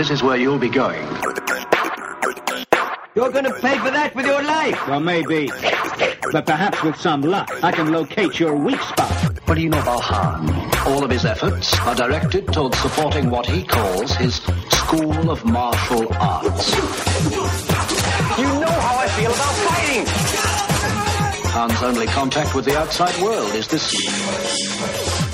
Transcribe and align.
this 0.00 0.10
is 0.10 0.22
where 0.22 0.38
you'll 0.38 0.58
be 0.58 0.70
going. 0.70 1.06
You're 3.14 3.30
going 3.30 3.44
to 3.44 3.52
pay 3.60 3.76
for 3.80 3.90
that 3.90 4.12
with 4.16 4.24
your 4.24 4.42
life. 4.42 4.88
Well, 4.88 4.98
maybe. 4.98 5.50
But 6.32 6.46
perhaps 6.46 6.82
with 6.82 6.96
some 6.96 7.20
luck, 7.20 7.50
I 7.62 7.70
can 7.70 7.92
locate 7.92 8.40
your 8.40 8.56
weak 8.56 8.80
spot. 8.80 9.12
What 9.46 9.56
do 9.56 9.60
you 9.60 9.68
know 9.68 9.82
about 9.82 10.00
Han? 10.00 10.90
All 10.90 11.04
of 11.04 11.10
his 11.10 11.26
efforts 11.26 11.78
are 11.80 11.94
directed 11.94 12.50
towards 12.50 12.78
supporting 12.78 13.28
what 13.28 13.44
he 13.44 13.62
calls 13.62 14.12
his 14.16 14.36
School 14.70 15.30
of 15.30 15.44
Martial 15.44 16.06
Arts. 16.14 16.70
You 18.38 18.48
know 18.62 18.76
how 18.86 18.96
I 19.04 19.08
feel 19.18 19.32
about 19.36 19.54
fighting. 19.68 20.06
Han's 21.52 21.82
only 21.82 22.06
contact 22.06 22.54
with 22.54 22.64
the 22.64 22.78
outside 22.78 23.20
world 23.20 23.54
is 23.54 23.68
this, 23.68 23.92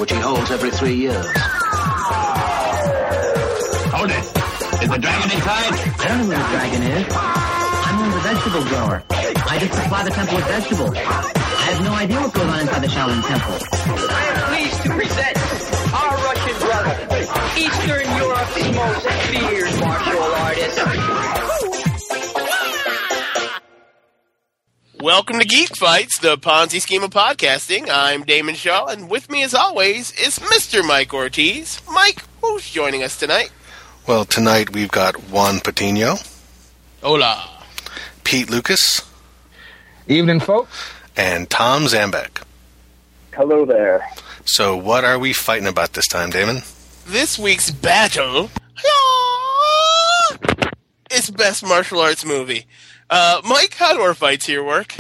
which 0.01 0.11
he 0.11 0.19
holds 0.19 0.51
every 0.51 0.73
three 0.73 0.97
years. 0.97 1.25
Hold 3.93 4.11
it. 4.11 4.36
Is 4.87 4.93
the 4.93 4.99
dragon 4.99 5.31
inside? 5.33 5.75
I 5.99 6.07
don't 6.07 6.19
know 6.23 6.29
where 6.29 6.39
the 6.39 6.45
dragon 6.47 6.83
is. 6.87 7.11
I'm 7.11 7.99
only 7.99 8.07
of 8.07 8.15
the 8.15 8.21
vegetable 8.23 8.65
grower. 8.71 9.03
I 9.11 9.59
just 9.59 9.75
supply 9.75 10.05
the 10.05 10.11
temple 10.11 10.37
with 10.37 10.47
vegetables. 10.47 10.95
I 10.95 11.75
have 11.75 11.83
no 11.83 11.93
idea 11.93 12.21
what 12.21 12.33
goes 12.33 12.47
on 12.47 12.61
inside 12.61 12.83
the 12.83 12.87
Shaolin 12.87 13.19
Temple. 13.27 13.59
I 13.83 14.23
am 14.31 14.39
pleased 14.47 14.83
to 14.87 14.91
present 14.95 15.37
our 15.91 16.15
Russian 16.23 16.55
brother, 16.63 16.95
Eastern 17.59 18.07
Europe's 18.15 18.63
most 18.79 19.03
feared 19.27 19.75
martial 19.83 20.23
artist. 20.47 20.79
Welcome 25.01 25.41
to 25.41 25.47
Geek 25.47 25.75
Fights, 25.75 26.21
the 26.21 26.39
Ponzi 26.39 26.81
scheme 26.81 27.03
of 27.03 27.11
podcasting. 27.11 27.89
I'm 27.91 28.23
Damon 28.23 28.55
Shaw, 28.55 28.87
and 28.87 29.11
with 29.11 29.29
me, 29.31 29.43
as 29.43 29.53
always, 29.53 30.13
is 30.13 30.39
Mr. 30.39 30.87
Mike 30.87 31.13
Ortiz. 31.13 31.83
Mike, 31.93 32.23
who's 32.41 32.71
joining 32.71 33.03
us 33.03 33.19
tonight? 33.19 33.51
Well, 34.07 34.25
tonight 34.25 34.73
we've 34.73 34.91
got 34.91 35.17
Juan 35.31 35.61
Patino, 35.61 36.17
Hola. 37.03 37.49
Pete 38.25 38.51
Lucas, 38.51 39.03
Evening, 40.09 40.41
folks. 40.41 40.71
and 41.17 41.49
Tom 41.51 41.85
Zambek. 41.85 42.43
Hello 43.35 43.65
there. 43.65 44.09
So, 44.45 44.77
what 44.77 45.05
are 45.05 45.19
we 45.19 45.33
fighting 45.33 45.67
about 45.67 45.93
this 45.95 46.07
time, 46.07 46.31
Damon? 46.31 46.63
This 47.07 47.39
week's 47.39 47.71
battle 47.71 48.51
is 51.11 51.31
Best 51.31 51.65
Martial 51.65 52.01
Arts 52.01 52.25
Movie. 52.25 52.67
Uh, 53.11 53.41
Mike, 53.45 53.75
how 53.75 53.93
do 53.93 54.01
our 54.01 54.15
fights 54.15 54.47
here 54.47 54.65
work? 54.65 54.95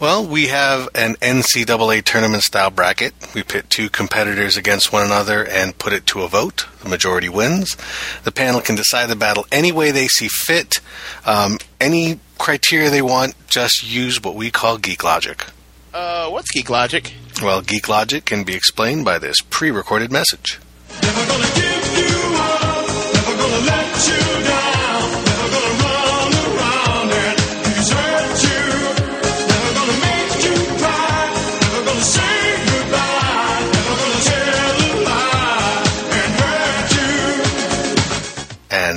Well, 0.00 0.26
we 0.26 0.48
have 0.48 0.88
an 0.94 1.14
NCAA 1.16 2.02
tournament 2.04 2.42
style 2.42 2.70
bracket. 2.70 3.14
We 3.34 3.42
pit 3.42 3.70
two 3.70 3.88
competitors 3.88 4.56
against 4.56 4.92
one 4.92 5.04
another 5.06 5.46
and 5.46 5.78
put 5.78 5.92
it 5.92 6.06
to 6.08 6.22
a 6.22 6.28
vote. 6.28 6.66
The 6.82 6.88
majority 6.88 7.28
wins. 7.28 7.76
The 8.24 8.32
panel 8.32 8.60
can 8.60 8.74
decide 8.74 9.06
the 9.08 9.16
battle 9.16 9.46
any 9.52 9.72
way 9.72 9.90
they 9.90 10.08
see 10.08 10.28
fit. 10.28 10.80
Um, 11.24 11.58
any 11.80 12.18
criteria 12.38 12.90
they 12.90 13.02
want, 13.02 13.34
just 13.48 13.84
use 13.88 14.20
what 14.22 14.34
we 14.34 14.50
call 14.50 14.78
geek 14.78 15.04
logic. 15.04 15.46
Uh, 15.94 16.28
what's 16.28 16.50
Geek 16.50 16.68
Logic? 16.70 17.14
Well, 17.40 17.62
geek 17.62 17.88
logic 17.88 18.24
can 18.24 18.42
be 18.42 18.54
explained 18.56 19.04
by 19.04 19.20
this 19.20 19.36
pre 19.48 19.70
recorded 19.70 20.10
message. 20.10 20.58
Never 21.00 21.24
gonna 21.26 21.46
give 21.54 21.98
you 21.98 22.34
up, 22.34 22.88
never 23.14 23.36
gonna 23.36 23.64
let 23.64 24.08
you 24.08 24.44
down, 24.44 24.63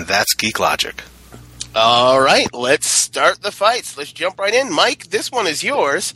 that's 0.08 0.34
geek 0.34 0.60
logic. 0.60 1.04
All 1.76 2.20
right, 2.20 2.52
let's 2.54 2.88
start 2.88 3.44
the 3.44 3.52
fights. 3.52 3.98
Let's 3.98 4.12
jump 4.12 4.40
right 4.40 4.54
in. 4.54 4.74
Mike, 4.74 5.08
this 5.10 5.32
one 5.32 5.46
is 5.46 5.64
yours. 5.64 6.14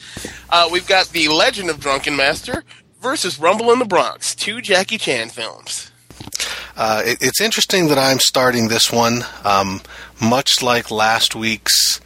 Uh, 0.50 0.68
we've 0.72 0.88
got 0.88 1.10
The 1.10 1.28
Legend 1.28 1.70
of 1.70 1.80
Drunken 1.80 2.16
Master 2.16 2.64
versus 3.00 3.40
Rumble 3.40 3.72
in 3.72 3.80
the 3.80 3.86
Bronx, 3.86 4.34
two 4.34 4.62
Jackie 4.62 4.98
Chan 4.98 5.30
films. 5.30 5.92
Uh, 6.76 7.04
it, 7.06 7.18
it's 7.22 7.42
interesting 7.42 7.90
that 7.90 8.00
I'm 8.00 8.20
starting 8.20 8.70
this 8.70 8.92
one, 8.92 9.24
um, 9.44 9.82
much 10.20 10.64
like 10.64 10.90
last 10.90 11.36
week's 11.36 12.02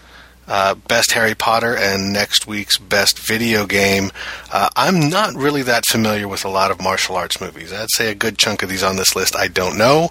uh, 0.47 0.75
best 0.75 1.11
Harry 1.13 1.35
Potter 1.35 1.75
and 1.75 2.13
next 2.13 2.47
week's 2.47 2.77
best 2.77 3.19
video 3.19 3.65
game. 3.65 4.11
Uh, 4.51 4.69
I'm 4.75 5.09
not 5.09 5.33
really 5.33 5.63
that 5.63 5.85
familiar 5.89 6.27
with 6.27 6.45
a 6.45 6.49
lot 6.49 6.71
of 6.71 6.81
martial 6.81 7.15
arts 7.15 7.39
movies. 7.39 7.71
I'd 7.71 7.89
say 7.91 8.11
a 8.11 8.15
good 8.15 8.37
chunk 8.37 8.63
of 8.63 8.69
these 8.69 8.83
on 8.83 8.95
this 8.95 9.15
list 9.15 9.35
I 9.35 9.47
don't 9.47 9.77
know, 9.77 10.09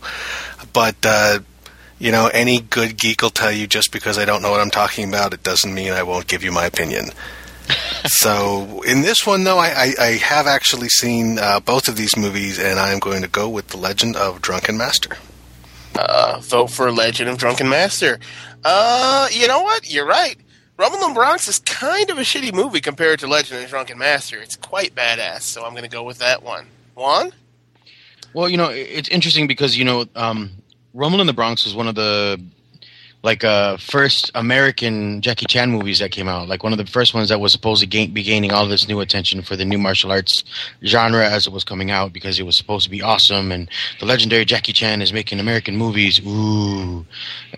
but 0.73 0.97
uh, 1.05 1.41
you 1.99 2.13
know, 2.13 2.29
any 2.33 2.61
good 2.61 2.99
geek 2.99 3.23
will 3.23 3.31
tell 3.31 3.53
you 3.53 3.67
just 3.67 3.93
because 3.93 4.19
I 4.19 4.25
don't 4.25 4.43
know 4.43 4.51
what 4.51 4.61
I'm 4.61 4.71
talking 4.71 5.09
about, 5.09 5.35
it 5.35 5.43
doesn't 5.43 5.73
mean 5.73 5.93
I 5.93 6.03
won't 6.03 6.27
give 6.27 6.43
you 6.43 6.53
my 6.53 6.67
opinion. 6.67 7.11
so 8.07 8.83
in 8.83 9.03
this 9.03 9.27
one, 9.27 9.45
though, 9.45 9.59
I, 9.59 9.69
I, 9.69 9.95
I 10.01 10.11
have 10.17 10.47
actually 10.47 10.89
seen 10.89 11.39
uh, 11.39 11.61
both 11.61 11.89
of 11.89 11.97
these 11.97 12.17
movies, 12.17 12.59
and 12.59 12.79
I'm 12.79 12.99
going 12.99 13.23
to 13.23 13.29
go 13.29 13.49
with 13.49 13.69
The 13.69 13.77
Legend 13.77 14.17
of 14.17 14.43
Drunken 14.43 14.77
Master. 14.77 15.17
Uh, 15.95 16.41
vote 16.41 16.71
for 16.71 16.91
Legend 16.91 17.31
of 17.31 17.39
Drunken 17.39 17.69
Master. 17.69 18.19
Uh, 18.65 19.29
you 19.31 19.47
know 19.47 19.63
what? 19.63 19.91
You're 19.91 20.07
right. 20.07 20.37
Rumble 20.77 20.99
in 21.05 21.11
the 21.11 21.15
Bronx 21.15 21.47
is 21.47 21.61
kind 21.61 22.11
of 22.11 22.19
a 22.19 22.23
shitty 22.23 22.53
movie 22.53 22.81
compared 22.81 23.21
to 23.21 23.29
Legend 23.29 23.63
of 23.63 23.71
Drunken 23.71 23.97
Master. 23.97 24.41
It's 24.41 24.57
quite 24.57 24.95
badass, 24.95 25.43
so 25.43 25.65
I'm 25.65 25.71
going 25.71 25.85
to 25.85 25.89
go 25.89 26.03
with 26.03 26.19
that 26.19 26.43
one. 26.43 26.67
Juan? 26.97 27.33
Well, 28.33 28.49
you 28.49 28.57
know, 28.57 28.71
it's 28.71 29.09
interesting 29.09 29.47
because 29.47 29.79
you 29.79 29.85
know, 29.85 30.07
um, 30.17 30.51
Rumble 30.95 31.21
in 31.21 31.27
the 31.27 31.33
Bronx 31.33 31.65
was 31.65 31.75
one 31.75 31.89
of 31.89 31.97
the 31.97 32.41
like 33.25 33.43
uh, 33.43 33.79
first 33.79 34.31
American 34.35 35.23
Jackie 35.23 35.47
Chan 35.47 35.71
movies 35.71 35.99
that 35.99 36.11
came 36.11 36.29
out. 36.29 36.47
Like 36.47 36.63
one 36.63 36.73
of 36.73 36.79
the 36.79 36.87
first 36.87 37.15
ones 37.15 37.31
that 37.31 37.41
was 37.41 37.53
supposed 37.53 37.81
to 37.81 37.87
gain, 37.87 38.13
be 38.13 38.23
gaining 38.23 38.53
all 38.53 38.69
this 38.69 38.87
new 38.87 39.01
attention 39.01 39.41
for 39.41 39.57
the 39.57 39.65
new 39.65 39.79
martial 39.79 40.13
arts 40.13 40.45
genre 40.85 41.29
as 41.29 41.47
it 41.47 41.53
was 41.53 41.65
coming 41.65 41.91
out 41.91 42.13
because 42.13 42.39
it 42.39 42.45
was 42.45 42.57
supposed 42.57 42.85
to 42.85 42.91
be 42.91 43.03
awesome. 43.03 43.51
And 43.51 43.69
the 43.99 44.07
legendary 44.07 44.45
Jackie 44.45 44.75
Chan 44.75 45.01
is 45.01 45.13
making 45.13 45.41
American 45.41 45.77
movies. 45.77 46.21
Ooh! 46.25 47.07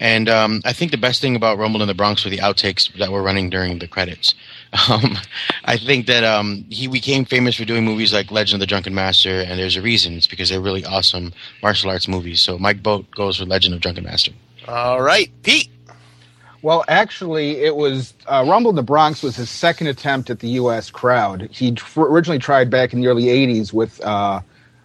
And 0.01 0.29
um, 0.29 0.63
I 0.65 0.73
think 0.73 0.93
the 0.93 0.97
best 0.97 1.21
thing 1.21 1.35
about 1.35 1.59
Rumble 1.59 1.83
in 1.83 1.89
the 1.89 1.95
Bronx 1.95 2.25
were 2.25 2.31
the 2.31 2.39
outtakes 2.39 2.91
that 2.99 3.11
were 3.11 3.23
running 3.23 3.51
during 3.51 3.81
the 3.81 3.89
credits. 3.89 4.35
Um, 4.89 5.17
I 5.65 5.79
think 5.79 6.07
that 6.07 6.23
um, 6.23 6.65
he 6.71 6.87
became 6.87 7.25
famous 7.25 7.57
for 7.57 7.65
doing 7.65 7.85
movies 7.85 8.13
like 8.13 8.31
Legend 8.31 8.57
of 8.57 8.61
the 8.61 8.67
Drunken 8.67 8.95
Master, 8.95 9.41
and 9.41 9.59
there's 9.59 9.77
a 9.77 9.83
reason. 9.83 10.15
It's 10.15 10.27
because 10.27 10.49
they're 10.49 10.61
really 10.61 10.85
awesome 10.85 11.33
martial 11.63 11.91
arts 11.91 12.07
movies. 12.07 12.41
So 12.41 12.57
Mike 12.57 12.83
Boat 12.83 13.11
goes 13.11 13.39
for 13.39 13.45
Legend 13.47 13.75
of 13.75 13.81
Drunken 13.81 14.05
Master. 14.05 14.33
All 14.69 15.03
right, 15.03 15.31
Pete. 15.43 15.71
Well, 16.63 16.85
actually, 16.89 17.63
it 17.63 17.77
was 17.77 18.15
uh, 18.27 18.45
Rumble 18.47 18.71
in 18.71 18.77
the 18.77 18.83
Bronx 18.83 19.23
was 19.23 19.37
his 19.37 19.51
second 19.51 19.87
attempt 19.89 20.31
at 20.31 20.41
the 20.41 20.49
U.S. 20.51 20.91
crowd. 20.91 21.49
He 21.53 21.73
tr- 21.73 22.03
originally 22.03 22.39
tried 22.39 22.71
back 22.71 22.93
in 22.93 23.01
the 23.01 23.09
early 23.09 23.25
'80s 23.25 23.73
with 23.73 24.01
uh, 24.03 24.41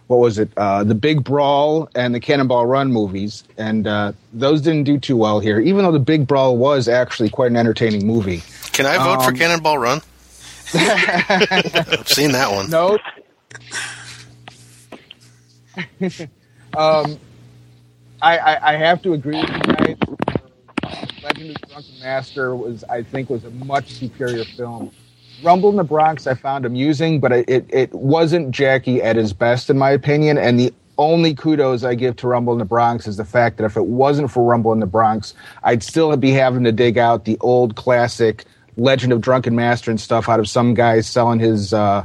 what 0.06 0.18
was 0.18 0.38
it, 0.38 0.50
uh, 0.56 0.84
the 0.84 0.94
Big 0.94 1.24
Brawl 1.24 1.88
and 1.94 2.14
the 2.14 2.20
Cannonball 2.20 2.66
Run 2.66 2.92
movies, 2.92 3.44
and 3.56 3.86
uh, 3.86 4.12
those 4.32 4.60
didn't 4.60 4.84
do 4.84 4.98
too 4.98 5.16
well 5.16 5.40
here. 5.40 5.58
Even 5.60 5.84
though 5.84 5.92
the 5.92 5.98
Big 5.98 6.26
Brawl 6.26 6.56
was 6.56 6.86
actually 6.86 7.30
quite 7.30 7.50
an 7.50 7.56
entertaining 7.56 8.06
movie. 8.06 8.42
Can 8.72 8.86
I 8.86 8.96
vote 8.98 9.22
for 9.22 9.30
Um, 9.30 9.36
Cannonball 9.36 9.78
Run? 9.78 10.00
I've 10.74 12.08
seen 12.08 12.32
that 12.32 12.50
one. 12.50 12.70
No. 12.70 12.98
um, 16.76 17.18
I, 18.22 18.38
I, 18.38 18.72
I 18.72 18.76
have 18.76 19.02
to 19.02 19.12
agree 19.12 19.40
with 19.40 19.50
you 19.50 19.58
guys. 19.74 19.96
Legend 21.22 21.50
of 21.50 21.56
the 21.60 21.66
Drunken 21.68 22.00
Master 22.02 22.56
was, 22.56 22.84
I 22.84 23.02
think, 23.02 23.30
was 23.30 23.44
a 23.44 23.50
much 23.50 23.92
superior 23.92 24.44
film. 24.44 24.90
Rumble 25.42 25.70
in 25.70 25.76
the 25.76 25.84
Bronx, 25.84 26.26
I 26.26 26.34
found 26.34 26.64
amusing, 26.64 27.20
but 27.20 27.32
it, 27.32 27.48
it, 27.48 27.66
it 27.72 27.92
wasn't 27.94 28.50
Jackie 28.52 29.02
at 29.02 29.16
his 29.16 29.32
best, 29.32 29.70
in 29.70 29.78
my 29.78 29.90
opinion. 29.90 30.38
And 30.38 30.58
the 30.58 30.72
only 30.98 31.34
kudos 31.34 31.84
I 31.84 31.94
give 31.94 32.16
to 32.16 32.28
Rumble 32.28 32.52
in 32.52 32.58
the 32.58 32.64
Bronx 32.64 33.06
is 33.06 33.16
the 33.16 33.24
fact 33.24 33.56
that 33.58 33.64
if 33.64 33.76
it 33.76 33.86
wasn't 33.86 34.30
for 34.30 34.44
Rumble 34.44 34.72
in 34.72 34.80
the 34.80 34.86
Bronx, 34.86 35.34
I'd 35.64 35.82
still 35.82 36.14
be 36.16 36.30
having 36.30 36.64
to 36.64 36.72
dig 36.72 36.96
out 36.98 37.24
the 37.24 37.36
old 37.40 37.74
classic 37.76 38.44
Legend 38.76 39.12
of 39.12 39.20
Drunken 39.20 39.54
Master 39.54 39.90
and 39.90 40.00
stuff 40.00 40.28
out 40.28 40.40
of 40.40 40.48
some 40.48 40.74
guy 40.74 41.00
selling 41.00 41.38
his 41.38 41.72
uh, 41.72 42.04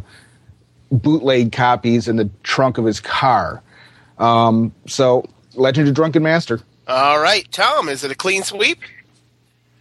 bootleg 0.91 1.51
copies 1.51 2.07
in 2.07 2.15
the 2.15 2.29
trunk 2.43 2.77
of 2.77 2.85
his 2.85 2.99
car. 2.99 3.61
Um, 4.17 4.73
so, 4.87 5.25
Legend 5.55 5.87
of 5.87 5.93
Drunken 5.93 6.23
Master. 6.23 6.59
All 6.87 7.19
right, 7.19 7.49
Tom, 7.51 7.89
is 7.89 8.03
it 8.03 8.11
a 8.11 8.15
clean 8.15 8.43
sweep? 8.43 8.79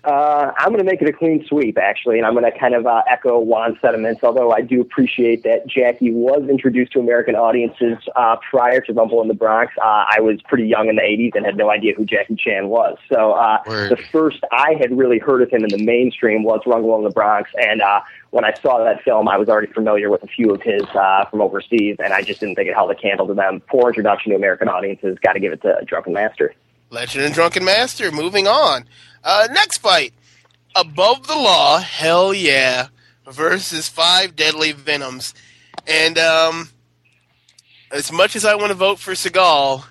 Uh, 0.06 0.52
I'm 0.56 0.68
going 0.68 0.78
to 0.78 0.84
make 0.84 1.02
it 1.02 1.08
a 1.08 1.12
clean 1.12 1.44
sweep, 1.48 1.76
actually, 1.76 2.18
and 2.18 2.26
I'm 2.26 2.32
going 2.32 2.44
to 2.44 2.56
kind 2.56 2.76
of 2.76 2.86
uh, 2.86 3.02
echo 3.10 3.40
Juan's 3.40 3.76
sentiments, 3.80 4.22
although 4.22 4.52
I 4.52 4.60
do 4.60 4.80
appreciate 4.80 5.42
that 5.42 5.66
Jackie 5.66 6.12
was 6.12 6.48
introduced 6.48 6.92
to 6.92 7.00
American 7.00 7.34
audiences 7.34 7.98
uh, 8.14 8.36
prior 8.48 8.80
to 8.82 8.92
Rumble 8.92 9.20
in 9.20 9.26
the 9.26 9.34
Bronx. 9.34 9.72
Uh, 9.78 10.04
I 10.08 10.20
was 10.20 10.40
pretty 10.42 10.68
young 10.68 10.88
in 10.88 10.94
the 10.94 11.02
80s 11.02 11.34
and 11.34 11.44
had 11.44 11.56
no 11.56 11.70
idea 11.70 11.92
who 11.96 12.04
Jackie 12.04 12.36
Chan 12.36 12.68
was. 12.68 12.96
So 13.12 13.32
uh, 13.32 13.64
the 13.64 13.96
first 14.12 14.38
I 14.52 14.74
had 14.78 14.96
really 14.96 15.18
heard 15.18 15.42
of 15.42 15.50
him 15.50 15.64
in 15.64 15.70
the 15.70 15.84
mainstream 15.84 16.44
was 16.44 16.60
Rumble 16.66 16.96
in 16.98 17.02
the 17.02 17.10
Bronx, 17.10 17.50
and 17.60 17.82
uh, 17.82 18.00
when 18.30 18.44
I 18.44 18.54
saw 18.62 18.84
that 18.84 19.02
film, 19.02 19.26
I 19.26 19.36
was 19.38 19.48
already 19.48 19.72
familiar 19.72 20.08
with 20.08 20.22
a 20.22 20.28
few 20.28 20.54
of 20.54 20.62
his 20.62 20.84
uh, 20.94 21.24
from 21.24 21.40
overseas, 21.40 21.96
and 21.98 22.12
I 22.12 22.22
just 22.22 22.38
didn't 22.38 22.54
think 22.54 22.68
it 22.68 22.74
held 22.74 22.92
a 22.92 22.94
candle 22.94 23.26
to 23.26 23.34
them. 23.34 23.60
Poor 23.68 23.88
introduction 23.88 24.30
to 24.30 24.36
American 24.36 24.68
audiences. 24.68 25.18
Got 25.20 25.32
to 25.32 25.40
give 25.40 25.52
it 25.52 25.62
to 25.62 25.84
Drunken 25.84 26.12
Master. 26.12 26.54
Legend 26.90 27.24
and 27.24 27.34
Drunken 27.34 27.64
Master. 27.64 28.12
Moving 28.12 28.46
on. 28.46 28.84
Uh, 29.26 29.48
next 29.50 29.78
fight. 29.78 30.14
Above 30.76 31.26
the 31.26 31.34
Law, 31.34 31.78
hell 31.78 32.32
yeah, 32.32 32.88
versus 33.28 33.88
Five 33.88 34.36
Deadly 34.36 34.70
Venoms. 34.70 35.34
And 35.84 36.16
um, 36.16 36.68
as 37.90 38.12
much 38.12 38.36
as 38.36 38.44
I 38.44 38.54
want 38.54 38.68
to 38.68 38.74
vote 38.74 39.00
for 39.00 39.12
Seagal, 39.12 39.84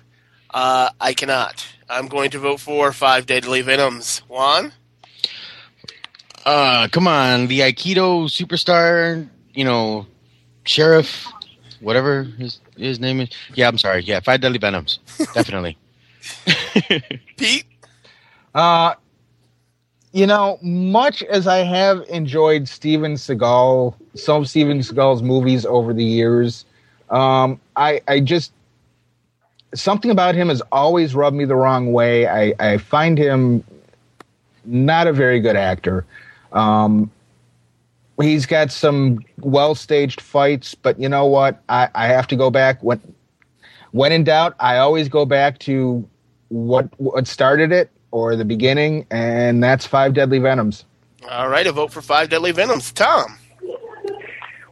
uh, 0.54 0.90
I 0.98 1.12
cannot. 1.12 1.66
I'm 1.88 2.08
going 2.08 2.30
to 2.30 2.38
vote 2.38 2.60
for 2.60 2.92
Five 2.92 3.26
Deadly 3.26 3.60
Venoms. 3.60 4.20
Juan? 4.26 4.72
Uh, 6.46 6.88
come 6.88 7.06
on, 7.06 7.48
the 7.48 7.60
Aikido 7.60 8.24
superstar, 8.30 9.28
you 9.52 9.64
know, 9.64 10.06
sheriff, 10.64 11.26
whatever 11.80 12.22
his 12.22 12.60
his 12.76 12.98
name 13.00 13.20
is. 13.20 13.28
Yeah, 13.54 13.68
I'm 13.68 13.76
sorry. 13.76 14.02
Yeah, 14.02 14.20
Five 14.20 14.40
Deadly 14.40 14.58
Venoms, 14.58 14.98
definitely. 15.34 15.76
Pete? 17.36 17.64
Uh, 18.54 18.94
you 20.16 20.26
know, 20.26 20.58
much 20.62 21.22
as 21.24 21.46
I 21.46 21.58
have 21.58 22.02
enjoyed 22.08 22.68
Steven 22.68 23.16
Seagal, 23.16 23.94
some 24.14 24.40
of 24.40 24.48
Steven 24.48 24.78
Seagal's 24.78 25.22
movies 25.22 25.66
over 25.66 25.92
the 25.92 26.02
years, 26.02 26.64
um, 27.10 27.60
I, 27.76 28.00
I 28.08 28.20
just 28.20 28.50
something 29.74 30.10
about 30.10 30.34
him 30.34 30.48
has 30.48 30.62
always 30.72 31.14
rubbed 31.14 31.36
me 31.36 31.44
the 31.44 31.54
wrong 31.54 31.92
way. 31.92 32.26
I, 32.26 32.54
I 32.58 32.78
find 32.78 33.18
him 33.18 33.62
not 34.64 35.06
a 35.06 35.12
very 35.12 35.38
good 35.38 35.54
actor. 35.54 36.06
Um, 36.50 37.10
he's 38.18 38.46
got 38.46 38.72
some 38.72 39.18
well 39.40 39.74
staged 39.74 40.22
fights, 40.22 40.74
but 40.74 40.98
you 40.98 41.10
know 41.10 41.26
what? 41.26 41.62
I, 41.68 41.90
I 41.94 42.06
have 42.06 42.26
to 42.28 42.36
go 42.36 42.50
back 42.50 42.82
when 42.82 43.02
when 43.90 44.12
in 44.12 44.24
doubt. 44.24 44.54
I 44.60 44.78
always 44.78 45.10
go 45.10 45.26
back 45.26 45.58
to 45.58 46.08
what 46.48 46.88
what 46.98 47.26
started 47.26 47.70
it 47.70 47.90
or 48.16 48.34
the 48.34 48.46
beginning, 48.46 49.06
and 49.10 49.62
that's 49.62 49.86
Five 49.86 50.14
Deadly 50.14 50.38
Venoms. 50.38 50.86
All 51.30 51.50
right, 51.50 51.66
a 51.66 51.72
vote 51.72 51.92
for 51.92 52.00
Five 52.00 52.30
Deadly 52.30 52.50
Venoms. 52.50 52.90
Tom? 52.90 53.38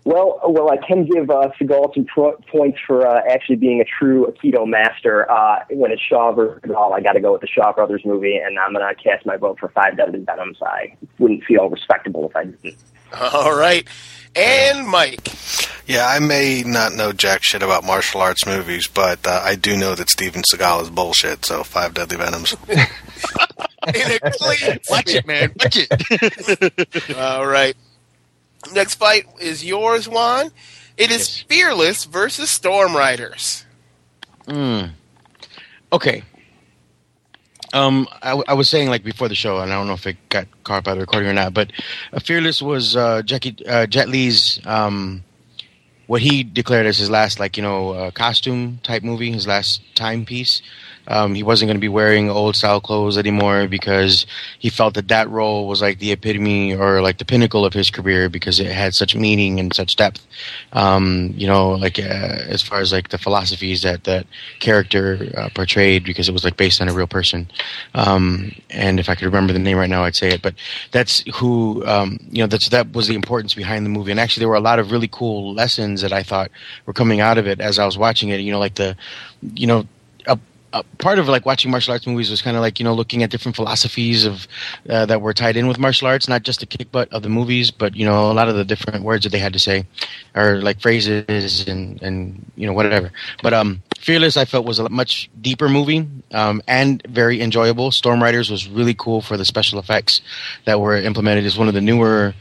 Well, 0.05 0.41
well, 0.49 0.70
I 0.70 0.79
can 0.79 1.05
give 1.05 1.29
uh, 1.29 1.50
Seagal 1.61 1.94
some 1.94 2.06
pro- 2.06 2.38
points 2.50 2.79
for 2.87 3.06
uh, 3.06 3.20
actually 3.31 3.56
being 3.56 3.82
a 3.82 3.85
true 3.85 4.26
Aikido 4.26 4.67
master. 4.67 5.31
Uh, 5.31 5.58
when 5.70 5.93
it's 5.93 6.00
Shaw 6.00 6.32
versus 6.32 6.62
Seagal, 6.62 6.94
I 6.94 7.02
got 7.02 7.12
to 7.12 7.20
go 7.20 7.32
with 7.32 7.43
the 7.43 7.46
Shaw 7.46 7.70
Brothers 7.75 8.00
movie, 8.06 8.37
and 8.37 8.58
I'm 8.58 8.73
going 8.73 8.87
to 8.87 8.94
cast 8.94 9.26
my 9.26 9.37
vote 9.37 9.58
for 9.61 9.69
Five 9.69 9.99
Deadly 9.99 10.20
Venoms. 10.20 10.56
I 10.62 10.97
wouldn't 11.19 11.44
feel 11.44 11.69
respectable 11.69 12.31
if 12.31 12.37
I 12.37 12.44
didn't. 12.44 12.79
All 13.12 13.55
right. 13.55 13.87
And 14.37 14.87
Mike? 14.87 15.29
Yeah, 15.87 16.07
I 16.07 16.19
may 16.19 16.63
not 16.65 16.95
know 16.95 17.13
jack 17.13 17.43
shit 17.43 17.63
about 17.63 17.85
martial 17.85 18.21
arts 18.21 18.47
movies, 18.47 18.87
but 18.89 19.27
uh, 19.27 19.43
I 19.45 19.55
do 19.55 19.77
know 19.77 19.95
that 19.95 20.09
Steven 20.09 20.43
Seagal 20.43 20.83
is 20.83 20.91
bullshit. 20.91 21.45
So 21.45 21.63
Five 21.63 21.95
Deadly 21.95 22.17
Venoms. 22.17 22.57
In 22.69 22.79
a 23.95 24.19
clean 24.33 24.79
Watch 24.89 25.15
it, 25.15 25.27
man. 25.27 25.53
Watch 25.57 25.77
it. 25.79 27.17
All 27.19 27.47
right. 27.47 27.77
Next 28.73 28.95
fight 28.95 29.27
is 29.41 29.63
yours, 29.65 30.09
Juan. 30.09 30.51
It 30.97 31.11
is 31.11 31.41
Fearless 31.41 32.05
versus 32.05 32.51
Storm 32.51 32.97
Riders. 32.97 33.67
Mm. 34.47 34.93
Okay. 35.93 36.23
Um, 37.75 38.06
I, 38.23 38.41
I 38.47 38.55
was 38.55 38.71
saying 38.71 38.88
like 38.88 39.03
before 39.03 39.29
the 39.29 39.35
show, 39.35 39.59
and 39.59 39.73
I 39.73 39.75
don't 39.75 39.88
know 39.88 39.94
if 39.94 40.06
it 40.06 40.17
got 40.29 40.47
caught 40.62 40.85
by 40.85 40.94
the 40.94 41.00
recording 41.00 41.29
or 41.29 41.32
not, 41.32 41.53
but 41.53 41.73
Fearless 42.23 42.62
was 42.62 42.94
uh, 42.94 43.23
Jackie 43.23 43.56
uh, 43.67 43.87
Jet 43.87 44.09
Li's 44.09 44.61
um, 44.65 45.25
what 46.06 46.23
he 46.23 46.44
declared 46.44 46.87
as 46.87 46.99
his 46.99 47.11
last 47.11 47.41
like 47.41 47.56
you 47.56 47.62
know 47.65 47.91
uh, 47.91 48.11
costume 48.12 48.79
type 48.85 49.03
movie, 49.03 49.32
his 49.32 49.49
last 49.49 49.82
timepiece. 49.97 50.62
Um, 51.06 51.35
he 51.35 51.43
wasn't 51.43 51.69
going 51.69 51.77
to 51.77 51.81
be 51.81 51.89
wearing 51.89 52.31
old 52.31 52.56
style 52.56 52.81
clothes 52.81 53.19
anymore 53.19 53.67
because 53.69 54.27
he 54.59 54.71
felt 54.71 54.95
that 54.95 55.09
that 55.09 55.29
role 55.29 55.69
was 55.69 55.83
like 55.83 55.99
the 55.99 56.12
epitome 56.12 56.75
or 56.75 57.03
like 57.03 57.19
the 57.19 57.25
pinnacle 57.25 57.65
of 57.65 57.73
his 57.73 57.91
career 57.91 58.29
because 58.29 58.61
it 58.61 58.67
had 58.67 58.95
such 58.95 59.15
meaning 59.15 59.61
and 59.61 59.75
such 59.75 59.97
depth. 59.97 60.27
Um, 60.73 61.35
you 61.37 61.47
know, 61.47 61.71
like 61.73 61.99
uh, 61.99 62.03
as 62.03 62.62
far 62.62 62.81
as 62.81 62.93
like 62.93 63.09
the 63.09 63.19
philosophies 63.19 63.83
that 63.83 64.05
that 64.05 64.27
character 64.61 65.31
uh, 65.37 65.49
portrayed 65.55 66.05
because 66.05 66.29
it 66.29 66.33
was 66.33 66.45
like 66.45 66.56
based 66.56 66.81
on 66.81 66.89
a 66.89 66.95
real 66.95 67.07
person. 67.07 67.49
Um, 67.95 68.55
and 68.71 68.99
if 68.99 69.09
I 69.09 69.15
could 69.15 69.27
remember 69.27 69.53
the 69.53 69.59
name 69.59 69.77
right 69.77 69.91
now, 69.91 70.05
I'd 70.05 70.17
say 70.17 70.31
it. 70.31 70.43
But 70.43 70.55
that's 70.91 71.23
who 71.37 71.85
um, 71.87 72.19
you 72.31 72.43
know. 72.43 72.47
That's 72.47 72.69
that 72.71 72.93
was 72.93 73.09
the 73.09 73.15
importance 73.15 73.55
behind 73.55 73.85
the 73.85 73.91
movie. 73.91 74.11
And 74.11 74.21
actually, 74.21 74.43
there 74.43 74.49
were 74.49 74.55
a 74.55 74.61
lot 74.61 74.79
of 74.79 74.91
really 74.91 75.09
cool 75.09 75.55
lessons 75.55 76.00
that 76.00 76.12
I 76.12 76.23
thought 76.23 76.50
were 76.87 76.93
coming 76.93 77.21
out 77.21 77.39
of 77.39 77.47
it 77.47 77.61
as 77.61 77.79
I 77.79 77.87
was 77.87 77.99
watching 77.99 78.31
it. 78.31 78.41
You 78.41 78.53
know, 78.53 78.59
like 78.59 78.75
the 78.75 78.97
you 79.55 79.67
know 79.67 79.87
a 80.75 80.82
part 80.99 81.19
of 81.19 81.29
like 81.29 81.47
watching 81.47 81.71
martial 81.71 81.93
arts 81.93 82.06
movies 82.06 82.31
was 82.31 82.43
kind 82.43 82.56
of 82.56 82.61
like 82.61 82.79
you 82.79 82.85
know 82.85 82.93
looking 82.93 83.23
at 83.23 83.31
different 83.31 83.56
philosophies 83.56 84.26
of 84.26 84.47
uh, 84.91 85.06
that 85.06 85.23
were 85.23 85.32
tied 85.32 85.56
in 85.56 85.69
with 85.69 85.79
martial 85.79 86.09
arts, 86.09 86.29
not 86.29 86.43
just 86.43 86.61
the 86.61 86.67
kick 86.67 86.91
butt 86.93 87.11
of 87.12 87.23
the 87.23 87.29
movies, 87.29 87.71
but 87.71 87.94
you 87.97 88.05
know 88.05 88.31
a 88.31 88.35
lot 88.35 88.49
of 88.49 88.56
the 88.56 88.65
different 88.65 89.05
words 89.05 89.23
that 89.23 89.31
they 89.31 89.38
had 89.38 89.53
to 89.53 89.59
say, 89.59 89.87
or 90.35 90.61
like 90.61 90.81
phrases 90.81 91.67
and 91.67 92.03
and 92.03 92.44
you 92.56 92.67
know 92.67 92.73
whatever. 92.73 93.11
But 93.43 93.55
um, 93.55 93.82
Fearless 94.05 94.37
I 94.37 94.44
felt 94.44 94.67
was 94.67 94.79
a 94.79 94.91
much 94.91 95.31
deeper 95.41 95.67
movie 95.67 96.06
um, 96.32 96.61
and 96.69 97.03
very 97.09 97.41
enjoyable. 97.41 97.91
Storm 97.91 98.23
Riders 98.23 98.50
was 98.50 98.69
really 98.69 98.93
cool 98.93 99.23
for 99.23 99.38
the 99.38 99.47
special 99.47 99.79
effects 99.79 100.21
that 100.67 100.79
were 100.79 100.94
implemented. 100.94 101.47
It's 101.47 101.56
one 101.56 101.69
of 101.69 101.75
the 101.75 101.81
newer. 101.81 102.35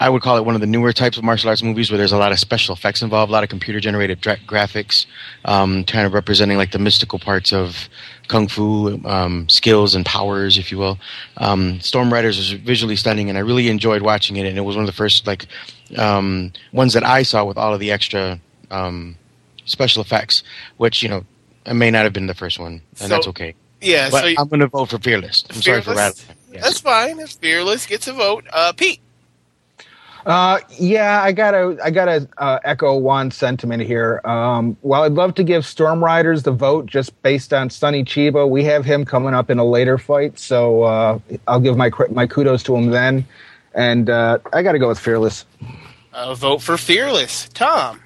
I 0.00 0.08
would 0.08 0.22
call 0.22 0.36
it 0.36 0.44
one 0.44 0.54
of 0.54 0.60
the 0.60 0.66
newer 0.66 0.92
types 0.92 1.16
of 1.18 1.24
martial 1.24 1.48
arts 1.48 1.62
movies 1.62 1.90
where 1.90 1.98
there's 1.98 2.12
a 2.12 2.18
lot 2.18 2.30
of 2.30 2.38
special 2.38 2.74
effects 2.74 3.02
involved, 3.02 3.30
a 3.30 3.32
lot 3.32 3.42
of 3.42 3.48
computer 3.48 3.80
generated 3.80 4.20
dra- 4.20 4.38
graphics, 4.46 5.06
um, 5.44 5.82
kind 5.84 6.06
of 6.06 6.12
representing 6.14 6.56
like 6.56 6.70
the 6.70 6.78
mystical 6.78 7.18
parts 7.18 7.52
of 7.52 7.88
kung 8.28 8.46
fu 8.46 9.00
um, 9.06 9.48
skills 9.48 9.94
and 9.94 10.06
powers, 10.06 10.56
if 10.56 10.70
you 10.70 10.78
will. 10.78 10.98
Um, 11.38 11.80
Storm 11.80 12.12
Riders 12.12 12.36
was 12.36 12.52
visually 12.52 12.94
stunning, 12.96 13.28
and 13.28 13.36
I 13.36 13.40
really 13.40 13.68
enjoyed 13.68 14.02
watching 14.02 14.36
it. 14.36 14.46
And 14.46 14.56
it 14.56 14.60
was 14.62 14.76
one 14.76 14.84
of 14.84 14.86
the 14.86 14.96
first 14.96 15.26
like 15.26 15.46
um, 15.96 16.52
ones 16.72 16.92
that 16.92 17.04
I 17.04 17.22
saw 17.22 17.44
with 17.44 17.56
all 17.58 17.74
of 17.74 17.80
the 17.80 17.90
extra 17.90 18.38
um, 18.70 19.16
special 19.64 20.00
effects, 20.02 20.42
which 20.76 21.02
you 21.02 21.08
know 21.08 21.24
it 21.66 21.74
may 21.74 21.90
not 21.90 22.04
have 22.04 22.12
been 22.12 22.26
the 22.26 22.34
first 22.34 22.58
one, 22.58 22.82
and 22.90 22.98
So- 22.98 23.08
that's 23.08 23.26
okay. 23.28 23.54
Yeah, 23.80 24.10
But 24.10 24.20
so 24.22 24.26
you- 24.26 24.36
I'm 24.38 24.48
going 24.48 24.58
to 24.60 24.66
vote 24.66 24.90
for 24.90 24.98
Fearless. 24.98 25.44
I'm 25.50 25.62
sorry 25.62 25.80
for 25.80 25.94
Fearless? 25.94 26.26
rattling. 26.28 26.62
That's 26.62 26.80
fine. 26.80 27.20
If 27.20 27.30
Fearless 27.34 27.86
gets 27.86 28.08
a 28.08 28.12
vote. 28.12 28.44
Uh, 28.52 28.72
Pete? 28.72 29.00
Uh, 30.28 30.60
yeah, 30.78 31.22
I 31.22 31.32
gotta, 31.32 31.78
I 31.82 31.90
gotta 31.90 32.28
uh, 32.36 32.58
echo 32.62 32.98
Juan's 32.98 33.34
sentiment 33.34 33.82
here. 33.82 34.20
Um, 34.24 34.76
while 34.82 35.04
I'd 35.04 35.12
love 35.12 35.34
to 35.36 35.42
give 35.42 35.64
Storm 35.64 36.04
Riders 36.04 36.42
the 36.42 36.52
vote 36.52 36.84
just 36.84 37.20
based 37.22 37.54
on 37.54 37.70
Sonny 37.70 38.04
Chiba, 38.04 38.46
we 38.46 38.62
have 38.64 38.84
him 38.84 39.06
coming 39.06 39.32
up 39.32 39.48
in 39.48 39.58
a 39.58 39.64
later 39.64 39.96
fight, 39.96 40.38
so 40.38 40.82
uh, 40.82 41.18
I'll 41.46 41.60
give 41.60 41.78
my 41.78 41.90
my 42.10 42.26
kudos 42.26 42.62
to 42.64 42.76
him 42.76 42.90
then. 42.90 43.26
And 43.72 44.10
uh, 44.10 44.38
I 44.52 44.62
gotta 44.62 44.78
go 44.78 44.88
with 44.88 44.98
Fearless. 44.98 45.46
Uh, 46.12 46.34
vote 46.34 46.60
for 46.60 46.76
Fearless. 46.76 47.48
Tom? 47.54 48.02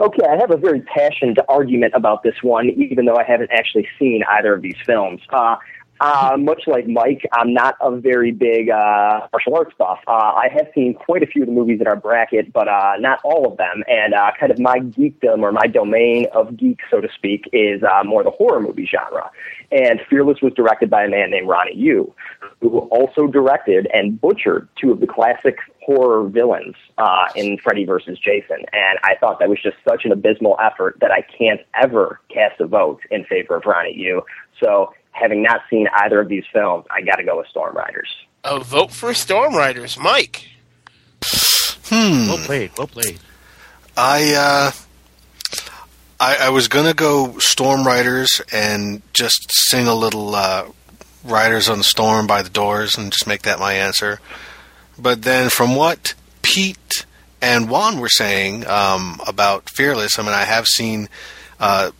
Okay, 0.00 0.26
I 0.28 0.36
have 0.36 0.50
a 0.50 0.56
very 0.56 0.80
passionate 0.80 1.38
argument 1.48 1.94
about 1.94 2.24
this 2.24 2.42
one, 2.42 2.70
even 2.70 3.04
though 3.04 3.16
I 3.16 3.22
haven't 3.22 3.50
actually 3.52 3.86
seen 4.00 4.24
either 4.28 4.52
of 4.52 4.62
these 4.62 4.76
films. 4.84 5.20
Uh, 5.30 5.56
uh, 6.00 6.36
much 6.38 6.62
like 6.66 6.86
Mike, 6.86 7.26
I'm 7.32 7.52
not 7.52 7.76
a 7.80 7.96
very 7.96 8.30
big 8.30 8.70
uh, 8.70 9.26
martial 9.32 9.56
arts 9.56 9.74
buff. 9.78 9.98
Uh, 10.06 10.12
I 10.12 10.48
have 10.52 10.68
seen 10.74 10.94
quite 10.94 11.22
a 11.22 11.26
few 11.26 11.42
of 11.42 11.48
the 11.48 11.54
movies 11.54 11.80
in 11.80 11.86
our 11.86 11.96
bracket, 11.96 12.52
but 12.52 12.68
uh, 12.68 12.94
not 12.98 13.20
all 13.24 13.50
of 13.50 13.56
them. 13.56 13.82
And 13.88 14.14
uh, 14.14 14.30
kind 14.38 14.52
of 14.52 14.58
my 14.58 14.78
geekdom 14.78 15.42
or 15.42 15.52
my 15.52 15.66
domain 15.66 16.26
of 16.32 16.56
geek, 16.56 16.80
so 16.90 17.00
to 17.00 17.08
speak, 17.14 17.48
is 17.52 17.82
uh, 17.82 18.04
more 18.04 18.22
the 18.22 18.30
horror 18.30 18.60
movie 18.60 18.86
genre. 18.86 19.30
And 19.70 20.00
Fearless 20.08 20.40
was 20.40 20.52
directed 20.54 20.88
by 20.88 21.04
a 21.04 21.08
man 21.08 21.30
named 21.30 21.48
Ronnie 21.48 21.76
Yu, 21.76 22.14
who 22.60 22.78
also 22.78 23.26
directed 23.26 23.86
and 23.92 24.20
butchered 24.20 24.68
two 24.80 24.92
of 24.92 25.00
the 25.00 25.06
classic 25.06 25.58
horror 25.82 26.28
villains 26.28 26.74
uh, 26.98 27.28
in 27.34 27.58
Freddy 27.58 27.84
versus 27.84 28.18
Jason. 28.18 28.58
And 28.72 28.98
I 29.04 29.14
thought 29.20 29.38
that 29.40 29.48
was 29.48 29.58
just 29.62 29.76
such 29.88 30.04
an 30.04 30.12
abysmal 30.12 30.56
effort 30.62 30.98
that 31.00 31.10
I 31.10 31.22
can't 31.22 31.60
ever 31.80 32.20
cast 32.32 32.60
a 32.60 32.66
vote 32.66 33.00
in 33.10 33.24
favor 33.24 33.56
of 33.56 33.64
Ronnie 33.64 33.96
Yu. 33.96 34.22
So, 34.62 34.92
having 35.20 35.42
not 35.42 35.62
seen 35.70 35.88
either 35.92 36.20
of 36.20 36.28
these 36.28 36.44
films, 36.52 36.86
I 36.90 37.02
got 37.02 37.16
to 37.16 37.24
go 37.24 37.38
with 37.38 37.48
Storm 37.48 37.76
Riders. 37.76 38.08
A 38.44 38.60
vote 38.60 38.92
for 38.92 39.12
Storm 39.14 39.54
Riders. 39.54 39.98
Mike? 39.98 40.48
Hmm. 41.86 42.28
Well 42.28 42.38
played. 42.38 42.70
Well 42.76 42.86
played. 42.86 43.18
I 43.96 44.34
uh, 44.34 44.70
I, 46.20 46.46
I 46.46 46.48
was 46.50 46.68
gonna 46.68 46.94
go 46.94 47.38
Storm 47.38 47.86
Riders 47.86 48.40
and 48.52 49.02
just 49.12 49.50
sing 49.50 49.86
a 49.86 49.94
little 49.94 50.34
uh, 50.34 50.66
"Riders 51.24 51.68
on 51.68 51.78
the 51.78 51.84
Storm" 51.84 52.26
by 52.26 52.42
the 52.42 52.50
Doors 52.50 52.96
and 52.96 53.10
just 53.10 53.26
make 53.26 53.42
that 53.42 53.58
my 53.58 53.72
answer. 53.74 54.20
But 54.98 55.22
then, 55.22 55.48
from 55.50 55.76
what 55.76 56.14
Pete 56.42 57.06
and 57.40 57.70
Juan 57.70 58.00
were 58.00 58.08
saying 58.08 58.66
um, 58.66 59.20
about 59.26 59.70
Fearless, 59.70 60.18
I 60.18 60.22
mean, 60.22 60.32
I 60.32 60.44
have 60.44 60.66
seen 60.66 61.08
uh, 61.58 61.92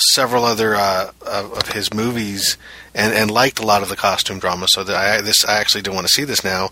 several 0.00 0.44
other 0.44 0.74
uh, 0.74 1.10
of 1.26 1.68
his 1.68 1.92
movies 1.92 2.56
and, 2.94 3.14
and 3.14 3.30
liked 3.30 3.60
a 3.60 3.66
lot 3.66 3.82
of 3.82 3.88
the 3.88 3.96
costume 3.96 4.38
drama. 4.38 4.66
So 4.68 4.84
that 4.84 4.96
I 4.96 5.20
this 5.20 5.44
I 5.44 5.58
actually 5.58 5.82
do 5.82 5.92
want 5.92 6.06
to 6.06 6.12
see 6.12 6.24
this 6.24 6.44
now. 6.44 6.70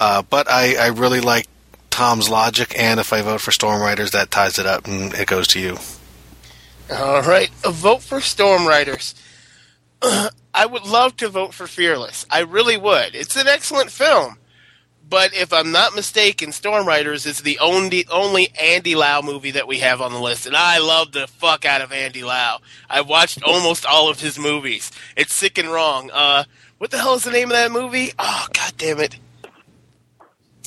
Uh, 0.00 0.22
but 0.22 0.50
I, 0.50 0.76
I 0.76 0.86
really 0.88 1.20
like 1.20 1.46
Tom's 1.90 2.28
logic, 2.28 2.74
and 2.76 2.98
if 2.98 3.12
I 3.12 3.22
vote 3.22 3.40
for 3.40 3.52
Storm 3.52 3.80
Riders, 3.80 4.10
that 4.10 4.30
ties 4.30 4.58
it 4.58 4.66
up, 4.66 4.86
and 4.88 5.14
it 5.14 5.28
goes 5.28 5.46
to 5.48 5.60
you. 5.60 5.78
All 6.90 7.22
right. 7.22 7.50
A 7.64 7.70
vote 7.70 8.02
for 8.02 8.20
Storm 8.20 8.66
Riders. 8.66 9.14
I 10.02 10.66
would 10.66 10.84
love 10.84 11.16
to 11.18 11.28
vote 11.28 11.54
for 11.54 11.66
Fearless. 11.66 12.26
I 12.30 12.40
really 12.40 12.76
would. 12.76 13.14
It's 13.14 13.36
an 13.36 13.48
excellent 13.48 13.90
film. 13.90 14.38
But 15.14 15.32
if 15.32 15.52
I'm 15.52 15.70
not 15.70 15.94
mistaken, 15.94 16.50
Storm 16.50 16.88
Riders 16.88 17.24
is 17.24 17.42
the 17.42 17.60
only 17.60 18.04
only 18.10 18.48
Andy 18.60 18.96
Lau 18.96 19.22
movie 19.22 19.52
that 19.52 19.68
we 19.68 19.78
have 19.78 20.00
on 20.00 20.12
the 20.12 20.18
list, 20.18 20.44
and 20.44 20.56
I 20.56 20.78
love 20.78 21.12
the 21.12 21.28
fuck 21.28 21.64
out 21.64 21.80
of 21.80 21.92
Andy 21.92 22.24
Lau. 22.24 22.58
I've 22.90 23.08
watched 23.08 23.40
almost 23.44 23.86
all 23.86 24.10
of 24.10 24.18
his 24.18 24.40
movies. 24.40 24.90
It's 25.16 25.32
sick 25.32 25.56
and 25.56 25.70
wrong. 25.70 26.10
Uh, 26.12 26.46
what 26.78 26.90
the 26.90 26.98
hell 26.98 27.14
is 27.14 27.22
the 27.22 27.30
name 27.30 27.48
of 27.48 27.52
that 27.56 27.70
movie? 27.70 28.10
Oh, 28.18 28.48
god 28.52 28.72
damn 28.76 28.98
it! 28.98 29.16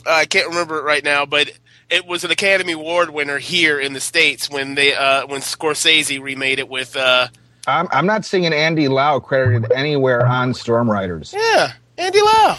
Uh, 0.05 0.11
I 0.11 0.23
can't 0.23 0.47
remember 0.47 0.77
it 0.77 0.83
right 0.83 1.03
now, 1.03 1.25
but 1.25 1.51
it 1.89 2.05
was 2.07 2.23
an 2.23 2.31
Academy 2.31 2.71
Award 2.71 3.09
winner 3.09 3.39
here 3.39 3.77
in 3.77 3.91
the 3.91 3.99
states 3.99 4.49
when 4.49 4.75
they 4.75 4.95
uh, 4.95 5.27
when 5.27 5.41
Scorsese 5.41 6.21
remade 6.21 6.59
it 6.59 6.69
with. 6.69 6.95
Uh, 6.95 7.27
I'm, 7.67 7.89
I'm 7.91 8.05
not 8.05 8.23
seeing 8.23 8.45
Andy 8.45 8.87
Lau 8.87 9.19
credited 9.19 9.73
anywhere 9.73 10.25
on 10.25 10.53
Storm 10.53 10.89
Riders. 10.89 11.35
yeah, 11.37 11.73
Andy 11.97 12.21
Lau, 12.21 12.57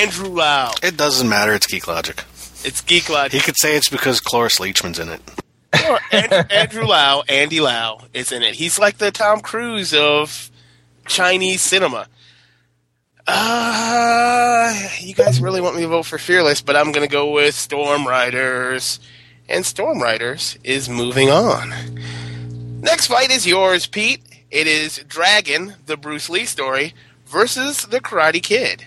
Andrew 0.00 0.28
Lau. 0.28 0.72
It 0.82 0.96
doesn't 0.96 1.28
matter. 1.28 1.52
It's 1.52 1.66
Geek 1.66 1.86
Logic. 1.86 2.24
It's 2.64 2.80
Geek 2.80 3.10
Logic. 3.10 3.32
He 3.32 3.40
could 3.44 3.58
say 3.58 3.76
it's 3.76 3.90
because 3.90 4.20
Cloris 4.20 4.58
Leachman's 4.58 4.98
in 4.98 5.10
it. 5.10 5.20
Or 5.88 6.00
Andrew, 6.10 6.42
Andrew 6.50 6.86
Lau, 6.86 7.22
Andy 7.28 7.60
Lau 7.60 8.00
is 8.14 8.32
in 8.32 8.42
it. 8.42 8.54
He's 8.54 8.78
like 8.78 8.96
the 8.98 9.10
Tom 9.10 9.40
Cruise 9.40 9.92
of 9.92 10.50
Chinese 11.06 11.60
cinema. 11.60 12.06
Uh, 13.26 14.88
you 15.00 15.14
guys 15.14 15.40
really 15.40 15.60
want 15.60 15.76
me 15.76 15.82
to 15.82 15.88
vote 15.88 16.06
for 16.06 16.18
Fearless, 16.18 16.62
but 16.62 16.76
I'm 16.76 16.92
going 16.92 17.06
to 17.06 17.12
go 17.12 17.30
with 17.30 17.54
Storm 17.54 18.06
Riders. 18.06 19.00
And 19.48 19.66
Storm 19.66 20.00
Riders 20.00 20.58
is 20.64 20.88
moving 20.88 21.28
on. 21.28 21.72
Next 22.80 23.08
fight 23.08 23.30
is 23.30 23.46
yours, 23.46 23.86
Pete. 23.86 24.22
It 24.50 24.66
is 24.66 25.04
Dragon, 25.06 25.74
the 25.86 25.96
Bruce 25.96 26.30
Lee 26.30 26.46
story, 26.46 26.94
versus 27.26 27.84
the 27.84 28.00
Karate 28.00 28.42
Kid. 28.42 28.86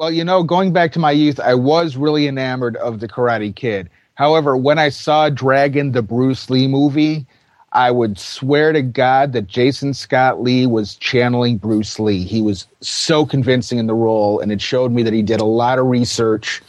Well, 0.00 0.10
you 0.10 0.24
know, 0.24 0.42
going 0.42 0.72
back 0.72 0.92
to 0.92 0.98
my 0.98 1.10
youth, 1.10 1.38
I 1.38 1.54
was 1.54 1.94
really 1.94 2.26
enamored 2.26 2.74
of 2.76 3.00
the 3.00 3.06
Karate 3.06 3.54
Kid. 3.54 3.90
However, 4.14 4.56
when 4.56 4.78
I 4.78 4.88
saw 4.88 5.28
Dragon, 5.28 5.92
the 5.92 6.00
Bruce 6.00 6.48
Lee 6.48 6.66
movie, 6.66 7.26
I 7.72 7.90
would 7.90 8.18
swear 8.18 8.72
to 8.72 8.80
God 8.80 9.34
that 9.34 9.46
Jason 9.46 9.92
Scott 9.92 10.40
Lee 10.40 10.66
was 10.66 10.94
channeling 10.94 11.58
Bruce 11.58 12.00
Lee. 12.00 12.24
He 12.24 12.40
was 12.40 12.66
so 12.80 13.26
convincing 13.26 13.78
in 13.78 13.88
the 13.88 13.94
role, 13.94 14.40
and 14.40 14.50
it 14.50 14.62
showed 14.62 14.90
me 14.90 15.02
that 15.02 15.12
he 15.12 15.20
did 15.20 15.38
a 15.38 15.44
lot 15.44 15.78
of 15.78 15.84
research 15.84 16.62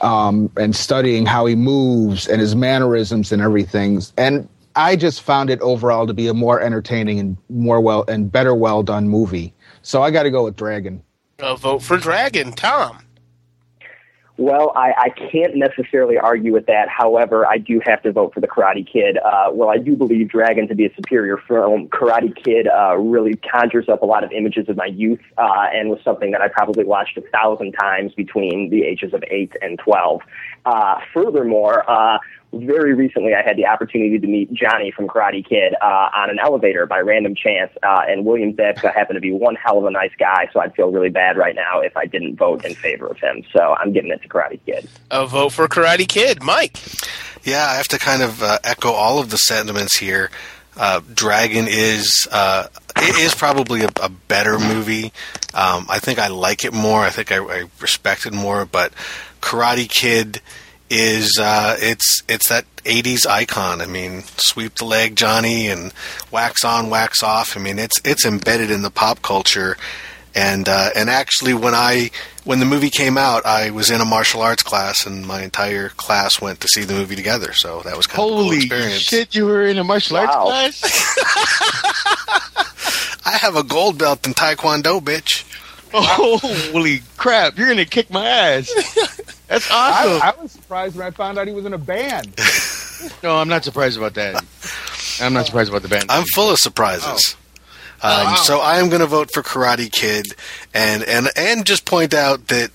um, 0.00 0.50
and 0.56 0.74
studying 0.74 1.24
how 1.24 1.46
he 1.46 1.54
moves 1.54 2.26
and 2.26 2.40
his 2.40 2.56
mannerisms 2.56 3.30
and 3.30 3.40
everything. 3.40 4.02
And 4.18 4.48
I 4.74 4.96
just 4.96 5.22
found 5.22 5.50
it 5.50 5.60
overall 5.60 6.08
to 6.08 6.14
be 6.14 6.26
a 6.26 6.34
more 6.34 6.60
entertaining 6.60 7.20
and 7.20 7.36
more 7.48 7.80
well 7.80 8.04
and 8.08 8.32
better 8.32 8.56
well 8.56 8.82
done 8.82 9.08
movie. 9.08 9.54
So 9.82 10.02
I 10.02 10.10
got 10.10 10.24
to 10.24 10.32
go 10.32 10.42
with 10.42 10.56
Dragon. 10.56 11.00
A 11.38 11.54
vote 11.54 11.82
for 11.82 11.98
Dragon, 11.98 12.52
Tom. 12.52 13.00
Well, 14.38 14.72
I, 14.76 14.92
I 14.98 15.08
can't 15.30 15.56
necessarily 15.56 16.18
argue 16.18 16.52
with 16.52 16.66
that. 16.66 16.88
However, 16.88 17.46
I 17.46 17.56
do 17.56 17.80
have 17.84 18.02
to 18.02 18.12
vote 18.12 18.34
for 18.34 18.40
the 18.40 18.46
Karate 18.46 18.90
Kid. 18.90 19.18
Uh, 19.18 19.48
well, 19.52 19.70
I 19.70 19.78
do 19.78 19.96
believe 19.96 20.28
Dragon 20.28 20.68
to 20.68 20.74
be 20.74 20.84
a 20.84 20.94
superior 20.94 21.38
film. 21.48 21.88
Karate 21.88 22.34
Kid 22.42 22.68
uh, 22.68 22.96
really 22.96 23.34
conjures 23.36 23.88
up 23.88 24.02
a 24.02 24.06
lot 24.06 24.24
of 24.24 24.32
images 24.32 24.68
of 24.68 24.76
my 24.76 24.86
youth 24.86 25.20
uh, 25.38 25.66
and 25.72 25.88
was 25.88 26.00
something 26.04 26.32
that 26.32 26.42
I 26.42 26.48
probably 26.48 26.84
watched 26.84 27.16
a 27.16 27.22
thousand 27.22 27.72
times 27.72 28.12
between 28.14 28.68
the 28.68 28.84
ages 28.84 29.14
of 29.14 29.24
8 29.30 29.52
and 29.62 29.78
12. 29.78 30.20
Uh, 30.66 31.00
furthermore, 31.14 31.88
uh, 31.90 32.18
very 32.52 32.94
recently 32.94 33.34
I 33.34 33.42
had 33.42 33.56
the 33.56 33.66
opportunity 33.66 34.18
to 34.18 34.26
meet 34.26 34.52
Johnny 34.52 34.90
from 34.90 35.08
Karate 35.08 35.46
Kid 35.46 35.74
uh, 35.80 36.08
on 36.14 36.30
an 36.30 36.38
elevator 36.38 36.86
by 36.86 37.00
random 37.00 37.34
chance, 37.34 37.70
uh, 37.82 38.02
and 38.08 38.24
William 38.24 38.52
Zabka 38.52 38.94
happened 38.94 39.16
to 39.16 39.20
be 39.20 39.32
one 39.32 39.56
hell 39.56 39.78
of 39.78 39.84
a 39.84 39.90
nice 39.90 40.12
guy, 40.18 40.48
so 40.52 40.60
I'd 40.60 40.74
feel 40.74 40.90
really 40.90 41.10
bad 41.10 41.36
right 41.36 41.54
now 41.54 41.80
if 41.80 41.96
I 41.96 42.06
didn't 42.06 42.36
vote 42.36 42.64
in 42.64 42.74
favor 42.74 43.06
of 43.06 43.18
him. 43.18 43.44
So 43.52 43.76
I'm 43.78 43.92
giving 43.92 44.10
it 44.10 44.22
to 44.22 44.28
Karate 44.28 44.60
Kid. 44.64 44.88
A 45.10 45.26
vote 45.26 45.52
for 45.52 45.68
Karate 45.68 46.08
Kid, 46.08 46.42
Mike. 46.42 46.78
Yeah, 47.44 47.66
I 47.66 47.74
have 47.76 47.88
to 47.88 47.98
kind 47.98 48.22
of 48.22 48.42
uh, 48.42 48.58
echo 48.64 48.90
all 48.90 49.18
of 49.18 49.30
the 49.30 49.36
sentiments 49.36 49.96
here. 49.98 50.30
Uh, 50.76 51.00
Dragon 51.14 51.66
is 51.68 52.28
uh, 52.30 52.66
it 52.96 53.16
is 53.18 53.34
probably 53.34 53.82
a, 53.82 53.88
a 54.02 54.08
better 54.08 54.58
movie. 54.58 55.12
Um, 55.54 55.86
I 55.88 56.00
think 56.00 56.18
I 56.18 56.28
like 56.28 56.64
it 56.64 56.74
more. 56.74 57.00
I 57.00 57.10
think 57.10 57.32
I, 57.32 57.38
I 57.38 57.64
respect 57.80 58.26
it 58.26 58.34
more. 58.34 58.66
But 58.66 58.92
Karate 59.40 59.88
Kid 59.88 60.42
is 60.90 61.38
uh, 61.40 61.76
it's 61.80 62.22
it's 62.28 62.48
that 62.48 62.64
'80s 62.84 63.26
icon. 63.26 63.80
I 63.80 63.86
mean, 63.86 64.22
sweep 64.36 64.76
the 64.76 64.84
leg, 64.84 65.16
Johnny, 65.16 65.68
and 65.68 65.92
wax 66.30 66.64
on, 66.64 66.90
wax 66.90 67.22
off. 67.22 67.56
I 67.56 67.60
mean, 67.60 67.78
it's 67.78 68.00
it's 68.04 68.24
embedded 68.24 68.70
in 68.70 68.82
the 68.82 68.90
pop 68.90 69.22
culture. 69.22 69.76
And 70.34 70.68
uh, 70.68 70.90
and 70.94 71.08
actually, 71.08 71.54
when 71.54 71.74
I 71.74 72.10
when 72.44 72.60
the 72.60 72.66
movie 72.66 72.90
came 72.90 73.16
out, 73.16 73.46
I 73.46 73.70
was 73.70 73.90
in 73.90 74.02
a 74.02 74.04
martial 74.04 74.42
arts 74.42 74.62
class, 74.62 75.06
and 75.06 75.26
my 75.26 75.42
entire 75.42 75.88
class 75.88 76.40
went 76.42 76.60
to 76.60 76.68
see 76.68 76.84
the 76.84 76.92
movie 76.92 77.16
together. 77.16 77.54
So 77.54 77.80
that 77.82 77.96
was 77.96 78.06
kind 78.06 78.20
of 78.20 78.26
a 78.26 78.28
cool 78.28 78.42
Holy 78.44 78.56
experience. 78.58 79.00
shit! 79.00 79.34
You 79.34 79.46
were 79.46 79.66
in 79.66 79.78
a 79.78 79.84
martial 79.84 80.18
arts 80.18 80.36
class. 80.36 80.82
I 83.26 83.36
have 83.38 83.56
a 83.56 83.64
gold 83.64 83.98
belt 83.98 84.26
in 84.26 84.34
Taekwondo, 84.34 85.00
bitch. 85.00 85.44
Holy 85.92 87.00
crap! 87.16 87.56
You're 87.56 87.68
gonna 87.68 87.86
kick 87.86 88.10
my 88.10 88.26
ass. 88.26 88.70
That's 89.48 89.70
awesome. 89.70 90.20
I, 90.22 90.32
I 90.36 90.42
was 90.42 90.52
surprised 90.52 90.96
when 90.96 91.06
I 91.06 91.10
found 91.10 91.38
out 91.38 91.46
he 91.46 91.54
was 91.54 91.64
in 91.64 91.72
a 91.72 91.78
band. 91.78 92.34
no, 93.22 93.36
I'm 93.36 93.48
not 93.48 93.64
surprised 93.64 93.96
about 93.96 94.14
that. 94.14 94.44
I'm 95.20 95.32
not 95.32 95.46
surprised 95.46 95.70
about 95.70 95.82
the 95.82 95.88
band. 95.88 96.06
I'm 96.10 96.24
full 96.34 96.50
of 96.50 96.58
surprises. 96.58 97.36
Um, 98.02 98.36
So 98.36 98.60
I 98.60 98.78
am 98.78 98.88
going 98.88 99.00
to 99.00 99.06
vote 99.06 99.30
for 99.32 99.42
Karate 99.42 99.90
Kid, 99.90 100.26
and 100.74 101.02
and 101.02 101.28
and 101.36 101.64
just 101.64 101.86
point 101.86 102.12
out 102.12 102.48
that 102.48 102.70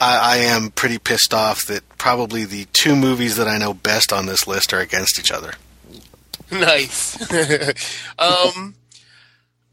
I, 0.00 0.34
I 0.34 0.36
am 0.38 0.70
pretty 0.70 0.98
pissed 0.98 1.32
off 1.32 1.66
that 1.66 1.88
probably 1.98 2.44
the 2.44 2.66
two 2.72 2.96
movies 2.96 3.36
that 3.36 3.46
I 3.46 3.58
know 3.58 3.72
best 3.74 4.12
on 4.12 4.26
this 4.26 4.46
list 4.48 4.72
are 4.72 4.80
against 4.80 5.18
each 5.18 5.30
other. 5.30 5.52
Nice. 6.50 7.16
um, 8.18 8.74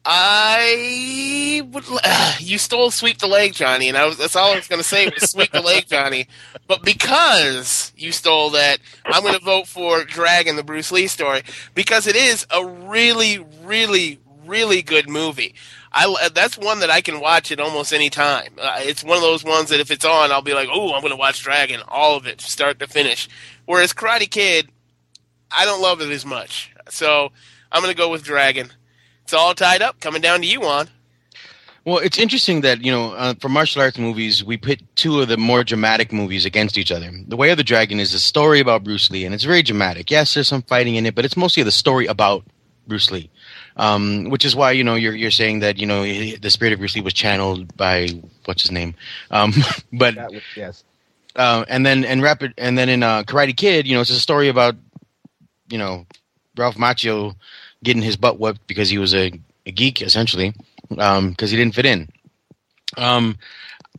I 0.06 1.62
would. 1.72 1.84
Uh, 2.04 2.34
you 2.40 2.58
stole 2.58 2.92
sweep 2.92 3.20
the 3.20 3.28
leg, 3.28 3.54
Johnny, 3.54 3.88
and 3.88 3.98
I 3.98 4.06
was, 4.06 4.18
that's 4.18 4.36
all 4.36 4.54
I 4.54 4.56
was 4.56 4.68
going 4.68 4.82
to 4.82 4.88
say 4.88 5.06
was 5.10 5.30
sweep 5.30 5.52
the 5.52 5.62
leg, 5.62 5.86
Johnny. 5.90 6.28
But 6.68 6.84
because 6.84 7.92
you 7.96 8.12
stole 8.12 8.52
that, 8.52 8.80
I'm 9.06 9.22
going 9.22 9.38
to 9.38 9.44
vote 9.44 9.68
for 9.68 10.04
Dragon, 10.04 10.56
the 10.56 10.64
Bruce 10.64 10.92
Lee 10.92 11.08
story, 11.08 11.44
because 11.76 12.08
it 12.08 12.16
is 12.16 12.46
a 12.50 12.66
really, 12.66 13.46
really, 13.64 14.20
really 14.46 14.82
good 14.82 15.08
movie. 15.08 15.56
I 15.94 16.30
that's 16.34 16.58
one 16.58 16.80
that 16.80 16.90
I 16.90 17.02
can 17.02 17.20
watch 17.20 17.52
at 17.52 17.60
almost 17.60 17.94
any 17.94 18.10
time. 18.10 18.54
Uh, 18.58 18.80
it's 18.80 19.04
one 19.04 19.18
of 19.18 19.24
those 19.24 19.44
ones 19.44 19.70
that 19.70 19.82
if 19.82 19.92
it's 19.92 20.06
on, 20.06 20.32
I'll 20.32 20.42
be 20.42 20.54
like, 20.54 20.70
"Oh, 20.72 20.94
I'm 20.94 21.02
going 21.02 21.12
to 21.12 21.18
watch 21.18 21.44
Dragon, 21.44 21.82
all 21.88 22.16
of 22.16 22.26
it, 22.26 22.40
start 22.40 22.80
to 22.80 22.88
finish." 22.88 23.28
Whereas 23.66 23.94
Karate 23.94 24.30
Kid, 24.30 24.70
I 25.56 25.66
don't 25.66 25.82
love 25.82 26.02
it 26.02 26.10
as 26.10 26.26
much. 26.26 26.72
So 26.90 27.32
I'm 27.72 27.82
going 27.82 27.94
to 27.94 27.98
go 27.98 28.10
with 28.10 28.24
Dragon. 28.24 28.72
It's 29.32 29.40
all 29.40 29.56
tied 29.56 29.82
up. 29.82 29.98
Coming 30.02 30.22
down 30.22 30.42
to 30.42 30.46
you, 30.46 30.60
Juan. 30.60 30.90
Well, 31.86 32.00
it's 32.00 32.18
interesting 32.18 32.60
that 32.62 32.84
you 32.84 32.92
know, 32.92 33.14
uh, 33.14 33.34
for 33.40 33.48
martial 33.48 33.82
arts 33.82 33.98
movies, 33.98 34.44
we 34.44 34.58
put 34.58 34.82
two 34.98 35.22
of 35.22 35.30
the 35.30 35.38
more 35.38 35.64
dramatic 35.64 36.12
movies 36.12 36.44
against 36.44 36.78
each 36.78 36.92
other. 36.92 37.10
The 37.30 37.38
Way 37.38 37.50
of 37.52 37.56
the 37.56 37.64
Dragon 37.64 38.02
is 38.02 38.14
a 38.14 38.20
story 38.20 38.60
about 38.60 38.84
Bruce 38.84 39.10
Lee, 39.10 39.24
and 39.24 39.34
it's 39.34 39.46
very 39.46 39.64
dramatic. 39.64 40.12
Yes, 40.12 40.34
there's 40.34 40.50
some 40.50 40.64
fighting 40.64 40.96
in 40.96 41.06
it, 41.06 41.16
but 41.16 41.24
it's 41.24 41.38
mostly 41.38 41.64
the 41.64 41.72
story 41.72 42.08
about 42.08 42.44
Bruce 42.88 43.10
Lee. 43.10 43.30
Um, 43.78 44.26
which 44.26 44.44
is 44.44 44.54
why 44.54 44.72
you 44.72 44.84
know 44.84 44.96
you're 44.96 45.16
you're 45.16 45.32
saying 45.32 45.60
that 45.60 45.78
you 45.78 45.88
know 45.88 46.04
the 46.04 46.50
spirit 46.50 46.74
of 46.74 46.80
Bruce 46.80 46.96
Lee 46.96 47.02
was 47.02 47.14
channeled 47.14 47.78
by 47.78 48.10
what's 48.44 48.64
his 48.64 48.72
name, 48.72 48.96
um, 49.30 49.54
but 49.94 50.14
was, 50.16 50.42
yes. 50.58 50.84
uh, 51.38 51.64
and 51.70 51.86
then 51.86 52.04
and 52.04 52.22
rapid 52.22 52.54
and 52.58 52.78
then 52.78 52.90
in 52.90 53.02
uh, 53.02 53.24
Karate 53.24 53.56
Kid, 53.56 53.88
you 53.88 53.96
know, 53.96 54.02
it's 54.02 54.10
a 54.10 54.20
story 54.20 54.50
about 54.50 54.76
you 55.70 55.78
know 55.78 56.06
Ralph 56.58 56.76
Macchio 56.76 57.36
getting 57.84 58.02
his 58.02 58.18
butt 58.18 58.40
whipped 58.40 58.66
because 58.68 58.90
he 58.90 58.98
was 58.98 59.14
a, 59.14 59.32
a 59.66 59.72
geek 59.72 60.02
essentially 60.02 60.54
because 60.90 61.52
he 61.52 61.58
didn't 61.58 61.76
fit 61.76 61.86
in. 61.86 62.10
Um, 62.98 63.38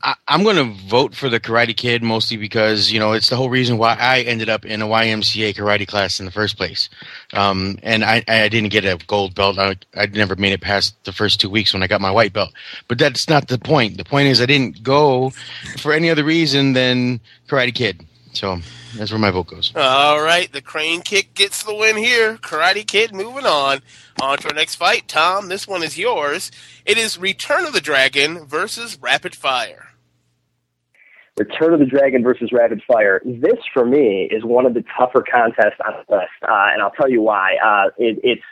I, 0.03 0.15
I'm 0.27 0.43
going 0.43 0.57
to 0.57 0.75
vote 0.89 1.15
for 1.15 1.29
the 1.29 1.41
Karate 1.41 1.77
Kid 1.77 2.03
mostly 2.03 2.37
because 2.37 2.91
you 2.91 2.99
know 2.99 3.12
it's 3.12 3.29
the 3.29 3.37
whole 3.37 3.51
reason 3.51 3.79
why 3.79 3.97
I 3.99 4.21
ended 4.21 4.49
up 4.49 4.65
in 4.65 4.83
a 4.83 4.87
YMCA 4.87 5.55
karate 5.55 5.87
class 5.87 6.19
in 6.19 6.27
the 6.27 6.33
first 6.33 6.57
place, 6.57 6.89
um, 7.33 7.79
and 7.83 8.05
I, 8.05 8.25
I 8.27 8.49
didn't 8.49 8.71
get 8.71 8.85
a 8.85 8.99
gold 9.07 9.35
belt. 9.35 9.59
I, 9.59 9.77
I 9.95 10.07
never 10.07 10.37
made 10.37 10.53
it 10.53 10.61
past 10.61 10.95
the 11.05 11.12
first 11.12 11.41
two 11.41 11.51
weeks 11.51 11.73
when 11.73 11.83
I 11.83 11.87
got 11.87 12.01
my 12.01 12.11
white 12.11 12.33
belt. 12.33 12.53
But 12.89 12.99
that's 12.99 13.29
not 13.29 13.49
the 13.49 13.59
point. 13.59 13.97
The 13.97 14.05
point 14.05 14.29
is 14.29 14.41
I 14.41 14.47
didn't 14.47 14.83
go 14.83 15.31
for 15.79 15.93
any 15.93 16.11
other 16.11 16.25
reason 16.25 16.73
than 16.73 17.21
Karate 17.49 17.75
Kid. 17.75 18.05
So 18.33 18.59
that's 18.97 19.11
where 19.11 19.21
my 19.21 19.31
vote 19.31 19.49
goes. 19.49 19.73
All 19.77 20.23
right, 20.23 20.51
the 20.51 20.62
crane 20.62 21.03
kick 21.03 21.35
gets 21.35 21.62
the 21.62 21.75
win 21.75 21.97
here. 21.97 22.37
Karate 22.39 22.87
Kid 22.87 23.15
moving 23.15 23.47
on. 23.47 23.81
On 24.21 24.39
to 24.39 24.49
our 24.49 24.55
next 24.55 24.77
fight. 24.77 25.09
Tom, 25.09 25.49
this 25.49 25.69
one 25.69 25.83
is 25.83 25.99
yours. 25.99 26.51
It 26.87 26.97
is 26.99 27.19
Return 27.19 27.67
of 27.67 27.73
the 27.73 27.81
Dragon 27.81 28.47
versus 28.47 28.99
Rapid 29.01 29.35
Fire. 29.35 29.89
Return 31.39 31.73
of 31.73 31.81
the 31.81 31.87
Dragon 31.87 32.23
versus 32.23 32.51
Rapid 32.53 32.83
Fire. 32.87 33.21
This, 33.25 33.59
for 33.73 33.87
me, 33.87 34.29
is 34.31 34.45
one 34.45 34.67
of 34.67 34.75
the 34.75 34.85
tougher 34.99 35.25
contests 35.31 35.81
on 35.85 35.95
the 35.95 36.15
list, 36.15 36.29
uh, 36.43 36.69
and 36.73 36.83
I'll 36.83 36.91
tell 36.91 37.11
you 37.11 37.23
why. 37.23 37.57
Uh, 37.65 37.91
it, 37.97 38.19
it's 38.23 38.43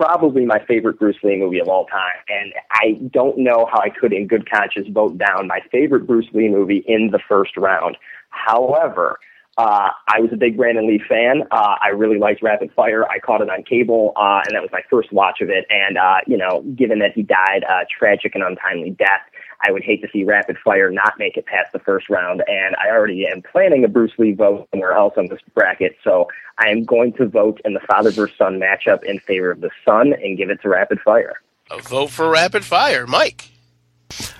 probably 0.00 0.46
my 0.46 0.58
favorite 0.66 0.98
Bruce 0.98 1.18
Lee 1.22 1.36
movie 1.36 1.58
of 1.58 1.68
all 1.68 1.84
time. 1.84 2.16
And 2.28 2.54
I 2.70 2.98
don't 3.12 3.36
know 3.36 3.68
how 3.70 3.80
I 3.80 3.90
could, 3.90 4.14
in 4.14 4.26
good 4.26 4.50
conscience, 4.50 4.88
vote 4.88 5.18
down 5.18 5.46
my 5.46 5.60
favorite 5.70 6.06
Bruce 6.06 6.28
Lee 6.32 6.48
movie 6.48 6.82
in 6.86 7.10
the 7.10 7.20
first 7.28 7.54
round. 7.58 7.98
However, 8.30 9.18
uh, 9.58 9.90
I 10.08 10.20
was 10.20 10.30
a 10.32 10.36
big 10.36 10.56
Brandon 10.56 10.88
Lee 10.88 11.02
fan. 11.06 11.42
Uh, 11.50 11.74
I 11.82 11.88
really 11.88 12.18
liked 12.18 12.42
Rapid 12.42 12.72
Fire. 12.74 13.06
I 13.10 13.18
caught 13.18 13.42
it 13.42 13.50
on 13.50 13.62
cable, 13.62 14.12
uh, 14.16 14.40
and 14.46 14.54
that 14.54 14.62
was 14.62 14.70
my 14.72 14.80
first 14.88 15.12
watch 15.12 15.42
of 15.42 15.50
it. 15.50 15.66
And, 15.68 15.98
uh, 15.98 16.20
you 16.26 16.38
know, 16.38 16.62
given 16.74 17.00
that 17.00 17.12
he 17.14 17.22
died 17.22 17.64
a 17.68 17.84
tragic 17.86 18.34
and 18.34 18.42
untimely 18.42 18.90
death, 18.90 19.20
I 19.66 19.72
would 19.72 19.82
hate 19.82 20.00
to 20.02 20.08
see 20.12 20.24
Rapid 20.24 20.58
Fire 20.58 20.90
not 20.90 21.18
make 21.18 21.36
it 21.36 21.46
past 21.46 21.72
the 21.72 21.78
first 21.78 22.08
round. 22.08 22.42
And 22.46 22.74
I 22.76 22.90
already 22.90 23.26
am 23.26 23.42
planning 23.42 23.84
a 23.84 23.88
Bruce 23.88 24.12
Lee 24.18 24.32
vote 24.32 24.68
somewhere 24.70 24.92
else 24.92 25.14
on 25.16 25.28
this 25.28 25.40
bracket. 25.54 25.96
So 26.02 26.28
I 26.58 26.70
am 26.70 26.84
going 26.84 27.12
to 27.14 27.26
vote 27.26 27.60
in 27.64 27.74
the 27.74 27.80
father 27.80 28.10
versus 28.10 28.36
son 28.36 28.60
matchup 28.60 29.02
in 29.04 29.18
favor 29.20 29.50
of 29.50 29.60
the 29.60 29.70
son 29.84 30.12
and 30.12 30.38
give 30.38 30.50
it 30.50 30.62
to 30.62 30.68
Rapid 30.68 31.00
Fire. 31.00 31.40
A 31.70 31.80
vote 31.80 32.10
for 32.10 32.28
Rapid 32.28 32.64
Fire. 32.64 33.06
Mike. 33.06 33.50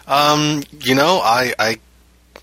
Um, 0.06 0.62
you 0.80 0.94
know, 0.94 1.20
I 1.22 1.54
I, 1.58 1.78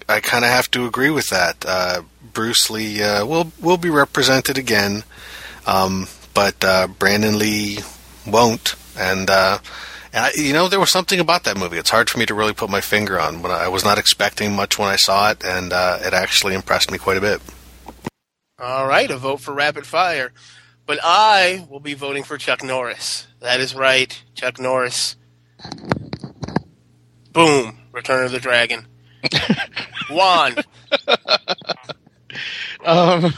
I 0.08 0.20
kind 0.22 0.46
of 0.46 0.52
have 0.52 0.72
to 0.72 0.86
agree 0.86 1.10
with 1.10 1.28
that. 1.30 1.66
Uh, 1.68 2.04
Bruce 2.34 2.70
Lee 2.70 3.02
uh, 3.04 3.26
will 3.26 3.52
will 3.62 3.78
be 3.78 3.90
represented 3.90 4.58
again, 4.58 5.04
um, 5.66 6.08
but 6.34 6.64
uh, 6.64 6.88
Brandon 6.88 7.38
Lee 7.38 7.80
won't. 8.26 8.76
And 8.98 9.30
uh, 9.30 9.60
and 10.14 10.26
I, 10.26 10.32
you 10.36 10.54
know, 10.54 10.68
there 10.68 10.80
was 10.80 10.92
something 10.92 11.20
about 11.20 11.44
that 11.44 11.58
movie. 11.58 11.78
It's 11.78 11.90
hard 11.90 12.10
for 12.10 12.18
me 12.18 12.26
to 12.26 12.34
really 12.34 12.54
put 12.54 12.70
my 12.70 12.82
finger 12.82 13.20
on. 13.20 13.42
When 13.42 13.52
I, 13.52 13.66
I 13.66 13.68
was 13.68 13.84
not 13.84 13.98
expecting 13.98 14.56
much 14.56 14.78
when 14.78 14.88
I 14.88 14.96
saw 14.96 15.32
it, 15.32 15.44
and 15.44 15.74
uh, 15.74 16.00
it 16.02 16.14
actually 16.14 16.54
impressed 16.54 16.92
me 16.92 16.98
quite 16.98 17.18
a 17.18 17.22
bit. 17.22 17.42
All 18.60 18.88
right, 18.88 19.10
a 19.12 19.18
vote 19.18 19.42
for 19.42 19.54
Rapid 19.54 19.86
Fire. 19.86 20.32
But 20.86 21.00
I 21.04 21.68
will 21.70 21.82
be 21.82 21.94
voting 21.94 22.24
for 22.24 22.38
Chuck 22.38 22.64
Norris. 22.64 23.28
That 23.42 23.60
is 23.60 23.76
right, 23.76 24.24
Chuck 24.36 24.60
Norris. 24.60 25.18
Boom, 27.34 27.78
Return 27.92 28.26
of 28.26 28.32
the 28.32 28.40
Dragon. 28.40 28.88
Juan. 30.10 30.56
Um, 32.86 33.34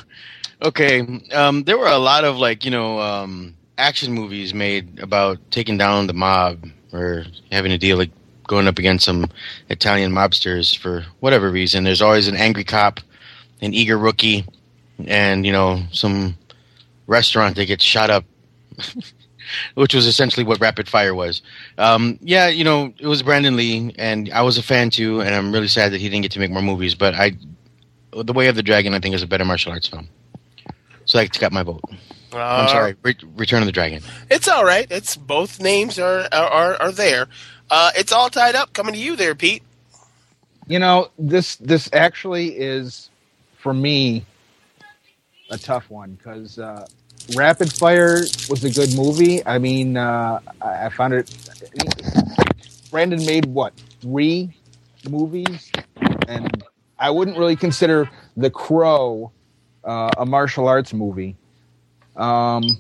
okay. 0.62 1.00
Um, 1.32 1.64
there 1.64 1.78
were 1.78 1.88
a 1.88 1.98
lot 1.98 2.24
of 2.24 2.38
like 2.38 2.64
you 2.66 2.72
know 2.72 3.00
um, 3.00 3.56
action 3.80 4.14
movies 4.14 4.54
made 4.54 5.00
about 5.00 5.40
taking 5.52 5.78
down 5.78 6.08
the 6.08 6.14
mob 6.14 6.66
or 6.94 7.26
having 7.52 7.72
to 7.72 7.78
deal 7.78 7.98
like 7.98 8.12
going 8.48 8.68
up 8.68 8.80
against 8.80 9.06
some 9.06 9.30
Italian 9.70 10.12
mobsters 10.12 10.78
for 10.78 11.06
whatever 11.20 11.50
reason. 11.50 11.84
There's 11.84 12.02
always 12.02 12.28
an 12.28 12.36
angry 12.36 12.64
cop, 12.64 13.00
an 13.62 13.74
eager 13.74 13.98
rookie, 13.98 14.46
and 15.08 15.46
you 15.46 15.52
know 15.52 15.82
some 15.92 16.36
restaurant 17.08 17.56
that 17.56 17.66
gets 17.66 17.84
shot 17.84 18.10
up. 18.10 18.26
Which 19.74 19.96
was 19.96 20.06
essentially 20.06 20.46
what 20.46 20.60
Rapid 20.60 20.88
Fire 20.88 21.16
was. 21.16 21.42
Um, 21.80 22.20
yeah, 22.22 22.50
you 22.50 22.64
know, 22.64 22.94
it 23.00 23.08
was 23.08 23.24
Brandon 23.24 23.56
Lee, 23.56 23.96
and 23.98 24.30
I 24.32 24.44
was 24.44 24.60
a 24.60 24.64
fan 24.64 24.92
too, 24.92 25.22
and 25.22 25.34
I'm 25.34 25.52
really 25.52 25.68
sad 25.68 25.92
that 25.92 26.00
he 26.00 26.08
didn't 26.08 26.22
get 26.22 26.32
to 26.34 26.40
make 26.40 26.52
more 26.52 26.62
movies. 26.62 26.94
But 26.94 27.16
I 27.16 27.32
the 28.12 28.34
Way 28.34 28.48
of 28.48 28.56
the 28.56 28.62
Dragon, 28.62 28.94
I 28.94 29.00
think, 29.00 29.16
is 29.16 29.24
a 29.24 29.28
better 29.28 29.46
martial 29.46 29.72
arts 29.72 29.88
film. 29.88 30.08
So 31.06 31.18
I 31.18 31.26
got 31.26 31.52
my 31.52 31.64
vote. 31.64 31.82
I'm 32.34 32.68
Uh, 32.68 32.68
sorry, 32.68 32.96
Re- 33.04 33.16
Return 33.36 33.62
of 33.62 33.68
the 33.68 33.72
Dragon. 33.74 34.04
It's 34.30 34.48
all 34.48 34.66
right. 34.66 34.88
It's 34.92 35.18
both 35.18 35.62
names 35.62 36.00
are 36.00 36.28
are, 36.34 36.82
are 36.82 36.92
there. 36.92 37.28
Uh, 37.70 37.92
it's 37.98 38.12
all 38.12 38.30
tied 38.30 38.56
up. 38.56 38.74
Coming 38.74 38.94
to 38.96 39.00
you 39.00 39.16
there, 39.16 39.36
Pete. 39.36 39.64
You 40.68 40.80
know, 40.80 41.10
this 41.20 41.58
this 41.58 41.90
actually 41.94 42.50
is 42.58 43.10
for 43.58 43.74
me 43.74 44.26
a 45.50 45.58
tough 45.58 45.90
one 45.90 46.14
because 46.14 46.60
uh, 46.60 46.86
Rapid 47.36 47.74
Fire 47.74 48.22
was 48.50 48.64
a 48.64 48.72
good 48.72 48.96
movie. 48.96 49.46
I 49.46 49.60
mean, 49.60 49.98
uh, 49.98 50.40
I 50.62 50.88
I 50.88 50.90
found 50.90 51.14
it. 51.14 51.32
Brandon 52.92 53.26
made 53.26 53.46
what 53.48 53.74
three 54.02 54.54
movies, 55.10 55.72
and 56.28 56.64
I 57.00 57.12
wouldn't 57.12 57.38
really 57.38 57.56
consider 57.58 58.10
The 58.38 58.52
Crow 58.52 59.32
uh, 59.84 60.12
a 60.18 60.26
martial 60.26 60.68
arts 60.68 60.94
movie. 60.94 61.38
Um, 62.20 62.78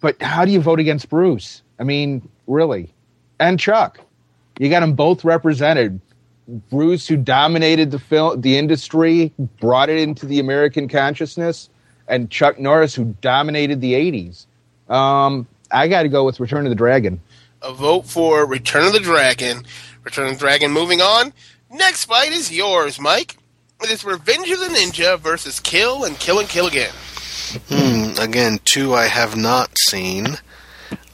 but 0.00 0.20
how 0.20 0.44
do 0.44 0.50
you 0.50 0.60
vote 0.60 0.80
against 0.80 1.08
Bruce? 1.08 1.62
I 1.78 1.84
mean, 1.84 2.28
really, 2.46 2.92
and 3.38 3.58
Chuck. 3.58 4.00
You 4.58 4.68
got 4.68 4.80
them 4.80 4.92
both 4.92 5.24
represented. 5.24 6.00
Bruce, 6.68 7.06
who 7.06 7.16
dominated 7.16 7.92
the 7.92 7.98
film, 7.98 8.40
the 8.40 8.58
industry, 8.58 9.32
brought 9.60 9.88
it 9.88 10.00
into 10.00 10.26
the 10.26 10.40
American 10.40 10.88
consciousness, 10.88 11.70
and 12.08 12.28
Chuck 12.28 12.58
Norris, 12.58 12.94
who 12.94 13.16
dominated 13.22 13.80
the 13.80 13.94
'80s. 13.94 14.46
Um, 14.92 15.46
I 15.70 15.88
got 15.88 16.02
to 16.02 16.08
go 16.08 16.24
with 16.24 16.40
Return 16.40 16.66
of 16.66 16.70
the 16.70 16.76
Dragon. 16.76 17.20
A 17.62 17.72
vote 17.72 18.06
for 18.06 18.44
Return 18.44 18.86
of 18.86 18.92
the 18.92 19.00
Dragon. 19.00 19.64
Return 20.02 20.26
of 20.26 20.32
the 20.34 20.38
Dragon. 20.38 20.72
Moving 20.72 21.00
on. 21.00 21.32
Next 21.70 22.06
fight 22.06 22.32
is 22.32 22.50
yours, 22.52 22.98
Mike. 22.98 23.36
It 23.82 23.90
is 23.90 24.04
Revenge 24.04 24.50
of 24.50 24.58
the 24.58 24.66
Ninja 24.66 25.18
versus 25.18 25.60
Kill 25.60 26.04
and 26.04 26.18
Kill 26.18 26.40
and 26.40 26.48
Kill 26.48 26.66
Again. 26.66 26.92
Hmm, 27.68 28.18
again, 28.20 28.60
two 28.64 28.94
I 28.94 29.06
have 29.06 29.36
not 29.36 29.70
seen, 29.78 30.38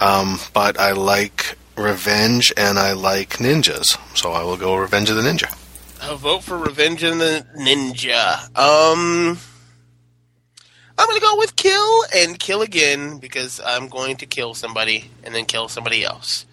um, 0.01 0.39
but 0.53 0.79
I 0.79 0.93
like 0.93 1.57
Revenge 1.77 2.53
and 2.57 2.79
I 2.79 2.93
like 2.93 3.39
ninjas, 3.39 3.99
so 4.17 4.33
I 4.33 4.43
will 4.43 4.57
go 4.57 4.77
Revenge 4.77 5.11
of 5.11 5.17
the 5.17 5.23
Ninja. 5.23 5.53
A 6.03 6.17
vote 6.17 6.43
for 6.43 6.59
Revenge 6.59 7.03
of 7.03 7.19
the 7.19 7.47
Ninja. 7.59 8.45
Um, 8.57 9.39
I'm 10.99 11.07
going 11.07 11.21
to 11.21 11.27
go 11.27 11.37
with 11.37 11.57
Kill 11.57 12.05
and 12.15 12.39
Kill 12.39 12.63
Again 12.63 13.19
because 13.19 13.61
I'm 13.65 13.89
going 13.89 14.17
to 14.19 14.27
kill 14.27 14.55
somebody 14.55 15.11
and 15.25 15.35
then 15.35 15.45
kill 15.45 15.69
somebody 15.69 16.05
else. 16.05 16.47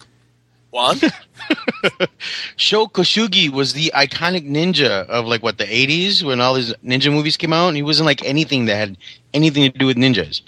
Juan? 0.74 0.98
Sho 2.56 2.88
Kosugi 2.88 3.48
was 3.48 3.74
the 3.74 3.92
iconic 3.94 4.48
ninja 4.48 5.06
of 5.06 5.26
like 5.26 5.42
what 5.42 5.56
the 5.58 5.64
80s 5.64 6.24
when 6.24 6.40
all 6.40 6.54
these 6.54 6.74
ninja 6.84 7.12
movies 7.12 7.36
came 7.36 7.52
out, 7.52 7.68
and 7.68 7.76
he 7.76 7.82
wasn't 7.82 8.06
like 8.06 8.24
anything 8.24 8.64
that 8.64 8.74
had 8.74 8.98
anything 9.32 9.70
to 9.70 9.78
do 9.78 9.86
with 9.86 9.96
ninjas. 9.96 10.42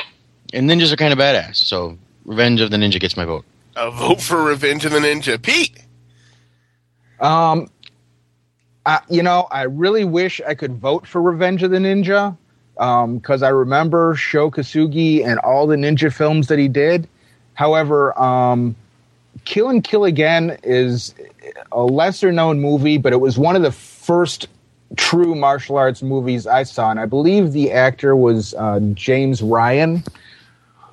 And 0.52 0.68
ninjas 0.68 0.92
are 0.92 0.96
kind 0.96 1.12
of 1.12 1.18
badass, 1.18 1.56
so 1.56 1.96
Revenge 2.24 2.60
of 2.60 2.72
the 2.72 2.76
Ninja 2.76 2.98
gets 2.98 3.16
my 3.16 3.24
vote. 3.24 3.44
A 3.76 3.90
vote 3.90 4.20
for 4.20 4.42
Revenge 4.42 4.84
of 4.84 4.92
the 4.92 4.98
Ninja. 4.98 5.40
Pete? 5.40 5.78
Um, 7.20 7.70
I, 8.84 9.00
you 9.08 9.22
know, 9.22 9.46
I 9.52 9.62
really 9.62 10.04
wish 10.04 10.40
I 10.46 10.54
could 10.54 10.74
vote 10.74 11.06
for 11.06 11.22
Revenge 11.22 11.62
of 11.62 11.70
the 11.70 11.78
Ninja 11.78 12.36
because 12.74 13.42
I 13.42 13.48
remember 13.48 14.16
Sho 14.16 14.50
Kosugi 14.50 15.24
and 15.24 15.38
all 15.40 15.66
the 15.66 15.76
ninja 15.76 16.12
films 16.12 16.48
that 16.48 16.58
he 16.58 16.68
did. 16.68 17.08
However, 17.54 18.18
um, 18.20 18.76
Kill 19.46 19.70
and 19.70 19.82
Kill 19.82 20.04
Again 20.04 20.58
is 20.62 21.14
a 21.72 21.82
lesser 21.82 22.30
known 22.32 22.60
movie, 22.60 22.98
but 22.98 23.12
it 23.12 23.20
was 23.20 23.38
one 23.38 23.56
of 23.56 23.62
the 23.62 23.72
first 23.72 24.48
true 24.96 25.34
martial 25.34 25.78
arts 25.78 26.02
movies 26.02 26.46
I 26.46 26.64
saw. 26.64 26.90
And 26.90 27.00
I 27.00 27.06
believe 27.06 27.52
the 27.52 27.72
actor 27.72 28.14
was 28.14 28.54
uh, 28.54 28.80
James 28.92 29.40
Ryan, 29.42 30.04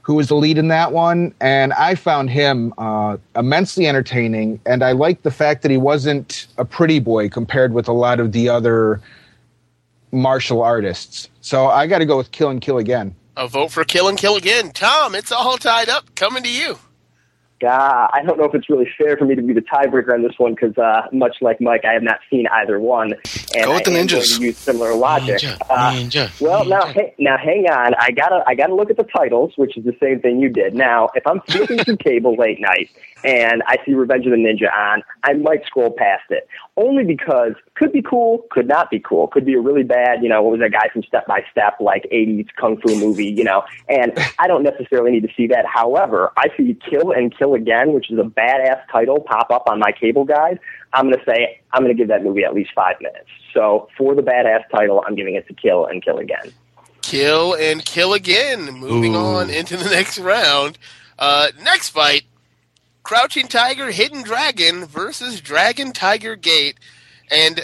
who 0.03 0.15
was 0.15 0.27
the 0.27 0.35
lead 0.35 0.57
in 0.57 0.69
that 0.69 0.91
one. 0.91 1.33
And 1.41 1.73
I 1.73 1.95
found 1.95 2.29
him 2.29 2.73
uh, 2.77 3.17
immensely 3.35 3.87
entertaining. 3.87 4.61
And 4.65 4.83
I 4.83 4.93
liked 4.93 5.23
the 5.23 5.31
fact 5.31 5.61
that 5.63 5.71
he 5.71 5.77
wasn't 5.77 6.47
a 6.57 6.65
pretty 6.65 6.99
boy 6.99 7.29
compared 7.29 7.73
with 7.73 7.87
a 7.87 7.93
lot 7.93 8.19
of 8.19 8.31
the 8.31 8.49
other 8.49 9.01
martial 10.11 10.61
artists. 10.61 11.27
So 11.41 11.67
I 11.67 11.87
got 11.87 11.99
to 11.99 12.05
go 12.05 12.17
with 12.17 12.31
Kill 12.31 12.49
and 12.49 12.61
Kill 12.61 12.77
Again. 12.77 13.15
A 13.35 13.47
vote 13.47 13.71
for 13.71 13.83
Kill 13.83 14.07
and 14.07 14.17
Kill 14.17 14.35
Again. 14.35 14.71
Tom, 14.71 15.15
it's 15.15 15.31
all 15.31 15.57
tied 15.57 15.89
up. 15.89 16.13
Coming 16.15 16.43
to 16.43 16.51
you. 16.51 16.77
Uh, 17.63 18.07
I 18.13 18.21
don't 18.25 18.37
know 18.37 18.45
if 18.45 18.53
it's 18.55 18.69
really 18.69 18.87
fair 18.97 19.15
for 19.17 19.25
me 19.25 19.35
to 19.35 19.41
be 19.41 19.53
the 19.53 19.61
tiebreaker 19.61 20.13
on 20.13 20.21
this 20.23 20.33
one 20.37 20.53
because, 20.55 20.77
uh, 20.77 21.03
much 21.11 21.37
like 21.41 21.61
Mike, 21.61 21.85
I 21.85 21.93
have 21.93 22.03
not 22.03 22.19
seen 22.29 22.45
either 22.51 22.79
one, 22.79 23.13
and 23.55 23.65
Go 23.65 23.73
with 23.73 23.83
the 23.85 23.91
I 23.91 23.99
am 23.99 24.07
going 24.07 24.07
ninjas. 24.07 24.37
to 24.37 24.43
use 24.45 24.57
similar 24.57 24.93
logic. 24.95 25.37
Ninja, 25.39 25.57
Uh, 25.69 25.91
ninja, 25.93 26.41
well, 26.41 26.65
now, 26.65 26.85
hey, 26.87 27.13
now 27.19 27.37
hang 27.37 27.65
on. 27.69 27.93
I 27.99 28.11
gotta, 28.11 28.43
I 28.47 28.55
gotta 28.55 28.75
look 28.75 28.89
at 28.89 28.97
the 28.97 29.03
titles, 29.15 29.53
which 29.55 29.77
is 29.77 29.83
the 29.85 29.95
same 30.01 30.19
thing 30.19 30.39
you 30.39 30.49
did. 30.49 30.73
Now, 30.73 31.09
if 31.15 31.25
I'm 31.25 31.39
flipping 31.41 31.77
through 31.85 31.97
cable 31.97 32.35
late 32.35 32.59
night 32.59 32.89
and 33.23 33.63
I 33.67 33.77
see 33.85 33.93
Revenge 33.93 34.25
of 34.25 34.31
the 34.31 34.37
Ninja 34.37 34.71
on, 34.75 35.01
I 35.23 35.33
might 35.33 35.65
scroll 35.65 35.91
past 35.91 36.23
it. 36.29 36.45
Only 36.75 37.03
because 37.05 37.53
could 37.75 37.91
be 37.93 38.01
cool, 38.01 38.45
could 38.49 38.67
not 38.67 38.89
be 38.89 38.99
cool. 38.99 39.27
Could 39.27 39.45
be 39.45 39.53
a 39.53 39.61
really 39.61 39.83
bad, 39.83 40.23
you 40.23 40.27
know, 40.29 40.41
what 40.41 40.51
was 40.53 40.59
that 40.61 40.71
guy 40.71 40.89
from 40.91 41.03
Step 41.03 41.25
by 41.27 41.43
Step, 41.51 41.75
like 41.79 42.07
80s 42.11 42.47
kung 42.59 42.81
fu 42.81 42.95
movie, 42.99 43.27
you 43.27 43.43
know, 43.43 43.63
and 43.87 44.11
I 44.39 44.47
don't 44.47 44.63
necessarily 44.63 45.11
need 45.11 45.21
to 45.21 45.29
see 45.37 45.47
that. 45.47 45.65
However, 45.67 46.31
I 46.37 46.47
see 46.57 46.75
Kill 46.89 47.11
and 47.11 47.35
Kill 47.37 47.52
Again, 47.53 47.93
which 47.93 48.11
is 48.11 48.19
a 48.19 48.23
badass 48.23 48.81
title, 48.91 49.19
pop 49.19 49.51
up 49.51 49.63
on 49.67 49.79
my 49.79 49.91
cable 49.91 50.25
guide. 50.25 50.59
I'm 50.93 51.05
going 51.09 51.17
to 51.17 51.25
say, 51.25 51.61
I'm 51.71 51.83
going 51.83 51.95
to 51.95 51.97
give 51.97 52.09
that 52.09 52.23
movie 52.23 52.43
at 52.43 52.53
least 52.53 52.71
five 52.75 52.95
minutes. 53.01 53.27
So 53.53 53.89
for 53.97 54.15
the 54.15 54.21
badass 54.21 54.69
title, 54.71 55.03
I'm 55.05 55.15
giving 55.15 55.35
it 55.35 55.47
to 55.47 55.53
Kill 55.53 55.85
and 55.85 56.03
Kill 56.03 56.17
Again. 56.17 56.51
Kill 57.01 57.55
and 57.55 57.83
Kill 57.83 58.13
Again. 58.13 58.71
Moving 58.71 59.15
Ooh. 59.15 59.19
on 59.19 59.49
into 59.49 59.77
the 59.77 59.89
next 59.89 60.19
round. 60.19 60.77
Uh, 61.17 61.49
next 61.61 61.89
fight 61.89 62.23
Crouching 63.03 63.49
Tiger, 63.49 63.91
Hidden 63.91 64.23
Dragon 64.23 64.85
versus 64.85 65.41
Dragon 65.41 65.91
Tiger 65.91 66.37
Gate. 66.37 66.79
And 67.29 67.59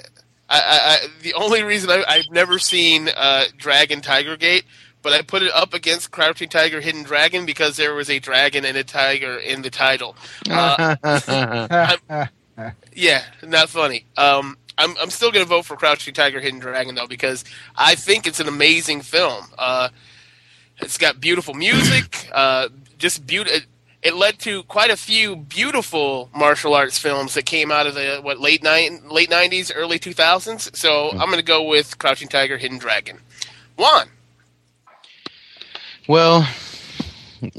I, 0.50 0.60
I, 0.60 0.80
I, 0.94 1.08
the 1.22 1.34
only 1.34 1.64
reason 1.64 1.90
I, 1.90 2.04
I've 2.06 2.30
never 2.30 2.60
seen 2.60 3.10
uh, 3.16 3.46
Dragon 3.58 4.02
Tiger 4.02 4.36
Gate, 4.36 4.66
but 5.10 5.18
I 5.18 5.24
put 5.24 5.42
it 5.42 5.52
up 5.54 5.74
against 5.74 6.12
Crouching 6.12 6.50
Tiger, 6.50 6.82
Hidden 6.82 7.02
Dragon 7.02 7.48
because 7.48 7.78
there 7.78 7.96
was 7.96 8.12
a 8.12 8.20
dragon 8.20 8.64
and 8.64 8.78
a 8.78 8.84
tiger 8.84 9.38
in 9.38 9.64
the 9.64 9.72
title. 9.72 10.16
Uh, 10.48 10.96
yeah, 12.94 13.24
not 13.42 13.70
funny. 13.70 14.06
Um, 14.18 14.56
I'm 14.78 14.96
I'm 15.02 15.10
still 15.10 15.32
going 15.32 15.44
to 15.44 15.50
vote 15.50 15.66
for 15.66 15.76
Crouching 15.76 16.14
Tiger, 16.14 16.40
Hidden 16.40 16.60
Dragon 16.60 16.94
though 16.94 17.08
because 17.08 17.44
I 17.76 17.96
think 17.96 18.28
it's 18.28 18.40
an 18.40 18.48
amazing 18.48 19.02
film. 19.02 19.46
Uh, 19.58 19.90
it's 20.78 21.00
got 21.00 21.20
beautiful 21.20 21.56
music, 21.56 22.30
uh, 22.32 22.70
just 23.00 23.26
beautiful. 23.26 23.62
It, 24.04 24.14
led 24.14 24.38
to 24.40 24.62
quite 24.64 24.92
a 24.92 24.96
few 24.96 25.36
beautiful 25.36 26.30
martial 26.36 26.76
arts 26.76 27.00
films 27.00 27.34
that 27.34 27.46
came 27.46 27.72
out 27.72 27.88
of 27.88 27.96
the 27.96 28.20
what 28.22 28.40
late 28.40 28.62
nine 28.62 29.02
late 29.10 29.32
nineties, 29.32 29.72
early 29.72 29.98
two 29.98 30.14
thousands. 30.14 30.70
So 30.78 31.10
I'm 31.10 31.32
going 31.32 31.38
to 31.38 31.42
go 31.42 31.64
with 31.64 31.98
Crouching 31.98 32.28
Tiger, 32.28 32.58
Hidden 32.60 32.78
Dragon. 32.78 33.18
Juan, 33.76 34.10
Well, 36.10 36.48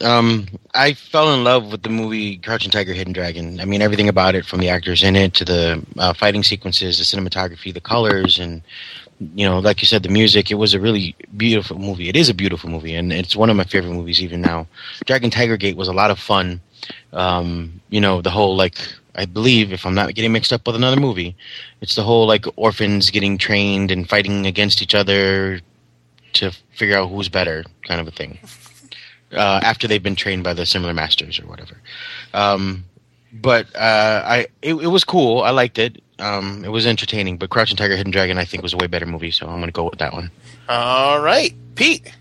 um, 0.02 0.48
I 0.74 0.94
fell 0.94 1.32
in 1.32 1.44
love 1.44 1.70
with 1.70 1.84
the 1.84 1.88
movie 1.88 2.36
Crouching 2.36 2.72
Tiger, 2.72 2.92
Hidden 2.92 3.12
Dragon. 3.12 3.60
I 3.60 3.64
mean, 3.64 3.80
everything 3.80 4.08
about 4.08 4.34
it, 4.34 4.44
from 4.44 4.58
the 4.58 4.68
actors 4.68 5.04
in 5.04 5.14
it 5.14 5.34
to 5.34 5.44
the 5.44 5.86
uh, 5.96 6.14
fighting 6.14 6.42
sequences, 6.42 6.98
the 6.98 7.04
cinematography, 7.04 7.72
the 7.72 7.80
colors, 7.80 8.40
and 8.40 8.60
you 9.36 9.48
know, 9.48 9.60
like 9.60 9.80
you 9.82 9.86
said, 9.86 10.02
the 10.02 10.08
music. 10.08 10.50
It 10.50 10.56
was 10.56 10.74
a 10.74 10.80
really 10.80 11.14
beautiful 11.36 11.78
movie. 11.78 12.08
It 12.08 12.16
is 12.16 12.28
a 12.28 12.34
beautiful 12.34 12.68
movie, 12.68 12.96
and 12.96 13.12
it's 13.12 13.36
one 13.36 13.50
of 13.50 13.56
my 13.56 13.62
favorite 13.62 13.92
movies 13.92 14.20
even 14.20 14.40
now. 14.40 14.66
Dragon 15.04 15.30
Tiger 15.30 15.56
Gate 15.56 15.76
was 15.76 15.86
a 15.86 15.92
lot 15.92 16.10
of 16.10 16.18
fun. 16.18 16.60
Um, 17.12 17.80
you 17.88 18.00
know, 18.00 18.20
the 18.20 18.30
whole 18.30 18.56
like. 18.56 18.78
I 19.12 19.26
believe, 19.26 19.72
if 19.72 19.84
I'm 19.84 19.94
not 19.94 20.14
getting 20.14 20.32
mixed 20.32 20.52
up 20.52 20.66
with 20.66 20.76
another 20.76 21.00
movie, 21.00 21.36
it's 21.80 21.96
the 21.96 22.04
whole 22.04 22.26
like 22.26 22.46
orphans 22.56 23.10
getting 23.10 23.38
trained 23.38 23.90
and 23.90 24.08
fighting 24.08 24.46
against 24.46 24.82
each 24.82 24.94
other 24.94 25.60
to 26.34 26.52
figure 26.74 26.96
out 26.96 27.08
who's 27.08 27.28
better, 27.28 27.64
kind 27.86 28.00
of 28.00 28.08
a 28.08 28.10
thing 28.10 28.38
uh, 29.32 29.60
after 29.62 29.86
they've 29.86 30.02
been 30.02 30.16
trained 30.16 30.44
by 30.44 30.52
the 30.54 30.66
similar 30.66 30.94
masters 30.94 31.38
or 31.38 31.46
whatever. 31.46 31.76
Um, 32.34 32.84
but 33.32 33.66
uh, 33.76 34.22
I 34.24 34.46
it, 34.62 34.74
it 34.74 34.88
was 34.88 35.04
cool. 35.04 35.42
I 35.42 35.50
liked 35.50 35.78
it. 35.78 36.02
Um, 36.18 36.64
it 36.64 36.68
was 36.68 36.86
entertaining. 36.86 37.36
But 37.36 37.50
Crouching 37.50 37.76
Tiger, 37.76 37.96
Hidden 37.96 38.12
Dragon, 38.12 38.38
I 38.38 38.44
think 38.44 38.62
was 38.62 38.74
a 38.74 38.76
way 38.76 38.86
better 38.86 39.06
movie. 39.06 39.30
So 39.30 39.46
I'm 39.46 39.56
going 39.56 39.66
to 39.66 39.72
go 39.72 39.88
with 39.88 39.98
that 40.00 40.12
one. 40.12 40.30
all 40.68 41.20
right, 41.20 41.54
Pete. 41.74 42.12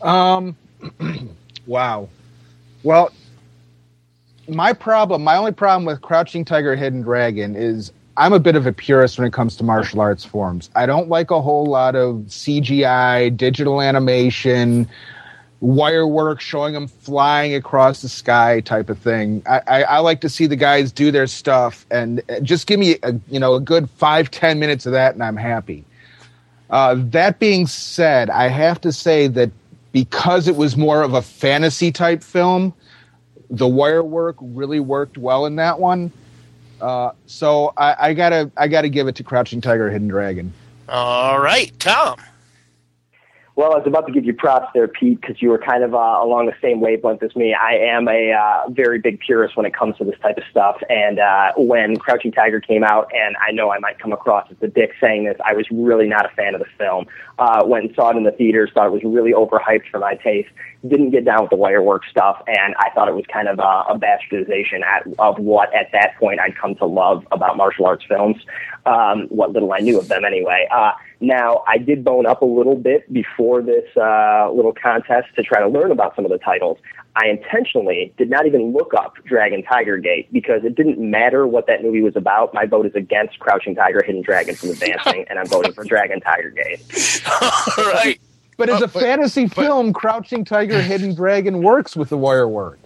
Um, 0.00 0.56
wow. 1.66 2.08
Well, 2.82 3.12
my 4.48 4.72
problem, 4.72 5.22
my 5.22 5.36
only 5.36 5.52
problem 5.52 5.84
with 5.84 6.00
Crouching 6.00 6.44
Tiger, 6.44 6.74
Hidden 6.74 7.02
Dragon 7.02 7.54
is 7.54 7.92
I'm 8.20 8.34
a 8.34 8.38
bit 8.38 8.54
of 8.54 8.66
a 8.66 8.72
purist 8.72 9.16
when 9.16 9.26
it 9.26 9.32
comes 9.32 9.56
to 9.56 9.64
martial 9.64 9.98
arts 9.98 10.26
forms. 10.26 10.68
I 10.76 10.84
don't 10.84 11.08
like 11.08 11.30
a 11.30 11.40
whole 11.40 11.64
lot 11.64 11.96
of 11.96 12.16
CGI, 12.28 13.34
digital 13.34 13.80
animation, 13.80 14.86
wire 15.60 16.06
work 16.06 16.42
showing 16.42 16.74
them 16.74 16.86
flying 16.86 17.54
across 17.54 18.02
the 18.02 18.10
sky 18.10 18.60
type 18.60 18.90
of 18.90 18.98
thing. 18.98 19.42
I, 19.48 19.62
I, 19.66 19.82
I 19.84 19.98
like 20.00 20.20
to 20.20 20.28
see 20.28 20.46
the 20.46 20.54
guys 20.54 20.92
do 20.92 21.10
their 21.10 21.26
stuff 21.26 21.86
and 21.90 22.20
uh, 22.28 22.40
just 22.40 22.66
give 22.66 22.78
me 22.78 22.98
a, 23.02 23.14
you 23.30 23.40
know 23.40 23.54
a 23.54 23.60
good 23.60 23.88
five 23.88 24.30
ten 24.30 24.58
minutes 24.58 24.84
of 24.84 24.92
that 24.92 25.14
and 25.14 25.24
I'm 25.24 25.38
happy. 25.38 25.82
Uh, 26.68 26.96
that 26.98 27.38
being 27.38 27.66
said, 27.66 28.28
I 28.28 28.48
have 28.48 28.82
to 28.82 28.92
say 28.92 29.28
that 29.28 29.50
because 29.92 30.46
it 30.46 30.56
was 30.56 30.76
more 30.76 31.02
of 31.02 31.14
a 31.14 31.22
fantasy 31.22 31.90
type 31.90 32.22
film, 32.22 32.74
the 33.48 33.66
wire 33.66 34.04
work 34.04 34.36
really 34.42 34.78
worked 34.78 35.16
well 35.16 35.46
in 35.46 35.56
that 35.56 35.80
one. 35.80 36.12
Uh, 36.80 37.12
so 37.26 37.72
I, 37.76 38.08
I 38.08 38.14
gotta 38.14 38.50
I 38.56 38.68
gotta 38.68 38.88
give 38.88 39.08
it 39.08 39.14
to 39.16 39.24
Crouching 39.24 39.60
Tiger, 39.60 39.90
Hidden 39.90 40.08
Dragon. 40.08 40.52
All 40.88 41.38
right, 41.40 41.72
Tom. 41.78 42.16
Well, 43.60 43.74
I 43.74 43.76
was 43.76 43.86
about 43.86 44.06
to 44.06 44.12
give 44.14 44.24
you 44.24 44.32
props 44.32 44.68
there, 44.72 44.88
Pete, 44.88 45.20
because 45.20 45.42
you 45.42 45.50
were 45.50 45.58
kind 45.58 45.84
of 45.84 45.94
uh, 45.94 45.98
along 45.98 46.46
the 46.46 46.54
same 46.62 46.80
wavelength 46.80 47.22
as 47.22 47.36
me. 47.36 47.52
I 47.52 47.72
am 47.74 48.08
a 48.08 48.32
uh, 48.32 48.70
very 48.70 48.98
big 48.98 49.20
purist 49.20 49.54
when 49.54 49.66
it 49.66 49.74
comes 49.74 49.98
to 49.98 50.04
this 50.04 50.18
type 50.22 50.38
of 50.38 50.44
stuff. 50.50 50.80
And 50.88 51.18
uh, 51.18 51.52
when 51.58 51.98
Crouching 51.98 52.32
Tiger 52.32 52.58
came 52.58 52.82
out, 52.82 53.12
and 53.12 53.36
I 53.46 53.52
know 53.52 53.70
I 53.70 53.78
might 53.78 53.98
come 53.98 54.14
across 54.14 54.50
as 54.50 54.56
a 54.62 54.66
dick 54.66 54.92
saying 54.98 55.26
this, 55.26 55.36
I 55.44 55.52
was 55.52 55.66
really 55.70 56.08
not 56.08 56.24
a 56.24 56.30
fan 56.30 56.54
of 56.54 56.60
the 56.60 56.68
film. 56.78 57.04
Uh, 57.38 57.62
went 57.66 57.84
and 57.84 57.94
saw 57.94 58.08
it 58.08 58.16
in 58.16 58.22
the 58.22 58.32
theaters, 58.32 58.70
thought 58.72 58.86
it 58.86 58.92
was 58.92 59.04
really 59.04 59.32
overhyped 59.32 59.90
for 59.90 59.98
my 59.98 60.14
taste. 60.14 60.48
Didn't 60.88 61.10
get 61.10 61.26
down 61.26 61.42
with 61.42 61.50
the 61.50 61.56
wire 61.56 61.82
work 61.82 62.04
stuff, 62.10 62.42
and 62.46 62.74
I 62.78 62.88
thought 62.94 63.08
it 63.08 63.14
was 63.14 63.26
kind 63.30 63.46
of 63.46 63.58
a, 63.58 63.92
a 63.92 63.98
bastardization 63.98 64.82
at, 64.86 65.06
of 65.18 65.38
what 65.38 65.68
at 65.74 65.92
that 65.92 66.16
point 66.18 66.40
I'd 66.40 66.56
come 66.56 66.76
to 66.76 66.86
love 66.86 67.26
about 67.30 67.58
martial 67.58 67.84
arts 67.84 68.06
films. 68.08 68.38
Um, 68.86 69.26
what 69.28 69.52
little 69.52 69.70
I 69.74 69.80
knew 69.80 69.98
of 69.98 70.08
them, 70.08 70.24
anyway. 70.24 70.66
Uh, 70.70 70.92
now, 71.20 71.62
I 71.68 71.78
did 71.78 72.04
bone 72.04 72.26
up 72.26 72.42
a 72.42 72.46
little 72.46 72.76
bit 72.76 73.12
before 73.12 73.62
this 73.62 73.84
uh, 73.96 74.50
little 74.52 74.72
contest 74.72 75.28
to 75.36 75.42
try 75.42 75.60
to 75.60 75.68
learn 75.68 75.90
about 75.90 76.16
some 76.16 76.24
of 76.24 76.30
the 76.30 76.38
titles. 76.38 76.78
I 77.16 77.28
intentionally 77.28 78.14
did 78.16 78.30
not 78.30 78.46
even 78.46 78.72
look 78.72 78.94
up 78.94 79.16
Dragon 79.24 79.62
Tiger 79.62 79.98
Gate 79.98 80.32
because 80.32 80.64
it 80.64 80.76
didn't 80.76 80.98
matter 80.98 81.46
what 81.46 81.66
that 81.66 81.82
movie 81.82 82.00
was 82.02 82.16
about. 82.16 82.54
My 82.54 82.66
vote 82.66 82.86
is 82.86 82.94
against 82.94 83.38
Crouching 83.40 83.74
Tiger, 83.74 84.02
Hidden 84.04 84.22
Dragon 84.22 84.54
from 84.54 84.70
advancing, 84.70 85.26
and 85.28 85.38
I'm 85.38 85.46
voting 85.46 85.72
for 85.72 85.84
Dragon 85.84 86.20
Tiger 86.20 86.50
Gate. 86.50 87.22
All 87.78 87.84
right. 87.92 88.20
But 88.56 88.68
as 88.68 88.80
Oh, 88.80 88.84
a 88.84 88.88
but- 88.88 89.00
fantasy 89.02 89.48
film, 89.48 89.92
Crouching 89.92 90.44
Tiger, 90.44 90.80
Hidden 90.80 91.14
Dragon 91.16 91.62
works 91.62 91.96
with 91.96 92.10
the 92.10 92.18
wire 92.18 92.48
work. 92.48 92.78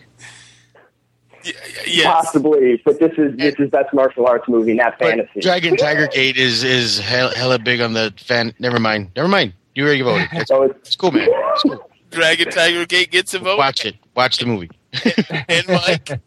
Yes. 1.86 2.06
Possibly, 2.06 2.80
but 2.84 2.98
this 2.98 3.12
is 3.18 3.36
this 3.36 3.54
is 3.58 3.70
that's 3.70 3.92
martial 3.92 4.26
arts 4.26 4.48
movie, 4.48 4.74
not 4.74 4.98
But 4.98 5.08
fantasy. 5.08 5.40
Dragon 5.40 5.76
Tiger 5.76 6.06
Gate 6.06 6.36
is 6.36 6.64
is 6.64 6.98
hell, 6.98 7.30
hella 7.30 7.58
big 7.58 7.80
on 7.80 7.92
the 7.92 8.12
fan. 8.16 8.54
Never 8.58 8.78
mind. 8.78 9.10
Never 9.16 9.28
mind. 9.28 9.52
You 9.74 9.84
already 9.84 10.02
voted. 10.02 10.28
It's, 10.32 10.48
So 10.48 10.62
it's 10.62 10.78
it's 10.88 10.96
cool, 10.96 11.12
man. 11.12 11.28
It's 11.30 11.62
cool. 11.62 11.90
Dragon 12.10 12.50
Tiger 12.50 12.86
Gate 12.86 13.10
gets 13.10 13.34
a 13.34 13.38
vote. 13.40 13.58
Watch 13.58 13.84
it. 13.84 13.96
Watch 14.14 14.38
the 14.38 14.46
movie. 14.46 14.70
And 15.48 15.66
Mike. 15.68 16.20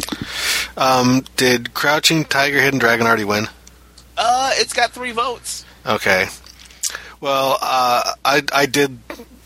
Um, 0.76 1.24
did 1.38 1.74
Crouching 1.74 2.26
Tiger, 2.26 2.60
Hidden 2.62 2.80
Dragon 2.80 3.08
already 3.08 3.24
win? 3.24 3.48
Uh, 4.18 4.52
it's 4.56 4.74
got 4.74 4.92
three 4.92 5.12
votes. 5.12 5.64
Okay. 5.86 6.28
Well, 7.22 7.58
uh, 7.62 8.12
I 8.26 8.44
I 8.54 8.66
did 8.66 9.00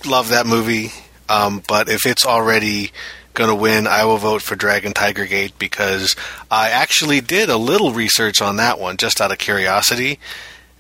love 0.06 0.30
that 0.30 0.46
movie, 0.46 0.92
um, 1.30 1.62
but 1.68 1.88
if 1.88 2.06
it's 2.06 2.26
already 2.26 2.92
going 3.34 3.50
to 3.50 3.56
win, 3.56 3.88
I 3.88 4.06
will 4.06 4.18
vote 4.18 4.42
for 4.42 4.56
Dragon 4.56 4.94
Tiger 4.94 5.26
Gate 5.26 5.58
because 5.60 6.16
I 6.50 6.70
actually 6.70 7.22
did 7.22 7.50
a 7.50 7.58
little 7.58 7.92
research 7.94 8.42
on 8.42 8.58
that 8.58 8.80
one 8.80 8.98
just 8.98 9.22
out 9.22 9.32
of 9.32 9.38
curiosity, 9.38 10.20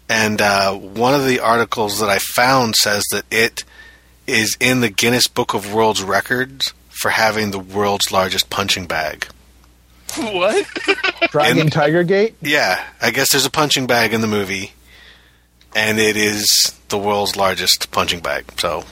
and 0.10 0.42
uh, 0.42 0.74
one 0.74 1.14
of 1.14 1.26
the 1.26 1.40
articles 1.40 2.00
that 2.00 2.10
I 2.10 2.20
found 2.20 2.76
says 2.76 3.04
that 3.12 3.26
it 3.32 3.64
is 4.28 4.58
in 4.60 4.82
the 4.82 4.90
Guinness 4.90 5.28
Book 5.28 5.54
of 5.54 5.74
World 5.74 6.00
Records 6.00 6.74
for 6.90 7.10
having 7.12 7.52
the 7.52 7.60
world's 7.60 8.12
largest 8.12 8.50
punching 8.50 8.86
bag. 8.88 9.28
What? 10.18 10.68
Dragon 11.32 11.60
In- 11.60 11.70
Tiger 11.70 12.04
Gate. 12.04 12.36
Yeah, 12.42 12.84
I 13.02 13.12
guess 13.12 13.32
there's 13.32 13.46
a 13.46 13.50
punching 13.50 13.88
bag 13.88 14.14
in 14.14 14.20
the 14.20 14.28
movie, 14.28 14.74
and 15.74 16.00
it 16.00 16.18
is 16.18 16.78
the 16.90 16.98
world's 16.98 17.38
largest 17.38 17.92
punching 17.92 18.20
bag. 18.20 18.44
So, 18.60 18.84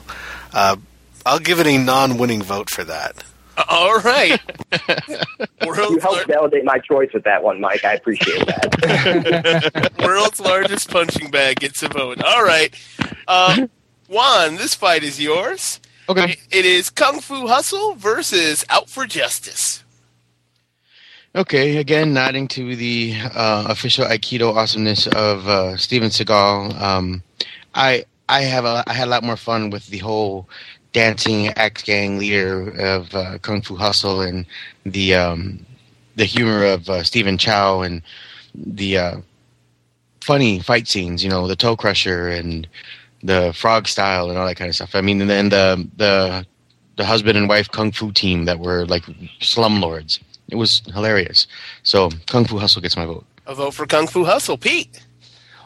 uh, 0.53 0.77
I'll 1.25 1.39
give 1.39 1.59
it 1.59 1.67
a 1.67 1.77
non-winning 1.77 2.41
vote 2.41 2.69
for 2.69 2.85
that. 2.85 3.21
All 3.67 3.99
right. 3.99 4.39
you 5.63 5.73
helped 5.73 6.03
lar- 6.03 6.25
validate 6.25 6.63
my 6.63 6.79
choice 6.79 7.09
with 7.13 7.23
that 7.23 7.43
one, 7.43 7.59
Mike. 7.59 7.83
I 7.83 7.93
appreciate 7.93 8.45
that. 8.45 9.91
world's 10.03 10.39
largest 10.39 10.89
punching 10.89 11.31
bag 11.31 11.59
gets 11.59 11.83
a 11.83 11.89
vote. 11.89 12.21
All 12.23 12.43
right. 12.43 12.73
Uh, 13.27 13.67
Juan, 14.07 14.55
this 14.55 14.75
fight 14.75 15.03
is 15.03 15.19
yours. 15.19 15.79
Okay. 16.07 16.37
It 16.51 16.65
is 16.65 16.89
Kung 16.89 17.19
Fu 17.19 17.47
Hustle 17.47 17.95
versus 17.95 18.65
Out 18.69 18.89
for 18.89 19.05
Justice. 19.05 19.83
Okay, 21.35 21.77
again, 21.77 22.11
nodding 22.13 22.47
to 22.49 22.75
the 22.75 23.13
uh, 23.35 23.65
official 23.69 24.05
Aikido 24.05 24.55
awesomeness 24.55 25.05
of 25.05 25.47
uh, 25.47 25.77
Steven 25.77 26.09
Seagal. 26.09 26.81
Um, 26.81 27.21
I 27.75 28.05
I 28.27 28.41
have 28.41 28.65
a 28.65 28.83
I 28.87 28.93
had 28.93 29.07
a 29.07 29.11
lot 29.11 29.23
more 29.23 29.37
fun 29.37 29.69
with 29.69 29.87
the 29.87 29.99
whole 29.99 30.49
dancing 30.93 31.49
axe 31.49 31.83
gang 31.83 32.17
leader 32.17 32.69
of 32.79 33.13
uh, 33.13 33.37
Kung 33.39 33.61
Fu 33.61 33.75
Hustle 33.75 34.21
and 34.21 34.45
the 34.85 35.15
um, 35.15 35.65
the 36.15 36.25
humor 36.25 36.65
of 36.65 36.89
uh, 36.89 37.03
Stephen 37.03 37.37
Chow 37.37 37.81
and 37.81 38.01
the 38.55 38.97
uh, 38.97 39.17
funny 40.21 40.59
fight 40.59 40.87
scenes. 40.87 41.23
You 41.23 41.29
know, 41.29 41.47
the 41.47 41.55
toe 41.55 41.75
crusher 41.75 42.29
and 42.29 42.67
the 43.23 43.53
frog 43.53 43.87
style 43.87 44.29
and 44.29 44.37
all 44.37 44.47
that 44.47 44.55
kind 44.55 44.69
of 44.69 44.75
stuff. 44.75 44.95
I 44.95 45.01
mean, 45.01 45.21
and 45.21 45.29
then 45.29 45.49
the 45.49 45.87
the 45.97 46.45
the 46.97 47.05
husband 47.05 47.37
and 47.37 47.47
wife 47.47 47.69
kung 47.71 47.91
fu 47.91 48.11
team 48.11 48.45
that 48.45 48.59
were 48.59 48.85
like 48.85 49.03
slumlords. 49.39 50.19
It 50.49 50.55
was 50.55 50.81
hilarious. 50.93 51.47
So 51.83 52.09
Kung 52.27 52.45
Fu 52.45 52.57
Hustle 52.57 52.81
gets 52.81 52.97
my 52.97 53.05
vote. 53.05 53.25
A 53.45 53.53
vote 53.55 53.73
for 53.73 53.85
Kung 53.85 54.07
Fu 54.07 54.25
Hustle. 54.25 54.57
Pete. 54.57 55.05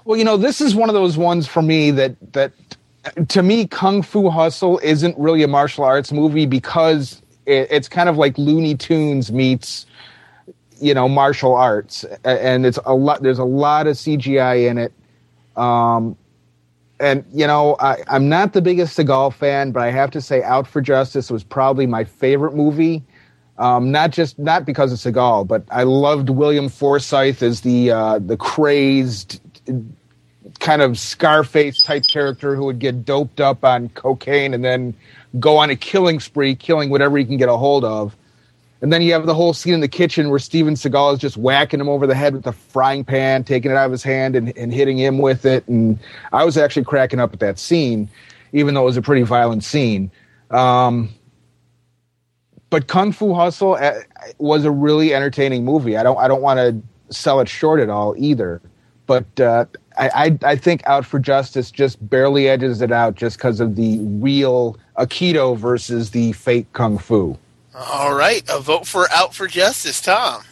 Well, 0.05 0.17
you 0.17 0.25
know, 0.25 0.35
this 0.35 0.59
is 0.59 0.75
one 0.75 0.89
of 0.89 0.93
those 0.93 1.17
ones 1.17 1.47
for 1.47 1.61
me 1.61 1.91
that 1.91 2.15
that 2.33 2.51
to 3.27 3.43
me, 3.43 3.67
Kung 3.67 4.01
Fu 4.01 4.29
Hustle 4.29 4.79
isn't 4.79 5.17
really 5.17 5.43
a 5.43 5.47
martial 5.47 5.83
arts 5.83 6.11
movie 6.11 6.45
because 6.45 7.21
it, 7.45 7.67
it's 7.69 7.87
kind 7.87 8.09
of 8.09 8.17
like 8.17 8.37
Looney 8.37 8.75
Tunes 8.75 9.31
meets 9.31 9.85
you 10.79 10.93
know 10.93 11.07
martial 11.07 11.55
arts, 11.55 12.03
and 12.23 12.65
it's 12.65 12.79
a 12.85 12.93
lot. 12.93 13.23
There's 13.23 13.39
a 13.39 13.45
lot 13.45 13.87
of 13.87 13.95
CGI 13.95 14.69
in 14.69 14.77
it. 14.77 14.93
Um, 15.55 16.17
and 16.99 17.25
you 17.33 17.47
know, 17.47 17.75
I, 17.79 17.97
I'm 18.07 18.29
not 18.29 18.53
the 18.53 18.61
biggest 18.61 18.97
Seagal 18.97 19.33
fan, 19.33 19.71
but 19.71 19.83
I 19.83 19.91
have 19.91 20.11
to 20.11 20.21
say, 20.21 20.41
Out 20.43 20.67
for 20.67 20.81
Justice 20.81 21.29
was 21.29 21.43
probably 21.43 21.85
my 21.85 22.03
favorite 22.03 22.55
movie. 22.55 23.03
Um, 23.57 23.91
not 23.91 24.11
just 24.11 24.39
not 24.39 24.65
because 24.65 24.91
of 24.91 24.99
Seagal, 25.13 25.47
but 25.47 25.63
I 25.69 25.83
loved 25.83 26.29
William 26.29 26.69
Forsythe 26.69 27.43
as 27.43 27.61
the 27.61 27.91
uh, 27.91 28.19
the 28.19 28.37
crazed 28.37 29.41
kind 30.59 30.81
of 30.81 30.97
Scarface 30.97 31.81
type 31.81 32.03
character 32.07 32.55
who 32.55 32.65
would 32.65 32.79
get 32.79 33.05
doped 33.05 33.39
up 33.39 33.63
on 33.63 33.89
cocaine 33.89 34.53
and 34.53 34.63
then 34.63 34.93
go 35.39 35.57
on 35.57 35.69
a 35.69 35.75
killing 35.75 36.19
spree, 36.19 36.55
killing 36.55 36.89
whatever 36.89 37.17
he 37.17 37.25
can 37.25 37.37
get 37.37 37.49
a 37.49 37.57
hold 37.57 37.83
of. 37.83 38.15
And 38.81 38.91
then 38.91 39.01
you 39.01 39.13
have 39.13 39.25
the 39.25 39.33
whole 39.33 39.53
scene 39.53 39.73
in 39.73 39.79
the 39.79 39.87
kitchen 39.87 40.29
where 40.29 40.39
Steven 40.39 40.73
Seagal 40.73 41.13
is 41.13 41.19
just 41.19 41.37
whacking 41.37 41.79
him 41.79 41.87
over 41.87 42.05
the 42.05 42.15
head 42.15 42.33
with 42.33 42.45
a 42.45 42.51
frying 42.51 43.05
pan, 43.05 43.45
taking 43.45 43.71
it 43.71 43.77
out 43.77 43.85
of 43.85 43.91
his 43.91 44.03
hand 44.03 44.35
and, 44.35 44.55
and 44.57 44.73
hitting 44.73 44.97
him 44.97 45.19
with 45.19 45.45
it. 45.45 45.65
And 45.69 45.97
I 46.33 46.43
was 46.43 46.57
actually 46.57 46.83
cracking 46.83 47.21
up 47.21 47.31
at 47.31 47.39
that 47.39 47.59
scene, 47.59 48.09
even 48.51 48.73
though 48.73 48.81
it 48.81 48.85
was 48.85 48.97
a 48.97 49.01
pretty 49.01 49.21
violent 49.21 49.63
scene. 49.63 50.11
Um, 50.51 51.09
but 52.69 52.87
Kung 52.87 53.13
Fu 53.13 53.33
Hustle 53.33 53.75
uh, 53.75 53.93
was 54.37 54.65
a 54.65 54.71
really 54.71 55.13
entertaining 55.13 55.63
movie. 55.63 55.95
I 55.95 56.03
don't 56.03 56.17
I 56.17 56.27
don't 56.27 56.41
want 56.41 56.57
to 56.57 57.13
sell 57.13 57.39
it 57.39 57.47
short 57.47 57.79
at 57.79 57.89
all 57.89 58.15
either. 58.17 58.61
But 59.05 59.39
uh, 59.39 59.65
I, 59.97 60.09
I 60.09 60.51
I 60.51 60.55
think 60.55 60.81
Out 60.85 61.05
for 61.05 61.19
Justice 61.19 61.71
just 61.71 62.07
barely 62.09 62.47
edges 62.47 62.81
it 62.81 62.91
out 62.91 63.15
just 63.15 63.37
because 63.37 63.59
of 63.59 63.75
the 63.75 63.99
real 63.99 64.77
Aikido 64.97 65.57
versus 65.57 66.11
the 66.11 66.31
fake 66.33 66.71
Kung 66.73 66.97
Fu. 66.97 67.37
All 67.75 68.13
right, 68.13 68.43
a 68.49 68.59
vote 68.59 68.87
for 68.87 69.11
Out 69.11 69.33
for 69.33 69.47
Justice, 69.47 69.99
Tom. 69.99 70.43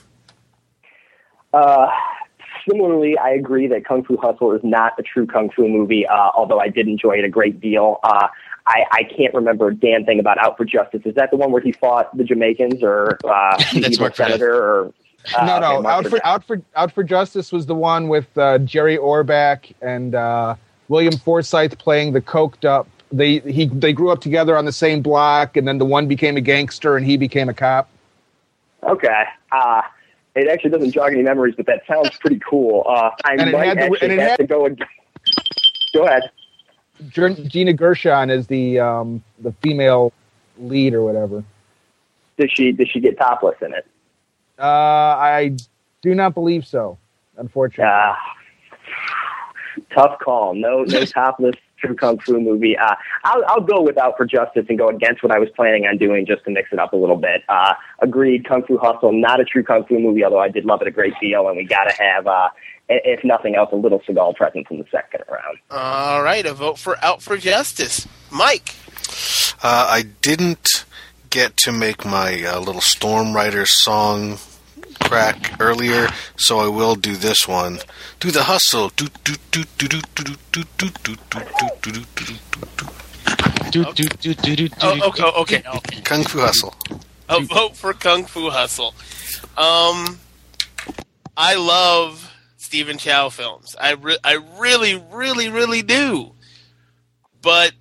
Uh, 1.53 1.87
similarly, 2.67 3.17
I 3.17 3.29
agree 3.31 3.67
that 3.67 3.85
Kung 3.85 4.03
Fu 4.03 4.17
Hustle 4.17 4.53
is 4.53 4.61
not 4.63 4.93
a 4.97 5.03
true 5.03 5.27
Kung 5.27 5.49
Fu 5.49 5.67
movie, 5.67 6.07
uh, 6.07 6.31
although 6.35 6.59
I 6.59 6.69
did 6.69 6.87
enjoy 6.87 7.17
it 7.17 7.25
a 7.25 7.29
great 7.29 7.59
deal. 7.59 7.99
Uh, 8.03 8.27
I, 8.67 8.85
I 8.91 9.03
can't 9.03 9.33
remember 9.33 9.69
a 9.69 9.75
damn 9.75 10.05
thing 10.05 10.19
about 10.19 10.37
Out 10.37 10.57
for 10.57 10.65
Justice. 10.65 11.01
Is 11.05 11.15
that 11.15 11.31
the 11.31 11.37
one 11.37 11.51
where 11.51 11.61
he 11.61 11.71
fought 11.71 12.15
the 12.15 12.23
Jamaicans 12.23 12.83
or 12.83 13.17
uh, 13.23 13.57
the 13.73 13.81
That's 13.81 13.99
evil 13.99 14.11
senator? 14.13 14.55
Or 14.55 14.93
uh, 15.37 15.45
no, 15.45 15.59
no. 15.59 15.77
okay, 15.79 15.87
Out 15.87 16.07
for 16.07 16.25
Out 16.25 16.43
for 16.45 16.61
Out 16.75 16.91
for 16.91 17.03
Justice 17.03 17.51
was 17.51 17.65
the 17.65 17.75
one 17.75 18.07
with 18.07 18.27
uh, 18.37 18.57
Jerry 18.59 18.97
Orbach 18.97 19.71
and 19.81 20.15
uh, 20.15 20.55
William 20.87 21.17
Forsythe 21.17 21.77
playing 21.77 22.13
the 22.13 22.21
coked 22.21 22.65
up. 22.65 22.87
They 23.11 23.39
he 23.39 23.65
they 23.67 23.93
grew 23.93 24.09
up 24.11 24.21
together 24.21 24.57
on 24.57 24.65
the 24.65 24.71
same 24.71 25.01
block, 25.01 25.57
and 25.57 25.67
then 25.67 25.77
the 25.77 25.85
one 25.85 26.07
became 26.07 26.37
a 26.37 26.41
gangster 26.41 26.95
and 26.97 27.05
he 27.05 27.17
became 27.17 27.49
a 27.49 27.53
cop. 27.53 27.89
Okay. 28.83 29.23
Uh, 29.51 29.81
it 30.33 30.47
actually 30.47 30.71
doesn't 30.71 30.91
jog 30.91 31.11
any 31.11 31.21
memories, 31.23 31.55
but 31.57 31.65
that 31.65 31.81
sounds 31.87 32.09
pretty 32.19 32.39
cool. 32.39 32.85
Uh, 32.87 33.11
I 33.25 33.33
And 33.33 33.41
it 33.41 33.51
might 33.51 33.77
actually 33.77 34.09
and 34.09 34.19
have 34.19 34.29
had- 34.31 34.37
to 34.37 34.47
go. 34.47 34.65
Ag- 34.65 34.81
go 35.93 36.05
ahead. 36.07 36.23
Gina 37.09 37.73
Gershon 37.73 38.29
is 38.29 38.47
the 38.47 38.79
um, 38.79 39.23
the 39.39 39.51
female 39.61 40.13
lead 40.57 40.93
or 40.93 41.01
whatever. 41.03 41.43
Does 42.37 42.49
she 42.51 42.71
does 42.71 42.87
she 42.89 42.99
get 42.99 43.17
topless 43.17 43.57
in 43.61 43.73
it? 43.73 43.85
Uh, 44.61 45.17
I 45.17 45.57
do 46.01 46.13
not 46.13 46.33
believe 46.33 46.65
so. 46.67 46.97
Unfortunately, 47.37 47.85
Uh, 47.91 48.13
tough 49.93 50.19
call. 50.19 50.53
No, 50.53 50.83
no 50.83 51.05
topless 51.05 51.55
true 51.79 51.95
kung 51.95 52.19
fu 52.19 52.39
movie. 52.39 52.77
Uh, 52.77 52.93
I'll, 53.23 53.43
I'll 53.47 53.61
go 53.61 53.81
without 53.81 54.15
for 54.17 54.25
Justice 54.25 54.65
and 54.69 54.77
go 54.77 54.87
against 54.89 55.23
what 55.23 55.31
I 55.31 55.39
was 55.39 55.49
planning 55.55 55.85
on 55.85 55.97
doing 55.97 56.25
just 56.27 56.43
to 56.45 56.51
mix 56.51 56.69
it 56.71 56.79
up 56.79 56.93
a 56.93 56.95
little 56.95 57.17
bit. 57.17 57.41
Uh, 57.49 57.73
agreed. 57.99 58.47
Kung 58.47 58.63
Fu 58.63 58.77
Hustle, 58.77 59.11
not 59.11 59.39
a 59.39 59.45
true 59.45 59.63
kung 59.63 59.83
fu 59.85 59.99
movie, 59.99 60.23
although 60.23 60.39
I 60.39 60.49
did 60.49 60.65
love 60.65 60.81
it 60.81 60.87
a 60.87 60.91
great 60.91 61.13
deal, 61.19 61.47
and 61.47 61.57
we 61.57 61.65
got 61.65 61.85
to 61.85 61.95
have, 62.01 62.27
uh, 62.27 62.49
if 62.89 63.23
nothing 63.23 63.55
else, 63.55 63.69
a 63.71 63.75
little 63.75 63.99
Seagal 64.01 64.35
presence 64.35 64.67
in 64.69 64.77
the 64.77 64.85
second 64.91 65.23
round. 65.29 65.57
All 65.71 66.21
right, 66.21 66.45
a 66.45 66.53
vote 66.53 66.77
for 66.77 67.03
Out 67.03 67.21
for 67.23 67.37
Justice, 67.37 68.07
Mike. 68.29 68.75
Uh, 69.63 69.87
I 69.89 70.03
didn't 70.21 70.85
get 71.31 71.57
to 71.57 71.71
make 71.71 72.05
my 72.05 72.43
uh, 72.43 72.59
little 72.59 72.81
Storm 72.81 73.33
Rider 73.33 73.65
song 73.65 74.37
crack 75.01 75.59
earlier, 75.59 76.07
so 76.37 76.59
I 76.59 76.67
will 76.67 76.95
do 76.95 77.15
this 77.15 77.47
one. 77.47 77.79
Do 78.19 78.31
the 78.31 78.43
hustle. 78.43 78.89
Do 78.95 79.07
do 79.23 79.35
do 79.51 79.63
do 79.77 79.87
do 79.87 79.99
do 80.15 80.35
do 80.51 80.63
do 80.73 80.83
do 80.83 80.93
do 81.03 81.15
do 81.29 81.45
do 81.81 81.91
do 81.91 81.91
do 81.91 82.01
do 82.21 82.67
do. 82.77 82.87
Do, 83.71 83.85
do, 83.93 84.03
do, 84.03 84.33
do, 84.33 84.55
do, 84.55 84.69
Oh, 84.81 84.95
do, 84.95 85.03
okay, 85.05 85.23
okay, 85.23 85.63
okay. 85.75 86.01
Kung 86.01 86.23
Fu 86.23 86.39
Hustle. 86.39 86.75
A 87.29 87.39
vote 87.39 87.77
for 87.77 87.93
Kung 87.93 88.25
Fu 88.25 88.49
Hustle. 88.49 88.93
Um, 89.57 90.19
I 91.37 91.55
love 91.55 92.33
Stephen 92.57 92.97
Chow 92.97 93.29
films. 93.29 93.75
I 93.79 93.91
re- 93.93 94.17
I 94.25 94.39
really, 94.57 95.01
really, 95.11 95.47
really 95.49 95.81
do. 95.83 96.33
But 97.41 97.71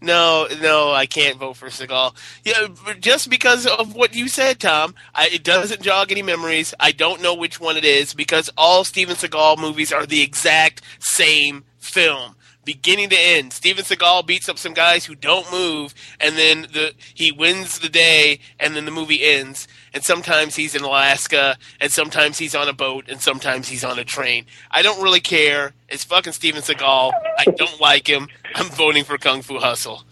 no, 0.00 0.46
no, 0.60 0.92
I 0.92 1.06
can't 1.06 1.38
vote 1.38 1.56
for 1.56 1.68
Seagal. 1.68 2.14
Yeah, 2.44 2.68
just 3.00 3.28
because 3.28 3.66
of 3.66 3.94
what 3.94 4.14
you 4.14 4.28
said, 4.28 4.60
Tom. 4.60 4.94
I, 5.14 5.28
it 5.28 5.44
doesn't 5.44 5.82
jog 5.82 6.10
any 6.10 6.22
memories. 6.22 6.74
I 6.80 6.92
don't 6.92 7.20
know 7.22 7.34
which 7.34 7.60
one 7.60 7.76
it 7.76 7.84
is 7.84 8.14
because 8.14 8.50
all 8.56 8.84
Steven 8.84 9.16
Seagal 9.16 9.58
movies 9.58 9.92
are 9.92 10.06
the 10.06 10.22
exact 10.22 10.82
same 10.98 11.64
film. 11.78 12.34
Beginning 12.70 13.08
to 13.08 13.16
end, 13.18 13.52
Steven 13.52 13.84
Seagal 13.84 14.26
beats 14.28 14.48
up 14.48 14.56
some 14.56 14.74
guys 14.74 15.04
who 15.04 15.16
don't 15.16 15.50
move, 15.50 15.92
and 16.20 16.36
then 16.36 16.68
the 16.72 16.94
he 17.14 17.32
wins 17.32 17.80
the 17.80 17.88
day, 17.88 18.38
and 18.60 18.76
then 18.76 18.84
the 18.84 18.92
movie 18.92 19.24
ends. 19.24 19.66
And 19.92 20.04
sometimes 20.04 20.54
he's 20.54 20.76
in 20.76 20.84
Alaska, 20.84 21.56
and 21.80 21.90
sometimes 21.90 22.38
he's 22.38 22.54
on 22.54 22.68
a 22.68 22.72
boat, 22.72 23.08
and 23.08 23.20
sometimes 23.20 23.66
he's 23.66 23.82
on 23.82 23.98
a 23.98 24.04
train. 24.04 24.46
I 24.70 24.82
don't 24.82 25.02
really 25.02 25.18
care. 25.18 25.72
It's 25.88 26.04
fucking 26.04 26.32
Steven 26.32 26.62
Seagal. 26.62 27.10
I 27.38 27.44
don't 27.46 27.80
like 27.80 28.06
him. 28.06 28.28
I'm 28.54 28.68
voting 28.68 29.02
for 29.02 29.18
Kung 29.18 29.42
Fu 29.42 29.58
Hustle. 29.58 30.04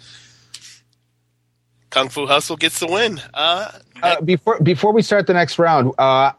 Kung 1.90 2.08
Fu 2.08 2.26
Hustle 2.26 2.56
gets 2.56 2.80
the 2.80 2.88
win. 2.88 3.20
Uh, 3.32 3.70
uh, 4.02 4.20
before 4.20 4.58
before 4.58 4.92
we 4.92 5.02
start 5.02 5.28
the 5.28 5.32
next 5.34 5.60
round, 5.60 5.92
uh, 5.96 6.32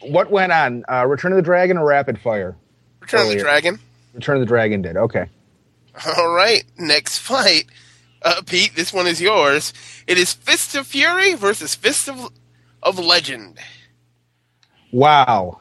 what 0.00 0.30
went 0.30 0.52
on? 0.52 0.84
Uh, 0.90 1.06
Return 1.06 1.32
of 1.32 1.36
the 1.36 1.42
Dragon 1.42 1.76
or 1.76 1.86
Rapid 1.86 2.18
Fire? 2.18 2.56
Return 3.00 3.26
of 3.26 3.28
the. 3.28 3.38
Dragon. 3.40 3.78
Return 4.18 4.36
of 4.36 4.40
the 4.40 4.46
Dragon 4.46 4.82
did. 4.82 4.96
Okay. 4.96 5.28
All 6.16 6.34
right, 6.34 6.64
next 6.76 7.18
fight. 7.18 7.66
Uh, 8.20 8.42
Pete, 8.44 8.74
this 8.74 8.92
one 8.92 9.06
is 9.06 9.20
yours. 9.20 9.72
It 10.08 10.18
is 10.18 10.32
Fist 10.32 10.74
of 10.74 10.88
Fury 10.88 11.34
versus 11.34 11.76
Fist 11.76 12.08
of, 12.08 12.32
of 12.82 12.98
Legend. 12.98 13.60
Wow. 14.90 15.60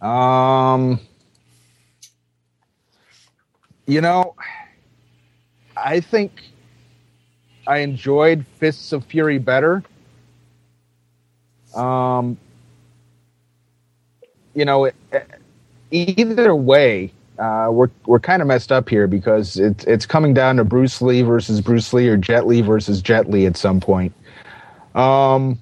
Um, 0.00 1.00
you 3.86 4.00
know, 4.00 4.34
I 5.76 6.00
think 6.00 6.40
I 7.66 7.78
enjoyed 7.78 8.46
Fists 8.58 8.92
of 8.92 9.04
Fury 9.04 9.38
better. 9.38 9.82
Um, 11.74 12.38
you 14.54 14.64
know, 14.64 14.86
it, 14.86 14.94
either 15.92 16.54
way, 16.54 17.12
uh, 17.38 17.68
we're 17.70 17.90
we're 18.06 18.20
kind 18.20 18.42
of 18.42 18.48
messed 18.48 18.72
up 18.72 18.88
here 18.88 19.06
because 19.06 19.56
it's 19.56 19.84
it's 19.84 20.06
coming 20.06 20.34
down 20.34 20.56
to 20.56 20.64
Bruce 20.64 21.00
Lee 21.02 21.22
versus 21.22 21.60
Bruce 21.60 21.92
Lee 21.92 22.08
or 22.08 22.16
Jet 22.16 22.46
Li 22.46 22.60
versus 22.60 23.00
Jet 23.02 23.30
Li 23.30 23.46
at 23.46 23.56
some 23.56 23.80
point. 23.80 24.12
Um, 24.94 25.60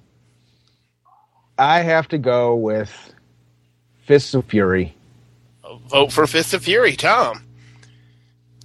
I 1.58 1.80
have 1.80 2.08
to 2.08 2.18
go 2.18 2.54
with 2.56 3.14
Fists 4.06 4.34
of 4.34 4.46
Fury. 4.46 4.94
Vote 5.88 6.12
for 6.12 6.26
Fist 6.26 6.54
of 6.54 6.64
Fury, 6.64 6.96
Tom. 6.96 7.44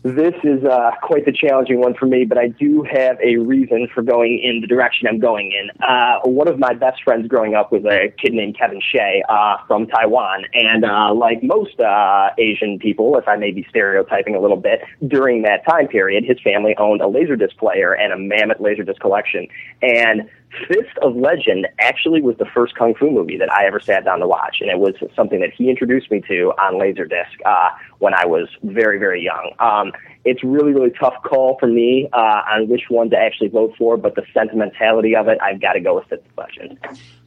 This 0.05 0.35
is 0.43 0.63
uh, 0.63 0.91
quite 1.01 1.25
the 1.25 1.31
challenging 1.31 1.79
one 1.79 1.95
for 1.95 2.05
me, 2.05 2.25
but 2.25 2.37
I 2.37 2.49
do 2.49 2.83
have 2.83 3.17
a 3.23 3.37
reason 3.37 3.87
for 3.91 4.03
going 4.03 4.39
in 4.39 4.61
the 4.61 4.67
direction 4.67 5.07
I'm 5.07 5.17
going 5.17 5.51
in. 5.51 5.71
Uh, 5.81 6.19
one 6.25 6.47
of 6.47 6.59
my 6.59 6.75
best 6.75 7.01
friends 7.03 7.27
growing 7.27 7.55
up 7.55 7.71
was 7.71 7.83
a 7.85 8.13
kid 8.21 8.33
named 8.33 8.55
Kevin 8.55 8.79
Shea 8.91 9.23
uh, 9.27 9.57
from 9.65 9.87
Taiwan, 9.87 10.45
and 10.53 10.85
uh, 10.85 11.11
like 11.11 11.41
most 11.41 11.79
uh, 11.79 12.29
Asian 12.37 12.77
people, 12.77 13.17
if 13.17 13.27
I 13.27 13.35
may 13.35 13.49
be 13.49 13.65
stereotyping 13.67 14.35
a 14.35 14.39
little 14.39 14.57
bit, 14.57 14.81
during 15.07 15.41
that 15.41 15.65
time 15.67 15.87
period, 15.87 16.23
his 16.23 16.39
family 16.39 16.75
owned 16.77 17.01
a 17.01 17.05
laserdisc 17.05 17.57
player 17.57 17.93
and 17.93 18.13
a 18.13 18.17
mammoth 18.19 18.59
laserdisc 18.59 18.99
collection. 18.99 19.47
And 19.81 20.29
Fist 20.67 20.97
of 21.01 21.15
Legend 21.15 21.67
actually 21.79 22.21
was 22.21 22.37
the 22.37 22.45
first 22.45 22.75
kung 22.75 22.95
fu 22.95 23.11
movie 23.11 23.37
that 23.37 23.51
I 23.51 23.65
ever 23.65 23.79
sat 23.79 24.05
down 24.05 24.19
to 24.19 24.27
watch, 24.27 24.57
and 24.61 24.69
it 24.69 24.79
was 24.79 24.95
something 25.15 25.39
that 25.41 25.51
he 25.53 25.69
introduced 25.69 26.09
me 26.11 26.21
to 26.27 26.53
on 26.59 26.75
Laserdisc 26.75 27.45
uh, 27.45 27.69
when 27.99 28.13
I 28.13 28.25
was 28.25 28.47
very, 28.63 28.97
very 28.97 29.23
young. 29.23 29.51
Um, 29.59 29.91
it's 30.23 30.43
really, 30.43 30.73
really 30.73 30.91
tough 30.91 31.15
call 31.23 31.57
for 31.59 31.67
me 31.67 32.09
uh, 32.13 32.41
on 32.51 32.67
which 32.67 32.83
one 32.89 33.09
to 33.11 33.17
actually 33.17 33.49
vote 33.49 33.73
for, 33.77 33.97
but 33.97 34.15
the 34.15 34.23
sentimentality 34.33 35.15
of 35.15 35.27
it, 35.27 35.37
I've 35.41 35.61
got 35.61 35.73
to 35.73 35.79
go 35.79 35.95
with 35.95 36.07
Fist 36.07 36.23
of 36.25 36.37
Legend. 36.37 36.79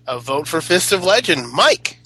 A 0.06 0.18
vote 0.18 0.48
for 0.48 0.60
Fist 0.60 0.92
of 0.92 1.04
Legend, 1.04 1.52
Mike. 1.52 1.98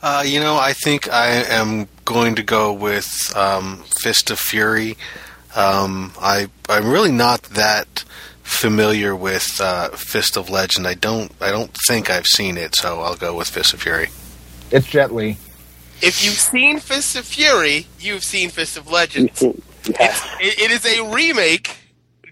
Uh, 0.00 0.22
you 0.24 0.38
know, 0.38 0.56
I 0.56 0.74
think 0.74 1.10
I 1.10 1.28
am 1.28 1.88
going 2.04 2.36
to 2.36 2.42
go 2.42 2.72
with 2.72 3.32
um, 3.34 3.82
Fist 3.84 4.30
of 4.30 4.38
Fury. 4.38 4.96
Um, 5.56 6.12
I 6.20 6.48
I'm 6.68 6.88
really 6.88 7.10
not 7.10 7.42
that 7.44 8.04
familiar 8.48 9.14
with 9.14 9.60
uh, 9.60 9.90
Fist 9.90 10.36
of 10.36 10.50
Legend. 10.50 10.86
I 10.86 10.94
don't 10.94 11.30
I 11.40 11.50
don't 11.50 11.74
think 11.86 12.10
I've 12.10 12.26
seen 12.26 12.56
it, 12.56 12.74
so 12.74 13.00
I'll 13.00 13.16
go 13.16 13.36
with 13.36 13.48
Fist 13.48 13.74
of 13.74 13.82
Fury. 13.82 14.08
It's 14.70 14.86
Jet 14.86 15.12
Li. 15.14 15.36
if 16.02 16.24
you've 16.24 16.34
seen 16.34 16.80
Fist 16.80 17.16
of 17.16 17.24
Fury, 17.24 17.86
you've 18.00 18.24
seen 18.24 18.50
Fist 18.50 18.76
of 18.76 18.90
Legend. 18.90 19.30
It's, 19.30 19.42
it, 19.42 19.60
it 20.40 20.70
is 20.70 20.84
a 20.84 21.12
remake 21.14 21.76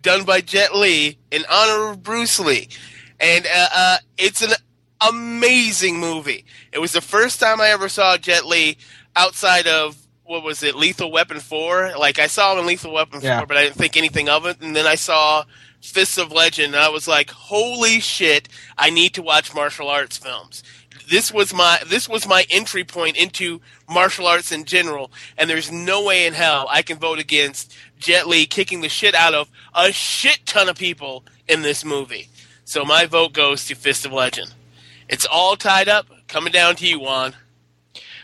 done 0.02 0.24
by 0.24 0.40
Jet 0.40 0.74
Li 0.74 1.18
in 1.30 1.44
honor 1.50 1.90
of 1.90 2.02
Bruce 2.02 2.38
Lee, 2.40 2.68
and 3.20 3.46
uh, 3.46 3.68
uh, 3.74 3.96
it's 4.18 4.42
an 4.42 4.52
amazing 5.00 5.98
movie. 5.98 6.44
It 6.72 6.78
was 6.78 6.92
the 6.92 7.00
first 7.00 7.40
time 7.40 7.60
I 7.60 7.68
ever 7.68 7.88
saw 7.88 8.16
Jet 8.16 8.44
Li 8.46 8.78
outside 9.14 9.66
of 9.66 9.96
what 10.24 10.42
was 10.42 10.62
it, 10.62 10.74
Lethal 10.74 11.12
Weapon 11.12 11.38
Four? 11.38 11.92
Like 11.98 12.18
I 12.18 12.26
saw 12.26 12.52
him 12.52 12.58
in 12.60 12.66
Lethal 12.66 12.92
Weapon 12.92 13.20
Yeah. 13.22 13.38
Four, 13.38 13.46
but 13.46 13.56
I 13.56 13.62
didn't 13.64 13.76
think 13.76 13.96
anything 13.96 14.28
of 14.28 14.44
it. 14.46 14.60
And 14.60 14.74
then 14.74 14.84
I 14.86 14.96
saw 14.96 15.44
Fists 15.86 16.18
of 16.18 16.32
Legend, 16.32 16.74
I 16.76 16.88
was 16.88 17.06
like, 17.06 17.30
"Holy 17.30 18.00
shit! 18.00 18.48
I 18.76 18.90
need 18.90 19.14
to 19.14 19.22
watch 19.22 19.54
martial 19.54 19.88
arts 19.88 20.16
films." 20.16 20.62
This 21.08 21.32
was 21.32 21.54
my 21.54 21.80
this 21.86 22.08
was 22.08 22.26
my 22.26 22.46
entry 22.50 22.84
point 22.84 23.16
into 23.16 23.60
martial 23.88 24.26
arts 24.26 24.50
in 24.50 24.64
general, 24.64 25.10
and 25.38 25.48
there's 25.48 25.70
no 25.70 26.02
way 26.02 26.26
in 26.26 26.34
hell 26.34 26.66
I 26.68 26.82
can 26.82 26.98
vote 26.98 27.18
against 27.18 27.74
Jet 27.98 28.26
Li 28.26 28.46
kicking 28.46 28.80
the 28.80 28.88
shit 28.88 29.14
out 29.14 29.34
of 29.34 29.48
a 29.74 29.92
shit 29.92 30.44
ton 30.46 30.68
of 30.68 30.76
people 30.76 31.24
in 31.48 31.62
this 31.62 31.84
movie. 31.84 32.28
So 32.64 32.84
my 32.84 33.06
vote 33.06 33.32
goes 33.32 33.64
to 33.66 33.76
Fist 33.76 34.04
of 34.04 34.12
Legend. 34.12 34.52
It's 35.08 35.24
all 35.24 35.56
tied 35.56 35.88
up. 35.88 36.06
Coming 36.26 36.52
down 36.52 36.74
to 36.76 36.86
you, 36.86 36.98
Juan. 36.98 37.34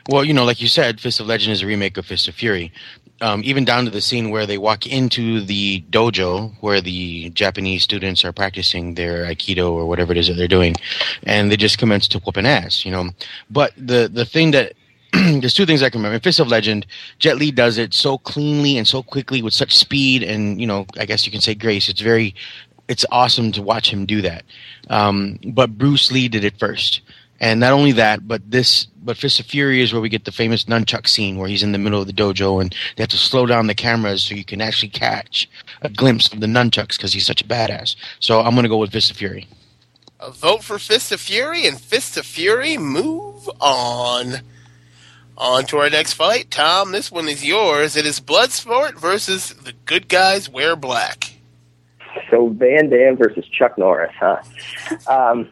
Well, 0.08 0.24
you 0.24 0.34
know, 0.34 0.44
like 0.44 0.60
you 0.60 0.66
said, 0.66 1.00
Fist 1.00 1.20
of 1.20 1.28
Legend 1.28 1.52
is 1.52 1.62
a 1.62 1.66
remake 1.66 1.96
of 1.96 2.06
Fist 2.06 2.26
of 2.26 2.34
Fury. 2.34 2.72
Um, 3.22 3.42
even 3.44 3.64
down 3.64 3.84
to 3.84 3.90
the 3.90 4.00
scene 4.00 4.30
where 4.30 4.46
they 4.46 4.58
walk 4.58 4.86
into 4.86 5.40
the 5.40 5.84
dojo 5.90 6.52
where 6.60 6.80
the 6.80 7.30
Japanese 7.30 7.84
students 7.84 8.24
are 8.24 8.32
practicing 8.32 8.94
their 8.94 9.24
aikido 9.24 9.70
or 9.70 9.86
whatever 9.86 10.10
it 10.12 10.18
is 10.18 10.26
that 10.26 10.34
they're 10.34 10.48
doing, 10.48 10.74
and 11.22 11.50
they 11.50 11.56
just 11.56 11.78
commence 11.78 12.08
to 12.08 12.18
whoop 12.18 12.36
an 12.36 12.46
ass, 12.46 12.84
you 12.84 12.90
know. 12.90 13.10
But 13.48 13.72
the 13.76 14.10
the 14.12 14.24
thing 14.24 14.50
that 14.50 14.72
there's 15.12 15.52
two 15.52 15.66
things 15.66 15.82
I 15.82 15.90
can 15.90 16.00
remember. 16.00 16.14
In 16.14 16.20
Fist 16.20 16.40
of 16.40 16.48
Legend, 16.48 16.86
Jet 17.18 17.36
Li 17.36 17.50
does 17.50 17.76
it 17.76 17.92
so 17.92 18.16
cleanly 18.16 18.78
and 18.78 18.88
so 18.88 19.02
quickly 19.02 19.42
with 19.42 19.52
such 19.52 19.76
speed 19.76 20.22
and 20.22 20.58
you 20.58 20.66
know, 20.66 20.86
I 20.98 21.04
guess 21.04 21.26
you 21.26 21.32
can 21.32 21.42
say 21.42 21.54
grace. 21.54 21.90
It's 21.90 22.00
very, 22.00 22.34
it's 22.88 23.04
awesome 23.10 23.52
to 23.52 23.62
watch 23.62 23.92
him 23.92 24.06
do 24.06 24.22
that. 24.22 24.44
Um, 24.88 25.38
but 25.44 25.76
Bruce 25.76 26.10
Lee 26.10 26.28
did 26.28 26.44
it 26.44 26.58
first. 26.58 27.02
And 27.42 27.58
not 27.58 27.72
only 27.72 27.90
that, 27.92 28.26
but 28.26 28.48
this, 28.48 28.86
but 29.02 29.16
Fist 29.16 29.40
of 29.40 29.46
Fury 29.46 29.82
is 29.82 29.92
where 29.92 30.00
we 30.00 30.08
get 30.08 30.24
the 30.24 30.30
famous 30.30 30.64
nunchuck 30.66 31.08
scene 31.08 31.36
where 31.36 31.48
he's 31.48 31.64
in 31.64 31.72
the 31.72 31.78
middle 31.78 32.00
of 32.00 32.06
the 32.06 32.12
dojo 32.12 32.62
and 32.62 32.72
they 32.96 33.02
have 33.02 33.10
to 33.10 33.16
slow 33.16 33.46
down 33.46 33.66
the 33.66 33.74
cameras 33.74 34.22
so 34.22 34.36
you 34.36 34.44
can 34.44 34.60
actually 34.60 34.90
catch 34.90 35.50
a 35.82 35.88
glimpse 35.88 36.32
of 36.32 36.38
the 36.38 36.46
nunchucks 36.46 36.96
because 36.96 37.12
he's 37.12 37.26
such 37.26 37.42
a 37.42 37.46
badass. 37.46 37.96
So 38.20 38.40
I'm 38.40 38.54
going 38.54 38.62
to 38.62 38.68
go 38.68 38.78
with 38.78 38.92
Fist 38.92 39.10
of 39.10 39.16
Fury. 39.16 39.48
A 40.20 40.30
vote 40.30 40.62
for 40.62 40.78
Fist 40.78 41.10
of 41.10 41.20
Fury 41.20 41.66
and 41.66 41.80
Fist 41.80 42.16
of 42.16 42.24
Fury 42.24 42.78
move 42.78 43.50
on. 43.60 44.36
On 45.36 45.64
to 45.64 45.78
our 45.78 45.90
next 45.90 46.12
fight. 46.12 46.48
Tom, 46.48 46.92
this 46.92 47.10
one 47.10 47.28
is 47.28 47.44
yours. 47.44 47.96
It 47.96 48.06
is 48.06 48.20
Bloodsport 48.20 49.00
versus 49.00 49.52
the 49.52 49.72
good 49.84 50.06
guys 50.06 50.48
wear 50.48 50.76
black. 50.76 51.32
So 52.30 52.50
Van 52.50 52.88
Damme 52.88 53.16
versus 53.16 53.46
Chuck 53.48 53.76
Norris, 53.76 54.12
huh? 54.20 54.42
Um, 55.08 55.48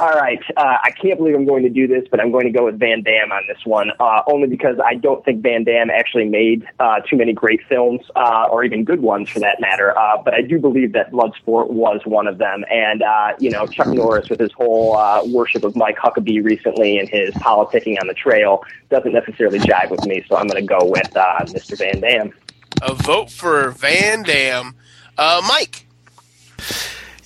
all 0.00 0.12
right. 0.12 0.40
Uh, 0.56 0.76
I 0.82 0.90
can't 0.90 1.18
believe 1.18 1.34
I'm 1.34 1.46
going 1.46 1.62
to 1.62 1.68
do 1.68 1.86
this, 1.86 2.04
but 2.10 2.20
I'm 2.20 2.30
going 2.30 2.46
to 2.46 2.52
go 2.52 2.64
with 2.64 2.78
Van 2.78 3.02
Damme 3.02 3.32
on 3.32 3.42
this 3.48 3.64
one, 3.64 3.90
uh, 4.00 4.22
only 4.26 4.48
because 4.48 4.76
I 4.84 4.94
don't 4.94 5.24
think 5.24 5.42
Van 5.42 5.64
Damme 5.64 5.90
actually 5.90 6.26
made 6.26 6.66
uh, 6.80 7.00
too 7.00 7.16
many 7.16 7.32
great 7.32 7.60
films, 7.68 8.02
uh, 8.14 8.46
or 8.50 8.64
even 8.64 8.84
good 8.84 9.00
ones 9.00 9.28
for 9.28 9.40
that 9.40 9.60
matter. 9.60 9.96
Uh, 9.98 10.22
but 10.22 10.34
I 10.34 10.42
do 10.42 10.58
believe 10.58 10.92
that 10.92 11.12
Bloodsport 11.12 11.70
was 11.70 12.00
one 12.04 12.26
of 12.26 12.38
them. 12.38 12.64
And, 12.70 13.02
uh, 13.02 13.32
you 13.38 13.50
know, 13.50 13.66
Chuck 13.66 13.88
Norris 13.88 14.28
with 14.28 14.40
his 14.40 14.52
whole 14.52 14.96
worship 15.32 15.64
of 15.64 15.76
Mike 15.76 15.96
Huckabee 15.96 16.44
recently 16.44 16.98
and 16.98 17.08
his 17.08 17.34
politicking 17.34 18.00
on 18.00 18.06
the 18.06 18.14
trail 18.14 18.62
doesn't 18.90 19.12
necessarily 19.12 19.58
jive 19.58 19.90
with 19.90 20.04
me, 20.06 20.24
so 20.28 20.36
I'm 20.36 20.46
going 20.46 20.60
to 20.60 20.66
go 20.66 20.84
with 20.84 21.10
Mr. 21.12 21.78
Van 21.78 22.00
Damme. 22.00 22.32
A 22.82 22.94
vote 22.94 23.30
for 23.30 23.70
Van 23.70 24.22
Damme. 24.22 24.74
Uh, 25.16 25.42
Mike. 25.48 25.85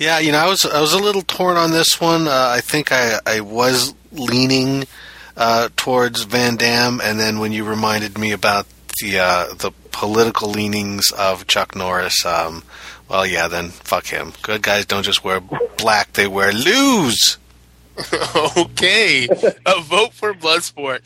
Yeah, 0.00 0.18
you 0.18 0.32
know, 0.32 0.38
I 0.38 0.48
was 0.48 0.64
I 0.64 0.80
was 0.80 0.94
a 0.94 0.98
little 0.98 1.20
torn 1.20 1.58
on 1.58 1.72
this 1.72 2.00
one. 2.00 2.26
Uh, 2.26 2.52
I 2.56 2.62
think 2.62 2.90
I 2.90 3.18
I 3.26 3.40
was 3.40 3.92
leaning 4.10 4.84
uh, 5.36 5.68
towards 5.76 6.22
Van 6.22 6.56
Damme, 6.56 7.02
and 7.02 7.20
then 7.20 7.38
when 7.38 7.52
you 7.52 7.64
reminded 7.64 8.16
me 8.16 8.32
about 8.32 8.66
the 9.02 9.18
uh, 9.18 9.52
the 9.52 9.72
political 9.92 10.48
leanings 10.48 11.10
of 11.10 11.46
Chuck 11.46 11.76
Norris, 11.76 12.24
um, 12.24 12.62
well, 13.10 13.26
yeah, 13.26 13.46
then 13.46 13.68
fuck 13.68 14.06
him. 14.06 14.32
Good 14.40 14.62
guys 14.62 14.86
don't 14.86 15.02
just 15.02 15.22
wear 15.22 15.38
black; 15.76 16.14
they 16.14 16.26
wear 16.26 16.50
lose. 16.50 17.36
okay. 18.56 19.28
A 19.66 19.82
vote 19.82 20.14
for 20.14 20.32
Bloodsport. 20.32 21.04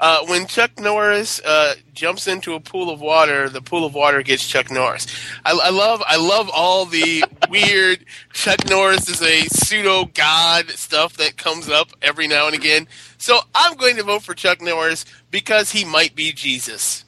Uh, 0.00 0.24
when 0.26 0.46
Chuck 0.46 0.78
Norris 0.78 1.40
uh, 1.40 1.74
jumps 1.92 2.28
into 2.28 2.54
a 2.54 2.60
pool 2.60 2.88
of 2.88 3.00
water, 3.00 3.48
the 3.48 3.60
pool 3.60 3.84
of 3.84 3.94
water 3.94 4.22
gets 4.22 4.46
Chuck 4.46 4.70
Norris. 4.70 5.06
I, 5.44 5.52
I 5.52 5.70
love, 5.70 6.02
I 6.06 6.16
love 6.16 6.48
all 6.54 6.86
the 6.86 7.24
weird 7.50 8.04
Chuck 8.32 8.68
Norris 8.68 9.08
is 9.08 9.20
a 9.22 9.42
pseudo 9.48 10.04
god 10.04 10.70
stuff 10.70 11.16
that 11.16 11.36
comes 11.36 11.68
up 11.68 11.88
every 12.00 12.28
now 12.28 12.46
and 12.46 12.54
again. 12.54 12.86
So 13.18 13.40
I'm 13.54 13.76
going 13.76 13.96
to 13.96 14.04
vote 14.04 14.22
for 14.22 14.34
Chuck 14.34 14.60
Norris 14.60 15.04
because 15.30 15.72
he 15.72 15.84
might 15.84 16.14
be 16.14 16.32
Jesus. 16.32 17.04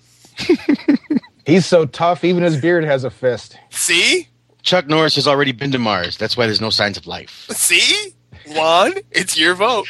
He's 1.46 1.66
so 1.66 1.86
tough, 1.86 2.24
even 2.24 2.42
his 2.42 2.60
beard 2.60 2.84
has 2.84 3.04
a 3.04 3.10
fist. 3.10 3.56
See, 3.70 4.28
Chuck 4.62 4.86
Norris 4.88 5.14
has 5.14 5.26
already 5.26 5.52
been 5.52 5.72
to 5.72 5.78
Mars. 5.78 6.16
That's 6.16 6.36
why 6.36 6.46
there's 6.46 6.60
no 6.60 6.70
signs 6.70 6.96
of 6.96 7.06
life. 7.06 7.46
see, 7.50 8.14
Juan, 8.48 8.94
it's 9.10 9.38
your 9.38 9.54
vote. 9.54 9.88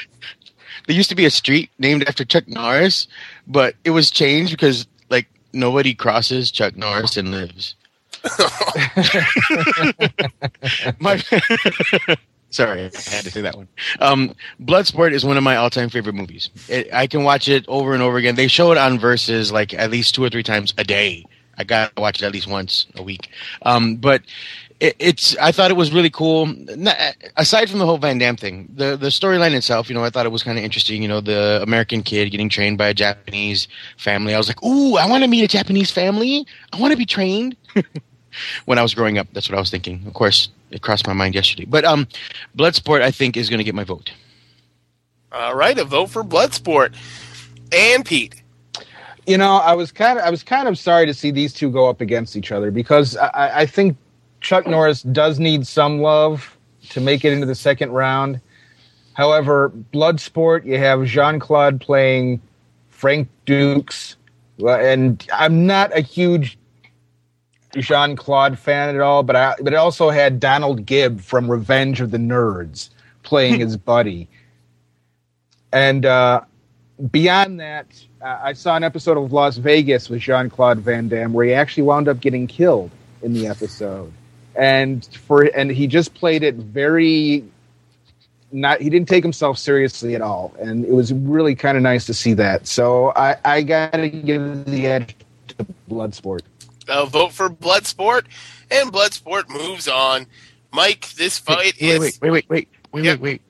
There 0.90 0.96
used 0.96 1.10
to 1.10 1.14
be 1.14 1.24
a 1.24 1.30
street 1.30 1.70
named 1.78 2.02
after 2.08 2.24
Chuck 2.24 2.48
Norris, 2.48 3.06
but 3.46 3.76
it 3.84 3.90
was 3.90 4.10
changed 4.10 4.50
because 4.50 4.88
like 5.08 5.28
nobody 5.52 5.94
crosses 5.94 6.50
Chuck 6.50 6.74
Norris 6.74 7.16
and 7.16 7.30
lives. 7.30 7.76
my 10.98 11.16
sorry, 12.50 12.80
I 12.80 12.82
had 12.86 13.22
to 13.22 13.30
say 13.30 13.40
that 13.40 13.54
one. 13.54 13.68
Um, 14.00 14.34
Bloodsport 14.60 15.12
is 15.12 15.24
one 15.24 15.36
of 15.36 15.44
my 15.44 15.54
all-time 15.54 15.90
favorite 15.90 16.16
movies. 16.16 16.50
It, 16.68 16.92
I 16.92 17.06
can 17.06 17.22
watch 17.22 17.46
it 17.46 17.64
over 17.68 17.94
and 17.94 18.02
over 18.02 18.16
again. 18.16 18.34
They 18.34 18.48
show 18.48 18.72
it 18.72 18.78
on 18.78 18.98
Versus 18.98 19.52
like 19.52 19.72
at 19.72 19.92
least 19.92 20.16
two 20.16 20.24
or 20.24 20.28
three 20.28 20.42
times 20.42 20.74
a 20.76 20.82
day. 20.82 21.24
I 21.56 21.62
got 21.62 21.94
to 21.94 22.02
watch 22.02 22.20
it 22.20 22.26
at 22.26 22.32
least 22.32 22.48
once 22.48 22.86
a 22.96 23.02
week. 23.04 23.28
Um, 23.62 23.94
but 23.94 24.22
it, 24.80 24.96
it's 24.98 25.36
I 25.36 25.52
thought 25.52 25.70
it 25.70 25.76
was 25.76 25.92
really 25.92 26.10
cool. 26.10 26.46
Not, 26.46 26.96
aside 27.36 27.68
from 27.68 27.78
the 27.78 27.86
whole 27.86 27.98
Van 27.98 28.18
Damme 28.18 28.36
thing, 28.36 28.68
the 28.74 28.96
the 28.96 29.08
storyline 29.08 29.54
itself, 29.54 29.88
you 29.88 29.94
know, 29.94 30.02
I 30.02 30.10
thought 30.10 30.26
it 30.26 30.30
was 30.30 30.42
kind 30.42 30.58
of 30.58 30.64
interesting. 30.64 31.02
You 31.02 31.08
know, 31.08 31.20
the 31.20 31.60
American 31.62 32.02
kid 32.02 32.30
getting 32.30 32.48
trained 32.48 32.78
by 32.78 32.88
a 32.88 32.94
Japanese 32.94 33.68
family. 33.98 34.34
I 34.34 34.38
was 34.38 34.48
like, 34.48 34.62
ooh, 34.64 34.96
I 34.96 35.06
want 35.06 35.22
to 35.22 35.28
meet 35.28 35.44
a 35.44 35.48
Japanese 35.48 35.90
family. 35.90 36.46
I 36.72 36.80
want 36.80 36.92
to 36.92 36.96
be 36.96 37.06
trained. 37.06 37.56
when 38.64 38.78
I 38.78 38.82
was 38.82 38.94
growing 38.94 39.18
up, 39.18 39.28
that's 39.32 39.48
what 39.48 39.56
I 39.56 39.60
was 39.60 39.70
thinking. 39.70 40.02
Of 40.06 40.14
course, 40.14 40.48
it 40.70 40.82
crossed 40.82 41.06
my 41.06 41.12
mind 41.12 41.34
yesterday. 41.34 41.66
But 41.66 41.84
um, 41.84 42.08
Bloodsport, 42.56 43.02
I 43.02 43.10
think, 43.10 43.36
is 43.36 43.50
going 43.50 43.58
to 43.58 43.64
get 43.64 43.74
my 43.74 43.84
vote. 43.84 44.12
All 45.32 45.54
right, 45.54 45.78
a 45.78 45.84
vote 45.84 46.10
for 46.10 46.24
Bloodsport. 46.24 46.94
And 47.72 48.04
Pete. 48.04 48.42
You 49.26 49.36
know, 49.36 49.56
I 49.56 49.74
was 49.74 49.92
kind 49.92 50.18
of 50.18 50.24
I 50.24 50.30
was 50.30 50.42
kind 50.42 50.66
of 50.66 50.78
sorry 50.78 51.06
to 51.06 51.14
see 51.14 51.30
these 51.30 51.52
two 51.52 51.70
go 51.70 51.88
up 51.88 52.00
against 52.00 52.34
each 52.34 52.50
other 52.50 52.70
because 52.70 53.16
I, 53.16 53.60
I 53.60 53.66
think 53.66 53.96
Chuck 54.40 54.66
Norris 54.66 55.02
does 55.02 55.38
need 55.38 55.66
some 55.66 56.00
love 56.00 56.56
to 56.90 57.00
make 57.00 57.24
it 57.24 57.32
into 57.32 57.46
the 57.46 57.54
second 57.54 57.92
round. 57.92 58.40
However, 59.14 59.70
Bloodsport, 59.92 60.64
you 60.64 60.78
have 60.78 61.04
Jean 61.04 61.38
Claude 61.38 61.80
playing 61.80 62.40
Frank 62.88 63.28
Dux, 63.44 64.16
and 64.58 65.26
I'm 65.32 65.66
not 65.66 65.96
a 65.96 66.00
huge 66.00 66.58
Jean 67.76 68.16
Claude 68.16 68.58
fan 68.58 68.94
at 68.94 69.00
all, 69.00 69.22
but 69.22 69.36
I 69.36 69.54
but 69.60 69.72
it 69.72 69.76
also 69.76 70.10
had 70.10 70.40
Donald 70.40 70.86
Gibb 70.86 71.20
from 71.20 71.50
Revenge 71.50 72.00
of 72.00 72.10
the 72.10 72.18
Nerds 72.18 72.90
playing 73.22 73.60
his 73.60 73.76
buddy. 73.76 74.28
And 75.72 76.04
uh, 76.04 76.42
beyond 77.10 77.60
that, 77.60 77.86
uh, 78.22 78.38
I 78.42 78.52
saw 78.54 78.76
an 78.76 78.84
episode 78.84 79.16
of 79.16 79.32
Las 79.32 79.56
Vegas 79.56 80.08
with 80.08 80.20
Jean 80.20 80.50
Claude 80.50 80.78
Van 80.78 81.08
Damme 81.08 81.32
where 81.32 81.46
he 81.46 81.54
actually 81.54 81.84
wound 81.84 82.08
up 82.08 82.20
getting 82.20 82.46
killed 82.46 82.90
in 83.22 83.32
the 83.34 83.46
episode, 83.46 84.12
and 84.54 85.04
for 85.26 85.42
and 85.42 85.70
he 85.70 85.86
just 85.86 86.14
played 86.14 86.42
it 86.42 86.54
very. 86.56 87.44
Not 88.52 88.80
he 88.80 88.90
didn't 88.90 89.08
take 89.08 89.22
himself 89.22 89.58
seriously 89.58 90.16
at 90.16 90.22
all, 90.22 90.52
and 90.58 90.84
it 90.84 90.90
was 90.90 91.12
really 91.12 91.54
kind 91.54 91.76
of 91.76 91.84
nice 91.84 92.06
to 92.06 92.14
see 92.14 92.34
that. 92.34 92.66
So 92.66 93.12
I 93.14 93.36
I 93.44 93.62
gotta 93.62 94.08
give 94.08 94.64
the 94.64 94.86
edge 94.86 95.14
to 95.48 95.66
Bloodsport. 95.88 96.40
A 96.88 97.06
vote 97.06 97.32
for 97.32 97.48
Bloodsport, 97.48 98.24
and 98.70 98.92
Bloodsport 98.92 99.48
moves 99.48 99.86
on. 99.86 100.26
Mike, 100.72 101.10
this 101.10 101.38
fight 101.38 101.74
wait, 101.80 101.82
is. 101.82 102.00
wait, 102.00 102.20
wait, 102.20 102.30
wait, 102.30 102.48
wait, 102.48 102.68
wait, 102.92 103.02
wait, 103.02 103.20
wait. 103.20 103.42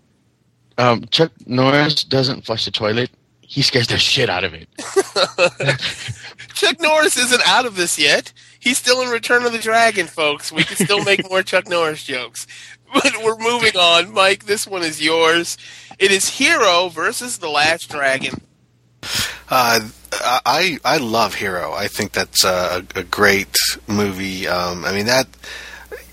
Um, 0.79 1.05
Chuck 1.11 1.33
Norris 1.47 2.05
doesn't 2.05 2.47
flush 2.47 2.65
the 2.65 2.71
toilet. 2.71 3.11
He 3.43 3.63
scares 3.63 3.89
the 3.89 3.99
shit 3.99 4.31
out 4.31 4.45
of 4.45 4.55
it. 4.55 4.69
Chuck 6.55 6.81
Norris 6.81 7.17
isn't 7.17 7.43
out 7.47 7.67
of 7.67 7.77
this 7.77 7.99
yet. 7.99 8.33
He's 8.61 8.79
still 8.79 9.01
in 9.03 9.09
Return 9.09 9.45
of 9.45 9.53
the 9.53 9.59
Dragon, 9.59 10.07
folks. 10.07 10.53
We 10.53 10.63
can 10.65 10.77
still 10.77 11.03
make 11.03 11.29
more 11.29 11.43
Chuck 11.43 11.69
Norris 11.69 12.05
jokes. 12.05 12.47
But 12.93 13.13
we're 13.23 13.39
moving 13.39 13.77
on. 13.77 14.13
Mike, 14.13 14.47
this 14.47 14.67
one 14.67 14.83
is 14.83 15.01
yours. 15.01 15.57
It 16.01 16.11
is 16.11 16.29
Hero 16.29 16.89
versus 16.89 17.39
the 17.39 17.49
Last 17.49 17.89
Dragon. 17.89 18.43
Uh, 19.49 19.89
I 20.13 20.79
I 20.85 20.97
love 20.99 21.35
Hero. 21.37 21.73
I 21.73 21.87
think 21.87 22.11
that's 22.11 22.45
a, 22.45 22.85
a 22.97 23.05
great 23.05 23.57
movie. 23.87 24.49
Um, 24.49 24.85
I 24.85 24.93
mean 24.93 25.07
that 25.07 25.29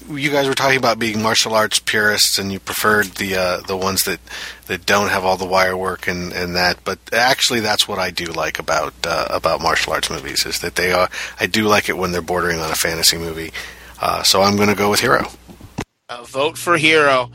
you 0.10 0.32
guys 0.32 0.48
were 0.48 0.54
talking 0.54 0.78
about 0.78 1.00
being 1.00 1.22
martial 1.22 1.54
arts 1.54 1.80
purists, 1.80 2.40
and 2.40 2.52
you 2.52 2.60
preferred 2.60 3.08
the 3.16 3.36
uh, 3.36 3.62
the 3.62 3.78
ones 3.78 4.04
that, 4.04 4.20
that 4.68 4.86
don't 4.86 5.10
have 5.10 5.26
all 5.26 5.38
the 5.38 5.46
wire 5.46 5.76
work 5.76 6.08
and, 6.08 6.32
and 6.34 6.56
that. 6.56 6.84
But 6.84 7.00
actually, 7.12 7.60
that's 7.60 7.88
what 7.88 8.00
I 8.00 8.12
do 8.12 8.26
like 8.26 8.60
about 8.60 8.94
uh, 9.06 9.28
about 9.30 9.62
martial 9.62 9.94
arts 9.94 10.10
movies 10.10 10.46
is 10.46 10.60
that 10.62 10.76
they 10.76 10.92
are. 10.92 11.10
I 11.40 11.48
do 11.48 11.64
like 11.64 11.90
it 11.90 11.98
when 11.98 12.12
they're 12.12 12.22
bordering 12.22 12.60
on 12.60 12.72
a 12.72 12.76
fantasy 12.76 13.18
movie. 13.18 13.52
Uh, 14.00 14.24
so 14.24 14.42
I'm 14.42 14.56
going 14.56 14.70
to 14.70 14.76
go 14.76 14.90
with 14.90 15.00
Hero. 15.00 15.28
Uh, 16.10 16.24
vote 16.24 16.58
for 16.58 16.78
Hero. 16.78 17.32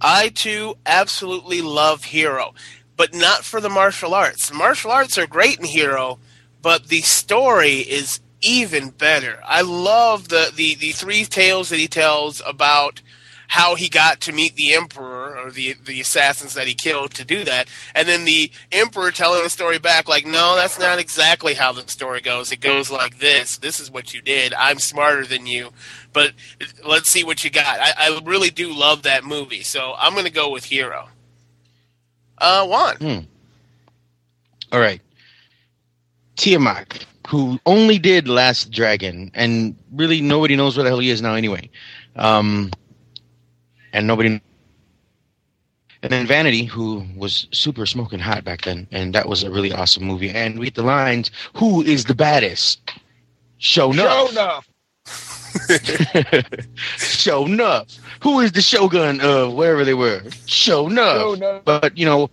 I 0.00 0.28
too 0.28 0.76
absolutely 0.86 1.60
love 1.60 2.04
Hero, 2.04 2.54
but 2.96 3.14
not 3.14 3.44
for 3.44 3.60
the 3.60 3.68
martial 3.68 4.14
arts. 4.14 4.52
Martial 4.52 4.90
arts 4.90 5.18
are 5.18 5.26
great 5.26 5.58
in 5.58 5.64
Hero, 5.64 6.18
but 6.62 6.88
the 6.88 7.00
story 7.00 7.78
is 7.78 8.20
even 8.44 8.90
better. 8.90 9.40
I 9.44 9.62
love 9.62 10.28
the, 10.28 10.52
the, 10.54 10.74
the 10.74 10.92
three 10.92 11.24
tales 11.24 11.70
that 11.70 11.78
he 11.78 11.88
tells 11.88 12.42
about 12.46 13.00
how 13.48 13.74
he 13.74 13.88
got 13.88 14.20
to 14.22 14.32
meet 14.32 14.56
the 14.56 14.74
emperor 14.74 15.38
or 15.38 15.50
the 15.50 15.74
the 15.84 16.00
assassins 16.00 16.54
that 16.54 16.66
he 16.66 16.74
killed 16.74 17.12
to 17.14 17.24
do 17.24 17.44
that, 17.44 17.68
and 17.94 18.08
then 18.08 18.24
the 18.24 18.50
emperor 18.72 19.10
telling 19.10 19.42
the 19.42 19.50
story 19.50 19.78
back 19.78 20.08
like, 20.08 20.26
no, 20.26 20.56
that's 20.56 20.78
not 20.78 20.98
exactly 20.98 21.54
how 21.54 21.72
the 21.72 21.86
story 21.86 22.20
goes. 22.20 22.50
It 22.50 22.60
goes 22.60 22.90
like 22.90 23.18
this. 23.18 23.58
This 23.58 23.80
is 23.80 23.90
what 23.90 24.14
you 24.14 24.22
did. 24.22 24.54
I'm 24.54 24.78
smarter 24.78 25.26
than 25.26 25.46
you, 25.46 25.70
but 26.12 26.32
let's 26.84 27.10
see 27.10 27.22
what 27.22 27.44
you 27.44 27.50
got. 27.50 27.78
I, 27.80 27.92
I 27.96 28.20
really 28.24 28.50
do 28.50 28.72
love 28.72 29.02
that 29.02 29.24
movie, 29.24 29.62
so 29.62 29.94
I'm 29.98 30.14
to 30.16 30.30
go 30.30 30.50
with 30.50 30.64
Hero. 30.64 31.08
Uh, 32.38 32.66
Juan. 32.66 32.96
Hmm. 32.96 33.18
All 34.72 34.80
right. 34.80 35.00
Tiamat, 36.36 37.06
who 37.26 37.58
only 37.66 37.98
did 37.98 38.28
Last 38.28 38.70
Dragon, 38.70 39.30
and 39.34 39.76
really 39.92 40.20
nobody 40.20 40.56
knows 40.56 40.76
where 40.76 40.84
the 40.84 40.90
hell 40.90 40.98
he 40.98 41.10
is 41.10 41.22
now 41.22 41.34
anyway. 41.34 41.70
Um, 42.16 42.70
and 43.92 44.06
nobody. 44.06 44.40
And 46.02 46.12
then 46.12 46.26
Vanity, 46.26 46.64
who 46.64 47.06
was 47.16 47.48
super 47.50 47.86
smoking 47.86 48.18
hot 48.18 48.44
back 48.44 48.62
then, 48.62 48.86
and 48.90 49.14
that 49.14 49.26
was 49.26 49.42
a 49.42 49.50
really 49.50 49.72
awesome 49.72 50.04
movie. 50.04 50.30
And 50.30 50.58
we 50.58 50.70
the 50.70 50.82
lines: 50.82 51.30
"Who 51.54 51.82
is 51.82 52.04
the 52.04 52.14
baddest?" 52.14 52.80
Show 53.58 53.92
Sho'nuff. 53.92 54.64
Sho'nuff. 56.96 57.98
Who 58.22 58.40
is 58.40 58.52
the 58.52 58.62
shogun 58.62 59.20
of 59.20 59.54
wherever 59.54 59.84
they 59.84 59.94
were? 59.94 60.20
Sho'nuff. 60.46 61.64
But 61.64 61.96
you 61.96 62.04
know, 62.06 62.30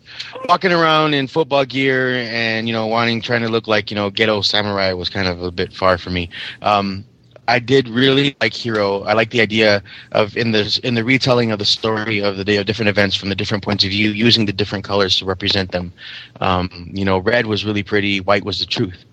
walking 0.47 0.71
around 0.71 1.13
in 1.13 1.27
football 1.27 1.65
gear 1.65 2.15
and 2.15 2.67
you 2.67 2.73
know 2.73 2.87
wanting 2.87 3.21
trying 3.21 3.41
to 3.41 3.49
look 3.49 3.67
like 3.67 3.91
you 3.91 3.95
know 3.95 4.09
ghetto 4.09 4.41
samurai 4.41 4.93
was 4.93 5.09
kind 5.09 5.27
of 5.27 5.41
a 5.41 5.51
bit 5.51 5.73
far 5.73 5.97
for 5.97 6.09
me. 6.09 6.29
Um, 6.61 7.05
I 7.47 7.59
did 7.59 7.89
really 7.89 8.35
like 8.39 8.53
Hero. 8.53 9.01
I 9.01 9.13
like 9.13 9.31
the 9.31 9.41
idea 9.41 9.83
of 10.13 10.37
in 10.37 10.51
the 10.51 10.79
in 10.83 10.95
the 10.95 11.03
retelling 11.03 11.51
of 11.51 11.59
the 11.59 11.65
story 11.65 12.19
of 12.19 12.37
the 12.37 12.45
day 12.45 12.57
of 12.57 12.65
different 12.65 12.89
events 12.89 13.15
from 13.15 13.29
the 13.29 13.35
different 13.35 13.63
points 13.63 13.83
of 13.83 13.89
view, 13.89 14.11
using 14.11 14.45
the 14.45 14.53
different 14.53 14.85
colors 14.85 15.17
to 15.17 15.25
represent 15.25 15.71
them. 15.71 15.91
Um, 16.39 16.89
you 16.93 17.03
know, 17.03 17.17
red 17.17 17.47
was 17.47 17.65
really 17.65 17.83
pretty, 17.83 18.21
white 18.21 18.45
was 18.45 18.59
the 18.59 18.65
truth. 18.65 19.03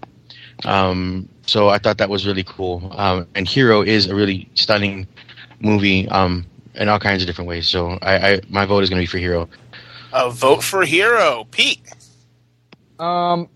Um, 0.65 1.29
so 1.47 1.69
I 1.69 1.79
thought 1.79 1.99
that 1.99 2.09
was 2.09 2.27
really 2.27 2.45
cool. 2.45 2.93
Um, 2.97 3.27
and 3.35 3.49
Hero 3.49 3.83
is 3.83 4.07
a 4.07 4.15
really 4.15 4.49
stunning 4.55 5.07
movie 5.61 6.09
um, 6.09 6.47
in 6.75 6.89
all 6.89 6.99
kinds 6.99 7.23
of 7.23 7.27
different 7.27 7.49
ways. 7.49 7.69
So 7.69 7.99
I, 8.03 8.33
I 8.33 8.41
my 8.49 8.67
vote 8.67 8.83
is 8.83 8.91
going 8.91 8.99
to 8.99 9.03
be 9.03 9.07
for 9.07 9.19
Hero. 9.19 9.49
Uh, 10.13 10.31
vote 10.31 10.63
for 10.63 10.85
Hero. 10.85 11.47
Pete. 11.51 11.83
Um, 12.99 13.49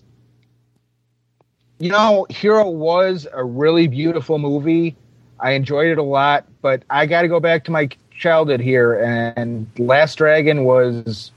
you 1.78 1.90
know, 1.90 2.26
Hero 2.30 2.68
was 2.68 3.26
a 3.32 3.44
really 3.44 3.88
beautiful 3.88 4.38
movie. 4.38 4.94
I 5.40 5.53
enjoyed 5.53 5.88
it 5.88 5.98
a 5.98 6.03
lot, 6.03 6.44
but 6.61 6.84
I 6.90 7.07
got 7.07 7.22
to 7.22 7.28
go 7.28 7.40
back 7.40 7.64
to 7.64 7.72
my 7.72 7.88
childhood 8.16 8.61
here. 8.61 8.94
And 9.03 9.66
Last 9.78 10.16
Dragon 10.16 10.64
was 10.64 11.32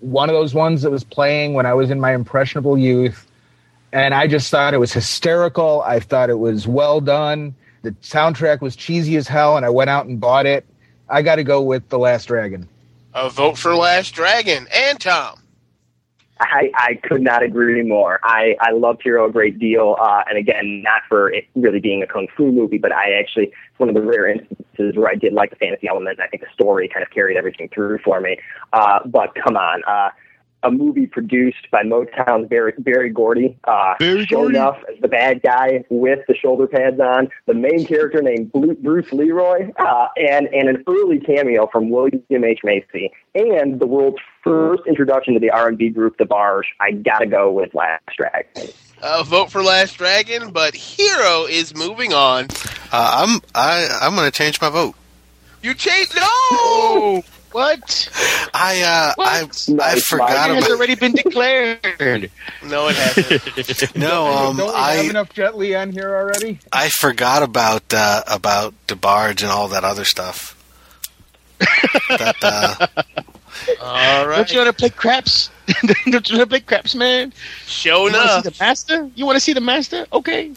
one 0.00 0.28
of 0.28 0.34
those 0.34 0.54
ones 0.54 0.82
that 0.82 0.90
was 0.90 1.04
playing 1.04 1.54
when 1.54 1.66
I 1.66 1.74
was 1.74 1.90
in 1.90 2.00
my 2.00 2.14
impressionable 2.14 2.76
youth. 2.76 3.25
And 3.92 4.14
I 4.14 4.26
just 4.26 4.50
thought 4.50 4.74
it 4.74 4.78
was 4.78 4.92
hysterical. 4.92 5.82
I 5.82 6.00
thought 6.00 6.30
it 6.30 6.38
was 6.38 6.66
well 6.66 7.00
done. 7.00 7.54
The 7.82 7.92
soundtrack 8.02 8.60
was 8.60 8.74
cheesy 8.76 9.16
as 9.16 9.28
hell, 9.28 9.56
and 9.56 9.64
I 9.64 9.70
went 9.70 9.90
out 9.90 10.06
and 10.06 10.20
bought 10.20 10.46
it. 10.46 10.66
I 11.08 11.22
got 11.22 11.36
to 11.36 11.44
go 11.44 11.62
with 11.62 11.88
The 11.88 11.98
Last 11.98 12.26
Dragon. 12.26 12.68
A 13.14 13.30
vote 13.30 13.56
for 13.56 13.74
Last 13.74 14.10
Dragon. 14.10 14.66
And 14.74 15.00
Tom. 15.00 15.40
I, 16.38 16.70
I 16.74 16.94
could 17.02 17.22
not 17.22 17.42
agree 17.42 17.82
more. 17.82 18.20
I, 18.22 18.56
I 18.60 18.72
loved 18.72 19.02
Hero 19.02 19.26
a 19.26 19.32
great 19.32 19.58
deal. 19.58 19.96
Uh, 19.98 20.22
and 20.28 20.36
again, 20.36 20.82
not 20.82 21.02
for 21.08 21.32
it 21.32 21.46
really 21.54 21.80
being 21.80 22.02
a 22.02 22.06
kung 22.06 22.28
fu 22.36 22.52
movie, 22.52 22.76
but 22.76 22.92
I 22.92 23.12
actually, 23.18 23.44
it's 23.44 23.78
one 23.78 23.88
of 23.88 23.94
the 23.94 24.02
rare 24.02 24.28
instances 24.28 24.96
where 24.96 25.08
I 25.08 25.14
did 25.14 25.32
like 25.32 25.50
the 25.50 25.56
fantasy 25.56 25.88
element. 25.88 26.20
I 26.20 26.26
think 26.26 26.42
the 26.42 26.50
story 26.52 26.88
kind 26.88 27.02
of 27.02 27.10
carried 27.10 27.38
everything 27.38 27.70
through 27.72 28.00
for 28.04 28.20
me. 28.20 28.38
Uh, 28.72 28.98
but 29.06 29.34
come 29.34 29.56
on, 29.56 29.82
uh, 29.86 30.10
a 30.66 30.70
movie 30.70 31.06
produced 31.06 31.70
by 31.70 31.82
Motown's 31.82 32.48
Berry, 32.48 32.74
Berry 32.78 33.10
Gordy, 33.10 33.56
uh, 33.64 33.94
Berry 33.98 34.26
show 34.26 34.42
Gordy. 34.42 34.56
enough 34.56 34.78
as 34.92 35.00
the 35.00 35.08
bad 35.08 35.40
guy 35.42 35.84
with 35.90 36.18
the 36.26 36.34
shoulder 36.34 36.66
pads 36.66 36.98
on, 36.98 37.28
the 37.46 37.54
main 37.54 37.86
character 37.86 38.20
named 38.20 38.52
Bruce 38.52 39.12
Leroy, 39.12 39.70
uh, 39.78 40.08
and, 40.16 40.48
and 40.48 40.68
an 40.68 40.82
early 40.88 41.20
cameo 41.20 41.68
from 41.68 41.88
William 41.90 42.22
H. 42.30 42.60
Macy, 42.64 43.12
and 43.34 43.78
the 43.78 43.86
world's 43.86 44.18
first 44.42 44.82
introduction 44.86 45.34
to 45.34 45.40
the 45.40 45.50
R&B 45.50 45.90
group, 45.90 46.18
DeBarge. 46.18 46.64
I 46.80 46.90
gotta 46.90 47.26
go 47.26 47.52
with 47.52 47.72
Last 47.74 48.02
Dragon. 48.16 48.72
Uh, 49.00 49.22
vote 49.22 49.52
for 49.52 49.62
Last 49.62 49.98
Dragon, 49.98 50.50
but 50.50 50.74
Hero 50.74 51.44
is 51.44 51.74
moving 51.76 52.12
on. 52.12 52.46
Uh, 52.92 53.26
I'm 53.26 53.40
I 53.54 53.98
I'm 54.00 54.14
going 54.14 54.30
to 54.30 54.36
change 54.36 54.60
my 54.60 54.70
vote. 54.70 54.94
You 55.62 55.74
changed. 55.74 56.16
No! 56.16 57.22
What? 57.56 58.10
I 58.52 58.82
uh, 58.82 59.14
I 59.18 59.40
I 59.40 59.40
Nice, 59.72 60.04
forgot 60.04 60.28
Mike. 60.28 60.50
It 60.50 60.54
has 60.56 60.64
about 60.66 60.70
already 60.76 60.94
been 60.94 61.12
declared. 61.12 62.30
no, 62.62 62.88
it 62.88 62.96
hasn't. 62.96 63.96
no 63.96 64.26
um 64.26 64.56
Don't 64.58 64.68
we 64.68 64.74
have 64.74 65.06
I 65.06 65.08
enough 65.08 65.32
Jet 65.32 65.56
Li 65.56 65.74
on 65.74 65.90
here 65.90 66.14
already? 66.14 66.58
I 66.70 66.90
forgot 66.90 67.42
about 67.42 67.94
uh, 67.94 68.24
about 68.26 68.74
DeBarge 68.88 69.40
and 69.42 69.50
all 69.50 69.68
that 69.68 69.84
other 69.84 70.04
stuff. 70.04 70.52
that 72.10 72.36
uh, 72.42 72.86
All 73.80 74.26
right. 74.28 74.36
Don't 74.36 74.52
you 74.52 74.58
want 74.58 74.68
to 74.68 74.74
play 74.78 74.90
craps? 74.90 75.48
Don't 76.10 76.28
you 76.30 76.36
want 76.36 76.42
to 76.42 76.46
play 76.46 76.60
craps, 76.60 76.94
man? 76.94 77.32
Show 77.66 78.06
You 78.08 78.12
want 78.12 78.16
enough. 78.16 78.44
see 78.44 78.50
the 78.50 78.56
master? 78.60 79.10
You 79.14 79.24
want 79.24 79.36
to 79.36 79.40
see 79.40 79.54
the 79.54 79.62
master? 79.62 80.06
Okay. 80.12 80.52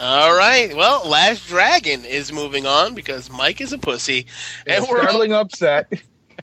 All 0.00 0.36
right. 0.36 0.74
Well, 0.76 1.08
Last 1.08 1.46
Dragon 1.46 2.04
is 2.04 2.32
moving 2.32 2.66
on 2.66 2.94
because 2.96 3.30
Mike 3.30 3.60
is 3.60 3.72
a 3.72 3.78
pussy, 3.78 4.26
and 4.66 4.84
we're 4.88 4.98
Startling 5.00 5.32
upset. 5.32 5.92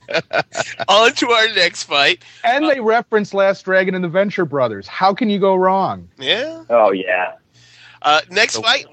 on 0.88 1.14
to 1.14 1.30
our 1.30 1.48
next 1.54 1.84
fight. 1.84 2.24
And 2.44 2.70
they 2.70 2.80
reference 2.80 3.34
Last 3.34 3.64
Dragon 3.66 3.96
and 3.96 4.04
the 4.04 4.10
Venture 4.10 4.46
Brothers. 4.46 4.88
How 4.88 5.14
can 5.14 5.30
you 5.30 5.40
go 5.40 5.56
wrong? 5.56 6.10
Yeah. 6.18 6.64
Oh, 6.70 6.92
yeah. 6.92 7.34
Uh, 8.02 8.22
next 8.30 8.58
fight 8.58 8.86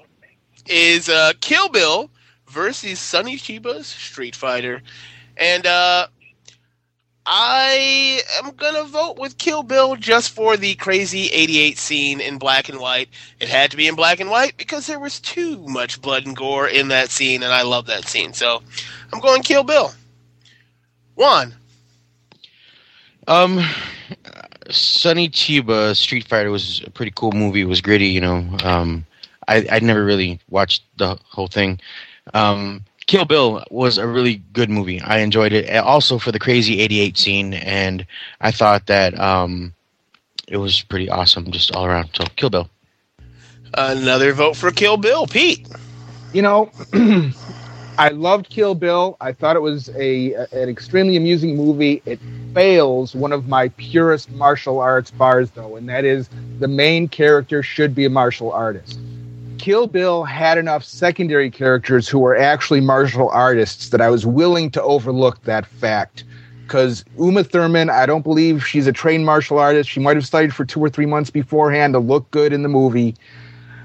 is 0.67 1.09
uh, 1.09 1.33
Kill 1.41 1.69
Bill 1.69 2.09
versus 2.47 2.99
Sonny 2.99 3.37
Chiba's 3.37 3.87
Street 3.87 4.35
Fighter, 4.35 4.81
and 5.37 5.65
uh, 5.65 6.07
I 7.25 8.21
am 8.41 8.51
gonna 8.55 8.83
vote 8.83 9.17
with 9.17 9.37
Kill 9.37 9.63
Bill 9.63 9.95
just 9.95 10.31
for 10.31 10.57
the 10.57 10.75
crazy 10.75 11.27
'88 11.27 11.77
scene 11.77 12.21
in 12.21 12.37
black 12.37 12.69
and 12.69 12.79
white. 12.79 13.09
It 13.39 13.49
had 13.49 13.71
to 13.71 13.77
be 13.77 13.87
in 13.87 13.95
black 13.95 14.19
and 14.19 14.29
white 14.29 14.57
because 14.57 14.87
there 14.87 14.99
was 14.99 15.19
too 15.19 15.57
much 15.67 16.01
blood 16.01 16.25
and 16.25 16.35
gore 16.35 16.67
in 16.67 16.89
that 16.89 17.09
scene, 17.09 17.43
and 17.43 17.53
I 17.53 17.63
love 17.63 17.87
that 17.87 18.05
scene. 18.05 18.33
So 18.33 18.61
I'm 19.11 19.19
going 19.19 19.43
Kill 19.43 19.63
Bill. 19.63 19.91
One. 21.15 21.53
Um, 23.27 23.59
Sonny 24.69 25.29
Chiba 25.29 25.95
Street 25.95 26.27
Fighter 26.27 26.51
was 26.51 26.81
a 26.85 26.91
pretty 26.91 27.11
cool 27.15 27.31
movie. 27.31 27.61
It 27.61 27.67
was 27.67 27.81
gritty, 27.81 28.07
you 28.07 28.21
know. 28.21 28.45
Um, 28.63 29.05
I 29.47 29.65
I'd 29.71 29.83
never 29.83 30.05
really 30.05 30.39
watched 30.49 30.83
the 30.97 31.17
whole 31.25 31.47
thing. 31.47 31.79
Um, 32.33 32.83
Kill 33.07 33.25
Bill 33.25 33.63
was 33.69 33.97
a 33.97 34.07
really 34.07 34.41
good 34.53 34.69
movie. 34.69 34.99
I 35.01 35.19
enjoyed 35.19 35.53
it. 35.53 35.75
Also 35.77 36.17
for 36.17 36.31
the 36.31 36.39
crazy 36.39 36.79
'88 36.81 37.17
scene, 37.17 37.53
and 37.53 38.05
I 38.41 38.51
thought 38.51 38.87
that 38.87 39.17
um, 39.19 39.73
it 40.47 40.57
was 40.57 40.81
pretty 40.81 41.09
awesome 41.09 41.51
just 41.51 41.75
all 41.75 41.85
around. 41.85 42.09
So 42.13 42.25
Kill 42.35 42.49
Bill. 42.49 42.69
Another 43.73 44.33
vote 44.33 44.55
for 44.55 44.71
Kill 44.71 44.97
Bill. 44.97 45.27
Pete. 45.27 45.67
You 46.33 46.41
know, 46.41 46.71
I 47.97 48.09
loved 48.09 48.49
Kill 48.49 48.75
Bill. 48.75 49.17
I 49.21 49.31
thought 49.33 49.55
it 49.55 49.61
was 49.61 49.89
a 49.95 50.33
an 50.51 50.69
extremely 50.69 51.15
amusing 51.17 51.55
movie. 51.55 52.01
It 52.05 52.19
fails 52.53 53.15
one 53.15 53.31
of 53.31 53.47
my 53.47 53.69
purest 53.77 54.31
martial 54.31 54.79
arts 54.79 55.11
bars, 55.11 55.51
though, 55.51 55.75
and 55.75 55.87
that 55.89 56.05
is 56.05 56.29
the 56.59 56.67
main 56.67 57.07
character 57.07 57.63
should 57.63 57.95
be 57.95 58.05
a 58.05 58.09
martial 58.09 58.51
artist. 58.51 58.99
Kill 59.57 59.87
Bill 59.87 60.23
had 60.25 60.57
enough 60.57 60.83
secondary 60.83 61.49
characters 61.51 62.07
who 62.09 62.19
were 62.19 62.35
actually 62.35 62.81
martial 62.81 63.29
artists 63.29 63.89
that 63.89 64.01
I 64.01 64.09
was 64.09 64.25
willing 64.25 64.71
to 64.71 64.83
overlook 64.83 65.41
that 65.43 65.65
fact. 65.65 66.23
because 66.65 67.03
Uma 67.17 67.43
Thurman, 67.43 67.89
I 67.89 68.05
don't 68.05 68.23
believe 68.23 68.65
she's 68.65 68.87
a 68.87 68.91
trained 68.93 69.25
martial 69.25 69.59
artist. 69.59 69.89
She 69.89 69.99
might 69.99 70.17
have 70.17 70.25
studied 70.25 70.53
for 70.53 70.65
two 70.65 70.79
or 70.79 70.89
three 70.89 71.05
months 71.05 71.29
beforehand 71.29 71.93
to 71.93 71.99
look 71.99 72.29
good 72.31 72.53
in 72.53 72.63
the 72.63 72.69
movie. 72.69 73.15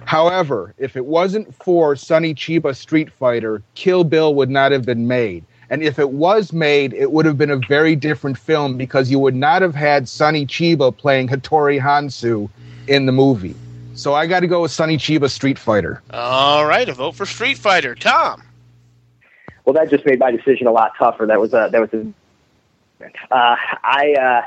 However, 0.04 0.74
if 0.78 0.96
it 0.96 1.06
wasn't 1.06 1.54
for 1.54 1.94
Sonny 1.96 2.34
Chiba 2.34 2.74
Street 2.74 3.12
Fighter, 3.12 3.62
Kill 3.74 4.04
Bill 4.04 4.34
would 4.34 4.50
not 4.50 4.72
have 4.72 4.84
been 4.84 5.06
made. 5.06 5.44
And 5.70 5.84
if 5.84 6.00
it 6.00 6.10
was 6.10 6.52
made, 6.52 6.92
it 6.92 7.12
would 7.12 7.26
have 7.26 7.38
been 7.38 7.50
a 7.50 7.56
very 7.56 7.94
different 7.94 8.36
film 8.36 8.76
because 8.76 9.10
you 9.10 9.20
would 9.20 9.36
not 9.36 9.62
have 9.62 9.74
had 9.74 10.08
Sonny 10.08 10.44
Chiba 10.44 10.96
playing 10.96 11.28
Hattori 11.28 11.80
Hanzo 11.80 12.50
in 12.88 13.06
the 13.06 13.12
movie. 13.12 13.54
So 13.94 14.14
I 14.14 14.26
got 14.26 14.40
to 14.40 14.48
go 14.48 14.62
with 14.62 14.72
Sonny 14.72 14.96
Chiba 14.96 15.30
Street 15.30 15.58
Fighter. 15.58 16.02
All 16.10 16.66
right, 16.66 16.88
a 16.88 16.94
vote 16.94 17.14
for 17.14 17.26
Street 17.26 17.58
Fighter. 17.58 17.94
Tom. 17.94 18.42
Well, 19.64 19.74
that 19.74 19.90
just 19.90 20.04
made 20.06 20.18
my 20.18 20.32
decision 20.32 20.66
a 20.66 20.72
lot 20.72 20.92
tougher. 20.98 21.26
That 21.26 21.40
was 21.40 21.52
a 21.54 21.68
that 21.70 21.80
was 21.80 21.90
a. 21.92 22.12
Uh, 23.30 23.56
I 23.84 24.14
uh, 24.20 24.42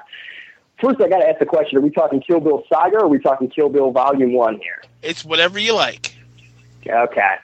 first 0.82 1.00
I 1.02 1.08
got 1.08 1.20
to 1.20 1.30
ask 1.30 1.40
the 1.40 1.46
question: 1.46 1.78
Are 1.78 1.82
we 1.82 1.92
talking 1.92 2.20
Kill 2.20 2.42
Bill 2.42 2.64
Saga 2.68 2.98
or 2.98 3.06
are 3.06 3.08
we 3.08 3.20
talking 3.20 3.50
Kill 3.50 3.70
Bill 3.70 3.92
Volume 3.92 4.34
One 4.34 4.60
here? 4.60 4.82
It's 5.04 5.24
whatever 5.26 5.60
you 5.60 5.74
like. 5.74 6.16
Okay. 6.88 7.36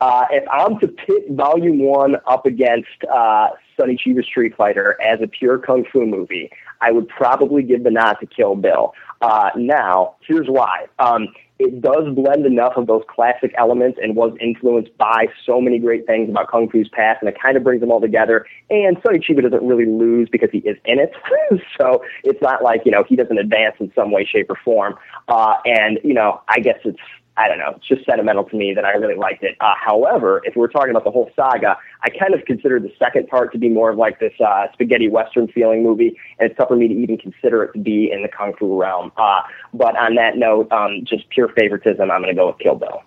Uh, 0.00 0.26
if 0.30 0.44
I'm 0.50 0.78
to 0.80 0.88
pit 0.88 1.24
Volume 1.30 1.80
One 1.80 2.16
up 2.26 2.46
against 2.46 3.04
uh, 3.12 3.48
Sonny 3.76 3.96
Chiba 3.96 4.24
Street 4.24 4.56
Fighter 4.56 4.96
as 5.02 5.20
a 5.20 5.26
pure 5.26 5.58
kung 5.58 5.84
fu 5.92 6.06
movie, 6.06 6.50
I 6.80 6.92
would 6.92 7.08
probably 7.08 7.62
give 7.62 7.82
the 7.82 7.90
nod 7.90 8.14
to 8.20 8.26
Kill 8.26 8.54
Bill. 8.54 8.94
Uh, 9.20 9.50
now, 9.56 10.14
here's 10.26 10.46
why. 10.48 10.86
Um, 11.00 11.28
it 11.58 11.80
does 11.80 12.14
blend 12.14 12.46
enough 12.46 12.74
of 12.76 12.86
those 12.86 13.02
classic 13.08 13.52
elements 13.58 13.98
and 14.00 14.14
was 14.14 14.32
influenced 14.40 14.96
by 14.96 15.26
so 15.44 15.60
many 15.60 15.78
great 15.78 16.06
things 16.06 16.28
about 16.30 16.48
Kung 16.48 16.68
Fu's 16.68 16.88
past, 16.88 17.18
and 17.20 17.28
it 17.28 17.36
kind 17.40 17.56
of 17.56 17.64
brings 17.64 17.80
them 17.80 17.90
all 17.90 18.00
together. 18.00 18.46
And 18.70 18.96
Sonny 19.04 19.18
Chiba 19.18 19.42
doesn't 19.42 19.66
really 19.66 19.86
lose 19.86 20.28
because 20.30 20.50
he 20.52 20.58
is 20.58 20.76
in 20.84 21.00
it, 21.00 21.12
so 21.80 22.02
it's 22.22 22.40
not 22.40 22.62
like 22.62 22.82
you 22.84 22.92
know 22.92 23.04
he 23.08 23.16
doesn't 23.16 23.38
advance 23.38 23.76
in 23.80 23.92
some 23.94 24.10
way, 24.12 24.24
shape, 24.24 24.50
or 24.50 24.56
form. 24.64 24.94
Uh, 25.28 25.54
and 25.64 25.98
you 26.04 26.14
know, 26.14 26.40
I 26.48 26.60
guess 26.60 26.78
it's 26.84 26.98
I 27.38 27.46
don't 27.46 27.58
know, 27.58 27.74
it's 27.76 27.86
just 27.86 28.04
sentimental 28.04 28.44
to 28.44 28.56
me 28.56 28.74
that 28.74 28.84
I 28.84 28.90
really 28.92 29.14
liked 29.14 29.44
it. 29.44 29.56
Uh, 29.60 29.74
however, 29.80 30.42
if 30.44 30.56
we're 30.56 30.68
talking 30.68 30.90
about 30.90 31.04
the 31.04 31.12
whole 31.12 31.30
saga, 31.36 31.76
I 32.02 32.08
kind 32.10 32.34
of 32.34 32.44
consider 32.44 32.80
the 32.80 32.92
second 32.98 33.28
part 33.28 33.52
to 33.52 33.58
be 33.58 33.68
more 33.68 33.90
of 33.90 33.96
like 33.96 34.18
this 34.18 34.32
uh, 34.44 34.66
spaghetti 34.72 35.08
western 35.08 35.46
feeling 35.46 35.84
movie, 35.84 36.18
and 36.38 36.50
it's 36.50 36.58
tough 36.58 36.68
for 36.68 36.76
me 36.76 36.88
to 36.88 36.94
even 36.94 37.16
consider 37.16 37.62
it 37.62 37.72
to 37.74 37.78
be 37.78 38.10
in 38.12 38.22
the 38.22 38.28
kung 38.28 38.54
fu 38.58 38.80
realm. 38.80 39.12
Uh, 39.16 39.42
but 39.72 39.96
on 39.96 40.16
that 40.16 40.36
note, 40.36 40.70
um, 40.72 41.04
just 41.04 41.28
pure 41.30 41.48
favoritism, 41.48 42.10
I'm 42.10 42.22
going 42.22 42.34
to 42.34 42.38
go 42.38 42.48
with 42.48 42.58
Kill 42.58 42.74
Bill. 42.74 43.02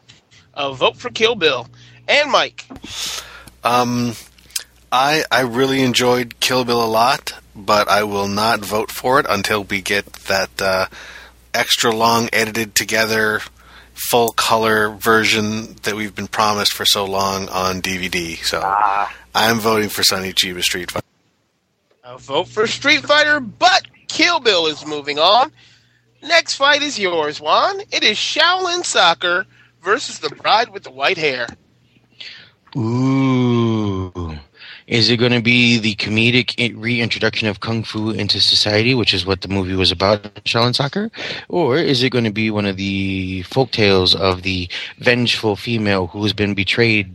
A 0.54 0.74
vote 0.74 0.96
for 0.96 1.10
Kill 1.10 1.36
Bill. 1.36 1.68
And 2.08 2.32
Mike. 2.32 2.66
Um, 3.64 4.14
I 4.92 5.24
I 5.30 5.42
really 5.42 5.84
enjoyed 5.84 6.40
Kill 6.40 6.64
Bill 6.64 6.84
a 6.84 6.88
lot, 6.88 7.34
but 7.54 7.90
I 7.90 8.04
will 8.04 8.30
not 8.30 8.62
vote 8.62 8.92
for 8.92 9.20
it 9.20 9.26
until 9.30 9.66
we 9.66 9.82
get 9.82 10.06
that 10.28 10.62
uh, 10.62 10.88
extra 11.54 11.94
long 11.94 12.30
edited 12.32 12.76
together 12.76 13.42
full 14.10 14.30
color 14.30 14.90
version 14.90 15.76
that 15.84 15.96
we've 15.96 16.16
been 16.16 16.28
promised 16.28 16.74
for 16.74 16.86
so 16.86 17.06
long 17.06 17.48
on 17.50 17.82
DVD. 17.82 18.38
So 18.38 18.62
ah. 18.64 19.14
I'm 19.34 19.60
voting 19.60 19.90
for 19.90 20.04
Sonny 20.04 20.34
Chiba 20.34 20.62
Street 20.62 20.92
Fighter. 20.92 21.06
A 22.04 22.18
vote 22.18 22.48
for 22.48 22.68
Street 22.68 23.02
Fighter, 23.02 23.40
but 23.40 23.84
Kill 24.08 24.40
Bill 24.40 24.68
is 24.68 24.86
moving 24.86 25.20
on. 25.20 25.52
Next 26.24 26.56
fight 26.56 26.82
is 26.82 27.00
yours, 27.00 27.40
Juan. 27.40 27.82
It 27.92 28.04
is 28.04 28.18
Shaolin 28.18 28.84
Soccer 28.84 29.46
versus 29.82 30.20
the 30.20 30.30
Bride 30.30 30.70
with 30.70 30.84
the 30.84 30.92
White 30.92 31.18
Hair. 31.18 31.48
Ooh. 32.76 34.31
Is 34.92 35.10
it 35.10 35.16
going 35.18 35.32
to 35.32 35.42
be 35.42 35.78
the 35.80 35.96
comedic 35.96 36.74
reintroduction 36.78 37.48
of 37.48 37.62
Kung 37.62 37.82
Fu 37.82 38.10
into 38.10 38.42
society, 38.42 38.94
which 38.94 39.14
is 39.14 39.26
what 39.26 39.40
the 39.40 39.48
movie 39.48 39.74
was 39.74 39.90
about, 39.90 40.22
Shaolin 40.44 40.76
Soccer? 40.76 41.10
Or 41.48 41.78
is 41.78 42.04
it 42.04 42.10
going 42.10 42.26
to 42.26 42.32
be 42.32 42.52
one 42.52 42.66
of 42.66 42.76
the 42.76 43.44
folk 43.44 43.72
tales 43.72 44.14
of 44.14 44.42
the 44.44 44.70
vengeful 44.98 45.56
female 45.56 46.08
who 46.08 46.22
has 46.24 46.34
been 46.34 46.54
betrayed 46.54 47.10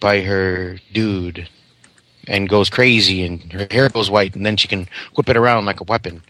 by 0.00 0.22
her 0.22 0.78
dude 0.92 1.48
and 2.26 2.48
goes 2.48 2.68
crazy 2.68 3.22
and 3.24 3.52
her 3.52 3.68
hair 3.70 3.88
goes 3.88 4.10
white 4.10 4.34
and 4.34 4.44
then 4.44 4.56
she 4.56 4.66
can 4.66 4.88
whip 5.14 5.28
it 5.28 5.36
around 5.36 5.66
like 5.66 5.78
a 5.80 5.84
weapon? 5.84 6.20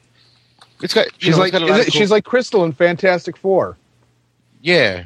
It's 0.82 0.92
got, 0.92 1.06
She's 1.16 1.36
know, 1.36 1.42
like 1.44 1.52
got 1.52 1.62
it- 1.62 1.68
cool- 1.68 1.84
she's 1.84 2.10
like 2.10 2.24
Crystal 2.26 2.62
in 2.62 2.72
Fantastic 2.72 3.38
Four. 3.38 3.78
Yeah, 4.60 5.04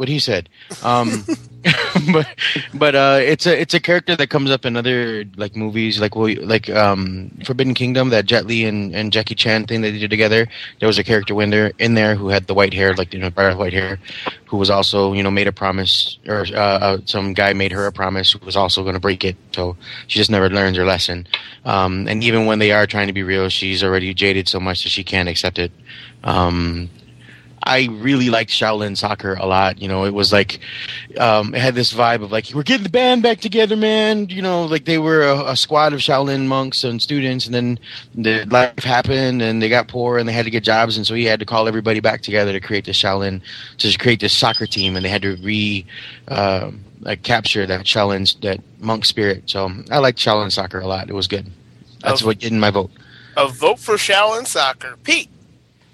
what 0.00 0.08
he 0.08 0.18
said. 0.18 0.48
Um, 0.82 1.26
but 2.12 2.26
but 2.72 2.94
uh, 2.94 3.18
it's 3.20 3.46
a 3.46 3.60
it's 3.60 3.74
a 3.74 3.80
character 3.80 4.16
that 4.16 4.30
comes 4.30 4.50
up 4.50 4.64
in 4.64 4.74
other 4.74 5.26
like 5.36 5.54
movies, 5.54 6.00
like 6.00 6.16
like 6.16 6.70
um, 6.70 7.30
Forbidden 7.44 7.74
Kingdom, 7.74 8.08
that 8.08 8.24
Jet 8.24 8.46
Li 8.46 8.64
and, 8.64 8.94
and 8.96 9.12
Jackie 9.12 9.34
Chan 9.34 9.66
thing 9.66 9.82
that 9.82 9.90
they 9.90 9.98
did 9.98 10.08
together. 10.08 10.48
There 10.78 10.86
was 10.86 10.98
a 10.98 11.04
character 11.04 11.40
in 11.42 11.50
there 11.50 11.72
in 11.78 11.94
there 11.94 12.14
who 12.16 12.28
had 12.28 12.46
the 12.46 12.54
white 12.54 12.72
hair, 12.72 12.94
like 12.94 13.12
you 13.12 13.20
know, 13.20 13.28
bright 13.28 13.58
white 13.58 13.74
hair, 13.74 14.00
who 14.46 14.56
was 14.56 14.70
also 14.70 15.12
you 15.12 15.22
know 15.22 15.30
made 15.30 15.46
a 15.46 15.52
promise, 15.52 16.18
or 16.26 16.46
uh, 16.54 16.78
uh, 16.86 16.98
some 17.04 17.34
guy 17.34 17.52
made 17.52 17.72
her 17.72 17.86
a 17.86 17.92
promise 17.92 18.32
who 18.32 18.38
was 18.46 18.56
also 18.56 18.82
going 18.82 18.94
to 18.94 19.00
break 19.00 19.22
it. 19.22 19.36
So 19.52 19.76
she 20.06 20.18
just 20.18 20.30
never 20.30 20.48
learns 20.48 20.78
her 20.78 20.86
lesson. 20.86 21.28
Um, 21.66 22.08
and 22.08 22.24
even 22.24 22.46
when 22.46 22.58
they 22.58 22.72
are 22.72 22.86
trying 22.86 23.08
to 23.08 23.12
be 23.12 23.22
real, 23.22 23.50
she's 23.50 23.84
already 23.84 24.14
jaded 24.14 24.48
so 24.48 24.60
much 24.60 24.82
that 24.84 24.88
she 24.88 25.04
can't 25.04 25.28
accept 25.28 25.58
it. 25.58 25.72
Um, 26.24 26.88
I 27.62 27.88
really 27.90 28.30
liked 28.30 28.50
Shaolin 28.50 28.96
Soccer 28.96 29.34
a 29.34 29.46
lot. 29.46 29.80
You 29.80 29.88
know, 29.88 30.04
it 30.04 30.14
was 30.14 30.32
like 30.32 30.60
um, 31.18 31.54
it 31.54 31.60
had 31.60 31.74
this 31.74 31.92
vibe 31.92 32.22
of 32.22 32.32
like 32.32 32.50
we're 32.54 32.62
getting 32.62 32.84
the 32.84 32.90
band 32.90 33.22
back 33.22 33.40
together, 33.40 33.76
man. 33.76 34.28
You 34.28 34.42
know, 34.42 34.64
like 34.64 34.86
they 34.86 34.98
were 34.98 35.22
a, 35.22 35.50
a 35.50 35.56
squad 35.56 35.92
of 35.92 36.00
Shaolin 36.00 36.46
monks 36.46 36.84
and 36.84 37.00
students, 37.00 37.46
and 37.46 37.54
then 37.54 37.78
the 38.14 38.44
life 38.46 38.78
happened, 38.78 39.42
and 39.42 39.60
they 39.62 39.68
got 39.68 39.88
poor, 39.88 40.18
and 40.18 40.28
they 40.28 40.32
had 40.32 40.44
to 40.46 40.50
get 40.50 40.64
jobs, 40.64 40.96
and 40.96 41.06
so 41.06 41.14
he 41.14 41.24
had 41.24 41.40
to 41.40 41.46
call 41.46 41.68
everybody 41.68 42.00
back 42.00 42.22
together 42.22 42.52
to 42.52 42.60
create 42.60 42.86
the 42.86 42.92
Shaolin, 42.92 43.42
to 43.78 43.98
create 43.98 44.20
this 44.20 44.36
soccer 44.36 44.66
team, 44.66 44.96
and 44.96 45.04
they 45.04 45.10
had 45.10 45.22
to 45.22 45.36
re. 45.36 45.86
Uh, 46.28 46.70
like 47.02 47.22
capture 47.22 47.64
that 47.64 47.86
Shaolin, 47.86 48.38
that 48.42 48.60
monk 48.78 49.06
spirit. 49.06 49.48
So 49.48 49.70
I 49.90 49.98
liked 49.98 50.18
Shaolin 50.18 50.52
Soccer 50.52 50.80
a 50.80 50.86
lot. 50.86 51.08
It 51.08 51.14
was 51.14 51.26
good. 51.26 51.50
That's 52.00 52.22
what 52.22 52.38
getting 52.38 52.60
my 52.60 52.70
vote. 52.70 52.90
A 53.36 53.48
vote 53.48 53.78
for 53.78 53.94
Shaolin 53.94 54.46
Soccer. 54.46 54.96
Pete. 55.02 55.30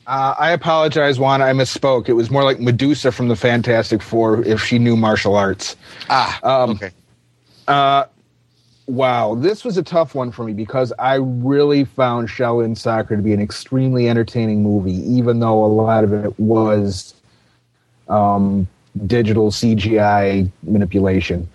Uh, 0.06 0.34
I 0.38 0.50
apologize, 0.52 1.18
Juan. 1.18 1.42
I 1.42 1.52
misspoke. 1.52 2.08
It 2.08 2.12
was 2.12 2.30
more 2.30 2.44
like 2.44 2.60
Medusa 2.60 3.10
from 3.10 3.28
the 3.28 3.36
Fantastic 3.36 4.00
Four 4.00 4.44
if 4.44 4.62
she 4.62 4.78
knew 4.78 4.96
martial 4.96 5.34
arts. 5.34 5.76
Ah, 6.08 6.38
Um, 6.42 6.70
okay. 6.70 6.90
Uh, 7.66 8.04
wow, 8.86 9.34
this 9.34 9.64
was 9.64 9.76
a 9.76 9.82
tough 9.82 10.14
one 10.14 10.30
for 10.30 10.44
me 10.44 10.52
because 10.52 10.92
I 11.00 11.16
really 11.16 11.84
found 11.84 12.30
Shell 12.30 12.58
Shaolin 12.58 12.78
Soccer 12.78 13.16
to 13.16 13.22
be 13.22 13.32
an 13.32 13.40
extremely 13.40 14.08
entertaining 14.08 14.62
movie, 14.62 14.92
even 15.10 15.40
though 15.40 15.64
a 15.64 15.66
lot 15.66 16.04
of 16.04 16.12
it 16.12 16.38
was 16.38 17.14
um, 18.08 18.68
digital 19.06 19.50
CGI 19.50 20.48
manipulation. 20.62 21.48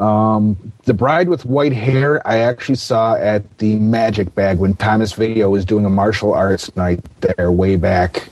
Um, 0.00 0.72
the 0.84 0.94
Bride 0.94 1.28
with 1.28 1.44
White 1.44 1.74
Hair, 1.74 2.26
I 2.26 2.38
actually 2.38 2.76
saw 2.76 3.14
at 3.16 3.58
the 3.58 3.76
Magic 3.76 4.34
Bag 4.34 4.58
when 4.58 4.74
Thomas 4.74 5.12
Video 5.12 5.50
was 5.50 5.66
doing 5.66 5.84
a 5.84 5.90
martial 5.90 6.32
arts 6.32 6.74
night 6.74 7.04
there 7.20 7.52
way 7.52 7.76
back 7.76 8.28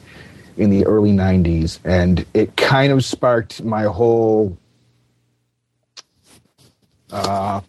in 0.57 0.71
the 0.71 0.87
early 0.87 1.13
90s. 1.13 1.79
And 1.85 2.25
it 2.33 2.57
kind 2.57 2.91
of 2.91 3.05
sparked 3.05 3.63
my 3.63 3.83
whole 3.83 4.57
uh, 7.11 7.61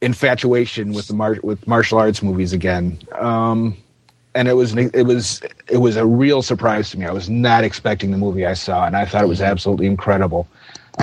infatuation 0.00 0.92
with 0.92 1.08
the 1.08 1.14
mar- 1.14 1.40
with 1.42 1.66
martial 1.68 1.98
arts 1.98 2.22
movies 2.22 2.54
again. 2.54 2.98
Um, 3.18 3.76
and 4.34 4.48
it 4.48 4.54
was 4.54 4.74
it 4.76 5.06
was 5.06 5.42
it 5.68 5.78
was 5.78 5.96
a 5.96 6.06
real 6.06 6.40
surprise 6.40 6.90
to 6.90 6.98
me. 6.98 7.04
I 7.04 7.12
was 7.12 7.28
not 7.28 7.64
expecting 7.64 8.12
the 8.12 8.16
movie 8.16 8.46
I 8.46 8.54
saw, 8.54 8.86
and 8.86 8.96
I 8.96 9.04
thought 9.04 9.24
it 9.24 9.28
was 9.28 9.42
absolutely 9.42 9.86
incredible. 9.86 10.46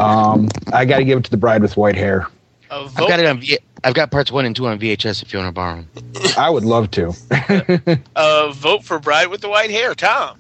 Um, 0.02 0.50
I 0.74 0.86
got 0.86 0.98
to 0.98 1.04
give 1.04 1.18
it 1.20 1.24
to 1.26 1.32
the 1.32 1.38
Bride 1.38 1.62
with 1.62 1.76
White 1.78 1.96
Hair. 1.96 2.28
I've 2.70 2.94
got 2.96 3.20
it 3.20 3.26
on. 3.26 3.40
V- 3.40 3.58
I've 3.84 3.94
got 3.94 4.12
parts 4.12 4.32
one 4.32 4.46
and 4.46 4.56
two 4.56 4.68
on 4.68 4.80
VHS 4.80 5.24
if 5.24 5.32
you 5.32 5.40
want 5.40 5.50
to 5.50 5.54
borrow 5.54 5.78
'em. 5.78 5.90
I 6.38 6.50
would 6.50 6.66
love 6.66 6.92
to. 6.92 7.14
a 8.16 8.52
vote 8.54 8.84
for 8.84 9.00
Bride 9.00 9.28
with 9.28 9.42
the 9.42 9.50
White 9.50 9.70
Hair. 9.70 9.96
Tom. 9.96 10.40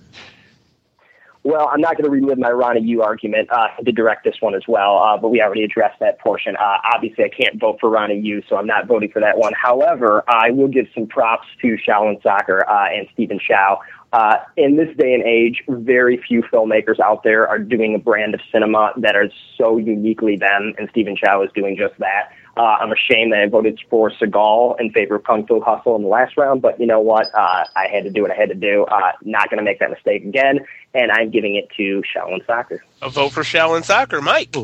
Well, 1.43 1.69
I'm 1.71 1.79
not 1.79 1.93
going 1.95 2.03
to 2.03 2.09
relive 2.09 2.37
my 2.37 2.49
Ronnie 2.51 2.81
Yu 2.81 3.01
argument. 3.01 3.49
Uh, 3.49 3.69
I 3.77 3.81
did 3.81 3.95
direct 3.95 4.25
this 4.25 4.35
one 4.41 4.53
as 4.53 4.63
well, 4.67 4.97
uh, 4.97 5.15
but 5.15 5.29
we 5.29 5.41
already 5.41 5.63
addressed 5.63 5.97
that 6.01 6.19
portion. 6.19 6.57
Uh, 6.57 6.77
obviously, 6.93 7.23
I 7.23 7.29
can't 7.29 7.57
vote 7.57 7.77
for 7.79 7.89
Ronnie 7.89 8.19
Yu, 8.19 8.43
so 8.49 8.57
I'm 8.57 8.67
not 8.67 8.85
voting 8.85 9.09
for 9.09 9.21
that 9.21 9.37
one. 9.37 9.53
However, 9.53 10.25
I 10.27 10.51
will 10.51 10.67
give 10.67 10.87
some 10.93 11.07
props 11.07 11.47
to 11.61 11.77
Shaolin 11.77 12.21
Soccer 12.21 12.69
uh, 12.69 12.87
and 12.89 13.07
Stephen 13.13 13.39
Chow. 13.39 13.79
Uh, 14.13 14.37
in 14.55 14.77
this 14.77 14.95
day 14.95 15.13
and 15.13 15.23
age, 15.23 15.63
very 15.67 16.17
few 16.17 16.41
filmmakers 16.43 16.99
out 16.99 17.23
there 17.23 17.47
are 17.47 17.59
doing 17.59 17.93
a 17.93 17.99
brand 17.99 18.33
of 18.33 18.39
cinema 18.51 18.93
that 18.97 19.15
is 19.15 19.31
so 19.57 19.77
uniquely 19.77 20.37
them, 20.37 20.73
and 20.77 20.89
Stephen 20.89 21.15
Chow 21.15 21.43
is 21.43 21.51
doing 21.53 21.75
just 21.77 21.97
that. 21.99 22.31
Uh, 22.55 22.77
I'm 22.79 22.91
ashamed 22.91 23.33
that 23.33 23.41
I 23.41 23.47
voted 23.47 23.79
for 23.89 24.09
Seagal 24.09 24.79
in 24.79 24.91
favor 24.91 25.15
of 25.15 25.23
Kung 25.25 25.45
Fu 25.45 25.61
Hustle 25.61 25.95
in 25.95 26.01
the 26.01 26.07
last 26.07 26.37
round, 26.37 26.61
but 26.61 26.79
you 26.79 26.87
know 26.87 27.01
what? 27.01 27.27
Uh, 27.33 27.65
I 27.75 27.87
had 27.91 28.05
to 28.05 28.09
do 28.09 28.23
what 28.23 28.31
I 28.31 28.35
had 28.35 28.49
to 28.49 28.55
do. 28.55 28.85
Uh, 28.85 29.11
not 29.23 29.49
going 29.49 29.59
to 29.59 29.63
make 29.63 29.79
that 29.79 29.91
mistake 29.91 30.23
again, 30.23 30.65
and 30.93 31.11
I'm 31.11 31.29
giving 31.29 31.55
it 31.55 31.67
to 31.77 32.01
Shaolin 32.15 32.45
Soccer. 32.47 32.83
A 33.01 33.09
vote 33.09 33.33
for 33.33 33.43
Shaolin 33.43 33.83
Soccer. 33.83 34.21
Mike. 34.21 34.55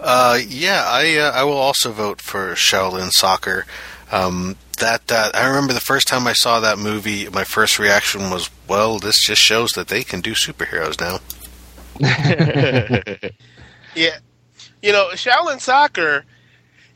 Uh, 0.00 0.38
yeah, 0.48 0.82
I 0.84 1.16
uh, 1.18 1.30
I 1.32 1.44
will 1.44 1.52
also 1.52 1.92
vote 1.92 2.20
for 2.20 2.54
Shaolin 2.54 3.10
Soccer. 3.10 3.64
Um, 4.10 4.56
that 4.78 5.10
uh, 5.10 5.30
I 5.34 5.46
remember 5.46 5.72
the 5.72 5.80
first 5.80 6.08
time 6.08 6.26
I 6.26 6.32
saw 6.32 6.60
that 6.60 6.78
movie, 6.78 7.28
my 7.28 7.44
first 7.44 7.78
reaction 7.78 8.30
was, 8.30 8.50
"Well, 8.68 8.98
this 8.98 9.24
just 9.24 9.40
shows 9.42 9.70
that 9.72 9.88
they 9.88 10.02
can 10.02 10.20
do 10.20 10.32
superheroes 10.32 11.00
now." 11.00 11.20
Yeah. 13.94 14.18
You 14.82 14.92
know, 14.92 15.10
Shaolin 15.12 15.60
Soccer, 15.60 16.24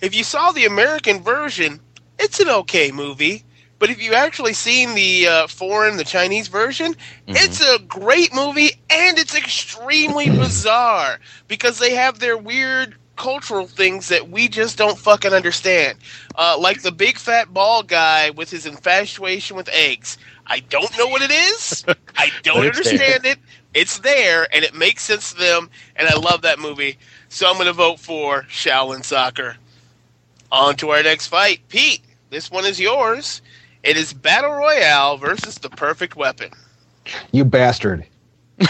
if 0.00 0.14
you 0.14 0.24
saw 0.24 0.50
the 0.52 0.64
American 0.64 1.22
version, 1.22 1.80
it's 2.18 2.40
an 2.40 2.48
okay 2.48 2.90
movie. 2.90 3.44
But 3.78 3.90
if 3.90 4.02
you 4.02 4.14
actually 4.14 4.54
seen 4.54 4.94
the 4.94 5.28
uh, 5.28 5.46
foreign, 5.48 5.98
the 5.98 6.04
Chinese 6.04 6.48
version, 6.48 6.96
it's 7.26 7.60
a 7.60 7.78
great 7.80 8.34
movie 8.34 8.70
and 8.88 9.18
it's 9.18 9.36
extremely 9.36 10.30
bizarre 10.38 11.18
because 11.46 11.78
they 11.78 11.94
have 11.94 12.18
their 12.18 12.38
weird 12.38 12.96
cultural 13.16 13.66
things 13.66 14.08
that 14.08 14.28
we 14.28 14.48
just 14.48 14.78
don't 14.78 14.98
fucking 14.98 15.32
understand. 15.32 15.98
Uh, 16.36 16.56
like 16.58 16.82
the 16.82 16.92
big 16.92 17.18
fat 17.18 17.52
bald 17.52 17.88
guy 17.88 18.30
with 18.30 18.50
his 18.50 18.66
infatuation 18.66 19.56
with 19.56 19.68
eggs. 19.72 20.18
I 20.46 20.60
don't 20.60 20.96
know 20.98 21.08
what 21.08 21.22
it 21.22 21.30
is. 21.32 21.84
I 22.16 22.30
don't 22.42 22.64
But 22.64 22.82
there. 22.82 23.00
understand 23.00 23.26
it. 23.26 23.38
It's 23.74 23.98
there 23.98 24.46
and 24.54 24.64
it 24.64 24.74
makes 24.74 25.02
sense 25.04 25.32
to 25.32 25.38
them, 25.38 25.70
and 25.96 26.08
I 26.08 26.16
love 26.16 26.42
that 26.42 26.58
movie. 26.58 26.98
So 27.28 27.48
I'm 27.48 27.54
going 27.54 27.66
to 27.66 27.72
vote 27.72 28.00
for 28.00 28.42
Shaolin 28.44 29.04
Soccer. 29.04 29.56
On 30.52 30.76
to 30.76 30.90
our 30.90 31.02
next 31.02 31.26
fight. 31.28 31.68
Pete, 31.68 32.02
this 32.30 32.50
one 32.50 32.64
is 32.64 32.80
yours. 32.80 33.42
It 33.82 33.96
is 33.96 34.12
Battle 34.12 34.52
Royale 34.52 35.16
versus 35.18 35.56
The 35.56 35.70
Perfect 35.70 36.16
Weapon. 36.16 36.50
You 37.32 37.44
bastard. 37.44 38.06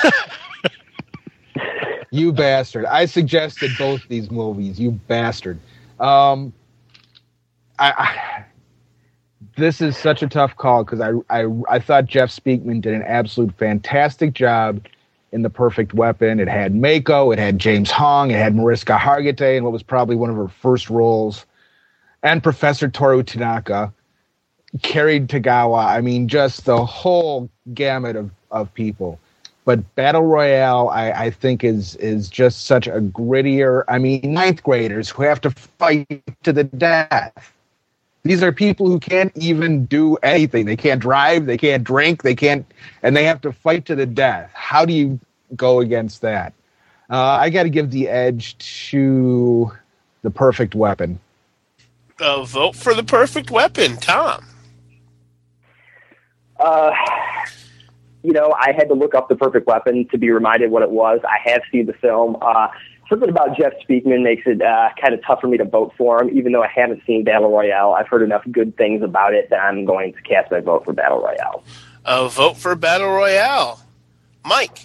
you 2.17 2.33
bastard. 2.33 2.85
I 2.87 3.07
suggested 3.07 3.71
both 3.79 4.03
these 4.09 4.31
movies. 4.31 4.81
You 4.81 4.93
bastard. 4.93 5.59
Um, 6.01 6.53
I, 7.79 7.93
I 7.93 8.45
this 9.57 9.81
is 9.81 9.97
such 9.97 10.23
a 10.23 10.29
tough 10.29 10.57
call 10.57 10.85
because 10.85 11.01
I, 11.01 11.13
I 11.31 11.47
I 11.69 11.79
thought 11.79 12.07
Jeff 12.07 12.31
Speakman 12.31 12.81
did 12.81 12.95
an 12.95 13.03
absolute 13.03 13.57
fantastic 13.57 14.33
job 14.33 14.85
in 15.33 15.43
The 15.43 15.51
Perfect 15.51 15.95
Weapon. 15.95 16.41
It 16.41 16.49
had 16.49 16.75
Mako, 16.75 17.31
it 17.33 17.39
had 17.39 17.59
James 17.59 17.91
Hong, 17.91 18.31
it 18.31 18.37
had 18.37 18.55
Mariska 18.55 18.97
Hargitay 18.97 19.57
in 19.57 19.65
what 19.65 19.73
was 19.73 19.83
probably 19.83 20.17
one 20.17 20.31
of 20.31 20.37
her 20.37 20.49
first 20.49 20.91
roles, 20.91 21.47
and 22.23 22.43
Professor 22.43 22.89
Toru 22.89 23.23
Tanaka 23.23 23.93
Cary 24.83 25.21
Tagawa. 25.21 25.87
I 25.87 26.01
mean, 26.01 26.29
just 26.29 26.65
the 26.65 26.85
whole 26.85 27.51
gamut 27.75 28.17
of, 28.17 28.31
of 28.51 28.73
people. 28.75 29.19
But 29.67 29.97
Battle 29.97 30.23
Royale, 30.23 30.89
I, 30.91 31.11
I 31.11 31.31
think, 31.31 31.65
is 31.65 31.97
is 31.97 32.29
just 32.29 32.67
such 32.67 32.87
a 32.87 33.01
grittier. 33.01 33.83
I 33.89 33.99
mean, 33.99 34.33
ninth 34.33 34.63
graders 34.63 35.11
who 35.11 35.25
have 35.25 35.41
to 35.43 35.51
fight 35.51 36.23
to 36.45 36.53
the 36.53 36.65
death. 36.65 37.53
These 38.23 38.45
are 38.45 38.53
people 38.53 38.87
who 38.87 39.01
can't 39.01 39.37
even 39.37 39.85
do 39.87 40.17
anything. 40.23 40.67
They 40.67 40.77
can't 40.77 41.01
drive. 41.01 41.47
They 41.47 41.59
can't 41.59 41.83
drink. 41.83 42.23
They 42.23 42.35
can't, 42.35 42.65
and 43.03 43.17
they 43.17 43.25
have 43.25 43.41
to 43.41 43.53
fight 43.53 43.85
to 43.87 43.97
the 43.97 44.07
death. 44.07 44.51
How 44.55 44.85
do 44.85 44.93
you 44.93 45.19
go 45.57 45.81
against 45.81 46.23
that? 46.23 46.53
Uh, 47.11 47.21
I 47.41 47.51
got 47.51 47.65
to 47.65 47.71
give 47.71 47.91
the 47.91 48.09
edge 48.09 48.57
to 48.91 49.73
the 50.23 50.31
Perfect 50.31 50.77
Weapon. 50.77 51.19
Uh, 52.21 52.45
vote 52.45 52.77
for 52.77 52.95
The 52.95 53.05
Perfect 53.05 53.51
Weapon. 53.51 53.97
Tom. 53.97 54.45
Uh, 56.59 56.93
you 58.27 58.33
know, 58.33 58.53
I 58.59 58.73
had 58.73 58.89
to 58.89 58.95
look 58.95 59.15
up 59.15 59.29
the 59.29 59.37
perfect 59.37 59.69
weapon 59.69 60.09
to 60.09 60.19
be 60.19 60.31
reminded 60.31 60.73
what 60.73 60.83
it 60.83 60.91
was. 60.91 61.21
I 61.23 61.49
have 61.49 61.63
seen 61.71 61.87
the 61.87 61.93
film. 61.93 62.37
Uh, 62.43 62.67
something 63.09 63.29
about 63.29 63.57
Jeff 63.57 63.73
Speakman 63.89 64.25
makes 64.25 64.43
it 64.47 64.61
uh, 64.61 64.89
kind 65.01 65.15
of 65.15 65.25
tough 65.25 65.41
for 65.41 65.47
me 65.47 65.57
to 65.59 65.65
vote 65.65 65.93
for 65.97 66.21
him, 66.21 66.37
even 66.37 66.51
though 66.51 66.65
I 66.65 66.67
haven't 66.67 67.03
seen 67.07 67.23
Battle 67.23 67.49
Royale. 67.49 67.93
I've 67.93 68.09
heard 68.09 68.23
enough 68.23 68.43
good 68.51 68.77
things 68.77 69.05
about 69.05 69.33
it 69.33 69.49
that 69.51 69.61
I'm 69.61 69.85
going 69.85 70.13
to 70.13 70.23
cast 70.23 70.51
my 70.51 70.59
vote 70.59 70.85
for 70.85 70.93
Battle 70.93 71.21
Royale. 71.21 71.63
Uh, 72.05 72.27
vote 72.27 72.57
for 72.57 72.75
Battle 72.75 73.13
Royale. 73.13 73.81
Mike. 74.45 74.83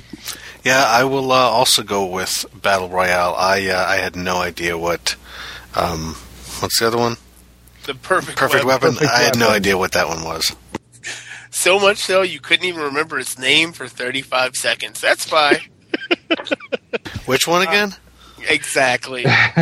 Yeah, 0.64 0.86
I 0.88 1.04
will 1.06 1.32
uh, 1.32 1.36
also 1.36 1.82
go 1.82 2.06
with 2.06 2.46
Battle 2.62 2.90
Royale. 2.90 3.34
I 3.36 3.68
uh, 3.70 3.86
I 3.88 3.96
had 3.96 4.16
no 4.16 4.38
idea 4.38 4.78
what 4.78 5.16
um, 5.76 6.16
what's 6.60 6.80
the 6.80 6.86
other 6.86 6.98
one? 7.00 7.18
The 7.86 7.96
Perfect, 7.96 8.38
Perfect 8.38 8.66
Weapon. 8.66 8.94
Perfect 8.94 9.12
I 9.12 9.24
had 9.24 9.40
no 9.40 9.50
idea 9.50 9.80
what 9.80 9.94
that 9.94 10.08
one 10.08 10.24
was. 10.24 10.56
So 11.52 11.80
much 11.80 11.98
so 11.98 12.22
you 12.22 12.40
couldn't 12.40 12.66
even 12.66 12.82
remember 12.82 13.20
its 13.20 13.38
name 13.38 13.74
for 13.74 13.88
35 13.88 14.56
seconds. 14.56 15.00
That's 15.02 15.26
fine. 15.26 15.60
Which 17.26 17.46
one 17.46 17.62
again? 17.62 17.92
Uh, 17.92 18.44
exactly. 18.50 19.26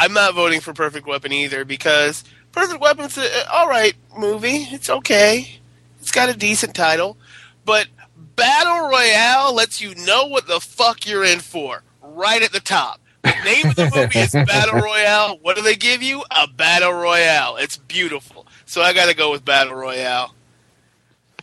I'm 0.00 0.14
not 0.14 0.34
voting 0.34 0.60
for 0.60 0.72
Perfect 0.72 1.06
Weapon 1.06 1.32
either 1.32 1.64
because 1.64 2.24
Perfect 2.50 2.80
Weapon's 2.80 3.18
an 3.18 3.28
all 3.52 3.68
right 3.68 3.94
movie. 4.18 4.66
It's 4.70 4.88
okay. 4.88 5.60
It's 6.00 6.10
got 6.10 6.28
a 6.28 6.34
decent 6.34 6.74
title, 6.74 7.16
but 7.64 7.88
Battle 8.16 8.88
Royale 8.88 9.54
lets 9.54 9.80
you 9.80 9.94
know 9.94 10.26
what 10.26 10.46
the 10.46 10.60
fuck 10.60 11.06
you're 11.06 11.24
in 11.24 11.40
for 11.40 11.82
right 12.02 12.42
at 12.42 12.52
the 12.52 12.60
top. 12.60 13.00
The 13.22 13.34
name 13.44 13.66
of 13.66 13.76
the 13.76 13.90
movie 13.94 14.18
is 14.18 14.32
Battle 14.32 14.80
Royale. 14.82 15.38
What 15.40 15.56
do 15.56 15.62
they 15.62 15.76
give 15.76 16.02
you? 16.02 16.24
A 16.30 16.46
Battle 16.46 16.92
Royale. 16.92 17.56
It's 17.56 17.76
beautiful. 17.76 18.46
So 18.66 18.82
I 18.82 18.92
got 18.92 19.08
to 19.08 19.14
go 19.14 19.30
with 19.30 19.44
Battle 19.44 19.74
Royale. 19.74 20.34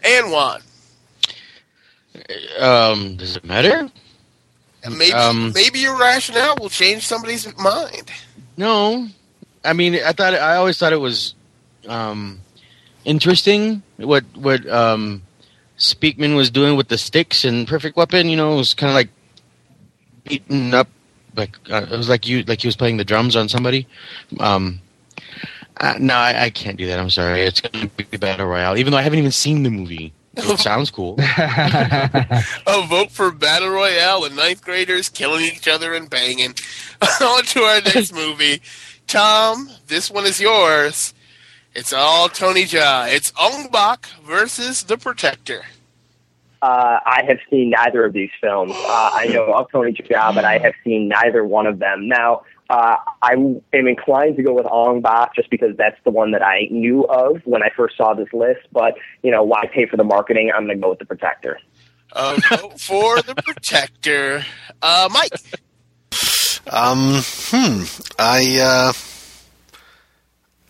And 0.03 0.31
Juan. 0.31 0.61
Um, 2.59 3.15
does 3.15 3.35
it 3.37 3.45
matter? 3.45 3.89
And 4.83 4.97
maybe 4.97 5.13
Um, 5.13 5.51
maybe 5.53 5.79
your 5.79 5.97
rationale 5.97 6.55
will 6.59 6.69
change 6.69 7.05
somebody's 7.05 7.45
mind. 7.57 8.11
No, 8.57 9.07
I 9.63 9.73
mean, 9.73 9.95
I 9.95 10.11
thought 10.11 10.33
I 10.33 10.55
always 10.55 10.77
thought 10.77 10.93
it 10.93 10.97
was 10.97 11.35
um, 11.87 12.41
interesting 13.05 13.83
what 13.97 14.23
what 14.35 14.67
um, 14.67 15.21
Speakman 15.77 16.35
was 16.35 16.49
doing 16.49 16.75
with 16.75 16.87
the 16.87 16.97
sticks 16.97 17.45
and 17.45 17.67
Perfect 17.67 17.95
Weapon. 17.95 18.27
You 18.27 18.37
know, 18.37 18.53
it 18.53 18.57
was 18.57 18.73
kind 18.73 18.89
of 18.89 18.95
like 18.95 19.09
beating 20.23 20.73
up, 20.73 20.87
like 21.35 21.57
uh, 21.69 21.85
it 21.89 21.97
was 21.97 22.09
like 22.09 22.27
you 22.27 22.43
like 22.43 22.61
he 22.61 22.67
was 22.67 22.75
playing 22.75 22.97
the 22.97 23.05
drums 23.05 23.35
on 23.35 23.47
somebody. 23.49 23.87
Um, 24.39 24.81
uh, 25.81 25.95
no, 25.99 26.13
I, 26.13 26.43
I 26.43 26.49
can't 26.51 26.77
do 26.77 26.85
that. 26.87 26.99
I'm 26.99 27.09
sorry. 27.09 27.41
It's 27.41 27.59
going 27.59 27.89
to 27.89 28.05
be 28.05 28.17
Battle 28.17 28.45
Royale, 28.45 28.77
even 28.77 28.91
though 28.91 28.97
I 28.97 29.01
haven't 29.01 29.19
even 29.19 29.31
seen 29.31 29.63
the 29.63 29.71
movie. 29.71 30.13
It 30.37 30.59
sounds 30.59 30.91
cool. 30.91 31.15
A 31.19 32.85
vote 32.87 33.11
for 33.11 33.31
Battle 33.31 33.69
Royale 33.69 34.23
and 34.23 34.35
ninth 34.35 34.63
graders 34.63 35.09
killing 35.09 35.43
each 35.43 35.67
other 35.67 35.93
and 35.93 36.09
banging. 36.09 36.53
On 37.21 37.43
to 37.43 37.61
our 37.61 37.81
next 37.81 38.13
movie. 38.15 38.61
Tom, 39.07 39.69
this 39.87 40.09
one 40.09 40.25
is 40.25 40.39
yours. 40.39 41.13
It's 41.73 41.93
all 41.93 42.29
Tony 42.29 42.63
Jaa. 42.63 43.11
It's 43.11 43.33
Ong 43.39 43.69
Bak 43.71 44.05
versus 44.23 44.83
The 44.83 44.97
Protector. 44.97 45.63
Uh, 46.61 46.99
I 47.05 47.23
have 47.27 47.39
seen 47.49 47.71
neither 47.71 48.05
of 48.05 48.13
these 48.13 48.29
films. 48.39 48.73
Uh, 48.75 49.09
I 49.13 49.25
know 49.33 49.51
of 49.51 49.71
Tony 49.71 49.93
Jaa, 49.93 50.35
but 50.35 50.45
I 50.45 50.59
have 50.59 50.73
seen 50.83 51.07
neither 51.07 51.43
one 51.43 51.65
of 51.65 51.79
them. 51.79 52.07
Now, 52.07 52.43
uh, 52.71 52.95
I 53.21 53.33
am 53.33 53.61
inclined 53.73 54.37
to 54.37 54.43
go 54.43 54.53
with 54.53 54.65
Ong 54.65 55.01
Bak 55.01 55.35
just 55.35 55.49
because 55.49 55.75
that's 55.77 55.97
the 56.05 56.09
one 56.09 56.31
that 56.31 56.41
I 56.41 56.69
knew 56.71 57.03
of 57.03 57.41
when 57.43 57.61
I 57.61 57.69
first 57.75 57.97
saw 57.97 58.13
this 58.13 58.31
list. 58.31 58.61
But 58.71 58.93
you 59.23 59.29
know, 59.29 59.43
why 59.43 59.65
pay 59.73 59.85
for 59.87 59.97
the 59.97 60.05
marketing? 60.05 60.53
I'm 60.55 60.65
going 60.65 60.77
to 60.77 60.81
go 60.81 60.91
with 60.91 60.99
the 60.99 61.05
Protector. 61.05 61.59
A 62.13 62.39
vote 62.49 62.79
for 62.79 63.21
The 63.21 63.35
Protector. 63.35 64.45
Uh, 64.81 65.09
Mike. 65.11 65.33
Um, 66.71 67.21
hmm. 67.49 67.83
I 68.17 68.59
uh, 68.61 68.93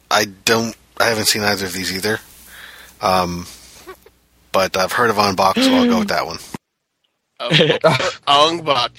I 0.09 0.25
don't. 0.45 0.75
I 0.99 1.05
haven't 1.05 1.25
seen 1.25 1.43
either 1.43 1.67
of 1.67 1.73
these 1.73 1.95
either. 1.95 2.19
Um, 2.99 3.45
but 4.51 4.75
I've 4.75 4.91
heard 4.91 5.11
of 5.11 5.19
Ong 5.19 5.35
Bak, 5.35 5.55
so 5.55 5.71
I'll 5.71 5.87
go 5.87 5.99
with 5.99 6.07
that 6.07 6.25
one. 6.25 6.37
A 7.39 7.55
vote 7.55 8.19
Ong 8.27 8.61
Bak. 8.65 8.91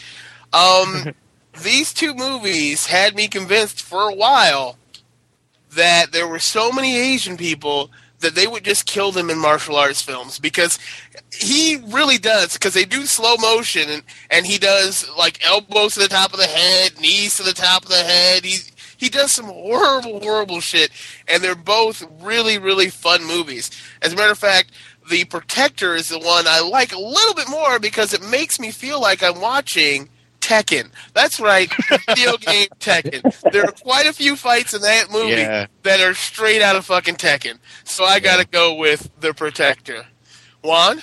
Um, 0.53 1.15
these 1.61 1.93
two 1.93 2.15
movies 2.15 2.87
had 2.87 3.15
me 3.15 3.29
convinced 3.29 3.83
for 3.83 4.09
a 4.09 4.15
while 4.15 4.77
that 5.75 6.13
there 6.13 6.29
were 6.29 6.39
so 6.39 6.71
many 6.71 6.97
Asian 6.97 7.37
people 7.37 7.91
that 8.21 8.35
they 8.35 8.47
would 8.47 8.65
just 8.65 8.87
kill 8.87 9.13
them 9.13 9.31
in 9.31 9.39
martial 9.39 9.77
arts 9.77 10.01
films 10.01 10.39
because 10.39 10.79
he 11.33 11.77
really 11.89 12.19
does 12.19 12.55
because 12.55 12.75
they 12.75 12.85
do 12.85 13.05
slow 13.05 13.37
motion 13.37 13.91
and, 13.91 14.03
and 14.31 14.47
he 14.47 14.59
does 14.59 15.09
like 15.19 15.45
elbows 15.45 15.95
to 15.95 16.01
the 16.01 16.09
top 16.09 16.33
of 16.33 16.39
the 16.39 16.47
head, 16.47 17.01
knees 17.01 17.37
to 17.37 17.43
the 17.43 17.53
top 17.53 17.83
of 17.83 17.91
the 17.91 17.97
head. 17.97 18.45
He 18.45 18.59
he 18.97 19.09
does 19.09 19.33
some 19.33 19.47
horrible, 19.47 20.21
horrible 20.21 20.61
shit, 20.61 20.93
and 21.27 21.43
they're 21.43 21.57
both 21.57 22.05
really, 22.21 22.57
really 22.57 22.89
fun 22.89 23.25
movies. 23.25 23.69
As 24.01 24.13
a 24.13 24.17
matter 24.17 24.31
of 24.31 24.39
fact, 24.39 24.71
The 25.11 25.25
Protector 25.25 25.97
is 25.97 26.09
the 26.09 26.21
one 26.21 26.47
I 26.47 26.61
like 26.61 26.93
a 26.93 27.01
little 27.01 27.35
bit 27.35 27.49
more 27.49 27.81
because 27.81 28.15
it 28.15 28.23
makes 28.23 28.61
me 28.61 28.71
feel 28.71 29.01
like 29.01 29.21
I'm 29.21 29.41
watching 29.41 30.09
Tekken. 30.53 30.91
That's 31.15 31.41
right, 31.41 31.71
video 32.09 32.37
game 32.39 32.69
Tekken. 32.79 33.51
There 33.53 33.65
are 33.65 33.73
quite 33.73 34.07
a 34.07 34.13
few 34.13 34.37
fights 34.37 34.75
in 34.75 34.83
that 34.83 35.11
movie 35.11 35.31
Yeah. 35.31 35.67
that 35.83 36.01
are 36.01 36.15
straight 36.15 36.61
out 36.63 36.77
of 36.77 36.85
fucking 36.87 37.17
Tekken. 37.17 37.59
So 37.85 38.05
I 38.05 38.21
got 38.21 38.39
to 38.41 38.47
go 38.47 38.75
with 38.75 39.09
The 39.21 39.33
Protector. 39.33 40.05
Juan? 40.63 41.01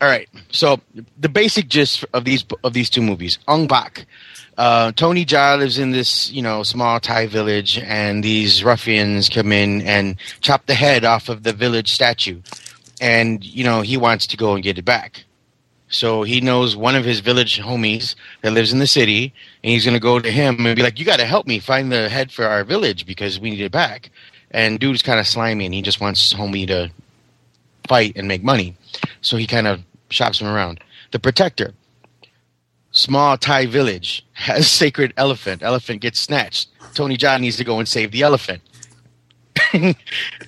All 0.00 0.08
right. 0.08 0.28
So 0.50 0.80
the 1.18 1.28
basic 1.28 1.68
gist 1.68 2.04
of 2.12 2.24
these 2.24 2.44
of 2.64 2.72
these 2.72 2.90
two 2.90 3.00
movies, 3.02 3.38
Ong 3.48 3.66
Bak. 3.66 4.04
uh, 4.58 4.92
Tony 4.92 5.24
Jaa 5.24 5.56
lives 5.58 5.78
in 5.78 5.92
this, 5.92 6.30
you 6.30 6.42
know, 6.42 6.62
small 6.62 7.00
Thai 7.00 7.26
village, 7.26 7.78
and 7.78 8.22
these 8.22 8.62
ruffians 8.64 9.28
come 9.28 9.50
in 9.52 9.80
and 9.82 10.16
chop 10.40 10.66
the 10.66 10.74
head 10.74 11.04
off 11.04 11.28
of 11.28 11.42
the 11.44 11.52
village 11.52 11.92
statue, 11.92 12.40
and 13.00 13.42
you 13.44 13.64
know 13.64 13.80
he 13.82 13.96
wants 13.96 14.26
to 14.26 14.36
go 14.36 14.54
and 14.54 14.62
get 14.64 14.76
it 14.78 14.84
back. 14.84 15.24
So 15.94 16.24
he 16.24 16.40
knows 16.40 16.74
one 16.74 16.96
of 16.96 17.04
his 17.04 17.20
village 17.20 17.60
homies 17.60 18.16
that 18.42 18.50
lives 18.50 18.72
in 18.72 18.80
the 18.80 18.86
city, 18.86 19.32
and 19.62 19.70
he's 19.70 19.84
going 19.84 19.94
to 19.94 20.00
go 20.00 20.18
to 20.18 20.30
him 20.30 20.66
and 20.66 20.74
be 20.74 20.82
like, 20.82 20.98
"You 20.98 21.04
got 21.04 21.18
to 21.18 21.24
help 21.24 21.46
me 21.46 21.60
find 21.60 21.92
the 21.92 22.08
head 22.08 22.32
for 22.32 22.44
our 22.46 22.64
village 22.64 23.06
because 23.06 23.38
we 23.38 23.50
need 23.50 23.60
it 23.60 23.70
back." 23.70 24.10
And 24.50 24.80
dude's 24.80 25.02
kind 25.02 25.20
of 25.20 25.26
slimy, 25.26 25.64
and 25.64 25.72
he 25.72 25.82
just 25.82 26.00
wants 26.00 26.34
homie 26.34 26.66
to 26.66 26.90
fight 27.86 28.12
and 28.16 28.26
make 28.26 28.42
money. 28.42 28.76
So 29.20 29.36
he 29.36 29.46
kind 29.46 29.68
of 29.68 29.82
shops 30.10 30.40
him 30.40 30.48
around. 30.48 30.80
The 31.12 31.20
protector, 31.20 31.74
small 32.90 33.38
Thai 33.38 33.66
village, 33.66 34.26
has 34.32 34.66
sacred 34.68 35.14
elephant. 35.16 35.62
Elephant 35.62 36.00
gets 36.00 36.20
snatched. 36.20 36.68
Tony 36.94 37.16
Jaa 37.16 37.40
needs 37.40 37.56
to 37.58 37.64
go 37.64 37.78
and 37.78 37.86
save 37.86 38.10
the 38.10 38.22
elephant. 38.22 38.62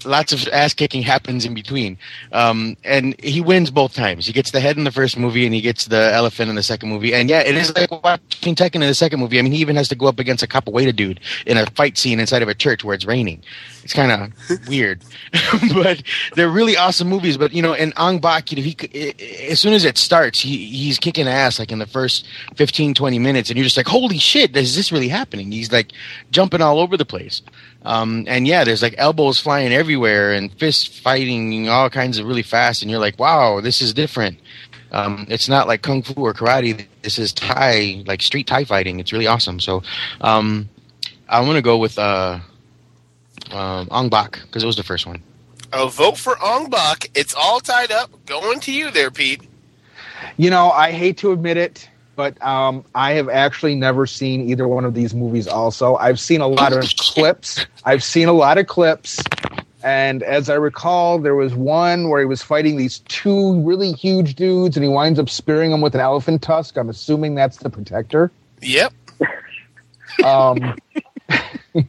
Lots 0.05 0.33
of 0.33 0.47
ass 0.49 0.75
kicking 0.75 1.03
happens 1.03 1.45
in 1.45 1.55
between, 1.55 1.97
um, 2.33 2.77
and 2.85 3.19
he 3.21 3.41
wins 3.41 3.71
both 3.71 3.95
times. 3.95 4.27
He 4.27 4.33
gets 4.33 4.51
the 4.51 4.61
head 4.61 4.77
in 4.77 4.85
the 4.85 4.91
first 4.93 5.17
movie, 5.17 5.45
and 5.45 5.55
he 5.55 5.61
gets 5.61 5.87
the 5.87 6.13
elephant 6.13 6.51
in 6.51 6.57
the 6.57 6.63
second 6.63 6.89
movie. 6.89 7.15
And 7.15 7.29
yeah, 7.31 7.41
it 7.41 7.57
is 7.57 7.75
like 7.77 7.91
watching 8.05 8.55
Tekken 8.55 8.77
in 8.77 8.81
the 8.83 8.95
second 8.95 9.21
movie. 9.21 9.39
I 9.39 9.43
mean, 9.43 9.53
he 9.53 9.59
even 9.59 9.77
has 9.77 9.89
to 9.89 9.95
go 9.95 10.07
up 10.07 10.19
against 10.19 10.43
a 10.43 10.47
capoeira 10.47 10.95
dude 10.95 11.21
in 11.47 11.57
a 11.57 11.67
fight 11.71 11.99
scene 11.99 12.19
inside 12.21 12.43
of 12.43 12.49
a 12.49 12.55
church 12.55 12.85
where 12.85 12.95
it's 12.95 13.05
raining. 13.05 13.43
It's 13.85 13.93
kind 13.93 14.11
of 14.11 14.69
weird, 14.69 15.03
but 15.75 16.03
they're 16.35 16.49
really 16.51 16.77
awesome 16.77 17.09
movies. 17.09 17.37
But 17.37 17.53
you 17.53 17.63
know, 17.63 17.73
in 17.75 17.93
Ong 17.97 18.19
Bak, 18.19 18.51
you 18.51 18.57
know, 18.57 18.63
he 18.65 18.77
c- 18.81 18.91
i- 18.93 19.23
i- 19.23 19.51
as 19.53 19.61
soon 19.61 19.73
as 19.73 19.85
it 19.85 19.99
starts, 19.99 20.41
he 20.41 20.67
he's 20.67 20.99
kicking 20.99 21.29
ass 21.29 21.59
like 21.61 21.71
in 21.71 21.79
the 21.79 21.87
first 21.87 22.27
15, 22.57 22.95
20 22.95 23.19
minutes, 23.21 23.51
and 23.51 23.57
you're 23.57 23.65
just 23.65 23.77
like, 23.77 23.87
holy 23.87 24.19
shit, 24.19 24.57
is 24.57 24.75
this 24.75 24.91
really 24.91 25.09
happening? 25.09 25.53
He's 25.53 25.71
like 25.73 25.93
jumping 26.33 26.61
all 26.61 26.81
over 26.81 26.97
the 26.97 27.05
place. 27.05 27.43
Um, 27.87 28.25
and 28.27 28.49
yeah, 28.49 28.65
there's 28.65 28.83
like 28.83 28.97
elbows 28.99 29.39
flying 29.39 29.73
everywhere 29.73 30.33
and 30.33 30.53
fists 30.59 30.99
fighting 30.99 31.69
all 31.69 31.89
kinds 31.89 32.19
of 32.19 32.27
really 32.27 32.43
fast, 32.43 32.83
and 32.83 32.91
you're 32.91 33.01
like, 33.01 33.19
wow, 33.19 33.61
this 33.61 33.81
is 33.81 33.95
different. 33.95 34.41
Um, 34.91 35.27
it's 35.29 35.49
not 35.49 35.69
like 35.69 35.83
kung 35.83 36.03
fu 36.03 36.15
or 36.15 36.35
karate. 36.35 36.85
This 37.03 37.17
is 37.17 37.33
Thai, 37.33 38.03
like 38.07 38.23
street 38.23 38.49
Thai 38.49 38.65
fighting. 38.65 38.99
It's 38.99 39.13
really 39.13 39.29
awesome. 39.29 39.61
So, 39.61 39.85
um, 40.21 40.69
I 41.29 41.41
want 41.41 41.57
to 41.57 41.63
go 41.63 41.79
with 41.79 41.97
uh, 41.97 42.41
um, 43.53 43.89
Ong 43.93 44.09
Bak 44.09 44.41
because 44.43 44.65
it 44.65 44.67
was 44.67 44.77
the 44.77 44.83
first 44.83 45.07
one. 45.07 45.23
A 45.73 45.89
vote 45.89 46.19
for 46.19 46.37
Ong 46.43 46.69
Bak. 46.69 47.11
It's 47.15 47.35
all 47.35 47.61
tied 47.61 47.93
up. 47.93 48.11
Going 48.27 48.59
to 48.61 48.73
you 48.73 48.91
there, 48.91 49.13
Pete. 49.13 49.43
You 50.37 50.51
know, 50.51 50.71
I 50.71 50.91
hate 50.91 51.19
to 51.19 51.31
admit 51.31 51.57
it, 51.57 51.89
but 52.17 52.43
um, 52.43 52.85
I 52.95 53.13
have 53.13 53.29
actually 53.29 53.75
never 53.75 54.07
seen 54.07 54.49
either 54.49 54.67
one 54.67 54.85
of 54.85 54.95
these 54.95 55.15
movies. 55.15 55.47
Also, 55.47 55.97
I've 55.97 56.19
seen 56.19 56.41
a 56.41 56.49
lot 56.49 56.73
of 56.73 56.85
clips. 56.97 57.67
I've 57.85 58.03
seen 58.03 58.27
a 58.27 58.33
lot 58.33 58.59
of 58.59 58.67
clips, 58.67 59.23
and 59.85 60.23
as 60.23 60.51
I 60.51 60.55
recall, 60.55 61.19
there 61.21 61.35
was 61.35 61.55
one 61.55 62.09
where 62.09 62.19
he 62.19 62.27
was 62.27 62.43
fighting 62.43 62.77
these 62.77 63.01
two 63.01 63.61
really 63.63 63.93
huge 63.93 64.35
dudes, 64.35 64.77
and 64.77 64.83
he 64.83 64.89
winds 64.89 65.19
up 65.19 65.29
spearing 65.29 65.71
them 65.71 65.83
with 65.83 65.95
an 65.95 66.01
elephant 66.01 66.43
tusk. 66.43 66.77
I'm 66.77 66.89
assuming 66.89 67.35
that's 67.35 67.59
the 67.59 67.71
protector. 67.71 68.33
Yep. 68.63 68.93
Um, 70.25 70.75
and 71.29 71.87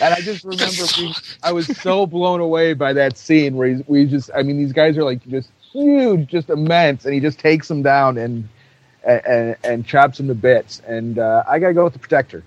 I 0.00 0.20
just 0.22 0.42
remember 0.44 0.82
being, 0.96 1.14
I 1.42 1.52
was 1.52 1.66
so 1.78 2.06
blown 2.06 2.40
away 2.40 2.72
by 2.72 2.94
that 2.94 3.18
scene 3.18 3.56
where 3.56 3.68
he's, 3.68 3.86
we 3.86 4.06
just, 4.06 4.30
I 4.34 4.42
mean, 4.42 4.56
these 4.56 4.72
guys 4.72 4.96
are 4.96 5.04
like 5.04 5.24
just 5.28 5.50
huge, 5.72 6.28
just 6.28 6.48
immense, 6.48 7.04
and 7.04 7.12
he 7.12 7.20
just 7.20 7.38
takes 7.38 7.68
them 7.68 7.82
down 7.82 8.16
and 8.16 8.48
and, 9.06 9.56
and 9.62 9.86
chops 9.86 10.18
them 10.18 10.28
to 10.28 10.34
bits. 10.34 10.80
And 10.86 11.18
uh, 11.18 11.44
I 11.48 11.58
got 11.58 11.68
to 11.68 11.74
go 11.74 11.84
with 11.84 11.92
the 11.92 11.98
protector. 11.98 12.42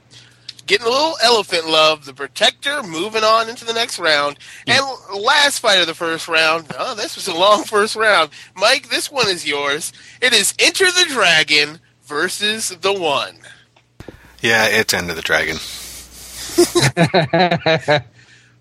Getting 0.65 0.85
a 0.85 0.89
little 0.89 1.15
elephant 1.23 1.65
love. 1.67 2.03
The 2.03 2.13
Protector 2.13 2.83
moving 2.83 3.23
on 3.23 3.47
into 3.47 3.63
the 3.63 3.71
next 3.71 3.99
round. 3.99 4.37
And 4.67 4.83
last 5.17 5.59
fight 5.59 5.79
of 5.79 5.87
the 5.87 5.93
first 5.93 6.27
round. 6.27 6.65
Oh, 6.77 6.93
this 6.93 7.15
was 7.15 7.29
a 7.29 7.33
long 7.33 7.63
first 7.63 7.95
round. 7.95 8.31
Mike, 8.53 8.89
this 8.89 9.09
one 9.09 9.29
is 9.29 9.47
yours. 9.47 9.93
It 10.21 10.33
is 10.33 10.53
Enter 10.59 10.87
the 10.91 11.05
Dragon 11.07 11.79
versus 12.03 12.69
the 12.69 12.91
One. 12.91 13.37
Yeah, 14.41 14.65
it's 14.67 14.93
Enter 14.93 15.13
the 15.13 15.21
Dragon. 15.21 15.55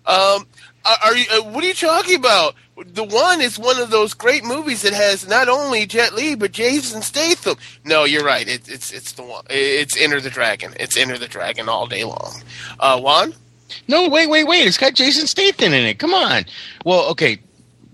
Um, 0.07 0.47
are 0.85 0.97
are 1.03 1.15
you? 1.17 1.25
Uh, 1.29 1.41
what 1.51 1.63
are 1.63 1.67
you 1.67 1.73
talking 1.73 2.15
about? 2.15 2.55
The 2.85 3.03
one 3.03 3.41
is 3.41 3.57
one 3.57 3.79
of 3.79 3.89
those 3.89 4.13
great 4.13 4.43
movies 4.43 4.83
that 4.83 4.93
has 4.93 5.27
not 5.27 5.49
only 5.49 5.87
Jet 5.87 6.13
Li 6.13 6.35
but 6.35 6.51
Jason 6.51 7.01
Statham. 7.01 7.57
No, 7.83 8.03
you're 8.03 8.23
right. 8.23 8.47
It, 8.47 8.69
it's 8.69 8.91
it's 8.91 9.13
the 9.13 9.23
one. 9.23 9.45
It's 9.49 9.97
Enter 9.97 10.21
the 10.21 10.29
Dragon. 10.29 10.73
It's 10.79 10.95
Enter 10.95 11.17
the 11.17 11.27
Dragon 11.27 11.69
all 11.69 11.87
day 11.87 12.03
long. 12.03 12.43
Uh, 12.79 12.99
Juan. 12.99 13.33
No, 13.87 14.07
wait, 14.07 14.29
wait, 14.29 14.45
wait! 14.45 14.65
It's 14.67 14.77
got 14.77 14.93
Jason 14.93 15.27
Statham 15.27 15.73
in 15.73 15.85
it. 15.85 15.99
Come 15.99 16.13
on. 16.13 16.45
Well, 16.85 17.09
okay, 17.09 17.39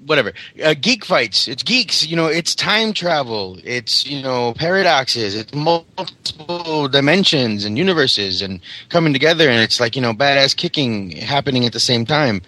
whatever. 0.05 0.33
Uh, 0.61 0.75
geek 0.79 1.05
fights. 1.05 1.47
It's 1.47 1.63
geeks. 1.63 2.05
You 2.05 2.15
know, 2.15 2.27
it's 2.27 2.53
time 2.53 2.93
travel. 2.93 3.57
It's 3.63 4.05
you 4.05 4.21
know 4.21 4.53
paradoxes. 4.53 5.33
It's 5.35 5.53
multiple 5.53 6.87
dimensions 6.89 7.63
and 7.63 7.77
universes 7.77 8.41
and 8.41 8.59
coming 8.89 9.13
together, 9.13 9.49
and 9.49 9.61
it's 9.61 9.79
like 9.79 9.95
you 9.95 10.01
know 10.01 10.13
badass 10.13 10.55
kicking 10.55 11.11
happening 11.11 11.65
at 11.65 11.73
the 11.73 11.79
same 11.79 12.05
time. 12.05 12.41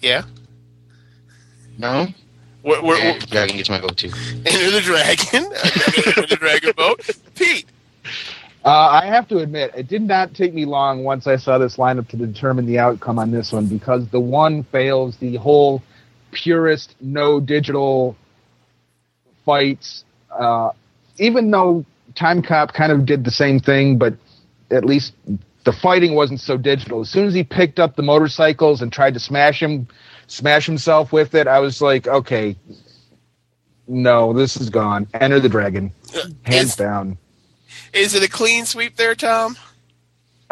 Yeah. 0.00 0.22
No. 1.80 2.08
We're, 2.62 2.82
we're, 2.82 2.98
Yeah, 2.98 3.18
Dragon 3.18 3.56
gets 3.56 3.70
my 3.70 3.80
vote 3.80 3.96
too. 3.96 4.10
Enter 4.44 4.70
the 4.70 4.82
Dragon. 4.82 5.50
Enter 6.06 6.26
the 6.26 6.36
Dragon 6.38 6.72
vote. 6.76 7.08
Pete. 7.34 7.64
Uh, 8.62 8.68
I 8.68 9.06
have 9.06 9.26
to 9.28 9.38
admit, 9.38 9.72
it 9.74 9.88
did 9.88 10.02
not 10.02 10.34
take 10.34 10.52
me 10.52 10.66
long 10.66 11.02
once 11.02 11.26
I 11.26 11.36
saw 11.36 11.56
this 11.56 11.78
lineup 11.78 12.08
to 12.08 12.18
determine 12.18 12.66
the 12.66 12.78
outcome 12.78 13.18
on 13.18 13.30
this 13.30 13.50
one 13.52 13.66
because 13.66 14.06
the 14.10 14.20
one 14.20 14.62
fails 14.64 15.16
the 15.16 15.36
whole 15.36 15.82
purist, 16.32 16.94
no 17.00 17.40
digital 17.40 18.14
fights. 19.46 20.04
Uh, 20.30 20.72
even 21.16 21.50
though 21.50 21.86
Time 22.14 22.42
Cop 22.42 22.74
kind 22.74 22.92
of 22.92 23.06
did 23.06 23.24
the 23.24 23.30
same 23.30 23.58
thing, 23.58 23.96
but 23.96 24.12
at 24.70 24.84
least 24.84 25.14
the 25.64 25.72
fighting 25.72 26.14
wasn't 26.14 26.40
so 26.40 26.58
digital. 26.58 27.00
As 27.00 27.08
soon 27.08 27.26
as 27.26 27.32
he 27.32 27.42
picked 27.42 27.78
up 27.78 27.96
the 27.96 28.02
motorcycles 28.02 28.82
and 28.82 28.92
tried 28.92 29.14
to 29.14 29.20
smash 29.20 29.62
him, 29.62 29.88
smash 30.30 30.66
himself 30.66 31.12
with 31.12 31.34
it, 31.34 31.46
I 31.46 31.58
was 31.60 31.82
like, 31.82 32.06
okay, 32.06 32.56
no, 33.86 34.32
this 34.32 34.56
is 34.56 34.70
gone. 34.70 35.08
Enter 35.14 35.40
the 35.40 35.48
Dragon, 35.48 35.92
hands 36.42 36.70
Is, 36.70 36.76
down. 36.76 37.18
is 37.92 38.14
it 38.14 38.22
a 38.22 38.28
clean 38.28 38.64
sweep 38.64 38.96
there, 38.96 39.14
Tom? 39.14 39.56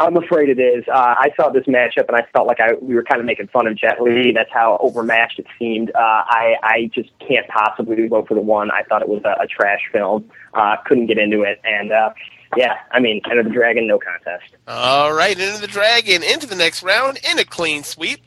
I'm 0.00 0.16
afraid 0.16 0.48
it 0.48 0.60
is. 0.60 0.84
Uh, 0.86 0.92
I 1.18 1.30
saw 1.36 1.48
this 1.48 1.64
matchup 1.64 2.06
and 2.06 2.16
I 2.16 2.22
felt 2.32 2.46
like 2.46 2.60
I 2.60 2.74
we 2.80 2.94
were 2.94 3.02
kind 3.02 3.20
of 3.20 3.26
making 3.26 3.48
fun 3.48 3.66
of 3.66 3.76
Jet 3.76 4.00
Li. 4.00 4.30
That's 4.32 4.50
how 4.52 4.78
overmatched 4.80 5.40
it 5.40 5.46
seemed. 5.58 5.90
Uh, 5.92 5.98
I 5.98 6.54
I 6.62 6.90
just 6.94 7.10
can't 7.18 7.48
possibly 7.48 8.06
vote 8.06 8.28
for 8.28 8.34
the 8.34 8.40
one. 8.40 8.70
I 8.70 8.82
thought 8.84 9.02
it 9.02 9.08
was 9.08 9.22
a, 9.24 9.42
a 9.42 9.46
trash 9.48 9.80
film. 9.92 10.30
Uh, 10.54 10.76
couldn't 10.86 11.06
get 11.06 11.18
into 11.18 11.42
it, 11.42 11.60
and 11.64 11.90
uh, 11.90 12.10
yeah, 12.56 12.74
I 12.92 13.00
mean, 13.00 13.20
Enter 13.28 13.42
the 13.42 13.50
Dragon, 13.50 13.88
no 13.88 13.98
contest. 13.98 14.54
All 14.68 15.12
right, 15.12 15.36
into 15.38 15.60
the 15.60 15.66
dragon, 15.66 16.22
into 16.22 16.46
the 16.46 16.54
next 16.54 16.84
round 16.84 17.18
in 17.28 17.40
a 17.40 17.44
clean 17.44 17.82
sweep. 17.82 18.20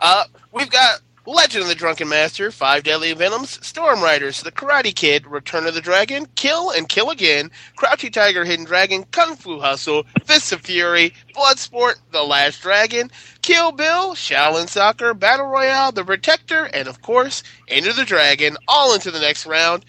Uh, 0.00 0.24
we've 0.52 0.70
got 0.70 1.00
Legend 1.26 1.62
of 1.62 1.68
the 1.68 1.74
Drunken 1.74 2.08
Master, 2.08 2.50
Five 2.50 2.82
Deadly 2.82 3.14
Venoms, 3.14 3.64
Storm 3.66 4.02
Riders, 4.02 4.42
The 4.42 4.52
Karate 4.52 4.94
Kid, 4.94 5.26
Return 5.26 5.66
of 5.66 5.72
the 5.72 5.80
Dragon, 5.80 6.26
Kill 6.34 6.70
and 6.70 6.86
Kill 6.86 7.08
Again, 7.08 7.50
Crouching 7.76 8.12
Tiger, 8.12 8.44
Hidden 8.44 8.66
Dragon, 8.66 9.04
Kung 9.04 9.34
Fu 9.34 9.58
Hustle, 9.58 10.04
Fists 10.26 10.52
of 10.52 10.60
Fury, 10.60 11.14
Bloodsport, 11.34 11.94
The 12.10 12.22
Last 12.22 12.60
Dragon, 12.60 13.10
Kill 13.40 13.72
Bill, 13.72 14.14
Shaolin 14.14 14.68
Soccer, 14.68 15.14
Battle 15.14 15.46
Royale, 15.46 15.92
The 15.92 16.04
Protector, 16.04 16.64
and 16.74 16.88
of 16.88 17.00
course, 17.00 17.42
Enter 17.68 17.94
the 17.94 18.04
Dragon, 18.04 18.58
all 18.68 18.94
into 18.94 19.10
the 19.10 19.20
next 19.20 19.46
round. 19.46 19.86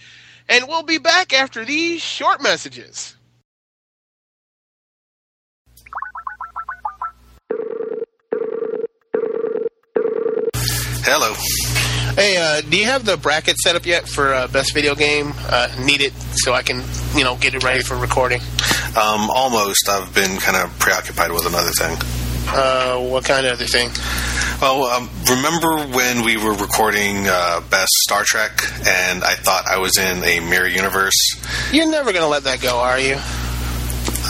And 0.47 0.69
we'll 0.69 0.83
be 0.83 0.99
back 0.99 1.33
after 1.33 1.65
these 1.65 2.01
short 2.01 2.41
messages. 2.41 3.17
Hello. 11.07 11.35
Hey, 12.15 12.35
uh, 12.37 12.61
do 12.67 12.77
you 12.77 12.85
have 12.85 13.05
the 13.05 13.15
bracket 13.15 13.57
set 13.57 13.75
up 13.75 13.85
yet 13.85 14.09
for 14.09 14.33
uh, 14.33 14.47
best 14.47 14.73
video 14.73 14.95
game? 14.95 15.33
Uh, 15.37 15.67
need 15.85 16.01
it 16.01 16.13
so 16.33 16.51
I 16.51 16.63
can, 16.63 16.81
you 17.15 17.23
know, 17.23 17.35
get 17.35 17.53
it 17.53 17.63
ready 17.63 17.83
for 17.83 17.95
recording. 17.95 18.41
Um, 18.97 19.29
almost. 19.29 19.87
I've 19.87 20.15
been 20.15 20.39
kind 20.39 20.57
of 20.57 20.79
preoccupied 20.79 21.31
with 21.31 21.45
another 21.45 21.69
thing. 21.77 21.95
Uh, 22.47 22.97
what 23.01 23.23
kind 23.23 23.45
of 23.45 23.53
other 23.53 23.65
thing? 23.65 23.91
Well, 24.59 24.85
um, 24.85 25.07
remember 25.29 25.95
when 25.95 26.25
we 26.25 26.37
were 26.37 26.53
recording 26.53 27.27
uh, 27.27 27.61
Best 27.69 27.91
Star 28.07 28.23
Trek 28.25 28.63
and 28.87 29.23
I 29.23 29.35
thought 29.35 29.65
I 29.69 29.77
was 29.77 29.99
in 29.99 30.23
a 30.23 30.39
mirror 30.39 30.67
universe? 30.67 31.13
You're 31.71 31.91
never 31.91 32.13
gonna 32.13 32.29
let 32.29 32.45
that 32.45 32.61
go, 32.61 32.79
are 32.79 32.99
you? 32.99 33.19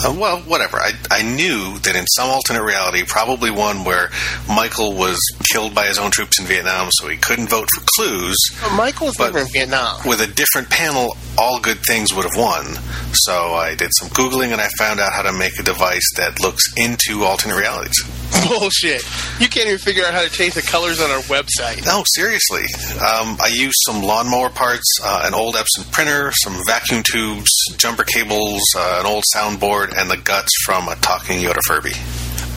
Uh, 0.04 0.16
well, 0.20 0.40
whatever. 0.42 0.78
I, 0.78 0.92
I 1.10 1.24
knew 1.24 1.80
that 1.80 1.96
in 1.96 2.06
some 2.08 2.30
alternate 2.30 2.64
reality, 2.64 3.04
probably 3.08 3.50
one 3.52 3.84
where 3.86 4.10
Michael 4.48 4.94
was 4.94 5.20
killed 5.52 5.74
by 5.74 5.88
his 5.88 5.98
own 5.98 6.12
troops 6.12 6.40
in 6.40 6.46
Vietnam, 6.46 6.90
so 6.92 7.08
he 7.08 7.18
couldn't 7.18 7.48
vote 7.50 7.68
for 7.74 7.84
clues. 7.96 8.36
But 8.62 8.76
Michael 8.76 9.08
was 9.08 9.20
never 9.20 9.40
in 9.40 9.48
Vietnam. 9.48 10.02
With 10.06 10.22
a 10.22 10.28
different 10.28 10.70
panel, 10.70 11.16
all 11.38 11.60
good 11.60 11.80
things 11.88 12.14
would 12.14 12.26
have 12.26 12.38
won. 12.38 12.66
So 13.14 13.54
I 13.54 13.76
did 13.76 13.92
some 14.00 14.10
Googling 14.10 14.52
and 14.52 14.62
I 14.62 14.68
found 14.78 15.00
out 15.00 15.12
how 15.14 15.24
to 15.24 15.32
make 15.34 15.58
a 15.60 15.64
device 15.64 16.08
that 16.18 16.42
looks 16.42 16.64
into 16.78 17.24
alternate 17.24 17.56
realities. 17.58 18.04
Bullshit. 18.48 19.04
You 19.40 19.48
can't 19.50 19.68
even 19.68 19.78
figure 19.80 20.06
out 20.06 20.14
how 20.14 20.22
to 20.22 20.30
change 20.30 20.54
the 20.54 20.62
colors 20.62 21.00
on 21.02 21.10
our 21.12 21.22
website. 21.24 21.86
No, 21.86 22.04
seriously. 22.14 22.64
Um, 22.96 23.38
I 23.42 23.50
used 23.52 23.78
some 23.86 24.02
lawnmower 24.02 24.50
parts, 24.50 25.00
uh, 25.04 25.24
an 25.26 25.34
old 25.34 25.56
Epson 25.56 25.92
printer, 25.92 26.32
some 26.32 26.60
vacuum 26.66 27.04
tubes, 27.04 27.52
jumper 27.78 28.04
cables, 28.04 28.62
uh, 28.76 28.98
an 29.02 29.06
old 29.06 29.24
soundboard, 29.36 29.94
and 29.98 30.10
the 30.10 30.18
guts 30.18 30.52
from 30.66 30.88
a 30.88 30.96
talking 30.96 31.40
Yoda 31.40 31.60
Furby. 31.68 31.94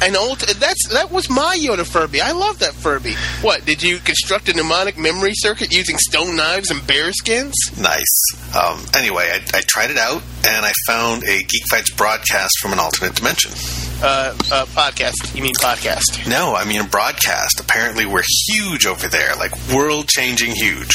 An 0.01 0.14
old 0.16 0.38
that's 0.40 0.88
that 0.92 1.11
was 1.11 1.28
my 1.28 1.57
Yoda 1.61 1.84
Furby. 1.84 2.20
I 2.20 2.32
love 2.32 2.61
that 2.61 2.72
Furby. 2.72 3.14
What 3.42 3.64
did 3.64 3.82
you 3.82 3.99
construct 3.99 4.49
a 4.49 4.55
mnemonic 4.55 4.96
memory 4.96 5.32
circuit 5.34 5.72
using 5.74 5.96
stone 5.99 6.36
knives 6.36 6.70
and 6.70 6.86
bear 6.86 7.12
skins? 7.12 7.55
Nice. 7.80 8.22
Um, 8.55 8.80
anyway, 8.96 9.28
I, 9.32 9.59
I 9.59 9.61
tried 9.66 9.90
it 9.90 9.99
out, 9.99 10.22
and 10.46 10.64
I 10.64 10.72
found 10.86 11.24
a 11.24 11.38
Geek 11.42 11.62
Fights 11.70 11.92
broadcast 11.94 12.59
from 12.61 12.72
an 12.72 12.78
alternate 12.78 13.16
dimension. 13.16 13.51
Uh, 14.01 14.32
uh, 14.53 14.66
podcast. 14.66 15.34
You 15.34 15.42
mean 15.42 15.55
podcast? 15.57 16.28
No, 16.28 16.55
I 16.55 16.64
mean 16.64 16.80
a 16.80 16.84
broadcast. 16.84 17.59
Apparently, 17.59 18.07
we're 18.07 18.22
huge 18.46 18.86
over 18.86 19.09
there, 19.09 19.34
like 19.34 19.53
world 19.74 20.07
changing 20.07 20.53
huge. 20.53 20.90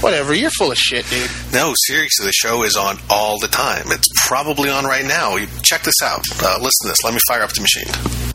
Whatever. 0.00 0.34
You're 0.34 0.50
full 0.50 0.72
of 0.72 0.76
shit, 0.76 1.06
dude. 1.08 1.30
No, 1.52 1.72
seriously, 1.86 2.26
the 2.26 2.32
show 2.32 2.64
is 2.64 2.76
on 2.76 2.98
all 3.08 3.38
the 3.38 3.48
time. 3.48 3.84
It's 3.86 4.08
probably 4.26 4.68
on 4.70 4.84
right 4.84 5.04
now. 5.04 5.36
Check 5.62 5.82
this 5.82 6.02
out. 6.02 6.24
Uh, 6.42 6.58
listen 6.60 6.86
to 6.86 6.88
this. 6.88 7.04
Let 7.04 7.14
me 7.14 7.20
fire 7.28 7.42
up 7.42 7.52
the 7.52 7.60
machine. 7.60 8.34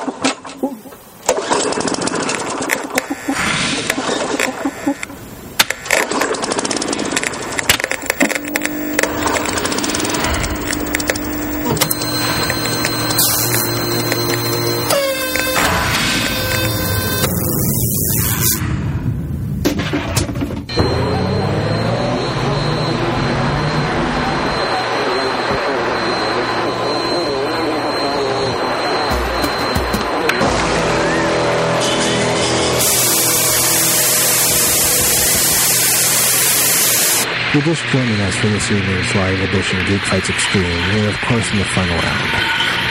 just 37.71 37.87
joining 37.87 38.19
us 38.19 38.35
for 38.35 38.47
this 38.47 38.69
evening's 38.69 39.15
live 39.15 39.39
edition 39.47 39.79
of 39.79 39.87
Geek 39.87 40.01
Fights 40.01 40.29
Extreme. 40.29 40.65
We're, 40.91 41.07
of 41.07 41.15
course, 41.21 41.49
in 41.53 41.57
the 41.57 41.63
final 41.71 41.95
round. 41.95 42.31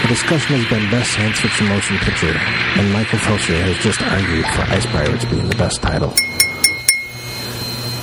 The 0.00 0.08
discussion 0.08 0.56
has 0.56 0.66
been 0.70 0.90
Best 0.90 1.12
Science 1.12 1.38
Fiction 1.38 1.68
Motion 1.68 1.98
Picture, 1.98 2.32
and 2.32 2.90
Michael 2.90 3.18
Felcher 3.18 3.60
has 3.60 3.76
just 3.84 4.00
argued 4.00 4.46
for 4.46 4.62
Ice 4.72 4.86
Pirates 4.86 5.24
being 5.26 5.46
the 5.50 5.56
best 5.56 5.82
title. 5.82 6.14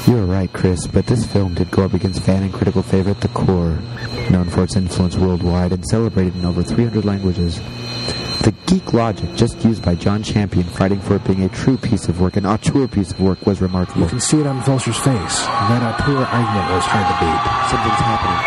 You're 0.06 0.28
right, 0.28 0.54
Chris, 0.54 0.86
but 0.86 1.08
this 1.08 1.26
film 1.26 1.56
did 1.56 1.72
go 1.72 1.84
up 1.84 1.96
against 1.96 2.22
fan 2.22 2.44
and 2.44 2.54
critical 2.54 2.84
favorite 2.84 3.22
The 3.22 3.30
Core, 3.30 3.80
known 4.30 4.48
for 4.48 4.64
its 4.64 4.76
influence 4.76 5.18
worldwide 5.18 5.72
and 5.74 5.84
celebrated 5.84 6.36
in 6.36 6.46
over 6.46 6.62
300 6.62 7.04
languages. 7.04 7.60
The 8.68 8.74
geek 8.76 8.92
logic 8.94 9.34
just 9.36 9.64
used 9.64 9.84
by 9.84 9.96
John 9.96 10.24
Champion 10.24 10.66
fighting 10.66 11.00
for 11.00 11.16
it 11.16 11.24
being 11.24 11.44
a 11.44 11.50
true 11.50 11.78
piece 11.78 12.10
of 12.10 12.20
work, 12.20 12.36
an 12.36 12.46
auteur 12.46 12.88
piece 12.88 13.12
of 13.12 13.22
work, 13.22 13.46
was 13.46 13.62
remarkable. 13.62 14.02
You 14.02 14.08
can 14.10 14.20
see 14.20 14.42
it 14.42 14.48
on 14.48 14.62
Felcher's 14.62 14.98
face. 14.98 15.40
That 15.46 15.82
auteur 15.82 16.18
argument 16.18 16.72
was 16.74 16.84
hard 16.86 17.08
to 17.08 17.16
beat. 17.24 17.42
Something's 17.70 18.02
happening. 18.04 18.44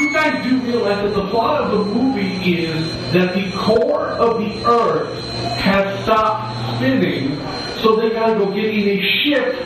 You 0.00 0.12
guys 0.12 0.44
do 0.44 0.60
realize 0.66 1.02
that 1.02 1.14
the 1.14 1.28
plot 1.30 1.62
of 1.62 1.70
the 1.78 1.84
movie 1.94 2.54
is 2.56 2.92
that 3.14 3.34
the 3.34 3.50
core 3.58 4.08
of 4.10 4.38
the 4.38 4.64
Earth 4.66 5.18
has 5.60 6.04
stopped 6.04 6.76
spinning, 6.76 7.36
so 7.80 7.96
they 7.96 8.10
gotta 8.10 8.34
go 8.34 8.52
get 8.52 8.66
in 8.66 8.86
a 8.86 9.00
ship 9.24 9.56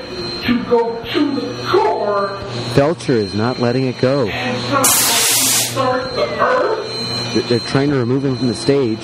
to 0.45 0.63
go 0.71 1.03
to 1.13 1.35
the 1.41 1.69
core 1.69 2.29
Felcher 2.75 3.11
is 3.17 3.35
not 3.35 3.59
letting 3.59 3.85
it 3.89 3.99
go. 4.01 4.27
and 4.29 4.57
somehow 4.63 4.83
start 4.85 6.15
the 6.15 6.41
Earth. 6.41 6.89
They're- 7.35 7.43
They're 7.45 7.61
trying 7.61 7.89
to 7.91 7.97
remove 7.97 8.25
him 8.27 8.37
from 8.37 8.49
the 8.49 8.55
stage. 8.55 8.99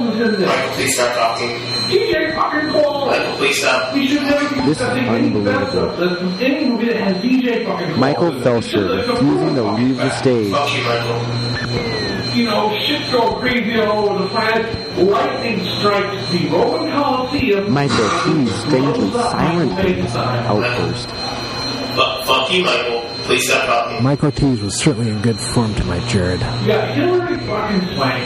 Please 0.00 0.94
stop 0.94 1.14
talking. 1.14 1.48
DJ 1.90 2.34
fucking 2.34 2.70
Qualls. 2.70 3.36
Please 3.36 3.58
stop. 3.60 3.94
We 3.94 4.06
should 4.06 4.22
never 4.22 4.40
This 4.40 4.52
is 4.52 4.66
discussing 4.78 5.04
any 5.04 5.44
best 5.44 5.74
unbelievable. 5.76 6.04
of 6.04 6.68
movie 6.68 6.86
that 6.86 6.96
has 6.96 7.16
DJ 7.22 7.66
fucking 7.66 8.00
Michael. 8.00 8.30
Felcher 8.30 8.56
It's 8.56 8.70
just 8.70 8.84
like 8.84 9.06
a 9.08 9.12
refusing 9.12 9.54
to 9.56 9.62
leave 9.72 9.96
the 9.96 10.10
stage. 10.10 10.52
Fuck 10.52 10.74
you, 10.74 10.84
Michael. 10.84 12.36
you 12.38 12.44
know, 12.44 12.78
shit 12.80 13.12
go 13.12 13.34
crazy 13.40 13.80
all 13.80 14.08
over 14.08 14.22
the 14.22 14.28
planet. 14.30 14.98
Lightning 14.98 15.66
strikes 15.78 16.30
the 16.32 16.48
Roman 16.48 16.90
Colosseum. 16.92 17.72
Michael 17.72 18.08
T's 18.24 18.54
strangely 18.62 19.10
silent 19.12 19.72
outburst. 20.16 21.10
Fuck, 21.10 22.24
fuck 22.26 22.52
you, 22.52 22.64
Michael. 22.64 23.00
Please 23.24 23.46
stop 23.46 23.66
talking. 23.66 24.02
Michael 24.02 24.26
Ortiz 24.26 24.60
was 24.62 24.78
certainly 24.78 25.10
in 25.10 25.20
good 25.22 25.38
form 25.38 25.74
tonight, 25.74 26.06
Jared. 26.08 26.40
You 26.40 26.66
got 26.68 26.94
Hillary 26.94 27.36
fucking 27.38 27.94
Swank 27.96 28.22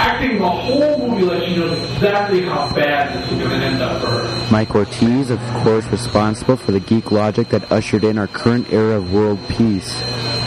acting 0.00 0.38
the 0.38 0.48
whole 0.48 1.08
movie 1.08 1.24
like 1.24 1.46
she 1.46 1.56
knows 1.56 1.78
exactly 1.92 2.40
how 2.42 2.72
bad 2.74 3.12
this 3.14 3.30
is 3.30 3.38
going 3.38 3.50
to 3.50 3.66
end 3.66 3.82
up 3.82 4.00
for 4.00 4.06
her. 4.08 4.50
Mike 4.50 4.74
Ortiz, 4.74 5.30
of 5.30 5.38
course, 5.62 5.84
responsible 5.88 6.56
for 6.56 6.72
the 6.72 6.80
geek 6.80 7.12
logic 7.12 7.48
that 7.48 7.70
ushered 7.70 8.02
in 8.04 8.16
our 8.16 8.26
current 8.26 8.72
era 8.72 8.96
of 8.96 9.12
world 9.12 9.38
peace. 9.48 9.92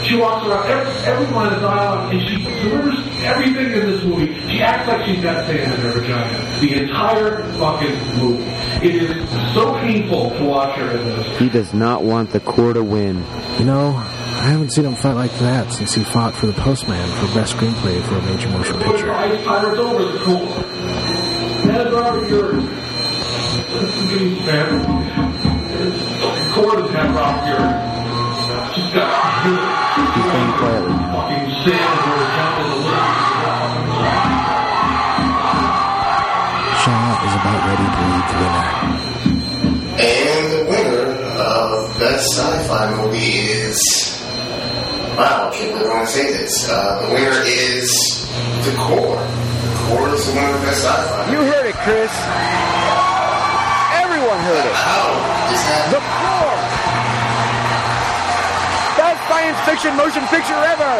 She 0.04 0.16
walks 0.16 0.46
around, 0.46 0.66
every, 0.68 0.92
everyone 1.12 1.46
in 1.46 1.54
the 1.54 1.60
dialogue, 1.60 2.12
and 2.12 2.28
she 2.28 2.44
delivers 2.44 2.98
everything 3.22 3.66
in 3.72 3.90
this 3.90 4.04
movie. 4.04 4.34
She 4.50 4.60
acts 4.60 4.88
like 4.88 5.06
she's 5.06 5.22
got 5.22 5.46
sand 5.46 5.72
in 5.72 5.80
her 5.80 5.92
vagina. 5.92 6.60
The 6.60 6.82
entire 6.82 7.44
fucking 7.54 8.18
movie. 8.18 8.42
It 8.86 8.96
is 8.96 9.54
so 9.54 9.72
painful 9.80 10.30
to 10.30 10.44
watch 10.44 10.76
her 10.76 10.98
in 10.98 11.04
this. 11.06 11.38
He 11.38 11.48
does 11.48 11.72
not 11.72 12.02
want 12.02 12.30
the 12.30 12.40
core 12.40 12.74
to 12.74 12.82
win. 12.84 13.24
You 13.58 13.64
know, 13.64 13.92
I 14.24 14.48
haven't 14.48 14.70
seen 14.72 14.84
him 14.84 14.94
fight 14.94 15.14
like 15.14 15.32
that 15.38 15.72
since 15.72 15.94
he 15.94 16.04
fought 16.04 16.34
for 16.34 16.46
the 16.46 16.52
Postman 16.52 17.08
for 17.18 17.26
best 17.34 17.54
screenplay 17.56 18.02
for 18.02 18.16
a 18.16 18.22
major 18.22 18.48
motion 18.50 18.76
picture. 18.78 19.12
He's 30.04 30.24
staying 30.24 30.52
quietly. 30.60 30.94
Shaw 36.84 37.24
is 37.24 37.34
about 37.34 37.60
ready 37.64 37.88
to 37.94 38.02
lead 38.12 38.26
the 38.28 38.36
winner. 38.40 38.66
And 39.96 40.44
the 40.52 40.62
winner 40.70 41.08
of 41.40 41.98
Best 41.98 42.24
Sci-Fi 42.34 42.84
Movie 42.96 43.32
is... 43.40 44.13
Wow, 45.14 45.46
I 45.46 45.54
can't 45.54 45.70
believe 45.70 45.86
I'm 45.86 46.02
going 46.02 46.06
to 46.06 46.10
say 46.10 46.26
this. 46.26 46.66
Uh, 46.66 47.06
the 47.06 47.14
winner 47.14 47.38
is 47.46 47.86
The 48.66 48.74
Core. 48.74 49.22
The 49.22 49.74
Core 49.86 50.10
is 50.10 50.26
the 50.26 50.34
winner 50.34 50.50
of 50.50 50.62
Best 50.66 50.82
Sci-Fi. 50.82 51.30
You 51.30 51.38
heard 51.38 51.70
it, 51.70 51.78
Chris. 51.86 52.10
Everyone 53.94 54.38
heard 54.42 54.66
it. 54.66 54.74
How 54.74 55.14
is 55.54 55.62
that? 55.70 55.86
The 55.94 56.02
core. 56.02 56.58
Best 58.98 59.22
science 59.30 59.58
fiction 59.62 59.94
motion 59.94 60.26
picture 60.34 60.58
ever. 60.66 60.92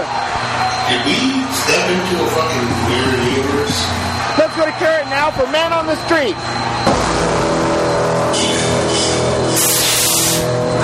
Did 0.86 1.02
we 1.10 1.18
step 1.50 1.82
into 1.90 2.14
a 2.22 2.28
fucking 2.38 2.70
weird 2.86 3.18
universe? 3.34 3.78
Let's 4.38 4.54
go 4.54 4.62
to 4.62 4.74
Carrot 4.78 5.10
now 5.10 5.34
for 5.34 5.50
Man 5.50 5.74
on 5.74 5.90
the 5.90 5.98
Street. 6.06 6.38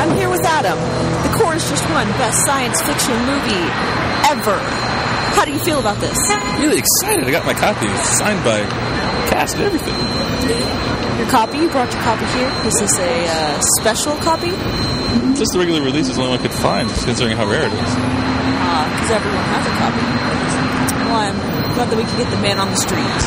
I'm 0.02 0.18
here 0.18 0.30
with 0.30 0.42
Adam. 0.42 0.78
The 1.60 1.66
Core's 1.66 1.80
just 1.80 1.90
won 1.90 2.06
Best 2.16 2.46
Science 2.46 2.80
Fiction 2.80 3.12
Movie 3.28 3.68
ever. 4.32 4.56
How 5.36 5.44
do 5.44 5.52
you 5.52 5.58
feel 5.58 5.78
about 5.78 6.00
this? 6.00 6.16
Really 6.58 6.78
excited. 6.78 7.24
I 7.24 7.30
got 7.30 7.44
my 7.44 7.52
copy 7.52 7.86
It's 7.86 8.16
signed 8.16 8.42
by 8.44 8.64
cast 9.28 9.56
and 9.56 9.64
everything. 9.64 9.94
Your 11.18 11.28
copy? 11.28 11.58
You 11.58 11.68
brought 11.68 11.92
your 11.92 12.02
copy 12.02 12.24
here? 12.38 12.48
Is 12.66 12.80
this 12.80 12.92
is 12.92 12.98
a 12.98 13.26
uh, 13.28 13.60
special 13.78 14.16
copy? 14.16 14.50
Just 15.36 15.52
the 15.52 15.58
regular 15.58 15.82
release 15.82 16.08
is 16.08 16.16
the 16.16 16.22
only 16.22 16.38
one 16.38 16.40
I 16.40 16.42
could 16.42 16.56
find, 16.56 16.88
considering 16.88 17.36
how 17.36 17.46
rare 17.46 17.66
it 17.66 17.72
is. 17.72 17.92
Because 17.92 19.10
everyone 19.10 19.44
has 19.52 19.66
a 19.66 19.74
copy. 19.76 20.00
Well, 21.12 21.20
I'm 21.20 21.74
glad 21.74 21.90
that 21.90 21.96
we 21.96 22.04
can 22.04 22.16
get 22.16 22.30
the 22.30 22.40
man 22.40 22.58
on 22.58 22.70
the 22.70 22.80
street. 22.80 23.20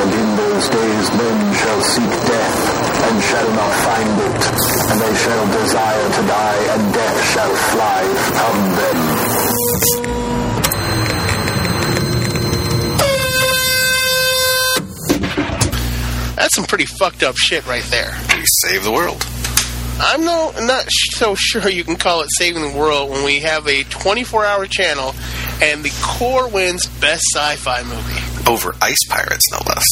And 0.00 0.12
in 0.14 0.55
those 0.66 0.80
days 0.80 1.10
men 1.16 1.54
shall 1.54 1.82
seek 1.82 2.10
death, 2.10 2.58
and 3.04 3.22
shall 3.22 3.50
not 3.52 3.72
find 3.84 4.20
it, 4.20 4.46
and 4.90 5.00
they 5.00 5.14
shall 5.14 5.46
desire 5.52 6.08
to 6.12 6.22
die, 6.26 6.74
and 6.74 6.94
death 6.94 7.32
shall 7.32 7.54
fly 7.54 8.02
from 8.34 8.56
them. 8.76 8.98
That's 16.36 16.54
some 16.54 16.64
pretty 16.64 16.86
fucked 16.86 17.22
up 17.22 17.36
shit 17.36 17.66
right 17.66 17.84
there. 17.84 18.16
We 18.36 18.44
save 18.62 18.84
the 18.84 18.92
world. 18.92 19.24
I'm 19.98 20.24
no 20.26 20.52
not 20.60 20.84
so 20.90 21.34
sure 21.34 21.70
you 21.70 21.82
can 21.82 21.96
call 21.96 22.20
it 22.20 22.28
saving 22.36 22.62
the 22.62 22.78
world 22.78 23.10
when 23.10 23.24
we 23.24 23.40
have 23.40 23.66
a 23.66 23.82
24-hour 23.84 24.66
channel 24.66 25.14
and 25.62 25.82
the 25.82 25.90
core 26.02 26.48
wins 26.48 26.86
best 27.00 27.22
sci-fi 27.32 27.82
movie. 27.82 28.50
Over 28.50 28.74
Ice 28.82 29.06
Pirates, 29.08 29.50
no 29.50 29.58
less. 29.66 29.86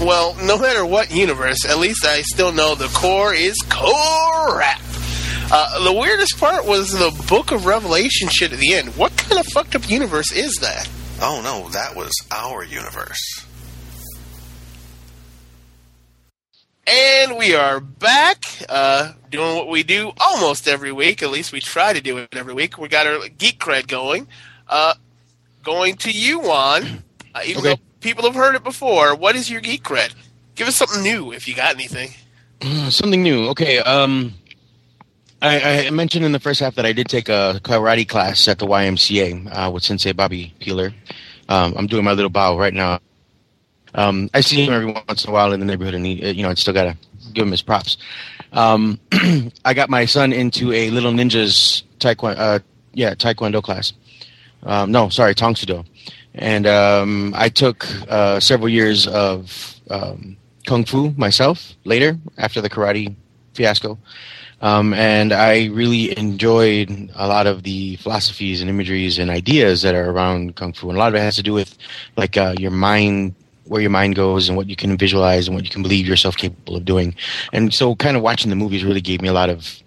Well, 0.00 0.34
no 0.42 0.58
matter 0.58 0.84
what 0.84 1.12
universe, 1.14 1.64
at 1.68 1.78
least 1.78 2.04
I 2.04 2.22
still 2.22 2.50
know 2.52 2.74
the 2.74 2.88
core 2.88 3.32
is 3.34 3.56
crap. 3.68 4.80
Uh, 5.54 5.84
the 5.84 5.92
weirdest 5.92 6.38
part 6.40 6.66
was 6.66 6.90
the 6.92 7.10
Book 7.28 7.52
of 7.52 7.66
Revelation 7.66 8.28
shit 8.28 8.52
at 8.52 8.58
the 8.58 8.74
end. 8.74 8.88
What 8.96 9.16
kind 9.16 9.38
of 9.38 9.46
fucked 9.52 9.76
up 9.76 9.88
universe 9.88 10.32
is 10.32 10.54
that? 10.56 10.88
Oh 11.20 11.40
no, 11.42 11.68
that 11.70 11.94
was 11.94 12.10
our 12.32 12.64
universe. 12.64 13.46
And 16.84 17.36
we 17.38 17.54
are 17.54 17.78
back, 17.78 18.42
uh, 18.68 19.12
doing 19.30 19.54
what 19.54 19.68
we 19.68 19.84
do 19.84 20.10
almost 20.18 20.66
every 20.66 20.90
week. 20.90 21.22
At 21.22 21.30
least 21.30 21.52
we 21.52 21.60
try 21.60 21.92
to 21.92 22.00
do 22.00 22.18
it 22.18 22.28
every 22.32 22.54
week. 22.54 22.76
We 22.76 22.88
got 22.88 23.06
our 23.06 23.28
geek 23.28 23.60
cred 23.60 23.86
going. 23.86 24.26
Uh, 24.68 24.94
going 25.62 25.94
to 25.98 26.10
you, 26.10 26.40
Juan. 26.40 27.04
Uh, 27.34 27.40
even 27.44 27.60
Okay. 27.60 27.74
though 27.76 27.80
people 28.02 28.24
have 28.24 28.34
heard 28.34 28.54
it 28.54 28.64
before, 28.64 29.14
what 29.14 29.36
is 29.36 29.50
your 29.50 29.60
geek 29.60 29.82
cred? 29.84 30.14
Give 30.54 30.68
us 30.68 30.76
something 30.76 31.02
new 31.02 31.32
if 31.32 31.48
you 31.48 31.54
got 31.54 31.74
anything. 31.74 32.10
Uh, 32.60 32.90
Something 32.90 33.22
new. 33.22 33.48
Okay. 33.48 33.78
Um, 33.78 34.34
I, 35.40 35.86
I 35.86 35.90
mentioned 35.90 36.24
in 36.24 36.32
the 36.32 36.38
first 36.38 36.60
half 36.60 36.76
that 36.76 36.86
I 36.86 36.92
did 36.92 37.08
take 37.08 37.28
a 37.28 37.60
karate 37.64 38.08
class 38.08 38.46
at 38.46 38.58
the 38.58 38.66
YMCA 38.66 39.48
uh, 39.66 39.70
with 39.70 39.82
Sensei 39.82 40.12
Bobby 40.12 40.54
Peeler. 40.60 40.92
Um, 41.48 41.74
I'm 41.76 41.86
doing 41.86 42.04
my 42.04 42.12
little 42.12 42.30
bow 42.30 42.56
right 42.56 42.72
now. 42.72 43.00
Um, 43.94 44.30
I 44.32 44.40
see 44.40 44.64
him 44.64 44.72
every 44.72 44.86
once 44.92 45.24
in 45.24 45.30
a 45.30 45.32
while 45.32 45.52
in 45.52 45.60
the 45.60 45.66
neighborhood, 45.66 45.94
and 45.94 46.06
he, 46.06 46.22
uh, 46.24 46.28
you 46.32 46.42
know, 46.42 46.50
I 46.50 46.54
still 46.54 46.72
gotta 46.72 46.96
give 47.34 47.44
him 47.44 47.50
his 47.50 47.62
props. 47.62 47.96
Um, 48.52 49.00
I 49.64 49.74
got 49.74 49.90
my 49.90 50.04
son 50.06 50.32
into 50.32 50.72
a 50.72 50.90
little 50.90 51.12
ninjas 51.12 51.82
taekwondo, 51.98 52.38
uh, 52.38 52.58
yeah, 52.94 53.14
taekwondo 53.14 53.62
class. 53.62 53.92
Um, 54.62 54.92
no, 54.92 55.08
sorry, 55.08 55.34
Tang 55.34 55.56
Soo 55.56 55.66
Do. 55.66 55.84
And 56.34 56.66
um, 56.66 57.34
I 57.36 57.48
took 57.48 57.86
uh, 58.08 58.40
several 58.40 58.68
years 58.68 59.06
of 59.06 59.80
um, 59.90 60.36
kung 60.66 60.84
fu 60.84 61.10
myself 61.16 61.74
later 61.84 62.18
after 62.38 62.60
the 62.60 62.70
karate 62.70 63.14
fiasco. 63.54 63.98
Um, 64.62 64.94
and 64.94 65.32
I 65.32 65.66
really 65.66 66.16
enjoyed 66.16 67.10
a 67.16 67.26
lot 67.26 67.48
of 67.48 67.64
the 67.64 67.96
philosophies 67.96 68.60
and 68.60 68.70
imageries 68.70 69.18
and 69.18 69.28
ideas 69.28 69.82
that 69.82 69.94
are 69.94 70.08
around 70.08 70.54
kung 70.54 70.72
fu. 70.72 70.88
And 70.88 70.96
a 70.96 71.00
lot 71.00 71.08
of 71.08 71.16
it 71.16 71.20
has 71.20 71.36
to 71.36 71.42
do 71.42 71.52
with 71.52 71.76
like 72.16 72.36
uh, 72.36 72.54
your 72.56 72.70
mind, 72.70 73.34
where 73.64 73.80
your 73.80 73.90
mind 73.90 74.14
goes, 74.14 74.48
and 74.48 74.56
what 74.56 74.68
you 74.68 74.76
can 74.76 74.96
visualize 74.96 75.48
and 75.48 75.56
what 75.56 75.64
you 75.64 75.70
can 75.70 75.82
believe 75.82 76.06
yourself 76.06 76.36
capable 76.36 76.76
of 76.76 76.84
doing. 76.84 77.14
And 77.52 77.74
so, 77.74 77.96
kind 77.96 78.16
of 78.16 78.22
watching 78.22 78.50
the 78.50 78.56
movies 78.56 78.84
really 78.84 79.00
gave 79.00 79.20
me 79.20 79.28
a 79.28 79.32
lot 79.32 79.50
of 79.50 79.82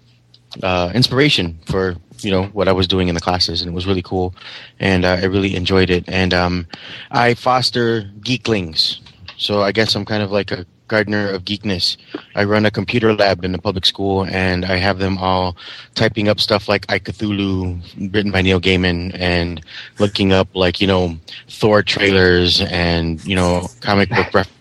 uh, 0.62 0.92
inspiration 0.94 1.58
for 1.64 1.96
you 2.20 2.30
know 2.30 2.44
what 2.46 2.68
I 2.68 2.72
was 2.72 2.86
doing 2.86 3.08
in 3.08 3.14
the 3.14 3.20
classes, 3.20 3.62
and 3.62 3.70
it 3.70 3.74
was 3.74 3.86
really 3.86 4.02
cool, 4.02 4.34
and 4.80 5.04
uh, 5.04 5.18
I 5.20 5.24
really 5.24 5.54
enjoyed 5.54 5.90
it. 5.90 6.04
And 6.08 6.32
um, 6.32 6.66
I 7.10 7.34
foster 7.34 8.02
geeklings, 8.20 8.98
so 9.36 9.62
I 9.62 9.72
guess 9.72 9.94
I'm 9.94 10.04
kind 10.04 10.22
of 10.22 10.30
like 10.30 10.50
a 10.50 10.66
gardener 10.88 11.28
of 11.30 11.44
geekness. 11.44 11.96
I 12.34 12.44
run 12.44 12.66
a 12.66 12.70
computer 12.70 13.14
lab 13.14 13.44
in 13.44 13.54
a 13.54 13.58
public 13.58 13.86
school, 13.86 14.24
and 14.26 14.64
I 14.64 14.76
have 14.76 14.98
them 14.98 15.18
all 15.18 15.56
typing 15.94 16.28
up 16.28 16.40
stuff 16.40 16.68
like 16.68 16.86
I 16.88 16.98
Cthulhu, 16.98 18.12
written 18.12 18.30
by 18.30 18.42
Neil 18.42 18.60
Gaiman, 18.60 19.14
and 19.18 19.60
looking 19.98 20.32
up 20.32 20.48
like 20.54 20.80
you 20.80 20.86
know 20.86 21.16
Thor 21.48 21.82
trailers 21.82 22.60
and 22.62 23.24
you 23.24 23.36
know 23.36 23.68
comic 23.80 24.10
book 24.10 24.32
references 24.32 24.52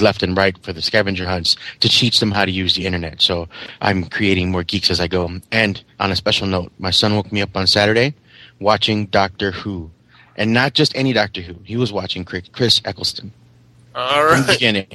left 0.00 0.22
and 0.22 0.36
right 0.36 0.56
for 0.64 0.72
the 0.72 0.82
scavenger 0.82 1.26
hunts 1.26 1.56
to 1.80 1.88
teach 1.88 2.18
them 2.20 2.30
how 2.30 2.44
to 2.44 2.50
use 2.50 2.74
the 2.74 2.86
internet. 2.86 3.20
So 3.20 3.48
I'm 3.80 4.04
creating 4.04 4.50
more 4.50 4.62
geeks 4.64 4.90
as 4.90 5.00
I 5.00 5.08
go. 5.08 5.28
And 5.52 5.82
on 5.98 6.10
a 6.10 6.16
special 6.16 6.46
note, 6.46 6.72
my 6.78 6.90
son 6.90 7.14
woke 7.16 7.30
me 7.32 7.42
up 7.42 7.56
on 7.56 7.66
Saturday 7.66 8.14
watching 8.58 9.06
Doctor 9.06 9.50
Who. 9.52 9.90
And 10.36 10.52
not 10.54 10.72
just 10.74 10.96
any 10.96 11.12
Doctor 11.12 11.42
Who. 11.42 11.56
He 11.64 11.76
was 11.76 11.92
watching 11.92 12.24
Chris 12.24 12.48
Chris 12.52 12.80
Eccleston 12.84 13.32
All 13.94 14.24
right. 14.24 14.36
from 14.38 14.46
the 14.46 14.52
beginning. 14.54 14.86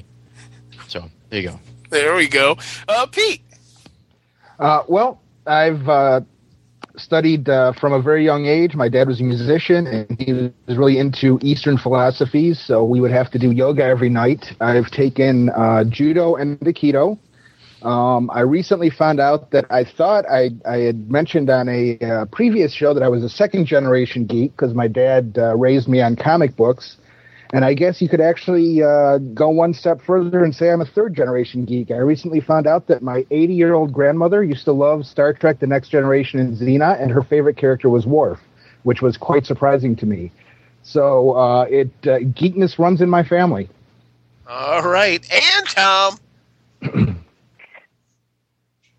So 0.88 1.10
there 1.30 1.42
you 1.42 1.50
go. 1.50 1.60
there 1.90 2.16
we 2.16 2.28
go. 2.28 2.58
Uh, 2.88 3.06
Pete, 3.06 3.42
Uh, 4.60 4.84
well, 4.88 5.20
I've 5.46 5.88
uh, 5.88 6.22
studied 6.98 7.50
uh, 7.50 7.74
from 7.74 7.94
a 7.94 8.02
very 8.02 8.24
young 8.24 8.46
age. 8.46 8.76
My 8.76 8.90
dad 8.90 9.08
was 9.08 9.20
a 9.22 9.24
musician, 9.24 9.88
and 9.88 10.20
he 10.20 10.34
was 10.68 10.78
really 10.78 10.98
into 10.98 11.40
Eastern 11.42 11.78
philosophies. 11.78 12.60
So 12.60 12.84
we 12.84 13.00
would 13.02 13.12
have 13.12 13.32
to 13.32 13.40
do 13.40 13.52
yoga 13.52 13.84
every 13.84 14.10
night. 14.10 14.46
I've 14.60 14.92
taken 14.92 15.50
uh, 15.50 15.84
judo 15.90 16.36
and 16.36 16.60
aikido. 16.60 17.18
Um, 17.82 18.32
I 18.34 18.40
recently 18.40 18.90
found 18.90 19.20
out 19.20 19.52
that 19.52 19.66
I 19.70 19.84
thought 19.84 20.26
I, 20.26 20.50
I 20.66 20.78
had 20.78 21.12
mentioned 21.12 21.52
on 21.52 21.70
a 21.70 22.00
uh, 22.00 22.26
previous 22.32 22.74
show 22.74 22.96
that 22.96 23.04
I 23.04 23.10
was 23.10 23.24
a 23.24 23.30
second 23.30 23.68
generation 23.68 24.26
geek 24.26 24.52
because 24.52 24.74
my 24.74 24.88
dad 24.88 25.36
uh, 25.38 25.56
raised 25.56 25.88
me 25.88 26.02
on 26.02 26.16
comic 26.16 26.56
books. 26.56 26.98
And 27.56 27.64
I 27.64 27.74
guess 27.74 28.02
you 28.02 28.10
could 28.10 28.20
actually 28.20 28.84
uh, 28.84 29.18
go 29.34 29.48
one 29.48 29.74
step 29.74 30.02
further 30.02 30.44
and 30.44 30.54
say 30.54 30.72
I'm 30.72 30.82
a 30.82 30.86
third 30.86 31.16
generation 31.16 31.64
geek. 31.64 31.90
I 31.90 32.00
recently 32.00 32.42
found 32.42 32.68
out 32.68 32.88
that 32.88 33.02
my 33.02 33.26
80 33.32 33.54
year 33.54 33.74
old 33.74 33.94
grandmother 33.94 34.44
used 34.44 34.66
to 34.66 34.74
love 34.74 35.06
Star 35.06 35.32
Trek 35.32 35.60
The 35.62 35.66
Next 35.66 35.88
Generation 35.88 36.42
and 36.42 36.58
Xena, 36.58 37.02
and 37.02 37.10
her 37.12 37.24
favorite 37.24 37.56
character 37.56 37.88
was 37.90 38.06
Worf, 38.06 38.42
which 38.84 39.02
was 39.02 39.16
quite 39.16 39.46
surprising 39.46 39.96
to 39.96 40.06
me. 40.06 40.34
So 40.84 41.32
uh, 41.38 41.62
it 41.70 41.88
uh, 42.04 42.28
geekness 42.36 42.78
runs 42.78 43.00
in 43.00 43.10
my 43.10 43.24
family. 43.24 43.70
all 44.50 44.82
right, 44.82 45.26
and 45.32 45.66
Tom. 45.70 47.16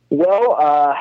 Well, 0.08 0.56
uh, 0.60 0.94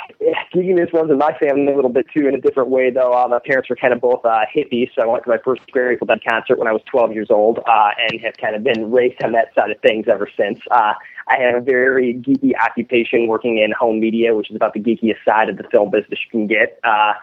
geekiness 0.53 0.91
runs 0.91 1.11
in 1.11 1.19
my 1.19 1.31
family 1.37 1.71
a 1.71 1.75
little 1.75 1.91
bit 1.91 2.07
too, 2.11 2.27
in 2.27 2.33
a 2.33 2.41
different 2.41 2.69
way 2.69 2.89
though. 2.89 3.13
Uh, 3.13 3.27
my 3.27 3.39
parents 3.45 3.69
were 3.69 3.75
kind 3.75 3.93
of 3.93 4.01
both 4.01 4.25
uh, 4.25 4.45
hippies, 4.53 4.89
so 4.95 5.03
I 5.03 5.05
went 5.05 5.23
to 5.25 5.29
my 5.29 5.37
first 5.45 5.61
Grateful 5.71 6.07
Dead 6.07 6.21
concert 6.27 6.57
when 6.57 6.67
I 6.67 6.71
was 6.71 6.81
12 6.89 7.13
years 7.13 7.27
old, 7.29 7.59
uh, 7.59 7.89
and 7.99 8.19
have 8.21 8.35
kind 8.37 8.55
of 8.55 8.63
been 8.63 8.91
raised 8.91 9.21
on 9.23 9.33
that 9.33 9.53
side 9.53 9.69
of 9.69 9.79
things 9.81 10.07
ever 10.07 10.27
since. 10.35 10.59
Uh, 10.71 10.93
I 11.27 11.39
have 11.39 11.55
a 11.55 11.61
very 11.61 12.15
geeky 12.15 12.53
occupation 12.59 13.27
working 13.27 13.59
in 13.59 13.73
home 13.79 13.99
media, 13.99 14.33
which 14.33 14.49
is 14.49 14.55
about 14.55 14.73
the 14.73 14.79
geekiest 14.79 15.23
side 15.23 15.49
of 15.49 15.57
the 15.57 15.65
film 15.71 15.91
business 15.91 16.19
you 16.25 16.31
can 16.31 16.47
get. 16.47 16.79
Uh, 16.83 17.13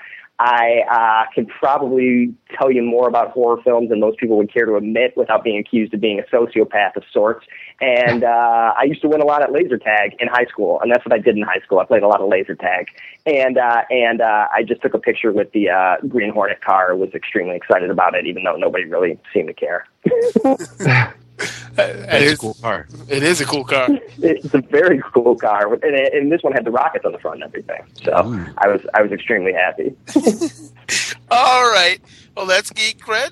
I 0.44 0.80
uh, 0.90 1.30
can 1.32 1.46
probably 1.46 2.34
tell 2.58 2.68
you 2.68 2.82
more 2.82 3.06
about 3.06 3.30
horror 3.30 3.62
films 3.62 3.90
than 3.90 4.00
most 4.00 4.18
people 4.18 4.36
would 4.38 4.52
care 4.52 4.66
to 4.66 4.74
admit 4.74 5.16
without 5.16 5.44
being 5.44 5.56
accused 5.56 5.94
of 5.94 6.00
being 6.00 6.18
a 6.18 6.34
sociopath 6.34 6.96
of 6.96 7.04
sorts. 7.12 7.46
And 7.80 8.24
uh, 8.36 8.74
I 8.76 8.82
used 8.82 9.02
to 9.02 9.08
win 9.08 9.20
a 9.20 9.24
lot 9.24 9.42
at 9.42 9.52
laser 9.52 9.78
tag 9.78 10.16
in 10.18 10.26
high 10.26 10.46
school, 10.46 10.80
and 10.80 10.90
that's 10.90 11.06
what 11.06 11.12
I 11.12 11.18
did 11.18 11.36
in 11.36 11.44
high 11.44 11.60
school. 11.64 11.78
I 11.78 11.84
played 11.84 12.02
a 12.02 12.08
lot 12.08 12.20
of 12.20 12.28
laser 12.28 12.56
tag, 12.56 12.88
and 13.24 13.56
uh, 13.56 13.82
and 13.88 14.20
uh, 14.20 14.48
I 14.52 14.64
just 14.64 14.82
took 14.82 14.94
a 14.94 14.98
picture 14.98 15.30
with 15.30 15.52
the 15.52 15.70
uh, 15.70 16.04
Green 16.08 16.32
Hornet 16.32 16.60
car. 16.60 16.96
Was 16.96 17.14
extremely 17.14 17.54
excited 17.54 17.90
about 17.90 18.16
it, 18.16 18.26
even 18.26 18.42
though 18.42 18.56
nobody 18.56 18.84
really 18.84 19.20
seemed 19.32 19.46
to 19.46 19.54
care. 19.54 19.86
It's 21.38 22.34
a 22.34 22.36
cool 22.36 22.54
car. 22.54 22.86
It 23.08 23.22
is 23.22 23.40
a 23.40 23.46
cool 23.46 23.64
car. 23.64 23.88
it's 24.18 24.52
a 24.52 24.60
very 24.60 25.00
cool 25.12 25.36
car, 25.36 25.72
and, 25.72 25.84
and 25.84 26.30
this 26.30 26.42
one 26.42 26.52
had 26.52 26.64
the 26.64 26.70
rockets 26.70 27.04
on 27.04 27.12
the 27.12 27.18
front 27.18 27.42
and 27.42 27.44
everything. 27.44 27.82
So 28.04 28.12
I 28.58 28.68
was 28.68 28.80
I 28.94 29.02
was 29.02 29.12
extremely 29.12 29.52
happy. 29.52 29.96
All 31.30 31.70
right. 31.70 31.98
Well, 32.36 32.46
that's 32.46 32.70
Geek 32.70 32.98
Cred. 32.98 33.30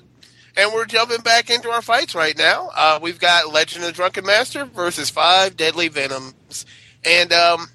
And 0.57 0.73
we're 0.73 0.85
jumping 0.85 1.21
back 1.21 1.49
into 1.49 1.69
our 1.69 1.81
fights 1.81 2.13
right 2.13 2.37
now. 2.37 2.71
Uh, 2.75 2.99
we've 3.01 3.19
got 3.19 3.53
Legend 3.53 3.85
of 3.85 3.91
the 3.91 3.95
Drunken 3.95 4.25
Master 4.25 4.65
versus 4.65 5.09
Five 5.09 5.55
Deadly 5.55 5.87
Venoms. 5.87 6.65
And 7.05 7.31
um, 7.31 7.67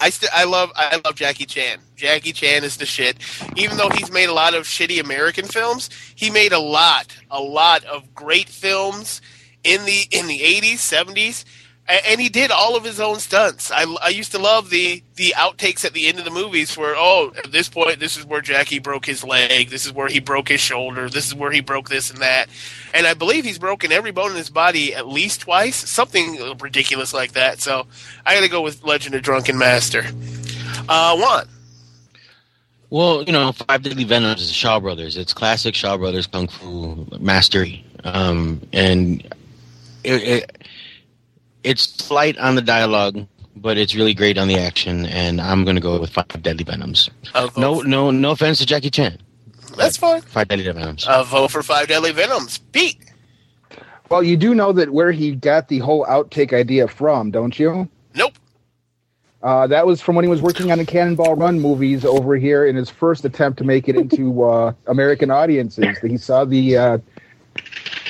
I 0.00 0.10
st- 0.10 0.32
I 0.34 0.44
love 0.44 0.70
I 0.76 1.00
love 1.04 1.16
Jackie 1.16 1.46
Chan. 1.46 1.80
Jackie 1.96 2.32
Chan 2.32 2.64
is 2.64 2.76
the 2.76 2.86
shit. 2.86 3.18
Even 3.56 3.76
though 3.76 3.90
he's 3.90 4.12
made 4.12 4.28
a 4.28 4.32
lot 4.32 4.54
of 4.54 4.64
shitty 4.64 5.00
American 5.00 5.46
films, 5.46 5.90
he 6.14 6.30
made 6.30 6.52
a 6.52 6.58
lot, 6.58 7.16
a 7.30 7.40
lot 7.40 7.84
of 7.84 8.14
great 8.14 8.48
films 8.48 9.20
in 9.64 9.84
the 9.84 10.06
in 10.10 10.26
the 10.28 10.40
80s, 10.40 10.74
70s. 10.76 11.44
And 11.88 12.20
he 12.20 12.28
did 12.28 12.50
all 12.50 12.76
of 12.76 12.84
his 12.84 13.00
own 13.00 13.18
stunts. 13.18 13.70
I, 13.70 13.84
I 14.02 14.10
used 14.10 14.32
to 14.32 14.38
love 14.38 14.68
the 14.68 15.02
the 15.14 15.32
outtakes 15.36 15.86
at 15.86 15.94
the 15.94 16.06
end 16.06 16.18
of 16.18 16.26
the 16.26 16.30
movies 16.30 16.76
where 16.76 16.94
oh 16.94 17.32
at 17.38 17.50
this 17.50 17.70
point 17.70 17.98
this 17.98 18.18
is 18.18 18.26
where 18.26 18.42
Jackie 18.42 18.78
broke 18.78 19.06
his 19.06 19.24
leg, 19.24 19.70
this 19.70 19.86
is 19.86 19.92
where 19.92 20.08
he 20.08 20.20
broke 20.20 20.48
his 20.48 20.60
shoulder, 20.60 21.08
this 21.08 21.26
is 21.26 21.34
where 21.34 21.50
he 21.50 21.60
broke 21.60 21.88
this 21.88 22.10
and 22.10 22.20
that, 22.20 22.50
and 22.92 23.06
I 23.06 23.14
believe 23.14 23.44
he's 23.44 23.58
broken 23.58 23.90
every 23.90 24.10
bone 24.10 24.32
in 24.32 24.36
his 24.36 24.50
body 24.50 24.94
at 24.94 25.08
least 25.08 25.40
twice, 25.40 25.76
something 25.76 26.58
ridiculous 26.60 27.14
like 27.14 27.32
that. 27.32 27.62
So 27.62 27.86
I 28.26 28.34
got 28.34 28.42
to 28.42 28.48
go 28.50 28.60
with 28.60 28.84
Legend 28.84 29.14
of 29.14 29.22
Drunken 29.22 29.56
Master. 29.56 30.04
Uh, 30.88 31.16
Juan. 31.16 31.48
Well, 32.90 33.22
you 33.22 33.32
know, 33.32 33.52
Five 33.52 33.82
Deadly 33.82 34.04
Venoms 34.04 34.40
is 34.40 34.52
Shaw 34.52 34.80
Brothers. 34.80 35.16
It's 35.16 35.34
classic 35.34 35.74
Shaw 35.74 35.96
Brothers 35.96 36.26
kung 36.26 36.48
fu 36.48 37.06
mastery, 37.18 37.84
um, 38.04 38.62
and 38.72 39.22
it, 40.04 40.22
it, 40.22 40.57
it's 41.68 42.10
light 42.10 42.38
on 42.38 42.54
the 42.54 42.62
dialogue, 42.62 43.26
but 43.54 43.76
it's 43.76 43.94
really 43.94 44.14
great 44.14 44.38
on 44.38 44.48
the 44.48 44.56
action, 44.56 45.04
and 45.06 45.40
I'm 45.40 45.64
gonna 45.64 45.80
go 45.80 46.00
with 46.00 46.10
Five 46.10 46.42
Deadly 46.42 46.64
Venoms. 46.64 47.10
A 47.34 47.48
vote 47.48 47.56
No, 47.58 47.80
no, 47.82 48.10
no 48.10 48.30
offense 48.30 48.58
to 48.58 48.66
Jackie 48.66 48.90
Chan. 48.90 49.18
That's 49.76 49.96
fine. 49.96 50.22
Five 50.22 50.48
Deadly 50.48 50.64
Venoms. 50.64 51.04
A 51.08 51.24
vote 51.24 51.50
for 51.50 51.62
Five 51.62 51.88
Deadly 51.88 52.12
Venoms. 52.12 52.58
Pete. 52.72 52.96
Well, 54.10 54.22
you 54.22 54.36
do 54.38 54.54
know 54.54 54.72
that 54.72 54.90
where 54.90 55.12
he 55.12 55.32
got 55.34 55.68
the 55.68 55.80
whole 55.80 56.06
outtake 56.06 56.54
idea 56.54 56.88
from, 56.88 57.30
don't 57.30 57.58
you? 57.58 57.88
Nope. 58.14 58.32
Uh, 59.42 59.66
that 59.66 59.86
was 59.86 60.00
from 60.00 60.16
when 60.16 60.24
he 60.24 60.28
was 60.30 60.40
working 60.42 60.72
on 60.72 60.78
the 60.78 60.86
Cannonball 60.86 61.36
Run 61.36 61.60
movies 61.60 62.04
over 62.04 62.36
here 62.36 62.64
in 62.66 62.74
his 62.74 62.88
first 62.90 63.24
attempt 63.26 63.58
to 63.58 63.64
make 63.64 63.88
it 63.88 63.94
into 63.96 64.42
uh, 64.44 64.72
American 64.86 65.30
audiences. 65.30 65.98
He 65.98 66.16
saw 66.16 66.44
the 66.46 66.76
uh, 66.76 66.98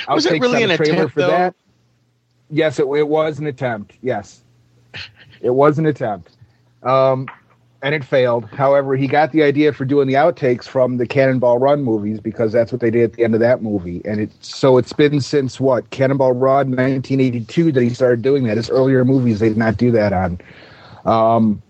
Was 0.09 0.25
it 0.27 0.41
really 0.41 0.63
on 0.63 0.69
the 0.69 0.75
an 0.75 0.77
trailer 0.77 0.95
attempt, 0.95 1.15
for 1.15 1.21
though? 1.21 1.29
that. 1.29 1.55
Yes, 2.51 2.79
it, 2.79 2.87
it 2.87 3.09
was 3.09 3.39
an 3.39 3.47
attempt. 3.47 3.95
Yes, 4.03 4.43
it 5.41 5.51
was 5.51 5.79
an 5.79 5.87
attempt, 5.87 6.37
um, 6.83 7.27
and 7.83 7.95
it 7.95 8.05
failed. 8.05 8.47
However, 8.47 8.97
he 8.97 9.07
got 9.07 9.33
the 9.33 9.43
idea 9.43 9.73
for 9.73 9.85
doing 9.85 10.09
the 10.09 10.15
outtakes 10.15 10.65
from 10.65 10.97
the 10.97 11.07
Cannonball 11.07 11.59
Run 11.59 11.83
movies 11.83 12.21
because 12.21 12.53
that's 12.53 12.73
what 12.73 12.81
they 12.81 12.91
did 12.91 13.05
at 13.05 13.13
the 13.15 13.25
end 13.25 13.35
of 13.35 13.41
that 13.41 13.63
movie. 13.63 14.01
And 14.05 14.21
it 14.21 14.31
so 14.41 14.79
it's 14.79 14.93
been 14.93 15.21
since 15.21 15.61
what 15.61 15.91
Cannonball 15.91 16.33
Run 16.33 16.71
1982 16.71 17.73
that 17.73 17.83
he 17.83 17.91
started 17.91 18.23
doing 18.23 18.45
that. 18.45 18.57
His 18.57 18.71
earlier 18.71 19.05
movies 19.05 19.41
they 19.41 19.49
did 19.49 19.59
not 19.59 19.77
do 19.77 19.91
that 19.93 20.13
on. 20.13 20.41
Um, 21.05 21.63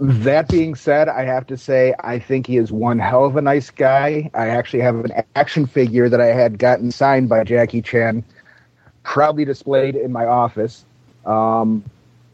that 0.00 0.48
being 0.48 0.74
said, 0.74 1.08
I 1.08 1.24
have 1.24 1.46
to 1.48 1.58
say 1.58 1.94
I 2.00 2.18
think 2.18 2.46
he 2.46 2.56
is 2.56 2.72
one 2.72 2.98
hell 2.98 3.26
of 3.26 3.36
a 3.36 3.42
nice 3.42 3.70
guy. 3.70 4.30
I 4.32 4.48
actually 4.48 4.80
have 4.80 4.96
an 5.04 5.12
action 5.36 5.66
figure 5.66 6.08
that 6.08 6.22
I 6.22 6.28
had 6.28 6.58
gotten 6.58 6.90
signed 6.90 7.28
by 7.28 7.44
Jackie 7.44 7.82
Chan, 7.82 8.24
proudly 9.02 9.44
displayed 9.44 9.96
in 9.96 10.12
my 10.12 10.26
office. 10.26 10.84
Um, 11.26 11.84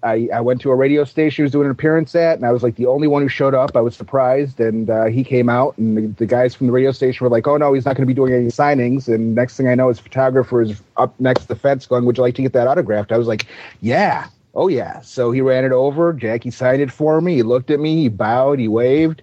I, 0.02 0.28
I 0.32 0.40
went 0.40 0.60
to 0.60 0.70
a 0.70 0.74
radio 0.74 1.04
station 1.04 1.42
he 1.42 1.42
was 1.42 1.52
doing 1.52 1.64
an 1.64 1.72
appearance 1.72 2.14
at, 2.14 2.36
and 2.36 2.46
I 2.46 2.52
was 2.52 2.62
like 2.62 2.76
the 2.76 2.86
only 2.86 3.08
one 3.08 3.22
who 3.22 3.28
showed 3.28 3.54
up. 3.54 3.76
I 3.76 3.80
was 3.80 3.96
surprised, 3.96 4.60
and 4.60 4.88
uh, 4.88 5.06
he 5.06 5.24
came 5.24 5.48
out, 5.48 5.76
and 5.78 5.96
the, 5.96 6.06
the 6.18 6.26
guys 6.26 6.54
from 6.54 6.68
the 6.68 6.72
radio 6.72 6.92
station 6.92 7.24
were 7.24 7.30
like, 7.30 7.46
"Oh 7.46 7.56
no, 7.56 7.72
he's 7.72 7.84
not 7.84 7.96
going 7.96 8.02
to 8.02 8.06
be 8.06 8.14
doing 8.14 8.32
any 8.32 8.46
signings." 8.46 9.12
And 9.12 9.34
next 9.34 9.56
thing 9.56 9.68
I 9.68 9.74
know, 9.74 9.88
his 9.88 9.98
photographer 9.98 10.62
is 10.62 10.80
up 10.96 11.18
next 11.18 11.42
to 11.42 11.48
the 11.48 11.56
fence, 11.56 11.86
going, 11.86 12.04
"Would 12.04 12.18
you 12.18 12.22
like 12.22 12.34
to 12.36 12.42
get 12.42 12.52
that 12.52 12.68
autographed?" 12.68 13.10
I 13.10 13.18
was 13.18 13.26
like, 13.26 13.46
"Yeah, 13.80 14.28
oh 14.54 14.68
yeah." 14.68 15.00
So 15.00 15.32
he 15.32 15.40
ran 15.40 15.64
it 15.64 15.72
over. 15.72 16.12
Jackie 16.12 16.50
signed 16.50 16.82
it 16.82 16.92
for 16.92 17.20
me. 17.20 17.36
He 17.36 17.42
looked 17.42 17.70
at 17.70 17.80
me, 17.80 18.02
he 18.02 18.08
bowed, 18.08 18.60
he 18.60 18.68
waved, 18.68 19.22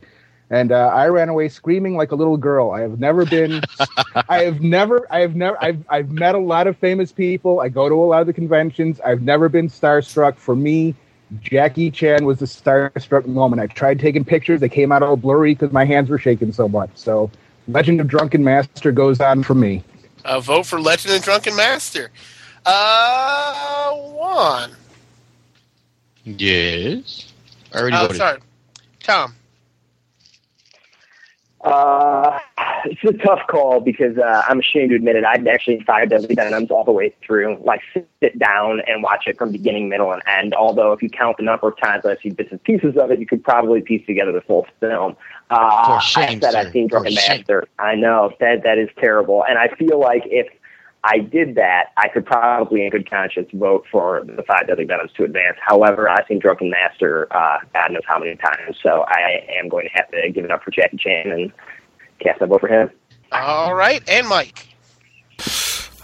and 0.49 0.71
uh, 0.71 0.87
I 0.93 1.07
ran 1.07 1.29
away 1.29 1.49
screaming 1.49 1.95
like 1.95 2.11
a 2.11 2.15
little 2.15 2.37
girl. 2.37 2.71
I 2.71 2.81
have 2.81 2.99
never 2.99 3.25
been, 3.25 3.61
I 4.29 4.43
have 4.43 4.61
never, 4.61 5.07
I 5.11 5.19
have 5.21 5.35
never, 5.35 5.57
I've, 5.63 5.83
I've 5.89 6.11
met 6.11 6.35
a 6.35 6.39
lot 6.39 6.67
of 6.67 6.77
famous 6.77 7.11
people. 7.11 7.59
I 7.61 7.69
go 7.69 7.89
to 7.89 7.95
a 7.95 8.05
lot 8.05 8.21
of 8.21 8.27
the 8.27 8.33
conventions. 8.33 8.99
I've 9.01 9.21
never 9.21 9.49
been 9.49 9.67
starstruck. 9.69 10.35
For 10.35 10.55
me, 10.55 10.93
Jackie 11.41 11.89
Chan 11.89 12.25
was 12.25 12.39
the 12.39 12.45
starstruck 12.45 13.25
moment. 13.25 13.61
I 13.61 13.67
tried 13.67 13.99
taking 13.99 14.23
pictures. 14.23 14.59
They 14.59 14.69
came 14.69 14.91
out 14.91 15.01
all 15.01 15.15
blurry 15.17 15.53
because 15.55 15.71
my 15.71 15.85
hands 15.85 16.09
were 16.09 16.19
shaking 16.19 16.51
so 16.53 16.67
much. 16.67 16.91
So, 16.95 17.31
Legend 17.67 18.01
of 18.01 18.07
Drunken 18.07 18.43
Master 18.43 18.91
goes 18.91 19.19
on 19.21 19.41
for 19.41 19.55
me. 19.55 19.83
A 20.25 20.39
vote 20.39 20.65
for 20.65 20.79
Legend 20.79 21.15
of 21.15 21.23
Drunken 21.23 21.55
Master. 21.55 22.11
Uh, 22.65 23.91
Juan. 23.93 24.71
Yes. 26.25 27.31
I 27.73 27.79
already 27.79 27.95
Oh, 27.97 28.01
voted. 28.01 28.17
sorry. 28.17 28.39
Tom. 29.01 29.35
Uh, 31.63 32.39
it's 32.85 33.03
a 33.03 33.13
tough 33.13 33.39
call 33.47 33.79
because 33.79 34.17
uh, 34.17 34.43
I'm 34.47 34.59
ashamed 34.59 34.89
to 34.89 34.95
admit 34.95 35.15
it. 35.15 35.23
I've 35.23 35.47
actually 35.47 35.81
five 35.83 36.09
Deadly 36.09 36.35
Venoms 36.35 36.69
all 36.69 36.83
the 36.83 36.91
way 36.91 37.13
through, 37.25 37.57
like 37.63 37.81
sit 37.93 38.37
down 38.37 38.81
and 38.85 39.01
watch 39.01 39.27
it 39.27 39.37
from 39.37 39.51
beginning, 39.51 39.87
middle, 39.87 40.11
and 40.11 40.21
end. 40.27 40.53
Although 40.53 40.91
if 40.91 41.01
you 41.01 41.09
count 41.09 41.37
the 41.37 41.43
number 41.43 41.69
of 41.69 41.77
times 41.77 42.05
I've 42.05 42.19
seen 42.19 42.33
bits 42.33 42.51
and 42.51 42.61
pieces 42.63 42.97
of 42.97 43.11
it, 43.11 43.19
you 43.19 43.25
could 43.25 43.43
probably 43.43 43.81
piece 43.81 44.05
together 44.05 44.33
the 44.33 44.41
full 44.41 44.67
film. 44.81 45.15
Uh, 45.49 45.99
shame, 45.99 46.23
I 46.23 46.39
said 46.39 46.51
sir. 46.51 46.57
I've 46.57 46.71
seen 46.73 46.87
Drunken 46.87 47.15
Master. 47.15 47.67
I 47.79 47.95
know 47.95 48.33
that 48.39 48.63
that 48.63 48.77
is 48.77 48.89
terrible, 48.99 49.45
and 49.47 49.57
I 49.57 49.69
feel 49.69 49.99
like 49.99 50.23
if 50.25 50.47
I 51.03 51.19
did 51.19 51.55
that, 51.55 51.91
I 51.97 52.07
could 52.07 52.25
probably, 52.25 52.85
in 52.85 52.89
good 52.89 53.09
conscience, 53.09 53.49
vote 53.53 53.85
for 53.91 54.23
the 54.25 54.43
Five 54.43 54.67
Deadly 54.67 54.85
Venoms 54.85 55.11
to 55.17 55.25
advance. 55.25 55.57
However, 55.59 56.09
I've 56.09 56.25
seen 56.29 56.39
Drunken 56.39 56.69
Master 56.69 57.27
uh, 57.31 57.57
God 57.73 57.91
knows 57.91 58.03
how 58.07 58.19
many 58.19 58.37
times, 58.37 58.77
so 58.81 59.03
I 59.07 59.45
am 59.59 59.67
going 59.67 59.85
to 59.85 59.91
have 59.95 60.09
to 60.11 60.31
give 60.31 60.45
it 60.45 60.51
up 60.51 60.63
for 60.63 60.71
Jackie 60.71 60.97
Chan 60.97 61.29
and 61.29 61.51
cast 62.19 62.39
my 62.39 62.47
vote 62.47 62.61
for 62.61 62.69
him. 62.69 62.89
All 63.33 63.73
right, 63.73 64.01
and 64.07 64.27
Mike. 64.27 64.69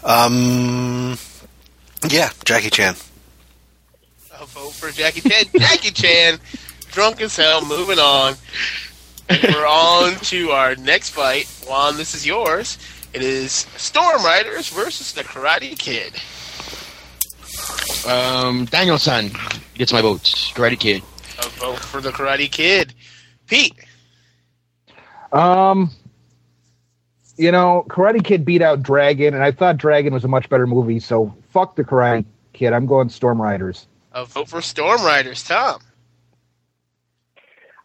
Um, 0.04 1.16
yeah, 2.10 2.30
Jackie 2.44 2.70
Chan. 2.70 2.94
A 4.38 4.46
vote 4.46 4.72
for 4.74 4.90
Jackie 4.90 5.22
Chan. 5.22 5.44
Jackie 5.58 5.92
Chan, 5.92 6.38
drunk 6.90 7.22
as 7.22 7.36
hell. 7.36 7.64
Moving 7.64 7.98
on. 7.98 8.34
And 9.30 9.42
we're 9.44 9.66
on 9.66 10.16
to 10.16 10.50
our 10.50 10.74
next 10.76 11.10
fight. 11.10 11.46
Juan, 11.66 11.96
this 11.96 12.14
is 12.14 12.26
yours. 12.26 12.78
It 13.12 13.22
is 13.22 13.52
Storm 13.76 14.22
Riders 14.22 14.68
versus 14.68 15.12
the 15.12 15.22
Karate 15.22 15.76
Kid. 15.76 16.14
Um, 18.08 18.66
Daniel-san 18.66 19.30
gets 19.74 19.92
my 19.92 20.00
vote. 20.00 20.22
Karate 20.54 20.78
Kid. 20.78 21.02
A 21.38 21.48
vote 21.48 21.78
for 21.78 22.00
the 22.00 22.10
Karate 22.10 22.50
Kid. 22.50 22.94
Pete. 23.46 23.74
Um, 25.32 25.90
you 27.36 27.50
know, 27.50 27.84
Karate 27.88 28.22
Kid 28.22 28.44
beat 28.44 28.62
out 28.62 28.82
Dragon, 28.82 29.34
and 29.34 29.42
I 29.42 29.50
thought 29.50 29.76
Dragon 29.76 30.12
was 30.12 30.24
a 30.24 30.28
much 30.28 30.48
better 30.48 30.66
movie. 30.66 31.00
So 31.00 31.34
fuck 31.50 31.76
the 31.76 31.84
Karate 31.84 32.24
Kid. 32.52 32.72
I'm 32.72 32.86
going 32.86 33.08
Storm 33.08 33.40
Riders. 33.42 33.86
A 34.12 34.24
vote 34.24 34.48
for 34.48 34.62
Storm 34.62 35.02
Riders. 35.02 35.42
Tom. 35.42 35.80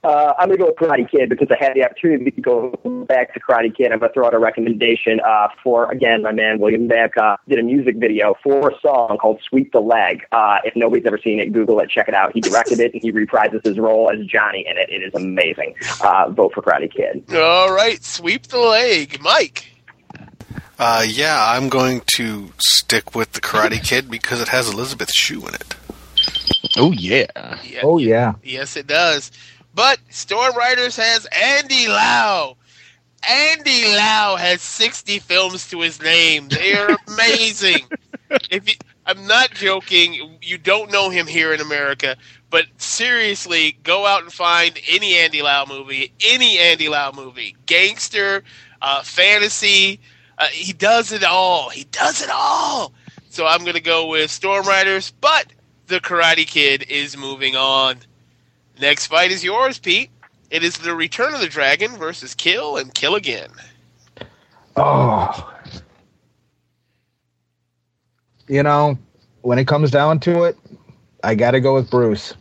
Uh, 0.05 0.33
I'm 0.37 0.49
going 0.49 0.59
to 0.59 0.63
go 0.65 0.67
with 0.67 0.75
Karate 0.75 1.09
Kid 1.09 1.29
because 1.29 1.47
I 1.49 1.57
had 1.63 1.73
the 1.73 1.83
opportunity 1.83 2.29
to 2.29 2.41
go 2.41 2.69
back 3.07 3.33
to 3.33 3.39
Karate 3.39 3.75
Kid. 3.75 3.91
I'm 3.91 3.99
going 3.99 4.11
to 4.11 4.13
throw 4.13 4.27
out 4.27 4.35
a 4.35 4.39
recommendation 4.39 5.19
uh, 5.19 5.47
for, 5.63 5.91
again, 5.91 6.21
my 6.21 6.31
man 6.31 6.59
William 6.59 6.87
Beck 6.87 7.17
uh, 7.17 7.37
did 7.49 7.57
a 7.57 7.63
music 7.63 7.95
video 7.97 8.35
for 8.43 8.69
a 8.69 8.79
song 8.81 9.17
called 9.19 9.41
Sweep 9.49 9.71
the 9.71 9.79
Leg. 9.79 10.25
Uh, 10.31 10.59
if 10.63 10.75
nobody's 10.75 11.07
ever 11.07 11.17
seen 11.17 11.39
it, 11.39 11.51
Google 11.51 11.79
it, 11.79 11.89
check 11.89 12.07
it 12.07 12.13
out. 12.13 12.33
He 12.33 12.41
directed 12.41 12.79
it 12.79 12.93
and 12.93 13.01
he 13.01 13.11
reprises 13.11 13.65
his 13.65 13.79
role 13.79 14.11
as 14.11 14.23
Johnny 14.27 14.65
in 14.69 14.77
it. 14.77 14.89
It 14.89 15.01
is 15.01 15.13
amazing. 15.15 15.73
Uh, 16.03 16.29
vote 16.29 16.53
for 16.53 16.61
Karate 16.61 16.91
Kid. 16.93 17.23
All 17.35 17.73
right, 17.73 18.03
sweep 18.03 18.43
the 18.43 18.59
leg. 18.59 19.19
Mike. 19.21 19.71
Uh, 20.77 21.05
yeah, 21.07 21.37
I'm 21.39 21.69
going 21.69 22.01
to 22.15 22.51
stick 22.59 23.15
with 23.15 23.31
the 23.31 23.41
Karate 23.41 23.81
Kid 23.81 24.11
because 24.11 24.41
it 24.41 24.49
has 24.49 24.71
Elizabeth 24.71 25.09
Shue 25.11 25.47
in 25.47 25.55
it. 25.55 25.75
Oh 26.77 26.91
yeah. 26.91 27.25
Yeah, 27.63 27.79
Oh 27.83 27.97
yeah. 27.97 28.33
Yes, 28.43 28.75
it 28.75 28.87
does. 28.87 29.31
But 29.75 29.99
Storm 30.09 30.55
Riders 30.55 30.95
has 30.95 31.25
Andy 31.25 31.87
Lau. 31.89 32.55
Andy 33.29 33.83
Lau 33.95 34.37
has 34.37 34.61
60 34.61 35.19
films 35.19 35.69
to 35.69 35.81
his 35.81 36.01
name. 36.01 36.47
They 36.47 36.75
are 36.75 36.97
amazing. 37.07 37.85
if 38.49 38.69
you, 38.69 38.75
I'm 39.05 39.27
not 39.27 39.51
joking, 39.51 40.37
you 40.41 40.57
don't 40.57 40.91
know 40.91 41.09
him 41.09 41.27
here 41.27 41.53
in 41.53 41.59
America, 41.59 42.15
but 42.49 42.65
seriously, 42.77 43.77
go 43.83 44.05
out 44.05 44.23
and 44.23 44.31
find 44.31 44.79
any 44.87 45.17
Andy 45.17 45.41
Lau 45.41 45.65
movie, 45.67 46.13
any 46.23 46.57
Andy 46.57 46.87
Lau 46.87 47.11
movie, 47.11 47.57
gangster, 47.65 48.43
uh, 48.81 49.03
fantasy. 49.03 49.99
Uh, 50.37 50.45
he 50.47 50.71
does 50.71 51.11
it 51.11 51.23
all. 51.23 51.69
He 51.69 51.83
does 51.85 52.21
it 52.21 52.29
all. 52.31 52.93
So 53.29 53.45
I'm 53.45 53.61
going 53.61 53.75
to 53.75 53.81
go 53.81 54.07
with 54.07 54.31
Storm 54.31 54.65
Riders, 54.65 55.11
but 55.19 55.47
the 55.87 55.99
Karate 55.99 56.47
Kid 56.47 56.85
is 56.89 57.17
moving 57.17 57.57
on. 57.57 57.97
Next 58.79 59.07
fight 59.07 59.31
is 59.31 59.43
yours, 59.43 59.79
Pete. 59.79 60.09
It 60.49 60.63
is 60.63 60.77
the 60.77 60.95
Return 60.95 61.33
of 61.33 61.39
the 61.39 61.47
Dragon 61.47 61.97
versus 61.97 62.35
Kill 62.35 62.77
and 62.77 62.93
Kill 62.93 63.15
Again. 63.15 63.49
Oh. 64.75 65.53
You 68.47 68.61
know, 68.61 68.97
when 69.41 69.57
it 69.57 69.67
comes 69.67 69.89
down 69.91 70.19
to 70.21 70.43
it, 70.43 70.57
I 71.23 71.35
got 71.35 71.51
to 71.51 71.59
go 71.59 71.73
with 71.73 71.89
Bruce. 71.89 72.33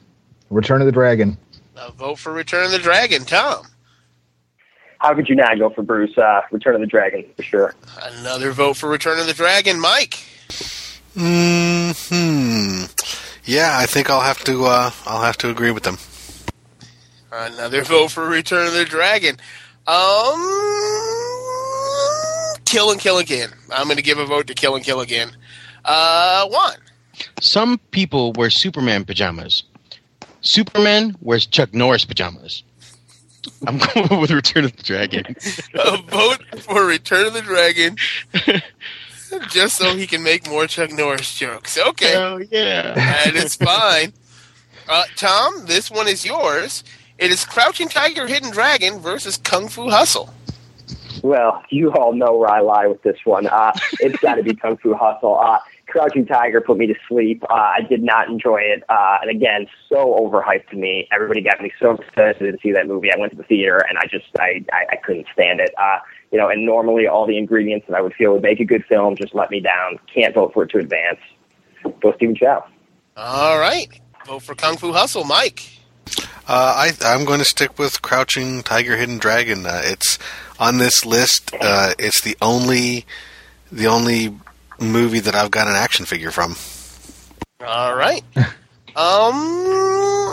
Return 0.50 0.80
of 0.82 0.86
the 0.86 0.92
Dragon. 0.92 1.38
A 1.76 1.90
vote 1.92 2.18
for 2.18 2.32
Return 2.32 2.66
of 2.66 2.70
the 2.72 2.78
Dragon, 2.78 3.24
Tom. 3.24 3.66
How 4.98 5.14
could 5.14 5.28
you 5.28 5.34
not 5.34 5.58
go 5.58 5.70
for 5.70 5.82
Bruce? 5.82 6.16
Uh, 6.16 6.42
Return 6.50 6.74
of 6.74 6.80
the 6.80 6.86
Dragon, 6.86 7.24
for 7.36 7.42
sure. 7.42 7.74
Another 8.02 8.52
vote 8.52 8.76
for 8.76 8.88
Return 8.88 9.18
of 9.18 9.26
the 9.26 9.34
Dragon, 9.34 9.80
Mike. 9.80 10.14
Hmm. 11.16 11.92
Yeah, 13.44 13.76
I 13.78 13.86
think 13.86 14.10
I'll 14.10 14.20
have 14.20 14.42
to. 14.44 14.64
Uh, 14.64 14.90
I'll 15.06 15.22
have 15.22 15.36
to 15.38 15.50
agree 15.50 15.70
with 15.70 15.82
them. 15.84 15.98
Another 17.36 17.82
vote 17.82 18.12
for 18.12 18.28
Return 18.28 18.68
of 18.68 18.74
the 18.74 18.84
Dragon. 18.84 19.36
Um, 19.88 20.40
Kill 22.64 22.92
and 22.92 23.00
Kill 23.00 23.18
Again. 23.18 23.50
I'm 23.72 23.86
going 23.86 23.96
to 23.96 24.02
give 24.02 24.18
a 24.18 24.26
vote 24.26 24.46
to 24.46 24.54
Kill 24.54 24.76
and 24.76 24.84
Kill 24.84 25.00
Again. 25.00 25.30
Uh, 25.84 26.46
one. 26.46 26.76
Some 27.40 27.78
people 27.90 28.32
wear 28.34 28.50
Superman 28.50 29.04
pajamas. 29.04 29.64
Superman 30.42 31.16
wears 31.20 31.44
Chuck 31.46 31.74
Norris 31.74 32.04
pajamas. 32.04 32.62
I'm 33.66 33.78
going 33.94 34.20
with 34.20 34.30
Return 34.30 34.64
of 34.64 34.76
the 34.76 34.82
Dragon. 34.84 35.34
A 35.74 35.96
vote 36.02 36.42
for 36.60 36.86
Return 36.86 37.26
of 37.26 37.34
the 37.34 37.42
Dragon. 37.42 37.96
Just 39.50 39.76
so 39.76 39.96
he 39.96 40.06
can 40.06 40.22
make 40.22 40.48
more 40.48 40.68
Chuck 40.68 40.92
Norris 40.92 41.34
jokes. 41.36 41.76
Okay. 41.78 42.12
Hell 42.12 42.40
yeah. 42.42 42.94
That 42.94 43.34
is 43.34 43.56
fine. 43.56 44.12
Uh, 44.88 45.04
Tom, 45.16 45.66
this 45.66 45.90
one 45.90 46.06
is 46.06 46.24
yours. 46.24 46.84
It 47.18 47.30
is 47.30 47.44
Crouching 47.44 47.88
Tiger, 47.88 48.26
Hidden 48.26 48.50
Dragon 48.50 48.98
versus 48.98 49.36
Kung 49.36 49.68
Fu 49.68 49.88
Hustle. 49.88 50.34
Well, 51.22 51.62
you 51.70 51.92
all 51.92 52.12
know 52.12 52.36
where 52.36 52.50
I 52.50 52.60
lie 52.60 52.86
with 52.86 53.02
this 53.02 53.16
one. 53.24 53.46
Uh, 53.46 53.72
it's 54.00 54.18
got 54.18 54.34
to 54.34 54.42
be 54.42 54.54
Kung 54.54 54.76
Fu 54.76 54.94
Hustle. 54.94 55.38
Uh, 55.38 55.58
Crouching 55.86 56.26
Tiger 56.26 56.60
put 56.60 56.76
me 56.76 56.86
to 56.86 56.94
sleep. 57.08 57.42
Uh, 57.48 57.54
I 57.54 57.80
did 57.88 58.02
not 58.02 58.28
enjoy 58.28 58.58
it. 58.58 58.82
Uh, 58.88 59.18
and 59.22 59.30
again, 59.30 59.66
so 59.88 60.18
overhyped 60.20 60.68
to 60.70 60.76
me. 60.76 61.08
Everybody 61.12 61.40
got 61.40 61.60
me 61.60 61.72
so 61.80 61.92
excited 61.92 62.40
to 62.40 62.58
see 62.60 62.72
that 62.72 62.88
movie. 62.88 63.12
I 63.12 63.18
went 63.18 63.30
to 63.32 63.38
the 63.38 63.44
theater 63.44 63.80
and 63.88 63.96
I 63.98 64.06
just, 64.06 64.26
I, 64.38 64.64
I, 64.72 64.86
I 64.92 64.96
couldn't 64.96 65.26
stand 65.32 65.60
it. 65.60 65.72
Uh, 65.78 65.98
you 66.32 66.38
know, 66.38 66.48
and 66.48 66.66
normally 66.66 67.06
all 67.06 67.26
the 67.26 67.38
ingredients 67.38 67.86
that 67.88 67.96
I 67.96 68.00
would 68.00 68.14
feel 68.14 68.32
would 68.32 68.42
make 68.42 68.58
a 68.60 68.64
good 68.64 68.84
film 68.86 69.14
just 69.16 69.34
let 69.34 69.50
me 69.50 69.60
down. 69.60 69.98
Can't 70.12 70.34
vote 70.34 70.52
for 70.52 70.64
it 70.64 70.70
to 70.70 70.78
advance. 70.78 71.20
Go 72.02 72.12
Stephen 72.16 72.34
Chow. 72.34 72.66
All 73.16 73.58
right. 73.58 73.88
Vote 74.26 74.42
for 74.42 74.54
Kung 74.54 74.76
Fu 74.76 74.92
Hustle, 74.92 75.24
Mike. 75.24 75.70
Uh, 76.46 76.90
I, 76.90 76.92
I'm 77.04 77.24
going 77.24 77.38
to 77.38 77.44
stick 77.44 77.78
with 77.78 78.02
Crouching 78.02 78.62
Tiger, 78.62 78.96
Hidden 78.96 79.18
Dragon. 79.18 79.66
Uh, 79.66 79.80
it's 79.84 80.18
on 80.58 80.78
this 80.78 81.04
list. 81.04 81.52
Uh, 81.58 81.94
it's 81.98 82.20
the 82.20 82.36
only, 82.42 83.06
the 83.72 83.86
only 83.86 84.36
movie 84.80 85.20
that 85.20 85.34
I've 85.34 85.50
got 85.50 85.68
an 85.68 85.74
action 85.74 86.04
figure 86.06 86.30
from. 86.30 86.56
All 87.66 87.94
right. 87.96 88.22
Um, 88.96 90.32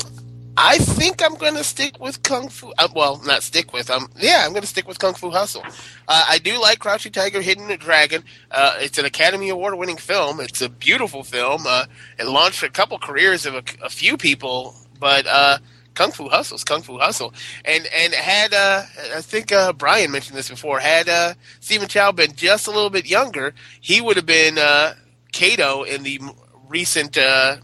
I 0.56 0.77
think 0.77 1.23
I'm 1.23 1.34
going 1.35 1.56
to 1.56 1.64
stick 1.64 1.99
with 1.99 2.22
Kung 2.22 2.49
Fu. 2.49 2.72
Uh, 2.77 2.89
well, 2.95 3.19
not 3.26 3.41
stick 3.41 3.73
with. 3.73 3.89
Um, 3.89 4.11
yeah, 4.19 4.43
I'm 4.45 4.52
going 4.52 4.61
to 4.61 4.68
stick 4.68 4.88
with 4.88 4.99
Kung 4.99 5.15
Fu 5.15 5.31
Hustle. 5.31 5.64
Uh, 6.07 6.26
I 6.30 6.38
do 6.38 6.61
like 6.61 6.77
Crouching 6.77 7.11
Tiger, 7.11 7.41
Hidden 7.41 7.76
Dragon. 7.80 8.23
Uh, 8.52 8.76
it's 8.77 8.99
an 8.99 9.06
Academy 9.06 9.49
Award-winning 9.49 9.98
film. 9.98 10.39
It's 10.39 10.61
a 10.61 10.69
beautiful 10.69 11.23
film. 11.23 11.65
Uh, 11.65 11.85
it 12.19 12.27
launched 12.27 12.61
a 12.61 12.69
couple 12.69 12.99
careers 12.99 13.48
of 13.48 13.56
a, 13.56 13.64
a 13.81 13.89
few 13.89 14.15
people, 14.18 14.76
but 15.01 15.27
uh, 15.27 15.57
Kung 15.93 16.11
Fu 16.11 16.29
Hustle's 16.29 16.63
Kung 16.63 16.81
Fu 16.81 16.97
Hustle. 16.97 17.33
And 17.65 17.85
and 17.87 18.13
had 18.13 18.53
uh, 18.53 18.83
I 19.13 19.21
think 19.21 19.51
uh, 19.51 19.73
Brian 19.73 20.11
mentioned 20.11 20.37
this 20.37 20.49
before. 20.49 20.79
Had 20.79 21.09
uh, 21.09 21.33
Stephen 21.59 21.89
Chow 21.89 22.13
been 22.13 22.33
just 22.33 22.67
a 22.67 22.71
little 22.71 22.89
bit 22.89 23.05
younger, 23.05 23.53
he 23.81 23.99
would 23.99 24.15
have 24.15 24.25
been 24.25 24.57
uh, 24.57 24.93
Kato 25.33 25.83
in 25.83 26.03
the 26.03 26.21
recent 26.69 27.17
uh, 27.17 27.57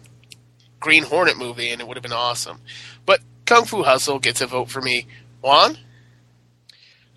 Green 0.81 1.03
Hornet 1.03 1.37
movie, 1.37 1.69
and 1.69 1.79
it 1.79 1.87
would 1.87 1.95
have 1.95 2.03
been 2.03 2.11
awesome. 2.11 2.59
But 3.05 3.21
Kung 3.45 3.63
Fu 3.63 3.83
Hustle 3.83 4.19
gets 4.19 4.41
a 4.41 4.47
vote 4.47 4.69
for 4.69 4.81
me. 4.81 5.07
Juan, 5.41 5.77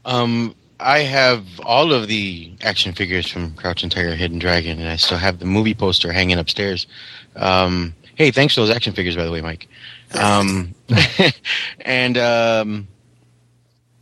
Um, 0.05 0.55
I 0.79 1.01
have 1.01 1.45
all 1.65 1.93
of 1.93 2.07
the 2.07 2.53
action 2.61 2.93
figures 2.95 3.27
from 3.27 3.55
Crouching 3.55 3.91
Tiger, 3.91 4.15
Hidden 4.15 4.39
Dragon, 4.39 4.79
and 4.79 4.89
I 4.89 4.97
still 4.97 5.19
have 5.19 5.39
the 5.39 5.47
movie 5.47 5.75
poster 5.75 6.13
hanging 6.13 6.39
upstairs. 6.39 6.87
Um, 7.35 7.95
hey, 8.15 8.31
thanks 8.31 8.55
for 8.55 8.61
those 8.61 8.71
action 8.71 8.93
figures, 8.93 9.17
by 9.17 9.25
the 9.25 9.33
way, 9.33 9.41
Mike. 9.41 9.69
Um, 10.15 10.75
and 11.81 12.19
um, 12.19 12.89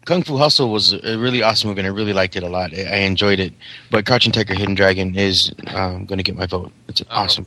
Kung 0.04 0.22
Fu 0.22 0.36
Hustle 0.36 0.70
was 0.70 0.92
a 0.92 1.18
really 1.18 1.42
awesome 1.42 1.68
movie, 1.68 1.80
and 1.80 1.86
I 1.86 1.90
really 1.90 2.12
liked 2.12 2.36
it 2.36 2.42
a 2.42 2.48
lot. 2.48 2.72
I 2.72 2.82
I 2.82 2.96
enjoyed 2.98 3.40
it. 3.40 3.52
But 3.90 4.06
Crouching 4.06 4.32
Tiger, 4.32 4.54
Hidden 4.54 4.74
Dragon 4.74 5.16
is 5.16 5.52
um, 5.68 6.06
going 6.06 6.18
to 6.18 6.22
get 6.22 6.36
my 6.36 6.46
vote. 6.46 6.72
It's 6.88 7.02
awesome. 7.10 7.46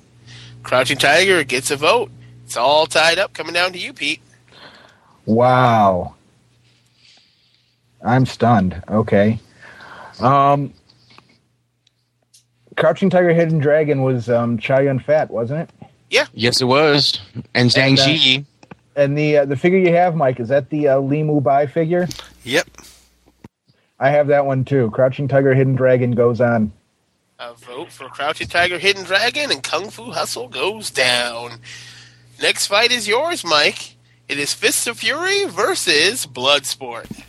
Crouching 0.64 0.98
Tiger 0.98 1.44
gets 1.44 1.72
a 1.72 1.76
vote. 1.76 2.12
It's 2.46 2.58
all 2.58 2.86
tied 2.86 3.18
up. 3.18 3.34
Coming 3.34 3.54
down 3.54 3.74
to 3.74 3.80
you, 3.80 3.94
Pete. 3.94 4.22
Wow. 5.26 6.16
I'm 8.04 8.26
stunned. 8.26 8.82
Okay. 8.90 9.40
Um, 10.20 10.74
Crouching 12.78 13.10
Tiger, 13.10 13.34
Hidden 13.34 13.60
Dragon 13.60 14.02
was 14.02 14.30
um, 14.30 14.58
Chow 14.58 14.80
Yun 14.80 15.00
Fat, 15.00 15.30
wasn't 15.32 15.62
it? 15.62 15.88
Yeah. 16.10 16.26
Yes, 16.34 16.62
it 16.62 16.66
was. 16.66 17.20
And 17.54 17.70
Zhang 17.70 17.90
And, 17.92 18.00
uh, 18.00 18.06
Ji. 18.06 18.46
And 18.96 19.18
the 19.18 19.38
uh, 19.38 19.46
the 19.46 19.56
figure 19.56 19.80
you 19.80 19.94
have, 19.94 20.16
Mike, 20.16 20.40
is 20.40 20.50
that 20.50 20.70
the 20.70 20.90
uh, 20.90 21.00
Li 21.00 21.24
Mu 21.24 21.40
Bai 21.40 21.68
figure? 21.68 22.08
Yep. 22.44 22.68
I 24.00 24.10
have 24.10 24.28
that 24.28 24.46
one 24.46 24.66
too. 24.66 24.90
Crouching 24.92 25.28
Tiger, 25.28 25.54
Hidden 25.54 25.76
Dragon 25.76 26.12
goes 26.12 26.42
on. 26.42 26.74
A 27.40 27.54
vote 27.54 27.92
for 27.92 28.08
Crouching 28.10 28.48
Tiger, 28.48 28.78
Hidden 28.78 29.04
Dragon, 29.04 29.52
and 29.52 29.64
Kung 29.64 29.90
Fu 29.90 30.12
Hustle 30.12 30.48
goes 30.48 30.92
down. 30.92 31.60
Next 32.42 32.68
fight 32.68 32.92
is 32.92 33.08
yours, 33.08 33.44
Mike. 33.44 33.96
It 34.28 34.40
is 34.40 34.54
Fists 34.54 34.88
of 34.88 35.00
Fury 35.00 35.46
versus 35.46 36.26
Bloodsport. 36.26 37.24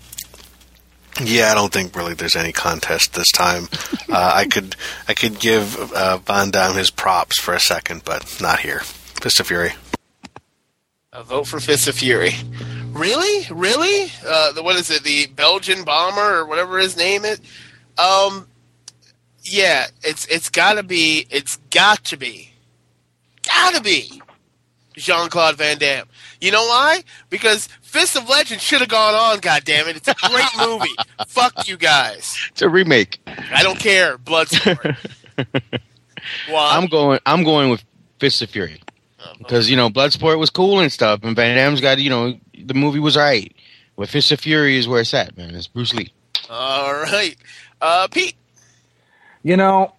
Yeah, 1.22 1.50
I 1.50 1.54
don't 1.54 1.72
think 1.72 1.94
really 1.94 2.14
there's 2.14 2.36
any 2.36 2.52
contest 2.52 3.14
this 3.14 3.30
time. 3.32 3.68
uh, 4.08 4.32
I 4.34 4.46
could 4.46 4.76
I 5.08 5.14
could 5.14 5.38
give 5.38 5.92
uh, 5.92 6.18
Van 6.18 6.50
Damme 6.50 6.76
his 6.76 6.90
props 6.90 7.40
for 7.40 7.54
a 7.54 7.60
second, 7.60 8.02
but 8.04 8.40
not 8.40 8.60
here. 8.60 8.80
Fist 8.80 9.40
of 9.40 9.46
Fury. 9.46 9.72
A 11.14 11.22
vote 11.22 11.46
for 11.46 11.60
Fist 11.60 11.88
of 11.88 11.94
Fury. 11.94 12.32
Really? 12.90 13.46
Really? 13.50 14.10
Uh, 14.26 14.52
the 14.52 14.62
what 14.62 14.76
is 14.76 14.90
it? 14.90 15.02
The 15.02 15.26
Belgian 15.26 15.84
bomber 15.84 16.38
or 16.38 16.46
whatever 16.46 16.78
his 16.78 16.96
name 16.96 17.26
is. 17.26 17.38
Um, 17.98 18.48
yeah, 19.42 19.88
it's 20.02 20.24
it's 20.28 20.48
got 20.48 20.74
to 20.74 20.82
be. 20.82 21.26
It's 21.28 21.56
got 21.70 22.02
to 22.04 22.16
be. 22.16 22.52
Got 23.42 23.74
to 23.74 23.82
be 23.82 24.22
Jean 24.94 25.28
Claude 25.28 25.56
Van 25.56 25.76
Damme. 25.76 26.06
You 26.40 26.50
know 26.50 26.64
why? 26.64 27.04
Because 27.28 27.66
Fist 27.82 28.16
of 28.16 28.26
Legend 28.30 28.62
should 28.62 28.80
have 28.80 28.88
gone 28.88 29.14
on. 29.14 29.40
God 29.40 29.64
damn 29.64 29.88
it! 29.88 29.96
It's 29.96 30.08
a 30.08 30.14
great 30.14 30.46
movie. 30.58 30.96
Fuck 31.26 31.68
you 31.68 31.76
guys. 31.76 32.38
It's 32.52 32.62
a 32.62 32.70
remake. 32.70 33.20
I 33.26 33.62
don't 33.62 33.78
care. 33.78 34.16
Bloodsport. 34.16 34.96
Why? 36.48 36.76
I'm 36.76 36.86
going. 36.86 37.20
I'm 37.26 37.44
going 37.44 37.68
with 37.68 37.84
Fist 38.18 38.40
of 38.40 38.48
Fury 38.48 38.80
because 39.38 39.70
you 39.70 39.76
know 39.76 39.90
Bloodsport 39.90 40.38
was 40.38 40.50
cool 40.50 40.80
and 40.80 40.90
stuff, 40.90 41.20
and 41.22 41.36
Van 41.36 41.56
Damme's 41.56 41.80
got 41.80 41.98
you 41.98 42.10
know 42.10 42.38
the 42.64 42.74
movie 42.74 42.98
was 42.98 43.16
right. 43.16 43.54
But 43.96 44.08
Fist 44.08 44.32
of 44.32 44.40
Fury 44.40 44.76
is 44.76 44.88
where 44.88 45.00
it's 45.00 45.12
at, 45.14 45.36
man. 45.36 45.54
It's 45.54 45.66
Bruce 45.66 45.92
Lee. 45.94 46.12
All 46.48 46.92
right, 46.92 47.36
uh, 47.80 48.08
Pete. 48.10 48.36
You 49.42 49.56
know, 49.56 49.94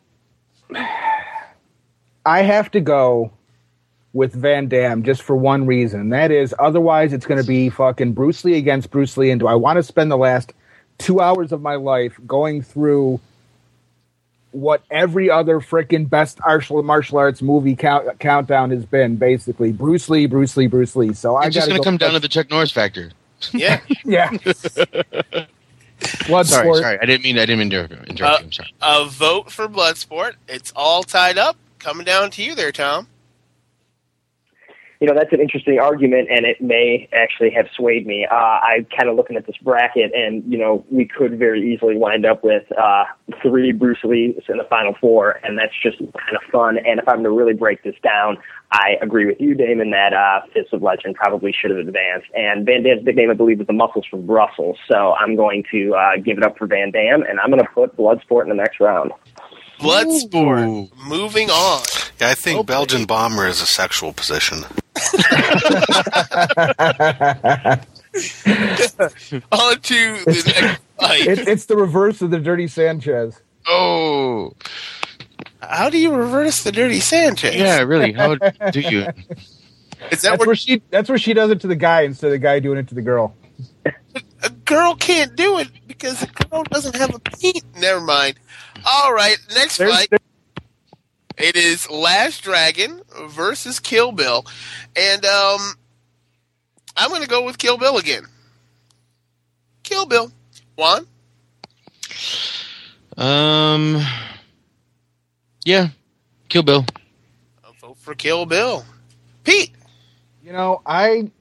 I 2.26 2.42
have 2.42 2.72
to 2.72 2.80
go 2.80 3.32
with 4.14 4.34
Van 4.34 4.68
Damme 4.68 5.04
just 5.04 5.22
for 5.22 5.36
one 5.36 5.66
reason. 5.66 6.02
and 6.02 6.14
That 6.14 6.32
is, 6.32 6.54
otherwise 6.60 7.14
it's 7.14 7.26
going 7.26 7.42
to 7.42 7.48
be 7.48 7.70
fucking 7.70 8.14
Bruce 8.14 8.46
Lee 8.46 8.58
against 8.58 8.92
Bruce 8.92 9.18
Lee. 9.18 9.32
And 9.32 9.40
do 9.40 9.48
I 9.48 9.56
want 9.56 9.78
to 9.78 9.84
spend 9.84 10.12
the 10.12 10.18
last 10.18 10.54
two 11.00 11.20
hours 11.20 11.52
of 11.52 11.62
my 11.62 11.76
life 11.76 12.20
going 12.26 12.62
through 12.62 13.20
what 14.54 14.84
every 14.90 15.30
other 15.30 15.60
freaking 15.60 16.10
best 16.10 16.40
martial 16.40 16.82
martial 16.84 17.18
arts 17.18 17.42
movie 17.42 17.76
count, 17.76 18.20
countdown 18.20 18.72
has 18.72 18.86
been? 18.86 19.18
Basically, 19.18 19.72
Bruce 19.72 20.10
Lee, 20.10 20.26
Bruce 20.26 20.56
Lee, 20.56 20.68
Bruce 20.68 20.96
Lee. 20.96 21.14
So 21.14 21.36
I'm 21.36 21.52
just 21.52 21.68
going 21.68 21.80
to 21.80 21.84
come 21.84 21.98
down 21.98 22.14
to 22.14 22.20
the 22.20 22.28
Chuck 22.28 22.50
Norris 22.50 22.72
factor. 22.72 23.12
Yeah. 23.52 23.82
yeah. 24.06 24.30
Bloodsport. 26.00 26.46
Sorry, 26.46 26.76
sorry. 26.76 27.00
I 27.00 27.06
didn't 27.06 27.24
mean. 27.24 27.38
I 27.38 27.46
didn't 27.46 27.60
mean 27.60 27.70
to 27.72 27.84
interrupt 28.08 28.22
uh, 28.22 28.38
you. 28.40 28.46
I'm 28.46 28.52
sorry. 28.52 28.74
A 28.82 29.06
vote 29.06 29.52
for 29.52 29.68
Bloodsport. 29.68 30.36
It's 30.48 30.72
all 30.76 31.04
tied 31.04 31.38
up. 31.38 31.58
Coming 31.80 32.06
down 32.06 32.32
to 32.32 32.44
you 32.44 32.56
there, 32.56 32.72
Tom. 32.72 33.08
You 35.04 35.10
know, 35.10 35.16
that's 35.20 35.34
an 35.34 35.42
interesting 35.42 35.80
argument, 35.80 36.30
and 36.32 36.46
it 36.46 36.62
may 36.62 37.10
actually 37.12 37.50
have 37.52 37.66
swayed 37.76 38.08
me. 38.08 38.26
Uh, 38.26 38.34
I'm 38.34 38.86
kind 38.86 39.10
of 39.10 39.18
looking 39.18 39.36
at 39.36 39.46
this 39.46 39.58
bracket, 39.62 40.14
and 40.16 40.42
you 40.50 40.58
know, 40.58 40.86
we 40.90 41.04
could 41.06 41.38
very 41.38 41.74
easily 41.74 41.98
wind 41.98 42.26
up 42.26 42.42
with 42.42 42.64
uh, 42.82 43.04
three 43.42 43.74
Bruce 43.74 43.98
Lees 44.06 44.42
in 44.48 44.60
the 44.60 44.64
final 44.70 44.96
four, 45.02 45.42
and 45.44 45.60
that's 45.60 45.74
just 45.84 45.98
kind 45.98 46.38
of 46.38 46.52
fun. 46.54 46.78
And 46.78 47.02
if 47.02 47.08
I'm 47.10 47.22
to 47.24 47.32
really 47.32 47.52
break 47.52 47.84
this 47.84 47.96
down, 48.02 48.38
I 48.72 48.96
agree 49.02 49.26
with 49.26 49.42
you, 49.42 49.56
Damon, 49.56 49.92
that 49.92 50.14
uh, 50.14 50.48
Fist 50.54 50.72
of 50.72 50.82
Legend 50.82 51.16
probably 51.16 51.52
should 51.52 51.72
have 51.72 51.86
advanced. 51.86 52.28
And 52.34 52.66
Van 52.66 52.84
Damme's 52.84 53.04
name, 53.06 53.30
I 53.30 53.34
believe, 53.34 53.60
is 53.60 53.68
the 53.68 53.74
Muscles 53.74 54.06
from 54.10 54.26
Brussels. 54.26 54.78
So 54.90 55.16
I'm 55.20 55.36
going 55.36 55.66
to 55.72 55.96
uh, 55.96 56.12
give 56.24 56.38
it 56.38 56.46
up 56.46 56.58
for 56.58 56.66
Van 56.66 56.92
Damme, 56.92 57.24
and 57.24 57.42
I'm 57.42 57.50
going 57.50 57.62
to 57.62 57.70
put 57.74 57.98
Bloodsport 57.98 58.44
in 58.44 58.48
the 58.48 58.56
next 58.56 58.80
round. 58.80 59.12
Bloodsport. 59.84 60.90
Moving 61.08 61.50
on. 61.50 61.84
Yeah, 62.20 62.30
I 62.30 62.34
think 62.36 62.66
Belgian 62.66 63.06
bomber 63.06 63.48
is 63.48 63.62
a 63.62 63.66
sexual 63.66 64.14
position. 64.14 64.60
on 69.52 69.80
to 69.82 70.18
the 70.26 70.54
next 70.62 70.82
fight. 71.00 71.28
It, 71.28 71.48
it's 71.48 71.66
the 71.66 71.76
reverse 71.76 72.22
of 72.22 72.32
the 72.32 72.40
Dirty 72.40 72.68
Sanchez. 72.68 73.42
Oh. 73.68 74.54
How 75.62 75.90
do 75.90 75.98
you 75.98 76.14
reverse 76.14 76.64
the 76.64 76.72
dirty 76.72 77.00
Sanchez? 77.00 77.56
Yeah, 77.56 77.82
really. 77.82 78.12
How 78.14 78.36
do 78.36 78.82
you? 78.82 79.08
Is 80.12 80.22
that 80.22 80.32
That's 80.32 80.40
where 80.40 80.48
where 80.48 80.56
she? 80.56 80.82
That's 80.90 81.10
where 81.10 81.18
she 81.18 81.34
does 81.34 81.52
it 81.52 81.62
to 81.62 81.68
the 81.68 81.76
guy 81.76 82.02
instead 82.02 82.28
of 82.28 82.32
the 82.34 82.40
guy 82.40 82.60
doing 82.60 82.78
it 82.78 82.88
to 82.90 82.96
the 82.96 83.02
girl. 83.02 83.36
Uh, 83.86 84.50
a 84.64 84.70
girl 84.70 84.96
can't 84.96 85.36
do 85.36 85.60
it 85.60 85.68
because 85.88 86.20
the 86.20 86.28
girl 86.28 86.64
doesn't 86.64 86.96
have 86.96 87.14
a 87.14 87.20
penis? 87.20 87.64
Never 87.78 88.02
mind. 88.02 88.36
All 88.86 89.14
right, 89.14 89.38
next 89.56 89.78
There's- 89.78 90.08
fight. 90.08 90.22
It 91.36 91.56
is 91.56 91.90
Last 91.90 92.44
Dragon 92.44 93.02
versus 93.30 93.80
Kill 93.80 94.12
Bill, 94.12 94.46
and 94.96 95.26
um, 95.26 95.74
I'm 96.96 97.10
going 97.10 97.24
to 97.24 97.28
go 97.28 97.44
with 97.44 97.58
Kill 97.58 97.78
Bill 97.80 97.98
again. 97.98 98.26
Kill 99.82 100.06
Bill. 100.06 100.32
Juan. 100.78 101.08
Um. 103.18 104.00
Yeah. 105.66 105.90
Kill 106.50 106.62
Bill. 106.64 106.86
A 107.64 107.74
vote 107.82 107.98
for 107.98 108.14
Kill 108.14 108.46
Bill. 108.46 108.86
Pete. 109.44 109.72
You 110.44 110.54
know, 110.54 110.82
I 110.86 111.32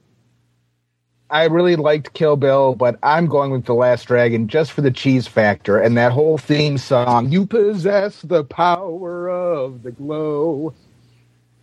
I 1.29 1.45
really 1.45 1.75
liked 1.75 2.13
Kill 2.13 2.35
Bill, 2.35 2.75
but 2.75 2.99
I'm 3.03 3.27
going 3.27 3.51
with 3.51 3.65
The 3.65 3.73
Last 3.73 4.05
Dragon 4.05 4.47
just 4.47 4.71
for 4.71 4.81
the 4.81 4.91
cheese 4.91 5.27
factor 5.27 5.79
and 5.79 5.97
that 5.97 6.11
whole 6.11 6.37
theme 6.37 6.77
song. 6.77 7.31
You 7.31 7.45
possess 7.45 8.21
the 8.21 8.43
power 8.43 9.29
of 9.29 9.83
the 9.83 9.91
glow. 9.91 10.73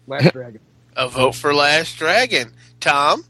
Last 0.06 0.30
Dragon. 0.32 0.60
A 0.96 1.08
vote 1.08 1.34
for 1.34 1.54
Last 1.54 1.96
Dragon. 1.96 2.52
Tom? 2.80 3.24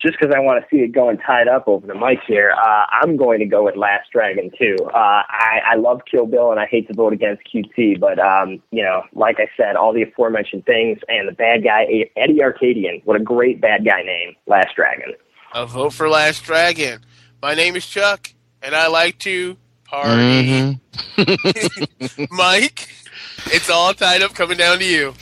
Just 0.00 0.16
because 0.18 0.32
I 0.34 0.38
want 0.38 0.62
to 0.62 0.68
see 0.70 0.82
it 0.82 0.92
going 0.92 1.18
tied 1.18 1.48
up 1.48 1.66
over 1.66 1.84
the 1.84 1.94
mic 1.94 2.20
here, 2.26 2.52
uh, 2.52 2.84
I'm 3.02 3.16
going 3.16 3.40
to 3.40 3.46
go 3.46 3.64
with 3.64 3.74
Last 3.74 4.12
Dragon 4.12 4.50
too. 4.56 4.76
Uh, 4.84 5.22
I, 5.28 5.58
I 5.72 5.76
love 5.76 6.02
Kill 6.08 6.26
Bill 6.26 6.52
and 6.52 6.60
I 6.60 6.66
hate 6.66 6.86
to 6.86 6.94
vote 6.94 7.12
against 7.12 7.42
QT, 7.52 7.98
but 7.98 8.20
um, 8.20 8.62
you 8.70 8.84
know, 8.84 9.02
like 9.12 9.38
I 9.40 9.48
said, 9.56 9.74
all 9.74 9.92
the 9.92 10.02
aforementioned 10.02 10.66
things 10.66 10.98
and 11.08 11.26
the 11.26 11.32
bad 11.32 11.64
guy 11.64 11.86
Eddie 12.16 12.38
Arkadian. 12.38 13.04
What 13.04 13.20
a 13.20 13.24
great 13.24 13.60
bad 13.60 13.84
guy 13.84 14.02
name, 14.02 14.36
Last 14.46 14.76
Dragon. 14.76 15.14
A 15.52 15.66
vote 15.66 15.94
for 15.94 16.08
Last 16.08 16.44
Dragon. 16.44 17.04
My 17.42 17.54
name 17.54 17.74
is 17.74 17.86
Chuck, 17.86 18.32
and 18.62 18.76
I 18.76 18.86
like 18.86 19.18
to 19.20 19.56
party. 19.84 20.78
Mike, 22.30 22.88
it's 23.46 23.70
all 23.70 23.94
tied 23.94 24.22
up 24.22 24.34
coming 24.34 24.58
down 24.58 24.78
to 24.78 24.84
you. 24.84 25.14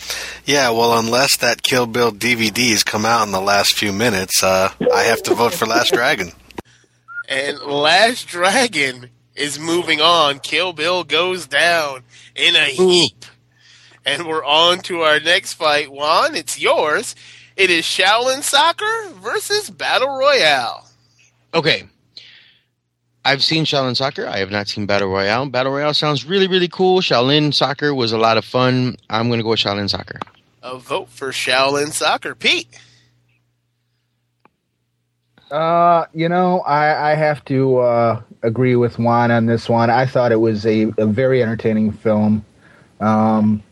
Yeah, 0.47 0.71
well, 0.71 0.97
unless 0.97 1.39
that 1.39 1.63
Kill 1.63 1.87
Bill 1.87 2.13
DVDs 2.13 2.85
come 2.85 3.05
out 3.05 3.27
in 3.27 3.33
the 3.33 3.41
last 3.41 3.75
few 3.75 3.93
minutes, 3.93 4.45
uh, 4.45 4.71
I 4.95 5.03
have 5.03 5.21
to 5.25 5.35
vote 5.35 5.53
for 5.53 5.67
Last 5.67 5.93
Dragon. 5.93 6.31
And 7.29 7.59
Last 7.59 8.29
Dragon 8.29 9.11
is 9.35 9.59
moving 9.59 10.01
on. 10.01 10.39
Kill 10.39 10.73
Bill 10.73 11.03
goes 11.03 11.49
down 11.49 12.05
in 12.37 12.55
a 12.55 12.67
heap. 12.67 13.25
And 14.05 14.25
we're 14.25 14.45
on 14.45 14.79
to 14.83 15.01
our 15.01 15.19
next 15.19 15.55
fight. 15.55 15.91
Juan, 15.91 16.37
it's 16.37 16.61
yours. 16.61 17.17
It 17.57 17.69
is 17.69 17.85
Shaolin 17.85 18.43
Soccer 18.45 19.11
versus 19.15 19.69
Battle 19.69 20.17
Royale. 20.17 20.89
Okay. 21.55 21.89
I've 23.25 23.43
seen 23.43 23.65
Shaolin 23.65 23.97
Soccer. 23.97 24.29
I 24.29 24.39
have 24.39 24.53
not 24.53 24.69
seen 24.69 24.87
Battle 24.87 25.09
Royale. 25.09 25.47
Battle 25.47 25.73
Royale 25.73 25.93
sounds 25.93 26.25
really, 26.25 26.47
really 26.47 26.69
cool. 26.69 27.01
Shaolin 27.01 27.53
Soccer 27.53 27.93
was 27.93 28.13
a 28.13 28.19
lot 28.19 28.37
of 28.37 28.45
fun. 28.45 28.97
I'm 29.11 29.27
going 29.27 29.41
to 29.41 29.43
go 29.43 29.51
with 29.51 29.59
Shaolin 29.59 29.91
Soccer. 29.91 30.21
A 30.67 30.79
vote 30.79 31.09
for 31.09 31.29
Shaolin 31.31 31.93
Soccer. 31.93 32.35
Pete. 32.35 32.67
Uh, 35.49 36.07
you 36.13 36.29
know, 36.29 36.61
I, 36.63 37.13
I 37.13 37.15
have 37.15 37.45
to 37.45 37.79
uh, 37.79 38.23
agree 38.43 38.75
with 38.75 38.99
Juan 38.99 39.31
on 39.31 39.47
this 39.47 39.69
one. 39.69 39.91
I 39.91 40.07
thought 40.07 40.33
it 40.33 40.41
was 40.41 40.67
a, 40.67 40.93
a 40.99 41.07
very 41.07 41.41
entertaining 41.41 41.93
film. 41.93 42.45
Um, 43.01 43.63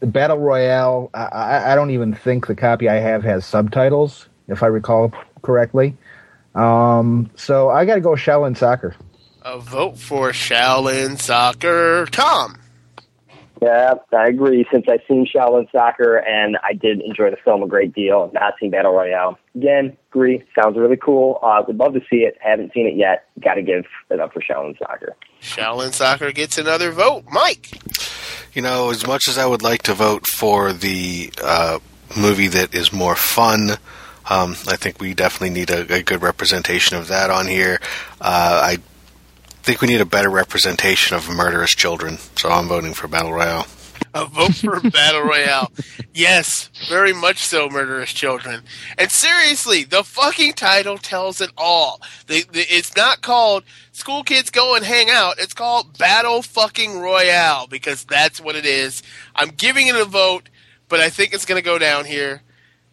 the 0.00 0.06
Battle 0.06 0.38
Royale, 0.38 1.10
I, 1.12 1.24
I- 1.24 1.72
I 1.72 1.74
don't 1.74 1.90
even 1.90 2.14
think 2.14 2.46
the 2.46 2.54
copy 2.54 2.88
I 2.88 2.94
have 2.94 3.22
has 3.24 3.44
subtitles, 3.44 4.26
if 4.48 4.62
I 4.62 4.68
recall 4.68 5.12
correctly. 5.42 5.98
Um, 6.54 7.30
so 7.36 7.68
I 7.68 7.84
got 7.84 7.96
to 7.96 8.00
go 8.00 8.12
Shaolin 8.12 8.56
Soccer. 8.56 8.96
A 9.42 9.58
vote 9.58 9.98
for 9.98 10.30
Shaolin 10.30 11.18
Soccer. 11.20 12.06
Tom. 12.06 12.56
Yeah, 13.60 13.94
I 14.12 14.28
agree. 14.28 14.66
Since 14.70 14.86
I've 14.88 15.00
seen 15.08 15.26
Shaolin 15.26 15.70
Soccer 15.72 16.16
and 16.16 16.56
I 16.62 16.74
did 16.74 17.00
enjoy 17.00 17.30
the 17.30 17.36
film 17.44 17.62
a 17.62 17.66
great 17.66 17.92
deal, 17.92 18.26
I've 18.28 18.32
not 18.32 18.54
seen 18.60 18.70
Battle 18.70 18.92
Royale. 18.92 19.38
Again, 19.54 19.96
agree. 20.10 20.44
Sounds 20.60 20.76
really 20.76 20.96
cool. 20.96 21.40
Uh, 21.42 21.62
would 21.66 21.76
love 21.76 21.94
to 21.94 22.00
see 22.10 22.18
it. 22.18 22.36
Haven't 22.40 22.72
seen 22.72 22.86
it 22.86 22.94
yet. 22.94 23.26
Got 23.40 23.54
to 23.54 23.62
give 23.62 23.84
it 24.10 24.20
up 24.20 24.32
for 24.32 24.40
Shaolin 24.40 24.78
Soccer. 24.78 25.16
Shaolin 25.40 25.92
Soccer 25.92 26.30
gets 26.32 26.58
another 26.58 26.92
vote. 26.92 27.24
Mike. 27.30 27.80
You 28.52 28.62
know, 28.62 28.90
as 28.90 29.06
much 29.06 29.28
as 29.28 29.38
I 29.38 29.46
would 29.46 29.62
like 29.62 29.82
to 29.84 29.94
vote 29.94 30.26
for 30.26 30.72
the 30.72 31.32
uh, 31.42 31.78
movie 32.16 32.48
that 32.48 32.74
is 32.74 32.92
more 32.92 33.14
fun, 33.14 33.72
um, 34.30 34.52
I 34.68 34.76
think 34.76 35.00
we 35.00 35.14
definitely 35.14 35.50
need 35.50 35.70
a, 35.70 35.94
a 35.94 36.02
good 36.02 36.22
representation 36.22 36.96
of 36.96 37.08
that 37.08 37.30
on 37.30 37.46
here. 37.46 37.80
Uh, 38.20 38.60
I 38.64 38.78
think 39.68 39.82
we 39.82 39.88
need 39.88 40.00
a 40.00 40.06
better 40.06 40.30
representation 40.30 41.14
of 41.14 41.28
murderous 41.28 41.74
children, 41.74 42.16
so 42.36 42.48
I'm 42.48 42.68
voting 42.68 42.94
for 42.94 43.06
Battle 43.06 43.34
Royale. 43.34 43.66
A 44.14 44.24
vote 44.24 44.54
for 44.54 44.80
Battle 44.80 45.24
Royale. 45.24 45.70
Yes, 46.14 46.70
very 46.88 47.12
much 47.12 47.36
so, 47.44 47.68
Murderous 47.68 48.14
Children. 48.14 48.62
And 48.96 49.10
seriously, 49.10 49.84
the 49.84 50.02
fucking 50.04 50.54
title 50.54 50.96
tells 50.96 51.42
it 51.42 51.50
all. 51.58 52.00
The, 52.28 52.46
the, 52.50 52.60
it's 52.60 52.96
not 52.96 53.20
called 53.20 53.64
School 53.92 54.22
Kids 54.22 54.48
Go 54.48 54.74
and 54.74 54.86
Hang 54.86 55.10
Out. 55.10 55.34
It's 55.38 55.52
called 55.52 55.98
Battle 55.98 56.40
fucking 56.40 56.98
Royale 57.00 57.66
because 57.66 58.04
that's 58.04 58.40
what 58.40 58.56
it 58.56 58.64
is. 58.64 59.02
I'm 59.34 59.50
giving 59.50 59.88
it 59.88 59.96
a 59.96 60.06
vote, 60.06 60.48
but 60.88 61.00
I 61.00 61.10
think 61.10 61.34
it's 61.34 61.44
going 61.44 61.60
to 61.60 61.64
go 61.64 61.78
down 61.78 62.06
here. 62.06 62.40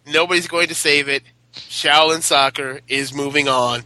Nobody's 0.05 0.49
going 0.49 0.67
to 0.67 0.75
save 0.75 1.07
it. 1.07 1.23
Shaolin 1.53 2.21
Soccer 2.21 2.81
is 2.89 3.13
moving 3.13 3.47
on. 3.47 3.83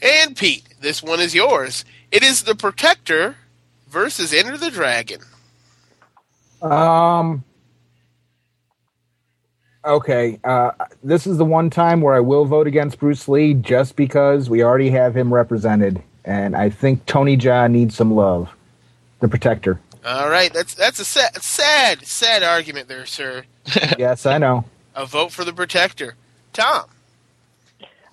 And 0.00 0.36
Pete, 0.36 0.62
this 0.80 1.02
one 1.02 1.18
is 1.18 1.34
yours. 1.34 1.84
It 2.12 2.22
is 2.22 2.42
The 2.42 2.54
Protector 2.54 3.36
versus 3.88 4.34
Enter 4.34 4.58
the 4.58 4.70
Dragon. 4.70 5.20
Um. 6.60 7.42
Okay, 9.84 10.38
uh, 10.44 10.70
this 11.02 11.26
is 11.26 11.38
the 11.38 11.44
one 11.44 11.68
time 11.70 12.02
where 12.02 12.14
I 12.14 12.20
will 12.20 12.44
vote 12.44 12.68
against 12.68 13.00
Bruce 13.00 13.26
Lee 13.26 13.54
just 13.54 13.96
because 13.96 14.48
we 14.48 14.62
already 14.62 14.90
have 14.90 15.16
him 15.16 15.34
represented, 15.34 16.00
and 16.24 16.54
I 16.54 16.70
think 16.70 17.04
Tony 17.06 17.36
Jaa 17.36 17.68
needs 17.68 17.96
some 17.96 18.14
love. 18.14 18.48
The 19.18 19.28
Protector. 19.28 19.80
All 20.04 20.28
right, 20.28 20.52
that's 20.52 20.74
that's 20.74 21.00
a 21.00 21.04
sad, 21.04 21.42
sad, 21.42 22.06
sad 22.06 22.42
argument 22.42 22.88
there, 22.88 23.06
sir. 23.06 23.44
yes, 23.98 24.26
I 24.26 24.38
know. 24.38 24.64
A 24.94 25.06
vote 25.06 25.32
for 25.32 25.42
the 25.42 25.54
protector, 25.54 26.16
Tom. 26.52 26.84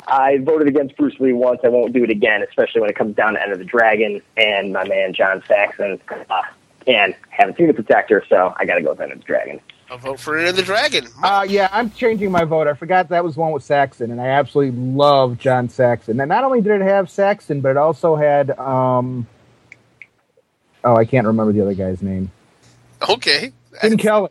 I 0.09 0.37
voted 0.39 0.67
against 0.67 0.97
Bruce 0.97 1.19
Lee 1.19 1.33
once. 1.33 1.59
I 1.63 1.69
won't 1.69 1.93
do 1.93 2.03
it 2.03 2.09
again, 2.09 2.41
especially 2.47 2.81
when 2.81 2.89
it 2.89 2.95
comes 2.95 3.15
down 3.15 3.33
to 3.33 3.41
Enter 3.41 3.57
the 3.57 3.65
Dragon 3.65 4.21
and 4.37 4.73
my 4.73 4.87
man 4.87 5.13
John 5.13 5.43
Saxon. 5.47 5.99
Uh, 6.09 6.41
and 6.87 7.15
haven't 7.29 7.57
seen 7.57 7.67
The 7.67 7.73
Protector, 7.73 8.23
so 8.29 8.53
I 8.57 8.65
got 8.65 8.75
to 8.75 8.81
go 8.81 8.91
with 8.91 9.01
Enter 9.01 9.15
the 9.15 9.23
Dragon. 9.23 9.59
A 9.91 9.97
vote 9.97 10.19
for 10.19 10.37
Enter 10.37 10.51
the 10.51 10.63
Dragon. 10.63 11.07
Uh, 11.23 11.45
yeah, 11.47 11.69
I'm 11.71 11.91
changing 11.91 12.31
my 12.31 12.43
vote. 12.43 12.67
I 12.67 12.73
forgot 12.73 13.09
that 13.09 13.23
was 13.23 13.37
one 13.37 13.51
with 13.51 13.63
Saxon, 13.63 14.11
and 14.11 14.21
I 14.21 14.27
absolutely 14.27 14.79
love 14.79 15.37
John 15.37 15.69
Saxon. 15.69 16.19
And 16.19 16.29
not 16.29 16.43
only 16.43 16.61
did 16.61 16.81
it 16.81 16.83
have 16.83 17.09
Saxon, 17.09 17.61
but 17.61 17.69
it 17.69 17.77
also 17.77 18.15
had 18.15 18.51
um, 18.57 19.27
oh, 20.83 20.95
I 20.95 21.05
can't 21.05 21.27
remember 21.27 21.53
the 21.53 21.61
other 21.61 21.73
guy's 21.73 22.01
name. 22.01 22.31
Okay, 23.07 23.51
Jim 23.81 23.97
Kelly. 23.97 24.29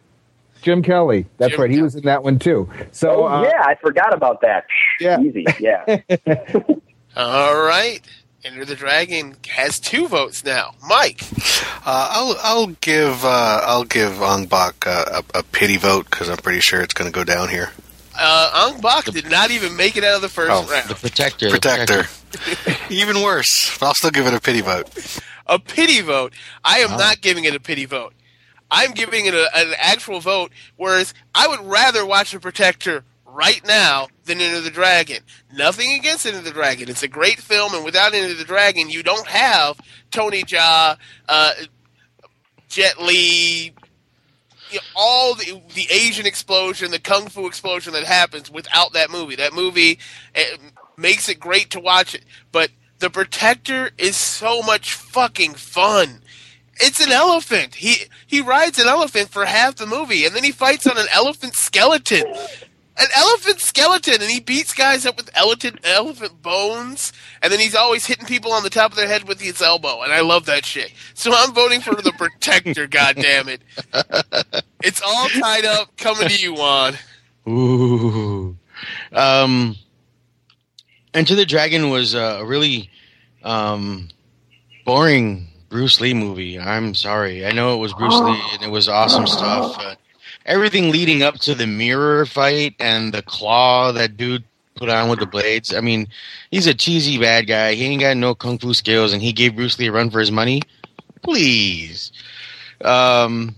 Jim 0.63 0.83
Kelly. 0.83 1.27
That's 1.39 1.53
Jim 1.53 1.61
right. 1.61 1.71
He 1.71 1.81
was 1.83 1.95
in 1.95 2.03
that 2.05 2.23
one 2.23 2.39
too. 2.39 2.69
So 2.93 3.25
oh, 3.25 3.27
uh, 3.29 3.43
yeah, 3.43 3.63
I 3.65 3.75
forgot 3.77 4.13
about 4.15 4.41
that. 4.43 4.67
Yeah. 5.01 5.21
Easy, 5.21 5.45
yeah. 5.61 6.01
All 7.17 7.57
right, 7.63 8.01
Enter 8.45 8.65
the 8.65 8.75
Dragon 8.75 9.37
has 9.49 9.79
two 9.81 10.09
votes 10.09 10.45
now. 10.45 10.75
Mike. 10.89 11.23
Uh, 11.87 12.09
I'll 12.13 12.37
I'll 12.43 12.67
give 12.81 13.25
uh, 13.25 13.61
I'll 13.65 13.85
give 13.85 14.21
Ong 14.21 14.47
Bak 14.47 14.87
uh, 14.87 15.23
a, 15.35 15.39
a 15.39 15.43
pity 15.45 15.77
vote 15.77 16.11
because 16.11 16.29
I'm 16.29 16.37
pretty 16.39 16.61
sure 16.61 16.81
it's 16.81 16.95
going 16.95 17.11
to 17.11 17.15
go 17.15 17.25
down 17.25 17.49
here. 17.49 17.71
Uh, 18.19 18.71
Ong 18.75 18.81
Bak 18.81 19.05
did 19.07 19.31
not 19.31 19.51
even 19.53 19.77
make 19.77 19.97
it 19.97 20.03
out 20.05 20.17
of 20.17 20.23
the 20.23 20.29
first 20.29 20.51
Oh, 20.51 20.69
round. 20.71 20.89
The 20.89 20.95
Protector. 20.97 21.47
the 21.47 21.53
Protector, 21.61 22.07
even 22.91 23.23
worse. 23.23 23.77
But 23.79 23.87
I'll 23.87 23.95
still 23.95 24.11
give 24.11 24.27
it 24.27 24.35
a 24.35 24.41
pity 24.41 24.61
vote. 24.61 24.89
a 25.47 25.59
pity 25.61 26.01
vote. 26.01 26.33
I 26.65 26.79
am 26.81 26.91
not 26.99 27.21
giving 27.21 27.45
it 27.45 27.55
a 27.55 27.61
pity 27.61 27.85
vote. 27.85 28.13
I'm 28.71 28.93
giving 28.93 29.27
it 29.27 29.35
a, 29.35 29.49
an 29.57 29.75
actual 29.79 30.21
vote. 30.21 30.53
Whereas 30.77 31.15
I 31.35 31.49
would 31.49 31.61
rather 31.61 32.05
watch 32.05 32.33
the 32.33 32.41
Protector 32.41 33.05
right 33.25 33.65
now 33.67 34.09
than 34.25 34.41
Enter 34.41 34.61
the 34.61 34.71
Dragon. 34.71 35.23
Nothing 35.55 35.93
against 35.93 36.27
Enter 36.27 36.41
the 36.41 36.51
Dragon. 36.51 36.89
It's 36.89 37.03
a 37.03 37.09
great 37.09 37.39
film, 37.39 37.75
and 37.75 37.85
without 37.85 38.15
Enter 38.15 38.35
the 38.35 38.45
Dragon, 38.45 38.91
you 38.91 39.03
don't 39.03 39.27
have 39.27 39.79
Tony 40.11 40.43
Jaa, 40.43 40.97
uh, 41.29 41.53
Jet 42.69 43.01
Li, 43.01 43.73
you 44.71 44.77
know, 44.77 44.81
all 44.95 45.35
the, 45.35 45.63
the 45.75 45.87
Asian 45.91 46.27
explosion, 46.27 46.91
the 46.91 46.99
kung 46.99 47.29
fu 47.29 47.47
explosion 47.47 47.93
that 47.95 48.05
happens 48.05 48.51
without 48.51 48.93
that 48.93 49.11
movie. 49.11 49.37
That 49.37 49.55
movie 49.55 49.99
eh, 50.35 50.57
makes 50.97 51.29
it 51.29 51.41
great 51.41 51.71
to 51.71 51.81
watch 51.81 52.15
it, 52.15 52.25
but 52.53 52.71
The 52.99 53.11
Protector 53.11 53.91
is 53.97 54.17
so 54.17 54.61
much 54.63 54.93
fucking 54.93 55.55
fun. 55.55 56.21
It's 56.81 57.05
an 57.05 57.13
elephant. 57.13 57.75
He 57.75 58.05
he 58.27 58.41
rides 58.41 58.79
an 58.79 58.89
elephant 58.89 59.31
for 59.31 59.45
half 59.45 59.77
the 59.77 59.87
movie, 59.87 60.25
and 60.25 60.35
then 60.35 60.45
he 60.45 60.53
fights 60.53 60.87
on 60.87 60.99
an 60.99 61.07
elephant 61.13 61.55
skeleton. 61.55 62.25
An 63.01 63.07
elephant 63.17 63.61
skeleton, 63.61 64.15
and 64.15 64.31
he 64.31 64.41
beats 64.41 64.75
guys 64.75 65.07
up 65.07 65.17
with 65.17 65.31
elephant 65.35 65.79
elephant 65.85 66.43
bones, 66.43 67.13
and 67.41 67.53
then 67.53 67.61
he's 67.61 67.77
always 67.77 68.07
hitting 68.07 68.27
people 68.27 68.53
on 68.53 68.65
the 68.65 68.71
top 68.71 68.91
of 68.91 68.97
their 68.97 69.07
head 69.07 69.29
with 69.29 69.41
his 69.41 69.63
elbow, 69.63 70.03
and 70.03 70.13
I 70.13 70.21
love 70.21 70.47
that 70.47 70.65
shit. 70.65 70.93
So 71.15 71.33
I'm 71.33 71.53
voting 71.53 71.81
for 71.81 71.95
the 71.95 72.13
Protector. 72.13 72.87
God 72.89 73.17
damn 73.17 73.49
it! 73.49 73.63
It's 74.83 75.01
all 75.01 75.29
tied 75.29 75.65
up. 75.65 75.97
Coming 75.97 76.29
to 76.29 76.37
you, 76.37 76.55
Juan. 76.55 76.95
Ooh. 77.49 78.57
Um, 79.13 79.77
Enter 81.15 81.35
the 81.35 81.47
Dragon 81.47 81.91
was 81.91 82.15
a 82.15 82.45
really 82.45 82.91
um, 83.43 84.09
boring 84.85 85.49
Bruce 85.69 86.01
Lee 86.01 86.15
movie. 86.15 86.59
I'm 86.59 86.95
sorry. 86.95 87.47
I 87.47 87.53
know 87.53 87.75
it 87.75 87.79
was 87.79 87.93
Bruce 87.93 88.19
Lee 88.21 88.43
and 88.55 88.63
it 88.63 88.71
was 88.71 88.89
awesome 88.89 89.27
stuff. 89.27 89.77
Uh, 89.79 89.95
everything 90.47 90.91
leading 90.91 91.23
up 91.23 91.37
to 91.41 91.55
the 91.55 91.67
mirror 91.67 92.25
fight 92.27 92.75
and 92.81 93.13
the 93.13 93.23
claw 93.23 93.93
that 93.93 94.17
dude 94.17 94.45
put 94.77 94.89
on 94.89 95.09
with 95.11 95.19
the 95.19 95.27
blades. 95.27 95.75
I 95.75 95.81
mean, 95.81 96.09
he's 96.51 96.67
a 96.67 96.75
cheesy 96.75 97.19
bad 97.19 97.47
guy. 97.47 97.75
He 97.75 97.85
ain't 97.85 98.01
got 98.01 98.17
no 98.17 98.35
kung 98.35 98.59
fu 98.59 98.73
skills, 98.73 99.13
and 99.13 99.21
he 99.21 99.33
gave 99.33 99.57
Bruce 99.57 99.79
Lee 99.79 99.89
a 99.89 99.93
run 99.93 100.11
for 100.11 100.21
his 100.21 100.31
money. 100.31 100.63
Please. 101.23 102.13
Um, 102.83 103.57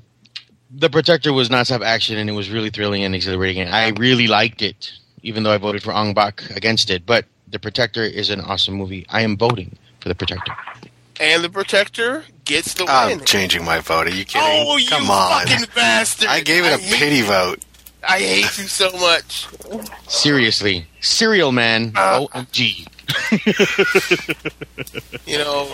the 0.70 0.90
Protector 0.90 1.32
was 1.32 1.50
non-stop 1.50 1.82
action, 1.82 2.16
and 2.16 2.28
it 2.28 2.32
was 2.32 2.50
really 2.50 2.70
thrilling 2.70 3.04
and 3.04 3.14
exhilarating. 3.14 3.62
And 3.62 3.74
I 3.74 3.90
really 3.90 4.26
liked 4.26 4.62
it, 4.62 4.92
even 5.22 5.42
though 5.42 5.52
I 5.52 5.58
voted 5.58 5.82
for 5.82 5.92
Ong 5.92 6.14
Bak 6.14 6.50
against 6.50 6.90
it. 6.90 7.04
But 7.04 7.26
the 7.48 7.58
Protector 7.58 8.02
is 8.02 8.30
an 8.30 8.40
awesome 8.40 8.74
movie. 8.74 9.06
I 9.10 9.22
am 9.22 9.36
voting 9.36 9.76
for 10.00 10.08
the 10.08 10.14
Protector. 10.14 10.52
And 11.20 11.44
the 11.44 11.50
Protector 11.50 12.24
gets 12.44 12.74
the 12.74 12.84
win. 12.84 12.92
I'm 12.94 13.20
changing 13.24 13.64
my 13.64 13.78
vote. 13.80 14.06
Are 14.06 14.10
you 14.10 14.24
kidding? 14.24 14.42
Oh, 14.66 14.76
you 14.78 14.88
Come 14.88 15.10
on. 15.10 15.46
fucking 15.46 15.66
bastard! 15.74 16.28
I 16.28 16.40
gave 16.40 16.64
it 16.64 16.72
a 16.72 16.78
pity 16.96 17.16
you. 17.18 17.24
vote. 17.26 17.60
I 18.02 18.18
hate 18.20 18.56
you 18.56 18.64
so 18.66 18.90
much. 18.92 19.46
Seriously, 20.08 20.86
Serial 21.00 21.52
Man. 21.52 21.92
Uh, 21.94 22.26
OMG. 22.32 22.86
You 25.26 25.38
know, 25.38 25.68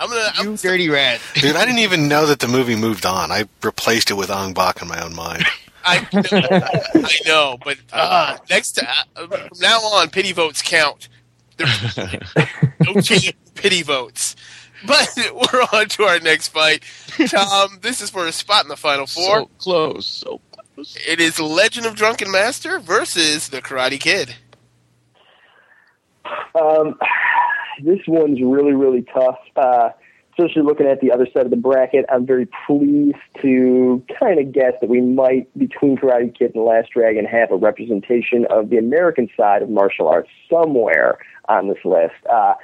I'm 0.00 0.08
gonna. 0.08 0.32
I'm, 0.36 0.50
You 0.52 0.56
dirty 0.56 0.88
rat. 0.88 1.20
Dude, 1.34 1.56
I 1.56 1.64
didn't 1.66 1.80
even 1.80 2.08
know 2.08 2.26
that 2.26 2.38
the 2.38 2.48
movie 2.48 2.76
moved 2.76 3.04
on. 3.04 3.30
I 3.30 3.44
replaced 3.62 4.10
it 4.10 4.14
with 4.14 4.30
Ong 4.30 4.54
Bak 4.54 4.80
in 4.80 4.88
my 4.88 5.02
own 5.04 5.14
mind. 5.14 5.44
I 5.84 5.98
know, 6.14 7.02
I 7.04 7.18
know, 7.26 7.58
but 7.62 7.76
uh, 7.92 8.38
next 8.48 8.72
time, 8.72 8.88
uh, 9.16 9.26
from 9.26 9.58
now 9.60 9.80
on, 9.80 10.08
pity 10.08 10.32
votes 10.32 10.62
count. 10.62 11.08
There's 11.56 11.96
no 12.80 13.00
change 13.00 13.34
pity 13.54 13.82
votes. 13.82 14.36
But 14.86 15.08
we're 15.32 15.62
on 15.72 15.88
to 15.88 16.04
our 16.04 16.20
next 16.20 16.48
fight. 16.48 16.84
Tom, 17.28 17.78
this 17.80 18.00
is 18.00 18.10
for 18.10 18.26
a 18.26 18.32
spot 18.32 18.64
in 18.64 18.68
the 18.68 18.76
final 18.76 19.06
four. 19.06 19.40
So 19.40 19.50
close. 19.58 20.06
So 20.06 20.40
close. 20.74 20.96
It 21.06 21.20
is 21.20 21.40
Legend 21.40 21.86
of 21.86 21.94
Drunken 21.94 22.30
Master 22.30 22.78
versus 22.78 23.48
the 23.48 23.62
Karate 23.62 24.00
Kid. 24.00 24.34
Um, 26.60 26.98
this 27.82 28.00
one's 28.06 28.40
really, 28.42 28.72
really 28.72 29.02
tough. 29.02 29.38
Uh, 29.56 29.90
especially 30.36 30.62
looking 30.62 30.86
at 30.86 31.00
the 31.00 31.12
other 31.12 31.26
side 31.32 31.44
of 31.44 31.50
the 31.50 31.56
bracket, 31.56 32.04
I'm 32.12 32.26
very 32.26 32.48
pleased 32.66 33.16
to 33.42 34.02
kind 34.18 34.40
of 34.40 34.52
guess 34.52 34.72
that 34.80 34.90
we 34.90 35.00
might, 35.00 35.56
between 35.56 35.96
Karate 35.96 36.36
Kid 36.36 36.54
and 36.54 36.64
Last 36.64 36.90
Dragon, 36.92 37.24
have 37.24 37.50
a 37.52 37.56
representation 37.56 38.46
of 38.50 38.70
the 38.70 38.78
American 38.78 39.28
side 39.36 39.62
of 39.62 39.70
martial 39.70 40.08
arts 40.08 40.28
somewhere 40.50 41.18
on 41.48 41.68
this 41.68 41.78
list. 41.84 42.14
Uh, 42.30 42.54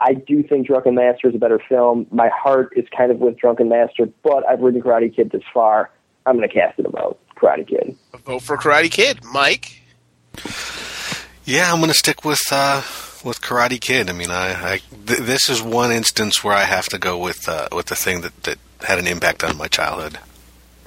I 0.00 0.14
do 0.14 0.42
think 0.42 0.66
Drunken 0.66 0.94
Master 0.94 1.28
is 1.28 1.34
a 1.34 1.38
better 1.38 1.60
film. 1.68 2.06
My 2.10 2.30
heart 2.34 2.72
is 2.74 2.86
kind 2.96 3.10
of 3.10 3.18
with 3.18 3.36
Drunken 3.36 3.68
Master, 3.68 4.08
but 4.22 4.48
I've 4.48 4.60
ridden 4.60 4.80
Karate 4.80 5.14
Kid 5.14 5.30
this 5.30 5.42
far. 5.52 5.90
I'm 6.24 6.36
going 6.36 6.48
to 6.48 6.54
cast 6.54 6.78
it 6.78 6.86
a 6.86 6.90
vote. 6.90 7.18
Karate 7.36 7.68
Kid. 7.68 7.96
A 8.14 8.18
vote 8.18 8.42
for 8.42 8.56
Karate 8.56 8.90
Kid. 8.90 9.22
Mike? 9.24 9.82
Yeah, 11.44 11.70
I'm 11.70 11.80
going 11.80 11.90
to 11.90 11.94
stick 11.94 12.24
with 12.24 12.40
uh, 12.50 12.80
with 13.24 13.40
Karate 13.40 13.80
Kid. 13.80 14.08
I 14.08 14.12
mean, 14.12 14.30
I, 14.30 14.72
I 14.72 14.78
th- 15.06 15.20
this 15.20 15.48
is 15.48 15.62
one 15.62 15.92
instance 15.92 16.42
where 16.42 16.54
I 16.54 16.64
have 16.64 16.86
to 16.86 16.98
go 16.98 17.18
with 17.18 17.48
uh, 17.48 17.68
with 17.72 17.86
the 17.86 17.96
thing 17.96 18.22
that, 18.22 18.42
that 18.44 18.58
had 18.82 18.98
an 18.98 19.06
impact 19.06 19.44
on 19.44 19.56
my 19.56 19.68
childhood. 19.68 20.18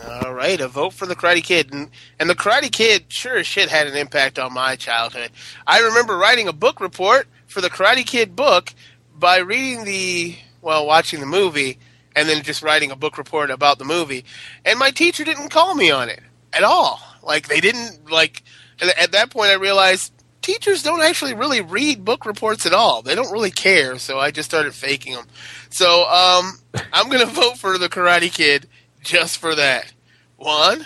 All 0.05 0.34
right, 0.34 0.60
a 0.60 0.68
vote 0.68 0.93
for 0.93 1.05
the 1.05 1.15
Karate 1.15 1.43
Kid, 1.43 1.72
and, 1.72 1.89
and 2.19 2.30
the 2.30 2.35
Karate 2.35 2.72
Kid 2.72 3.05
sure 3.07 3.38
as 3.38 3.47
shit 3.47 3.69
had 3.69 3.88
an 3.88 3.95
impact 3.95 4.38
on 4.38 4.53
my 4.53 4.76
childhood. 4.76 5.31
I 5.65 5.80
remember 5.80 6.18
writing 6.18 6.47
a 6.47 6.53
book 6.53 6.81
report 6.81 7.27
for 7.47 7.61
the 7.61 7.69
Karate 7.69 8.05
Kid 8.05 8.35
book 8.35 8.73
by 9.18 9.38
reading 9.38 9.85
the 9.85 10.35
well, 10.61 10.85
watching 10.85 11.19
the 11.19 11.26
movie, 11.26 11.80
and 12.15 12.27
then 12.27 12.43
just 12.43 12.64
writing 12.64 12.91
a 12.91 12.95
book 12.95 13.18
report 13.18 13.49
about 13.49 13.80
the 13.80 13.85
movie. 13.85 14.26
And 14.65 14.80
my 14.80 14.91
teacher 14.91 15.23
didn't 15.23 15.49
call 15.49 15.76
me 15.76 15.91
on 15.91 16.10
it 16.10 16.22
at 16.51 16.64
all. 16.64 17.01
Like 17.22 17.47
they 17.47 17.61
didn't 17.61 18.10
like. 18.10 18.43
At 18.81 19.11
that 19.14 19.30
point, 19.30 19.51
I 19.51 19.55
realized 19.55 20.11
teachers 20.44 20.84
don't 20.84 21.02
actually 21.02 21.34
really 21.34 21.61
read 21.61 22.06
book 22.06 22.26
reports 22.26 22.65
at 22.65 22.74
all. 22.74 23.02
They 23.02 23.15
don't 23.15 23.32
really 23.32 23.52
care. 23.52 23.98
So 23.98 24.20
I 24.20 24.30
just 24.30 24.49
started 24.49 24.76
faking 24.76 25.14
them. 25.14 25.26
So 25.70 26.06
um, 26.06 26.60
I'm 26.94 27.10
going 27.10 27.26
to 27.26 27.34
vote 27.34 27.57
for 27.57 27.78
the 27.78 27.90
Karate 27.90 28.32
Kid 28.32 28.68
just 29.02 29.40
for 29.40 29.56
that. 29.56 29.91
One. 30.38 30.86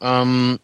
Um, 0.00 0.60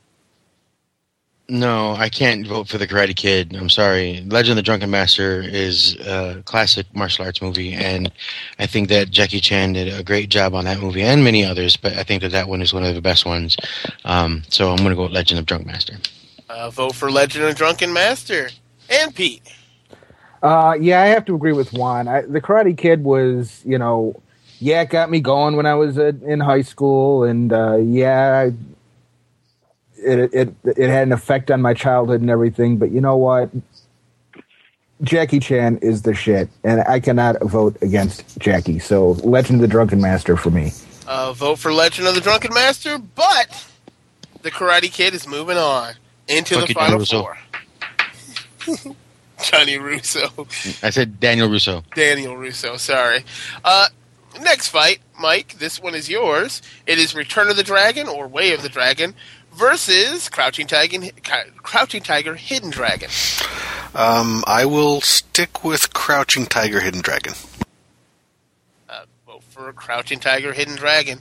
no, 1.48 1.92
I 1.92 2.08
can't 2.08 2.46
vote 2.46 2.68
for 2.68 2.78
the 2.78 2.86
Karate 2.86 3.14
Kid. 3.14 3.54
I'm 3.54 3.68
sorry. 3.68 4.24
Legend 4.26 4.52
of 4.52 4.56
the 4.56 4.62
Drunken 4.62 4.90
Master 4.90 5.42
is 5.42 5.94
a 6.00 6.42
classic 6.44 6.86
martial 6.94 7.24
arts 7.24 7.42
movie, 7.42 7.74
and 7.74 8.10
I 8.58 8.66
think 8.66 8.88
that 8.88 9.10
Jackie 9.10 9.40
Chan 9.40 9.74
did 9.74 9.92
a 9.92 10.02
great 10.02 10.30
job 10.30 10.54
on 10.54 10.64
that 10.64 10.80
movie 10.80 11.02
and 11.02 11.22
many 11.22 11.44
others. 11.44 11.76
But 11.76 11.94
I 11.94 12.02
think 12.02 12.22
that 12.22 12.32
that 12.32 12.48
one 12.48 12.62
is 12.62 12.72
one 12.72 12.84
of 12.84 12.94
the 12.94 13.02
best 13.02 13.26
ones. 13.26 13.56
Um, 14.04 14.42
so 14.48 14.70
I'm 14.70 14.78
going 14.78 14.90
to 14.90 14.96
go 14.96 15.02
with 15.02 15.12
Legend 15.12 15.38
of 15.38 15.46
Drunk 15.46 15.66
Master. 15.66 15.96
Uh, 16.54 16.70
vote 16.70 16.94
for 16.94 17.10
Legend 17.10 17.44
of 17.46 17.56
Drunken 17.56 17.92
Master. 17.92 18.48
And 18.88 19.12
Pete. 19.12 19.42
Uh, 20.40 20.76
yeah, 20.80 21.02
I 21.02 21.06
have 21.06 21.24
to 21.24 21.34
agree 21.34 21.52
with 21.52 21.72
Juan. 21.72 22.06
I, 22.06 22.20
the 22.20 22.40
Karate 22.40 22.78
Kid 22.78 23.02
was, 23.02 23.60
you 23.64 23.76
know, 23.76 24.22
yeah, 24.60 24.82
it 24.82 24.90
got 24.90 25.10
me 25.10 25.18
going 25.18 25.56
when 25.56 25.66
I 25.66 25.74
was 25.74 25.98
uh, 25.98 26.12
in 26.24 26.38
high 26.38 26.62
school, 26.62 27.24
and 27.24 27.52
uh, 27.52 27.76
yeah, 27.78 28.50
it, 29.96 30.32
it 30.32 30.54
it 30.62 30.90
had 30.90 31.08
an 31.08 31.12
effect 31.12 31.50
on 31.50 31.60
my 31.60 31.74
childhood 31.74 32.20
and 32.20 32.30
everything. 32.30 32.76
But 32.76 32.92
you 32.92 33.00
know 33.00 33.16
what? 33.16 33.50
Jackie 35.02 35.40
Chan 35.40 35.78
is 35.78 36.02
the 36.02 36.14
shit, 36.14 36.48
and 36.62 36.82
I 36.82 37.00
cannot 37.00 37.42
vote 37.42 37.76
against 37.82 38.38
Jackie. 38.38 38.78
So, 38.78 39.10
Legend 39.24 39.56
of 39.56 39.62
the 39.62 39.68
Drunken 39.68 40.00
Master 40.00 40.36
for 40.36 40.50
me. 40.50 40.70
Uh, 41.08 41.32
vote 41.32 41.58
for 41.58 41.72
Legend 41.72 42.06
of 42.06 42.14
the 42.14 42.20
Drunken 42.20 42.54
Master, 42.54 42.98
but 42.98 43.66
the 44.42 44.52
Karate 44.52 44.92
Kid 44.92 45.14
is 45.14 45.26
moving 45.26 45.58
on 45.58 45.94
into 46.28 46.54
Fuck 46.54 46.64
the 46.64 46.68
you, 46.70 46.74
final 46.74 46.98
Russo. 46.98 47.22
four. 47.22 47.38
Johnny 49.42 49.78
Russo. 49.78 50.46
I 50.82 50.90
said 50.90 51.20
Daniel 51.20 51.48
Russo. 51.48 51.84
Daniel 51.94 52.36
Russo, 52.36 52.76
sorry. 52.76 53.24
Uh, 53.64 53.88
next 54.40 54.68
fight, 54.68 55.00
Mike, 55.20 55.58
this 55.58 55.80
one 55.82 55.94
is 55.94 56.08
yours. 56.08 56.62
It 56.86 56.98
is 56.98 57.14
Return 57.14 57.48
of 57.48 57.56
the 57.56 57.62
Dragon 57.62 58.08
or 58.08 58.26
Way 58.28 58.54
of 58.54 58.62
the 58.62 58.68
Dragon 58.68 59.14
versus 59.52 60.28
Crouching 60.28 60.66
Tiger, 60.66 61.08
Crouching 61.62 62.02
Tiger 62.02 62.34
Hidden 62.36 62.70
Dragon. 62.70 63.10
Um, 63.94 64.42
I 64.46 64.64
will 64.64 65.00
stick 65.02 65.62
with 65.62 65.92
Crouching 65.92 66.46
Tiger, 66.46 66.80
Hidden 66.80 67.02
Dragon. 67.02 67.34
Uh, 68.88 69.04
vote 69.26 69.42
for 69.44 69.72
Crouching 69.72 70.20
Tiger 70.20 70.52
Hidden 70.52 70.76
Dragon. 70.76 71.20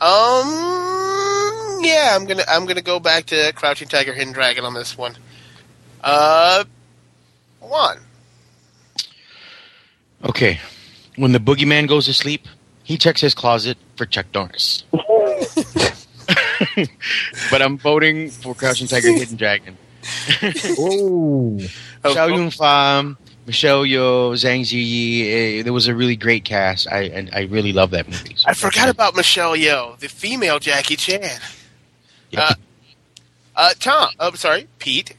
Um, 0.00 1.78
yeah, 1.82 2.12
I'm 2.14 2.24
gonna 2.24 2.44
I'm 2.48 2.66
gonna 2.66 2.82
go 2.82 3.00
back 3.00 3.26
to 3.26 3.52
Crouching 3.54 3.88
Tiger 3.88 4.12
Hidden 4.12 4.32
Dragon 4.32 4.64
on 4.64 4.74
this 4.74 4.96
one. 4.96 5.16
Uh, 6.02 6.64
one. 7.60 7.98
Okay. 10.24 10.60
When 11.16 11.32
the 11.32 11.40
boogeyman 11.40 11.88
goes 11.88 12.06
to 12.06 12.12
sleep, 12.14 12.46
he 12.84 12.96
checks 12.96 13.20
his 13.20 13.34
closet 13.34 13.76
for 13.96 14.06
Chuck 14.06 14.26
Norris. 14.32 14.84
but 17.50 17.60
I'm 17.60 17.76
voting 17.76 18.30
for 18.30 18.54
Crouching 18.54 18.86
Tiger, 18.86 19.12
Hidden 19.12 19.36
Dragon. 19.36 19.76
Ooh. 20.78 21.58
Chow 22.04 22.26
Yun 22.26 22.50
Fat, 22.50 23.16
Michelle 23.48 23.82
Yeoh, 23.84 24.32
Zhang 24.34 24.60
Ziyi. 24.60 25.58
eh, 25.58 25.62
There 25.62 25.72
was 25.72 25.88
a 25.88 25.94
really 25.94 26.14
great 26.16 26.44
cast. 26.44 26.86
I 26.92 27.04
and 27.04 27.30
I 27.32 27.44
really 27.44 27.72
love 27.72 27.90
that 27.92 28.06
movie. 28.06 28.34
So 28.36 28.44
I 28.48 28.52
forgot 28.54 28.88
about 28.90 29.16
Michelle 29.16 29.56
Yeoh, 29.56 29.98
the 29.98 30.08
female 30.08 30.58
Jackie 30.60 30.96
Chan. 30.96 31.40
Uh, 32.36 32.54
uh, 33.56 33.70
Tom, 33.80 34.10
oh, 34.20 34.32
sorry, 34.34 34.68
Pete. 34.78 35.16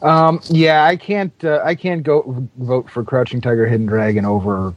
Um, 0.00 0.40
yeah, 0.48 0.84
I 0.84 0.94
can't. 0.96 1.32
Uh, 1.44 1.60
I 1.64 1.74
can't 1.74 2.02
go 2.04 2.46
vote 2.56 2.88
for 2.88 3.02
Crouching 3.04 3.40
Tiger, 3.40 3.66
Hidden 3.66 3.86
Dragon 3.86 4.24
over 4.24 4.72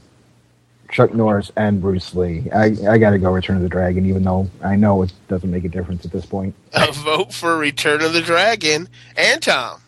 Chuck 0.89 1.13
Norris 1.13 1.51
and 1.55 1.79
Bruce 1.79 2.15
Lee. 2.15 2.49
I 2.51 2.75
I 2.89 2.97
got 2.97 3.11
to 3.11 3.19
go 3.19 3.31
Return 3.31 3.57
of 3.57 3.61
the 3.61 3.69
Dragon, 3.69 4.05
even 4.07 4.23
though 4.23 4.49
I 4.63 4.75
know 4.77 5.03
it 5.03 5.13
doesn't 5.27 5.51
make 5.51 5.63
a 5.65 5.69
difference 5.69 6.05
at 6.05 6.11
this 6.11 6.25
point. 6.25 6.55
A 6.73 6.91
vote 6.91 7.33
for 7.33 7.55
Return 7.57 8.01
of 8.01 8.13
the 8.13 8.21
Dragon 8.21 8.89
and 9.15 9.41
Tom. 9.43 9.81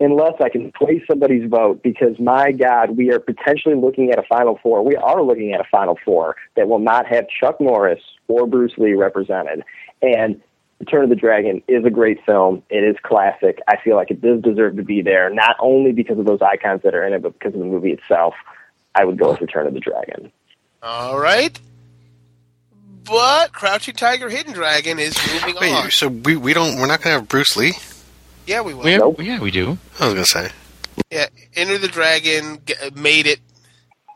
Unless 0.00 0.34
I 0.40 0.48
can 0.48 0.72
sway 0.78 1.02
somebody's 1.08 1.48
vote, 1.48 1.82
because 1.82 2.18
my 2.18 2.52
God, 2.52 2.96
we 2.96 3.10
are 3.12 3.18
potentially 3.18 3.74
looking 3.74 4.10
at 4.10 4.18
a 4.18 4.22
Final 4.22 4.58
Four. 4.62 4.84
We 4.84 4.96
are 4.96 5.22
looking 5.22 5.52
at 5.52 5.60
a 5.60 5.68
Final 5.70 5.98
Four 6.04 6.36
that 6.56 6.68
will 6.68 6.78
not 6.78 7.06
have 7.06 7.26
Chuck 7.28 7.60
Norris 7.60 8.00
or 8.28 8.46
Bruce 8.46 8.74
Lee 8.78 8.94
represented. 8.94 9.64
And 10.00 10.40
Return 10.78 11.04
of 11.04 11.10
the 11.10 11.16
Dragon 11.16 11.62
is 11.66 11.84
a 11.84 11.90
great 11.90 12.24
film. 12.24 12.62
It 12.70 12.84
is 12.84 12.96
classic. 13.02 13.58
I 13.66 13.76
feel 13.82 13.96
like 13.96 14.10
it 14.10 14.20
does 14.20 14.40
deserve 14.42 14.76
to 14.76 14.84
be 14.84 15.02
there, 15.02 15.28
not 15.30 15.56
only 15.58 15.92
because 15.92 16.18
of 16.18 16.24
those 16.24 16.40
icons 16.40 16.82
that 16.84 16.94
are 16.94 17.04
in 17.04 17.12
it, 17.12 17.22
but 17.22 17.32
because 17.32 17.54
of 17.54 17.58
the 17.58 17.66
movie 17.66 17.90
itself. 17.90 18.34
I 18.94 19.04
would 19.04 19.18
go 19.18 19.30
with 19.32 19.40
Return 19.40 19.66
of 19.66 19.74
the 19.74 19.80
Dragon. 19.80 20.32
All 20.82 21.18
right. 21.18 21.58
But 23.04 23.52
Crouching 23.52 23.94
Tiger, 23.94 24.28
Hidden 24.28 24.52
Dragon 24.52 24.98
is 24.98 25.16
moving 25.32 25.56
Wait, 25.60 25.72
on. 25.72 25.90
so 25.90 26.08
we, 26.08 26.36
we 26.36 26.52
don't 26.52 26.76
we're 26.78 26.86
not 26.86 27.00
gonna 27.02 27.16
have 27.16 27.28
Bruce 27.28 27.56
Lee? 27.56 27.72
Yeah, 28.48 28.62
we 28.62 28.72
will. 28.72 28.84
We 28.84 28.92
have- 28.92 29.20
Yeah, 29.20 29.40
we 29.40 29.50
do. 29.50 29.76
I 30.00 30.06
was 30.06 30.14
gonna 30.14 30.24
say. 30.24 30.48
Yeah, 31.10 31.26
Enter 31.54 31.76
the 31.78 31.88
Dragon 31.88 32.58
g- 32.64 32.74
made 32.94 33.26
it 33.26 33.40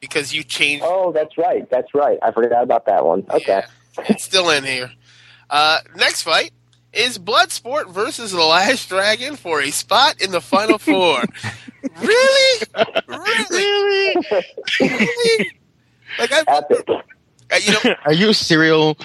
because 0.00 0.32
you 0.34 0.42
changed. 0.42 0.84
Oh, 0.86 1.12
that's 1.12 1.36
right. 1.36 1.68
That's 1.70 1.94
right. 1.94 2.18
I 2.22 2.32
forgot 2.32 2.62
about 2.62 2.86
that 2.86 3.04
one. 3.04 3.24
Okay. 3.30 3.62
It's 4.09 4.24
still 4.24 4.48
in 4.50 4.64
here. 4.64 4.90
Uh, 5.50 5.80
next 5.96 6.22
fight 6.22 6.50
is 6.94 7.18
Bloodsport 7.18 7.90
versus 7.90 8.32
the 8.32 8.42
Last 8.42 8.88
Dragon 8.88 9.36
for 9.36 9.60
a 9.60 9.70
spot 9.70 10.20
in 10.22 10.30
the 10.30 10.40
Final 10.40 10.78
Four. 10.88 11.22
really? 12.00 12.66
Really? 13.06 14.16
really? 14.80 15.50
Like 16.18 16.32
I, 16.32 16.40
uh, 16.48 16.62
you 17.62 17.72
know, 17.84 17.94
Are 18.06 18.12
you 18.14 18.30
a 18.30 18.34
serial? 18.34 18.96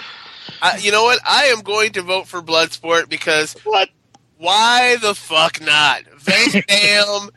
uh, 0.61 0.77
you 0.79 0.91
know 0.91 1.03
what? 1.03 1.19
I 1.27 1.45
am 1.47 1.61
going 1.61 1.91
to 1.93 2.01
vote 2.01 2.27
for 2.27 2.41
Bloodsport 2.41 3.09
because 3.09 3.53
what? 3.65 3.89
Why 4.37 4.97
the 4.97 5.15
fuck 5.15 5.61
not? 5.61 6.03
Van 6.17 6.63
Dam. 6.67 7.29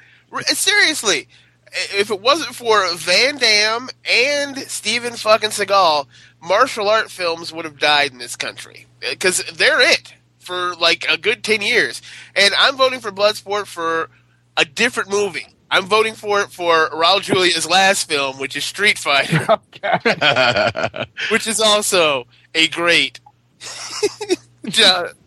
seriously, 0.46 1.28
if 1.72 2.10
it 2.10 2.20
wasn't 2.20 2.54
for 2.54 2.86
Van 2.94 3.38
Damme 3.38 3.88
and 4.10 4.58
Steven 4.58 5.14
fucking 5.14 5.50
Seagal, 5.50 6.06
martial 6.42 6.88
art 6.88 7.10
films 7.10 7.52
would 7.52 7.64
have 7.64 7.78
died 7.78 8.12
in 8.12 8.18
this 8.18 8.36
country 8.36 8.86
uh, 9.04 9.10
because 9.10 9.42
they're 9.54 9.80
it 9.80 10.14
for 10.38 10.74
like 10.74 11.06
a 11.08 11.16
good 11.16 11.44
ten 11.44 11.62
years. 11.62 12.02
And 12.34 12.54
I'm 12.58 12.76
voting 12.76 13.00
for 13.00 13.10
Bloodsport 13.10 13.66
for 13.66 14.10
a 14.56 14.64
different 14.64 15.10
movie. 15.10 15.46
I'm 15.70 15.86
voting 15.86 16.14
for 16.14 16.40
it 16.40 16.50
for 16.50 16.90
Raul 16.90 17.20
Julia's 17.22 17.68
last 17.68 18.08
film, 18.08 18.38
which 18.38 18.56
is 18.56 18.64
Street 18.64 18.98
Fighter, 18.98 19.46
which 21.30 21.46
is 21.46 21.60
also 21.60 22.26
a 22.54 22.66
great 22.68 23.20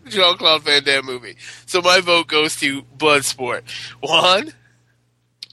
Jean 0.07 0.37
Claude 0.37 0.63
Van 0.63 0.83
Damme 0.83 1.05
movie. 1.05 1.35
So 1.65 1.81
my 1.81 1.99
vote 2.01 2.27
goes 2.27 2.55
to 2.57 2.81
Bloodsport. 2.97 3.61
Juan, 4.01 4.53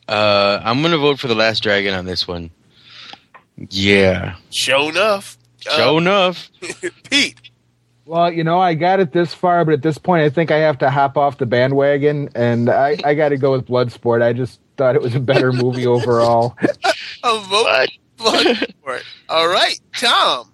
Uh, 0.09 0.61
I'm 0.65 0.83
gonna 0.83 0.99
vote 0.99 1.19
for 1.21 1.29
the 1.29 1.35
Last 1.35 1.63
Dragon 1.63 1.95
on 1.95 2.05
this 2.05 2.27
one. 2.27 2.51
Yeah, 3.69 4.37
Sho'nuff. 4.51 5.37
Uh, 5.69 5.71
Sho'nuff. 5.77 6.51
Pete. 7.11 7.37
Well, 8.07 8.33
you 8.33 8.43
know, 8.43 8.59
I 8.59 8.75
got 8.75 8.99
it 8.99 9.13
this 9.13 9.33
far, 9.35 9.65
but 9.65 9.75
at 9.75 9.83
this 9.83 9.97
point, 9.99 10.25
I 10.25 10.31
think 10.31 10.51
I 10.51 10.57
have 10.59 10.79
to 10.79 10.91
hop 10.91 11.17
off 11.17 11.39
the 11.39 11.47
bandwagon, 11.47 12.31
and 12.35 12.69
I, 12.69 12.97
I 13.05 13.15
got 13.15 13.29
to 13.29 13.37
go 13.37 13.53
with 13.53 13.67
Bloodsport. 13.69 14.21
I 14.21 14.33
just 14.33 14.59
thought 14.77 14.97
it 14.97 15.03
was 15.03 15.15
a 15.15 15.21
better 15.21 15.53
movie 15.53 15.87
overall. 15.87 16.57
A 17.23 17.39
vote 17.39 17.89
Bloodsport. 18.19 19.03
All 19.29 19.47
right, 19.49 19.79
Tom. 19.97 20.50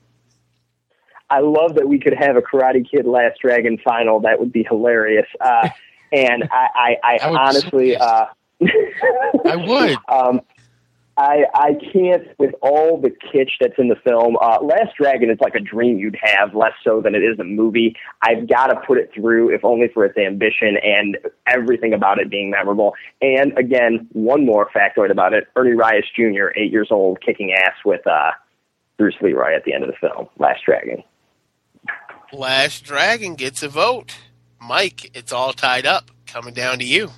I 1.29 1.41
love 1.41 1.75
that 1.75 1.89
we 1.89 1.99
could 1.99 2.15
have 2.15 2.37
a 2.37 2.43
Karate 2.43 2.89
Kid 2.89 3.07
Last 3.07 3.41
Dragon 3.41 3.79
final. 3.85 4.21
That 4.21 4.39
would 4.39 4.53
be 4.53 4.63
hilarious. 4.63 5.27
Uh, 5.41 5.69
and 6.13 6.45
I, 6.51 6.97
I, 7.03 7.19
I 7.19 7.29
honestly, 7.29 7.97
uh, 7.97 8.27
I 9.45 9.57
would. 9.57 9.97
Um, 10.09 10.41
I, 11.19 11.45
I 11.55 11.73
can't 11.93 12.27
with 12.39 12.55
all 12.61 13.01
the 13.01 13.09
kitsch 13.09 13.53
that's 13.59 13.79
in 13.79 13.89
the 13.89 13.97
film. 13.97 14.37
Uh, 14.37 14.59
Last 14.63 14.97
Dragon 14.99 15.31
is 15.31 15.39
like 15.41 15.55
a 15.55 15.61
dream 15.61 15.99
you'd 15.99 16.19
have, 16.23 16.55
less 16.55 16.75
so 16.85 17.01
than 17.01 17.15
it 17.15 17.23
is 17.23 17.39
a 17.39 17.45
movie. 17.45 17.97
I've 18.21 18.47
got 18.47 18.67
to 18.67 18.77
put 18.87 18.99
it 18.99 19.11
through, 19.15 19.55
if 19.55 19.65
only 19.65 19.89
for 19.89 20.05
its 20.05 20.19
ambition 20.19 20.77
and 20.77 21.17
everything 21.47 21.95
about 21.95 22.19
it 22.19 22.29
being 22.29 22.51
memorable. 22.51 22.95
And 23.23 23.57
again, 23.59 24.09
one 24.13 24.45
more 24.45 24.69
factoid 24.77 25.11
about 25.11 25.33
it: 25.33 25.49
Ernie 25.57 25.73
Reyes 25.73 26.05
Jr., 26.15 26.49
eight 26.55 26.71
years 26.71 26.89
old, 26.91 27.23
kicking 27.23 27.55
ass 27.55 27.77
with 27.83 28.07
uh, 28.07 28.33
Bruce 28.99 29.17
Leroy 29.23 29.57
at 29.57 29.65
the 29.65 29.73
end 29.73 29.85
of 29.85 29.91
the 29.91 29.97
film, 29.97 30.29
Last 30.39 30.65
Dragon. 30.67 31.03
Last 32.33 32.85
Dragon 32.85 33.35
gets 33.35 33.63
a 33.63 33.69
vote. 33.69 34.17
Mike, 34.61 35.11
it's 35.15 35.33
all 35.33 35.53
tied 35.53 35.87
up. 35.87 36.11
Coming 36.27 36.55
down 36.55 36.79
to 36.81 36.85
you. 36.85 37.13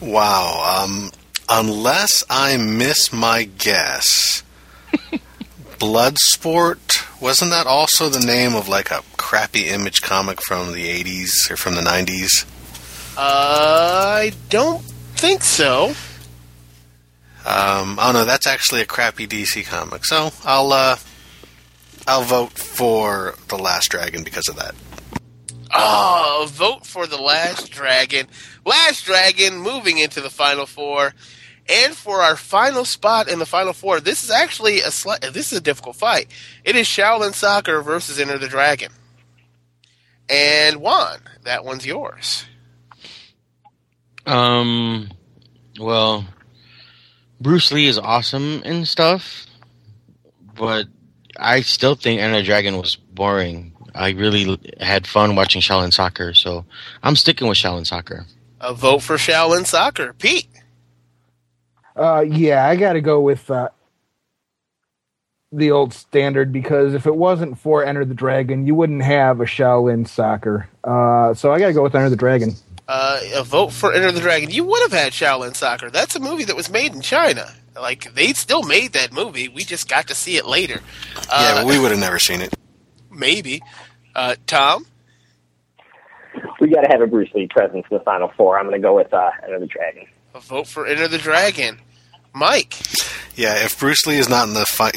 Wow. 0.00 0.84
Um, 0.84 1.10
unless 1.48 2.24
I 2.30 2.56
miss 2.56 3.12
my 3.12 3.44
guess, 3.44 4.42
Bloodsport 5.78 7.20
wasn't 7.20 7.50
that 7.50 7.66
also 7.66 8.08
the 8.08 8.24
name 8.24 8.54
of 8.54 8.68
like 8.68 8.90
a 8.90 9.02
crappy 9.16 9.68
image 9.68 10.02
comic 10.02 10.40
from 10.42 10.72
the 10.72 10.86
'80s 10.86 11.50
or 11.50 11.56
from 11.56 11.74
the 11.74 11.82
'90s? 11.82 12.46
I 13.18 14.32
don't 14.50 14.82
think 15.14 15.42
so. 15.42 15.94
Um, 17.44 17.98
oh 18.00 18.10
no, 18.12 18.24
that's 18.24 18.46
actually 18.46 18.82
a 18.82 18.86
crappy 18.86 19.26
DC 19.26 19.66
comic. 19.66 20.04
So 20.04 20.30
I'll 20.44 20.72
uh, 20.72 20.96
I'll 22.06 22.22
vote 22.22 22.52
for 22.52 23.34
the 23.48 23.56
Last 23.56 23.90
Dragon 23.90 24.22
because 24.22 24.48
of 24.48 24.56
that. 24.56 24.74
Oh, 25.74 26.46
vote 26.50 26.86
for 26.86 27.06
the 27.06 27.20
Last 27.20 27.70
Dragon. 27.70 28.28
Last 28.64 29.04
Dragon 29.04 29.58
moving 29.58 29.98
into 29.98 30.20
the 30.20 30.30
Final 30.30 30.66
Four. 30.66 31.12
And 31.68 31.94
for 31.94 32.22
our 32.22 32.36
final 32.36 32.84
spot 32.84 33.28
in 33.28 33.40
the 33.40 33.46
Final 33.46 33.72
Four, 33.72 33.98
this 34.00 34.22
is 34.22 34.30
actually 34.30 34.80
a 34.80 34.88
sli- 34.88 35.32
this 35.32 35.50
is 35.52 35.58
a 35.58 35.60
difficult 35.60 35.96
fight. 35.96 36.28
It 36.64 36.76
is 36.76 36.86
Shaolin 36.86 37.34
Soccer 37.34 37.82
versus 37.82 38.20
Enter 38.20 38.38
the 38.38 38.48
Dragon. 38.48 38.92
And 40.28 40.76
Juan, 40.76 41.18
that 41.44 41.64
one's 41.64 41.84
yours. 41.84 42.44
Um, 44.26 45.10
well, 45.78 46.24
Bruce 47.40 47.72
Lee 47.72 47.86
is 47.86 47.98
awesome 47.98 48.62
and 48.64 48.86
stuff, 48.86 49.46
but 50.54 50.86
I 51.38 51.60
still 51.60 51.94
think 51.94 52.20
Enter 52.20 52.38
the 52.38 52.42
Dragon 52.42 52.76
was 52.76 52.96
boring. 52.96 53.72
I 53.94 54.10
really 54.10 54.58
had 54.80 55.06
fun 55.06 55.36
watching 55.36 55.62
Shaolin 55.62 55.92
Soccer, 55.92 56.34
so 56.34 56.64
I'm 57.02 57.16
sticking 57.16 57.48
with 57.48 57.56
Shaolin 57.56 57.86
Soccer. 57.86 58.26
A 58.60 58.74
vote 58.74 59.02
for 59.02 59.16
Shaolin 59.16 59.66
Soccer. 59.66 60.12
Pete. 60.12 60.48
Uh, 61.94 62.24
yeah, 62.26 62.66
I 62.66 62.76
got 62.76 62.92
to 62.92 63.00
go 63.00 63.20
with 63.20 63.50
uh, 63.50 63.70
the 65.50 65.70
old 65.70 65.94
standard 65.94 66.52
because 66.52 66.94
if 66.94 67.06
it 67.06 67.14
wasn't 67.14 67.58
for 67.58 67.84
Enter 67.84 68.04
the 68.04 68.14
Dragon, 68.14 68.66
you 68.66 68.74
wouldn't 68.74 69.02
have 69.02 69.40
a 69.40 69.44
Shaolin 69.44 70.06
Soccer. 70.06 70.68
Uh, 70.84 71.32
so 71.34 71.52
I 71.52 71.58
got 71.58 71.68
to 71.68 71.72
go 71.72 71.82
with 71.82 71.94
Enter 71.94 72.10
the 72.10 72.16
Dragon. 72.16 72.54
Uh, 72.86 73.20
a 73.34 73.42
vote 73.42 73.72
for 73.72 73.92
Enter 73.92 74.12
the 74.12 74.20
Dragon. 74.20 74.50
You 74.50 74.64
would 74.64 74.82
have 74.82 74.92
had 74.92 75.12
Shaolin 75.12 75.56
Soccer. 75.56 75.90
That's 75.90 76.14
a 76.16 76.20
movie 76.20 76.44
that 76.44 76.56
was 76.56 76.70
made 76.70 76.94
in 76.94 77.00
China. 77.00 77.50
Like 77.80 78.14
they 78.14 78.32
still 78.32 78.62
made 78.62 78.92
that 78.94 79.12
movie. 79.12 79.48
We 79.48 79.64
just 79.64 79.88
got 79.88 80.08
to 80.08 80.14
see 80.14 80.36
it 80.36 80.46
later. 80.46 80.80
Uh, 81.30 81.62
yeah, 81.62 81.64
we 81.64 81.78
would 81.78 81.90
have 81.90 82.00
never 82.00 82.18
seen 82.18 82.40
it. 82.40 82.54
maybe. 83.10 83.62
Uh, 84.14 84.36
Tom. 84.46 84.86
We 86.60 86.68
got 86.68 86.82
to 86.82 86.88
have 86.88 87.00
a 87.02 87.06
Bruce 87.06 87.30
Lee 87.34 87.48
presence 87.48 87.84
in 87.90 87.98
the 87.98 88.02
Final 88.02 88.28
Four. 88.36 88.58
I'm 88.58 88.66
going 88.66 88.80
to 88.80 88.86
go 88.86 88.96
with 88.96 89.12
uh, 89.12 89.30
Enter 89.44 89.58
the 89.58 89.66
Dragon. 89.66 90.06
A 90.34 90.40
vote 90.40 90.66
for 90.66 90.86
Enter 90.86 91.08
the 91.08 91.18
Dragon. 91.18 91.78
Mike. 92.32 92.74
Yeah, 93.34 93.64
if 93.64 93.78
Bruce 93.78 94.06
Lee 94.06 94.16
is 94.18 94.28
not 94.28 94.48
in 94.48 94.54
the 94.54 94.66
fi- 94.66 94.90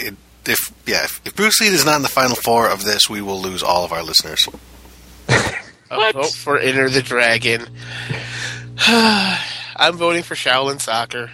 if 0.45 0.73
yeah, 0.85 1.03
if, 1.03 1.21
if 1.25 1.35
Bruce 1.35 1.59
Lee 1.61 1.67
is 1.67 1.85
not 1.85 1.97
in 1.97 2.01
the 2.01 2.07
final 2.09 2.35
four 2.35 2.69
of 2.69 2.83
this, 2.85 3.09
we 3.09 3.21
will 3.21 3.41
lose 3.41 3.61
all 3.63 3.83
of 3.85 3.91
our 3.91 4.03
listeners. 4.03 4.39
A 5.91 6.11
vote 6.13 6.31
for 6.31 6.57
Enter 6.57 6.89
the 6.89 7.01
Dragon. 7.01 7.65
I'm 8.87 9.95
voting 9.97 10.23
for 10.23 10.35
Shaolin 10.35 10.79
Soccer. 10.81 11.31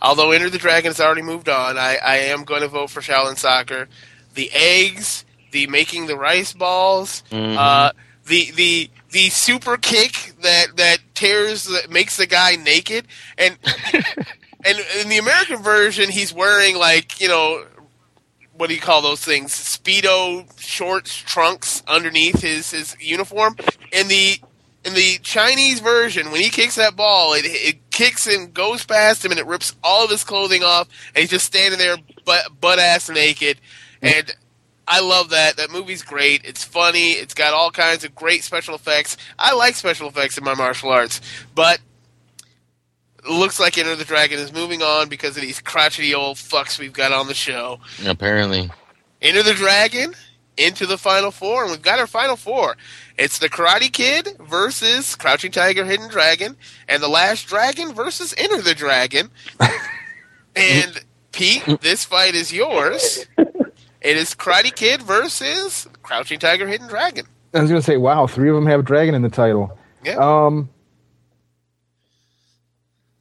Although 0.00 0.30
Enter 0.32 0.50
the 0.50 0.58
Dragon 0.58 0.90
has 0.90 1.00
already 1.00 1.22
moved 1.22 1.48
on, 1.48 1.76
I, 1.76 1.96
I 1.96 2.16
am 2.16 2.44
going 2.44 2.62
to 2.62 2.68
vote 2.68 2.90
for 2.90 3.00
Shaolin 3.00 3.36
Soccer. 3.36 3.88
The 4.34 4.50
eggs, 4.52 5.24
the 5.50 5.66
making 5.66 6.06
the 6.06 6.16
rice 6.16 6.52
balls, 6.52 7.24
uh, 7.32 7.92
the 8.26 8.50
the 8.52 8.90
the 9.10 9.30
super 9.30 9.76
kick 9.76 10.34
that 10.42 10.76
that 10.76 10.98
tears 11.14 11.64
that 11.64 11.90
makes 11.90 12.16
the 12.16 12.26
guy 12.26 12.56
naked, 12.56 13.08
and 13.36 13.58
and 14.64 14.78
in 15.00 15.08
the 15.08 15.18
American 15.18 15.62
version, 15.62 16.10
he's 16.10 16.32
wearing 16.32 16.76
like 16.76 17.20
you 17.20 17.28
know 17.28 17.64
what 18.58 18.68
do 18.68 18.74
you 18.74 18.80
call 18.80 19.02
those 19.02 19.24
things? 19.24 19.52
Speedo 19.52 20.46
shorts, 20.60 21.16
trunks 21.16 21.82
underneath 21.86 22.42
his 22.42 22.72
his 22.72 22.96
uniform. 23.00 23.56
In 23.92 24.08
the 24.08 24.40
in 24.84 24.94
the 24.94 25.18
Chinese 25.22 25.80
version, 25.80 26.30
when 26.30 26.40
he 26.40 26.50
kicks 26.50 26.76
that 26.76 26.96
ball, 26.96 27.34
it 27.34 27.44
it 27.44 27.90
kicks 27.90 28.26
and 28.26 28.52
goes 28.54 28.84
past 28.84 29.24
him, 29.24 29.30
and 29.30 29.40
it 29.40 29.46
rips 29.46 29.74
all 29.82 30.04
of 30.04 30.10
his 30.10 30.24
clothing 30.24 30.62
off, 30.62 30.88
and 31.14 31.22
he's 31.22 31.30
just 31.30 31.46
standing 31.46 31.78
there 31.78 31.96
butt 32.24 32.60
butt 32.60 32.78
ass 32.78 33.08
naked. 33.10 33.60
And 34.00 34.34
I 34.86 35.00
love 35.00 35.30
that. 35.30 35.56
That 35.56 35.70
movie's 35.70 36.02
great. 36.02 36.42
It's 36.44 36.64
funny. 36.64 37.12
It's 37.12 37.34
got 37.34 37.52
all 37.52 37.70
kinds 37.70 38.04
of 38.04 38.14
great 38.14 38.44
special 38.44 38.74
effects. 38.74 39.16
I 39.38 39.54
like 39.54 39.74
special 39.74 40.08
effects 40.08 40.38
in 40.38 40.44
my 40.44 40.54
martial 40.54 40.90
arts, 40.90 41.20
but 41.54 41.80
looks 43.28 43.60
like 43.60 43.76
Enter 43.76 43.96
the 43.96 44.04
Dragon 44.04 44.38
is 44.38 44.52
moving 44.52 44.82
on 44.82 45.08
because 45.08 45.36
of 45.36 45.42
these 45.42 45.60
crotchety 45.60 46.14
old 46.14 46.36
fucks 46.36 46.78
we've 46.78 46.92
got 46.92 47.12
on 47.12 47.26
the 47.26 47.34
show. 47.34 47.80
Apparently, 48.06 48.70
Enter 49.20 49.42
the 49.42 49.54
Dragon 49.54 50.14
into 50.56 50.86
the 50.86 50.98
Final 50.98 51.30
Four, 51.30 51.62
and 51.62 51.70
we've 51.70 51.82
got 51.82 51.98
our 51.98 52.06
Final 52.06 52.36
Four. 52.36 52.76
It's 53.18 53.40
the 53.40 53.48
Karate 53.48 53.92
Kid 53.92 54.28
versus 54.38 55.16
Crouching 55.16 55.50
Tiger, 55.50 55.84
Hidden 55.84 56.08
Dragon, 56.08 56.56
and 56.88 57.02
the 57.02 57.08
Last 57.08 57.48
Dragon 57.48 57.92
versus 57.92 58.32
Enter 58.38 58.62
the 58.62 58.76
Dragon. 58.76 59.30
and 60.56 61.04
Pete, 61.32 61.64
this 61.80 62.04
fight 62.04 62.36
is 62.36 62.52
yours. 62.52 63.26
It 63.36 64.16
is 64.16 64.36
Karate 64.36 64.74
Kid 64.74 65.02
versus 65.02 65.88
Crouching 66.02 66.38
Tiger, 66.38 66.68
Hidden 66.68 66.86
Dragon. 66.86 67.26
I 67.52 67.60
was 67.60 67.70
going 67.70 67.80
to 67.80 67.84
say, 67.84 67.96
wow, 67.96 68.28
three 68.28 68.48
of 68.50 68.54
them 68.54 68.66
have 68.66 68.84
Dragon 68.84 69.16
in 69.16 69.22
the 69.22 69.28
title. 69.28 69.76
Yeah. 70.04 70.18
Um, 70.18 70.68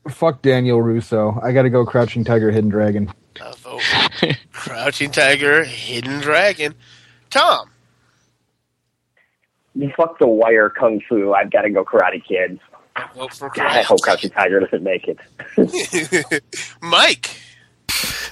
fuck 0.10 0.44
Daniel 0.44 0.80
Russo. 0.80 1.40
I 1.42 1.52
got 1.54 1.64
to 1.64 1.72
go 1.72 1.84
Crouching 1.86 2.24
Tiger, 2.24 2.52
Hidden 2.52 2.70
Dragon. 2.70 3.12
Crouching 4.52 5.10
Tiger, 5.10 5.64
Hidden 5.64 6.20
Dragon. 6.20 6.76
Tom. 7.32 7.72
Fuck 9.96 10.20
the 10.20 10.28
wire 10.28 10.70
kung 10.70 11.02
fu. 11.08 11.34
I've 11.34 11.52
got 11.52 11.62
to 11.62 11.70
go 11.70 11.84
Karate 11.84 12.24
Kid. 12.24 12.60
Vote 13.16 13.34
for 13.34 13.50
God, 13.50 13.68
I 13.68 13.82
hope 13.84 14.02
Crouching 14.02 14.32
Tiger 14.32 14.60
doesn't 14.60 14.84
make 14.84 15.08
it. 15.08 16.44
Mike. 16.82 17.30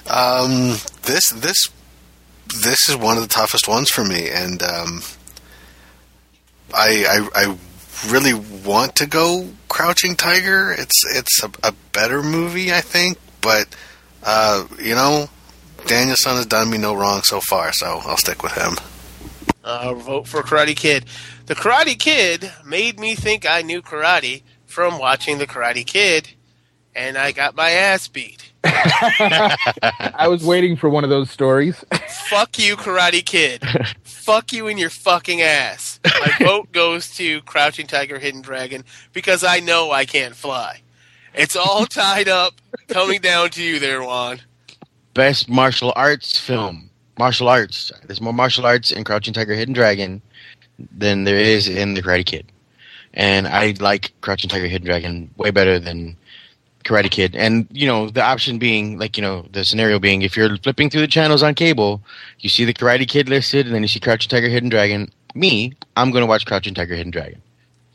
Um, 0.10 0.78
this 1.04 1.30
this 1.30 1.70
this 2.62 2.90
is 2.90 2.96
one 2.96 3.18
of 3.18 3.24
the 3.24 3.30
toughest 3.30 3.68
ones 3.68 3.90
for 3.90 4.04
me, 4.04 4.30
and 4.30 4.62
um, 4.64 5.02
I, 6.74 7.06
I 7.36 7.44
I 7.44 7.58
really 8.10 8.34
want 8.34 8.96
to 8.98 9.08
go 9.08 9.50
Crouching 9.70 10.16
Tiger. 10.16 10.72
It's 10.72 11.04
it's 11.16 11.44
a, 11.44 11.52
a 11.64 11.74
better 11.92 12.24
movie, 12.24 12.72
I 12.72 12.82
think, 12.82 13.18
but 13.42 13.68
uh, 14.24 14.66
you 14.82 14.96
know, 14.96 15.30
Daniel-san 15.86 16.36
has 16.36 16.46
done 16.46 16.70
me 16.70 16.78
no 16.78 16.96
wrong 16.96 17.22
so 17.24 17.40
far, 17.42 17.72
so 17.74 18.02
I'll 18.04 18.18
stick 18.18 18.42
with 18.44 18.54
him. 18.54 18.76
Uh, 19.64 19.94
vote 19.96 20.28
for 20.28 20.42
Karate 20.44 20.76
Kid. 20.76 21.06
The 21.46 21.54
Karate 21.54 22.00
Kid 22.00 22.52
made 22.66 23.00
me 23.00 23.14
think 23.14 23.48
I 23.48 23.62
knew 23.62 23.84
karate 23.84 24.42
from 24.66 24.98
watching 24.98 25.38
The 25.38 25.46
Karate 25.46 25.86
Kid, 25.86 26.32
and 26.96 27.20
I 27.20 27.34
got 27.34 27.56
my 27.56 27.70
ass 27.70 28.08
beat. 28.08 28.52
I 28.64 30.28
was 30.28 30.44
waiting 30.44 30.76
for 30.76 30.90
one 30.90 31.04
of 31.04 31.12
those 31.12 31.30
stories. 31.30 31.86
Fuck 32.08 32.58
you, 32.58 32.76
Karate 32.76 33.24
Kid. 33.24 33.62
Fuck 34.02 34.54
you 34.54 34.68
in 34.68 34.80
your 34.80 34.90
fucking 34.90 35.44
ass. 35.44 36.00
My 36.04 36.34
vote 36.40 36.72
goes 36.72 37.16
to 37.18 37.44
Crouching 37.44 37.86
Tiger, 37.86 38.18
Hidden 38.18 38.42
Dragon 38.42 38.84
because 39.14 39.44
I 39.44 39.60
know 39.60 39.92
I 39.92 40.06
can't 40.06 40.36
fly. 40.36 40.82
It's 41.36 41.56
all 41.56 41.86
tied 41.86 42.28
up, 42.28 42.56
coming 42.88 43.22
down 43.22 43.52
to 43.52 43.62
you 43.62 43.78
there, 43.78 44.02
Juan. 44.02 44.42
Best 45.14 45.48
martial 45.48 45.94
arts 45.96 46.40
film. 46.40 46.90
Martial 47.20 47.48
arts. 47.48 47.92
There's 48.04 48.20
more 48.20 48.34
martial 48.34 48.66
arts 48.66 48.92
in 48.92 49.04
Crouching 49.04 49.36
Tiger, 49.36 49.54
Hidden 49.54 49.76
Dragon 49.76 50.24
than 50.78 51.24
there 51.24 51.38
is 51.38 51.68
in 51.68 51.94
The 51.94 52.02
Karate 52.02 52.26
Kid. 52.26 52.52
And 53.14 53.48
I 53.48 53.74
like 53.80 54.14
Crouching 54.22 54.50
Tiger, 54.50 54.68
Hidden 54.68 54.86
Dragon 54.86 55.32
way 55.38 55.52
better 55.52 55.80
than 55.80 56.18
Karate 56.84 57.10
Kid. 57.10 57.36
And, 57.36 57.68
you 57.72 57.88
know, 57.88 58.10
the 58.10 58.22
option 58.22 58.60
being, 58.60 59.00
like, 59.00 59.18
you 59.18 59.24
know, 59.24 59.48
the 59.52 59.64
scenario 59.64 60.00
being 60.00 60.22
if 60.22 60.36
you're 60.36 60.58
flipping 60.58 60.90
through 60.90 61.02
the 61.02 61.08
channels 61.08 61.42
on 61.42 61.56
cable, 61.56 62.02
you 62.40 62.50
see 62.50 62.66
The 62.66 62.74
Karate 62.74 63.08
Kid 63.08 63.30
listed, 63.30 63.66
and 63.66 63.74
then 63.74 63.82
you 63.82 63.88
see 63.88 64.00
Crouching 64.00 64.30
Tiger, 64.30 64.50
Hidden 64.50 64.70
Dragon. 64.70 65.12
Me, 65.34 65.74
I'm 65.96 66.12
going 66.12 66.22
to 66.22 66.28
watch 66.28 66.46
Crouching 66.46 66.74
Tiger, 66.74 66.96
Hidden 66.96 67.12
Dragon. 67.12 67.42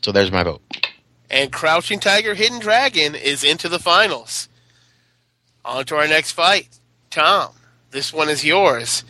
So 0.01 0.11
there's 0.11 0.31
my 0.31 0.43
vote. 0.43 0.61
And 1.29 1.51
Crouching 1.51 1.99
Tiger, 1.99 2.33
Hidden 2.33 2.59
Dragon 2.59 3.15
is 3.15 3.43
into 3.43 3.69
the 3.69 3.79
finals. 3.79 4.49
On 5.63 5.85
to 5.85 5.95
our 5.95 6.07
next 6.07 6.31
fight. 6.31 6.79
Tom, 7.09 7.53
this 7.91 8.11
one 8.11 8.27
is 8.27 8.43
yours. 8.43 9.03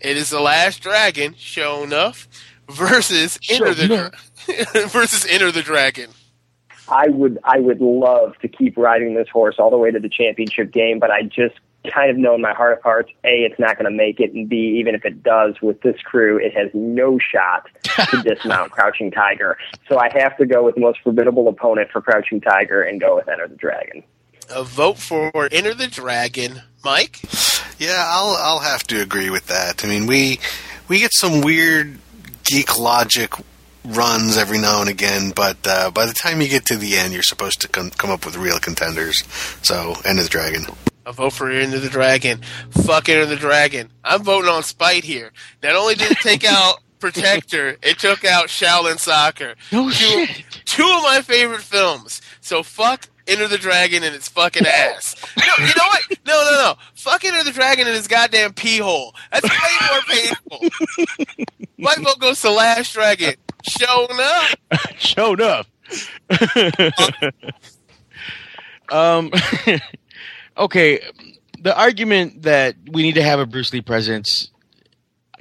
It 0.00 0.16
is 0.16 0.30
the 0.30 0.40
Last 0.40 0.82
Dragon, 0.82 1.34
Sho'nuff, 1.34 2.26
versus 2.70 3.38
Enter 3.48 3.74
the 3.74 3.86
Dra- 3.86 4.86
versus 4.88 5.26
Enter 5.28 5.52
the 5.52 5.62
Dragon. 5.62 6.10
I 6.88 7.08
would 7.08 7.38
I 7.44 7.60
would 7.60 7.80
love 7.80 8.38
to 8.42 8.48
keep 8.48 8.76
riding 8.76 9.14
this 9.14 9.28
horse 9.28 9.56
all 9.58 9.70
the 9.70 9.78
way 9.78 9.90
to 9.90 9.98
the 9.98 10.08
championship 10.08 10.70
game, 10.70 10.98
but 10.98 11.10
I 11.10 11.22
just 11.22 11.54
kind 11.92 12.10
of 12.10 12.16
know 12.16 12.34
in 12.34 12.40
my 12.40 12.52
heart 12.54 12.78
of 12.78 12.82
hearts, 12.82 13.10
A, 13.24 13.44
it's 13.44 13.58
not 13.58 13.76
going 13.76 13.90
to 13.90 13.96
make 13.96 14.20
it, 14.20 14.32
and 14.32 14.48
B, 14.48 14.76
even 14.80 14.94
if 14.94 15.04
it 15.04 15.22
does 15.22 15.54
with 15.60 15.80
this 15.82 16.00
crew, 16.02 16.38
it 16.38 16.54
has 16.54 16.70
no 16.72 17.18
shot 17.18 17.68
to 17.82 18.22
dismount 18.24 18.70
Crouching 18.72 19.10
Tiger. 19.10 19.58
So 19.88 19.98
I 19.98 20.08
have 20.14 20.36
to 20.38 20.46
go 20.46 20.64
with 20.64 20.76
the 20.76 20.80
most 20.80 21.00
formidable 21.02 21.48
opponent 21.48 21.90
for 21.90 22.00
Crouching 22.00 22.40
Tiger 22.40 22.82
and 22.82 23.00
go 23.00 23.16
with 23.16 23.28
Enter 23.28 23.48
the 23.48 23.56
Dragon. 23.56 24.02
A 24.50 24.64
vote 24.64 24.98
for 24.98 25.48
Enter 25.50 25.74
the 25.74 25.88
Dragon. 25.88 26.62
Mike? 26.84 27.20
Yeah, 27.78 28.04
I'll 28.06 28.36
I'll 28.36 28.60
have 28.60 28.82
to 28.88 29.00
agree 29.00 29.30
with 29.30 29.46
that. 29.46 29.84
I 29.84 29.88
mean, 29.88 30.06
we 30.06 30.38
we 30.88 30.98
get 30.98 31.12
some 31.14 31.40
weird 31.40 31.98
geek 32.44 32.78
logic 32.78 33.32
runs 33.84 34.36
every 34.36 34.58
now 34.58 34.80
and 34.80 34.88
again, 34.88 35.32
but 35.34 35.56
uh, 35.66 35.90
by 35.90 36.06
the 36.06 36.12
time 36.12 36.40
you 36.40 36.48
get 36.48 36.66
to 36.66 36.76
the 36.76 36.96
end, 36.96 37.12
you're 37.12 37.22
supposed 37.22 37.60
to 37.60 37.68
come 37.68 37.90
come 37.90 38.10
up 38.10 38.24
with 38.24 38.36
real 38.36 38.58
contenders. 38.58 39.22
So, 39.62 39.94
Enter 40.04 40.22
the 40.22 40.28
Dragon. 40.28 40.66
I 41.06 41.12
vote 41.12 41.34
for 41.34 41.50
Enter 41.50 41.78
the 41.78 41.90
Dragon. 41.90 42.40
Fuck 42.70 43.08
Enter 43.08 43.26
the 43.26 43.36
Dragon. 43.36 43.90
I'm 44.02 44.22
voting 44.22 44.48
on 44.50 44.62
spite 44.62 45.04
here. 45.04 45.32
Not 45.62 45.76
only 45.76 45.94
did 45.94 46.12
it 46.12 46.18
take 46.18 46.44
out 46.50 46.80
Protector, 46.98 47.76
it 47.82 47.98
took 47.98 48.24
out 48.24 48.46
Shaolin 48.46 48.98
Soccer. 48.98 49.54
No 49.70 49.90
two, 49.90 50.26
two 50.64 50.82
of 50.84 51.02
my 51.02 51.20
favorite 51.22 51.60
films. 51.60 52.22
So 52.40 52.62
fuck 52.62 53.08
Enter 53.26 53.48
the 53.48 53.58
Dragon 53.58 54.02
and 54.02 54.14
its 54.14 54.28
fucking 54.28 54.66
ass. 54.66 55.16
No, 55.36 55.66
you 55.66 55.72
know 55.74 55.86
what? 55.86 56.02
No, 56.26 56.44
no, 56.44 56.50
no. 56.50 56.74
Fuck 56.94 57.24
Enter 57.24 57.42
the 57.42 57.52
Dragon 57.52 57.86
and 57.86 57.96
his 57.96 58.08
goddamn 58.08 58.52
pee 58.52 58.78
hole. 58.78 59.14
That's 59.32 59.48
way 59.48 59.58
more 59.90 60.02
painful. 60.08 61.66
My 61.78 61.94
vote 61.96 62.18
goes 62.18 62.40
to 62.42 62.50
Last 62.50 62.92
Dragon. 62.92 63.34
Showing 63.66 64.18
up. 64.20 64.58
Showed 64.98 65.40
up. 65.40 65.66
um, 68.90 69.30
okay, 70.56 71.00
the 71.60 71.76
argument 71.76 72.42
that 72.42 72.76
we 72.90 73.02
need 73.02 73.14
to 73.14 73.22
have 73.22 73.40
a 73.40 73.46
Bruce 73.46 73.72
Lee 73.72 73.80
presence 73.80 74.50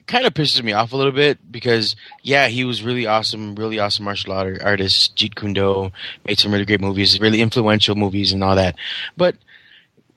kind 0.08 0.26
of 0.26 0.34
pisses 0.34 0.64
me 0.64 0.74
off 0.74 0.94
a 0.94 0.98
little 0.98 1.12
bit 1.12 1.40
because 1.52 1.96
yeah, 2.22 2.48
he 2.48 2.64
was 2.64 2.84
really 2.84 3.06
awesome, 3.06 3.56
really 3.56 3.80
awesome 3.80 4.06
martial 4.06 4.34
art 4.34 4.62
artist. 4.62 5.16
Jeet 5.16 5.36
Kune 5.36 5.54
Do 5.54 5.92
made 6.26 6.40
some 6.40 6.52
really 6.52 6.66
great 6.66 6.82
movies, 6.82 7.20
really 7.20 7.42
influential 7.42 7.96
movies, 7.96 8.32
and 8.32 8.44
all 8.44 8.56
that. 8.56 8.76
But 9.18 9.36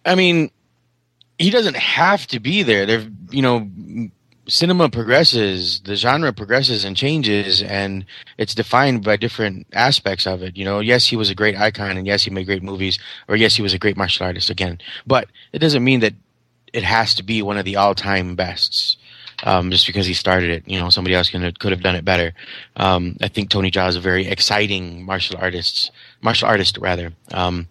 I 0.05 0.15
mean, 0.15 0.51
he 1.39 1.51
doesn't 1.51 1.77
have 1.77 2.27
to 2.29 2.41
be 2.41 2.63
there. 2.63 2.87
There, 2.87 3.07
you 3.31 3.43
know, 3.43 3.69
cinema 4.49 4.89
progresses, 4.89 5.81
the 5.81 5.97
genre 5.97 6.33
progresses 6.33 6.85
and 6.85 6.97
changes, 6.97 7.63
and 7.63 8.05
it's 8.39 8.55
defined 8.55 9.05
by 9.05 9.17
different 9.17 9.67
aspects 9.73 10.27
of 10.27 10.43
it. 10.43 10.57
You 10.57 10.65
know, 10.65 10.81
yes, 10.81 11.07
he 11.07 11.17
was 11.17 11.31
a 11.31 11.35
great 11.35 11.59
icon, 11.59 11.97
and 11.97 12.07
yes, 12.07 12.25
he 12.25 12.31
made 12.31 12.47
great 12.47 12.63
movies, 12.63 12.99
or 13.29 13.37
yes, 13.37 13.55
he 13.55 13.63
was 13.63 13.75
a 13.75 13.79
great 13.79 13.97
martial 13.97 14.27
artist 14.27 14.51
again. 14.51 14.79
But 15.07 15.29
it 15.53 15.59
doesn't 15.59 15.85
mean 15.85 16.01
that 16.01 16.15
it 16.73 16.85
has 16.85 17.15
to 17.15 17.23
be 17.23 17.43
one 17.43 17.59
of 17.59 17.65
the 17.65 17.77
all-time 17.77 18.37
bests. 18.37 18.97
Um, 19.47 19.71
just 19.71 19.87
because 19.87 20.07
he 20.07 20.13
started 20.13 20.51
it, 20.51 20.65
you 20.67 20.81
know, 20.81 20.91
somebody 20.91 21.15
else 21.15 21.31
can, 21.31 21.53
could 21.53 21.71
have 21.71 21.81
done 21.81 21.95
it 21.95 22.05
better. 22.05 22.33
Um, 22.75 23.17
I 23.23 23.29
think 23.29 23.49
Tony 23.49 23.71
Jaa 23.71 23.89
is 23.89 23.95
a 23.95 24.01
very 24.01 24.27
exciting 24.27 25.05
martial 25.05 25.39
artist, 25.39 25.93
martial 26.21 26.49
artist 26.49 26.77
rather. 26.79 27.13
Um, 27.33 27.69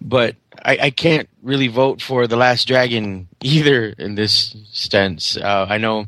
but 0.00 0.34
I, 0.64 0.78
I 0.82 0.90
can't 0.90 1.28
really 1.40 1.68
vote 1.68 2.02
for 2.02 2.26
the 2.26 2.36
Last 2.36 2.66
Dragon 2.66 3.28
either 3.40 3.94
in 3.98 4.16
this 4.16 4.56
sense. 4.72 5.36
Uh, 5.36 5.66
I 5.68 5.78
know, 5.78 6.06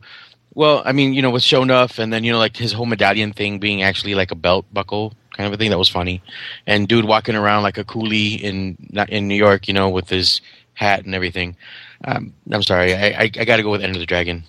well, 0.53 0.83
I 0.85 0.91
mean, 0.91 1.15
you 1.15 1.23
know, 1.23 1.31
with 1.31 1.45
Sho'nuff 1.45 2.01
and 2.01 2.13
then 2.13 2.25
you 2.25 2.33
know, 2.33 2.39
like 2.39 2.57
his 2.57 2.73
whole 2.73 2.87
medallion 2.87 3.33
thing 3.33 3.61
being 3.61 3.83
actually 3.83 4.17
like 4.17 4.33
a 4.33 4.37
belt 4.37 4.67
buckle 4.73 5.15
kind 5.35 5.49
of 5.49 5.53
a 5.53 5.57
thing 5.57 5.71
that 5.71 5.79
was 5.79 5.89
funny, 5.89 6.23
and 6.67 6.89
dude 6.89 7.05
walking 7.05 7.35
around 7.35 7.63
like 7.65 7.77
a 7.77 7.85
coolie 7.85 8.41
in 8.41 8.77
in 9.09 9.29
New 9.29 9.35
York, 9.35 9.69
you 9.69 9.75
know, 9.75 9.91
with 9.91 10.09
his 10.09 10.41
hat 10.75 11.05
and 11.05 11.15
everything. 11.15 11.57
Um, 12.05 12.33
I'm 12.51 12.63
sorry, 12.63 12.95
I, 12.95 13.07
I, 13.07 13.23
I 13.23 13.45
got 13.45 13.57
to 13.57 13.63
go 13.63 13.71
with 13.71 13.83
Enter 13.83 13.99
the 13.99 14.07
Dragon. 14.07 14.45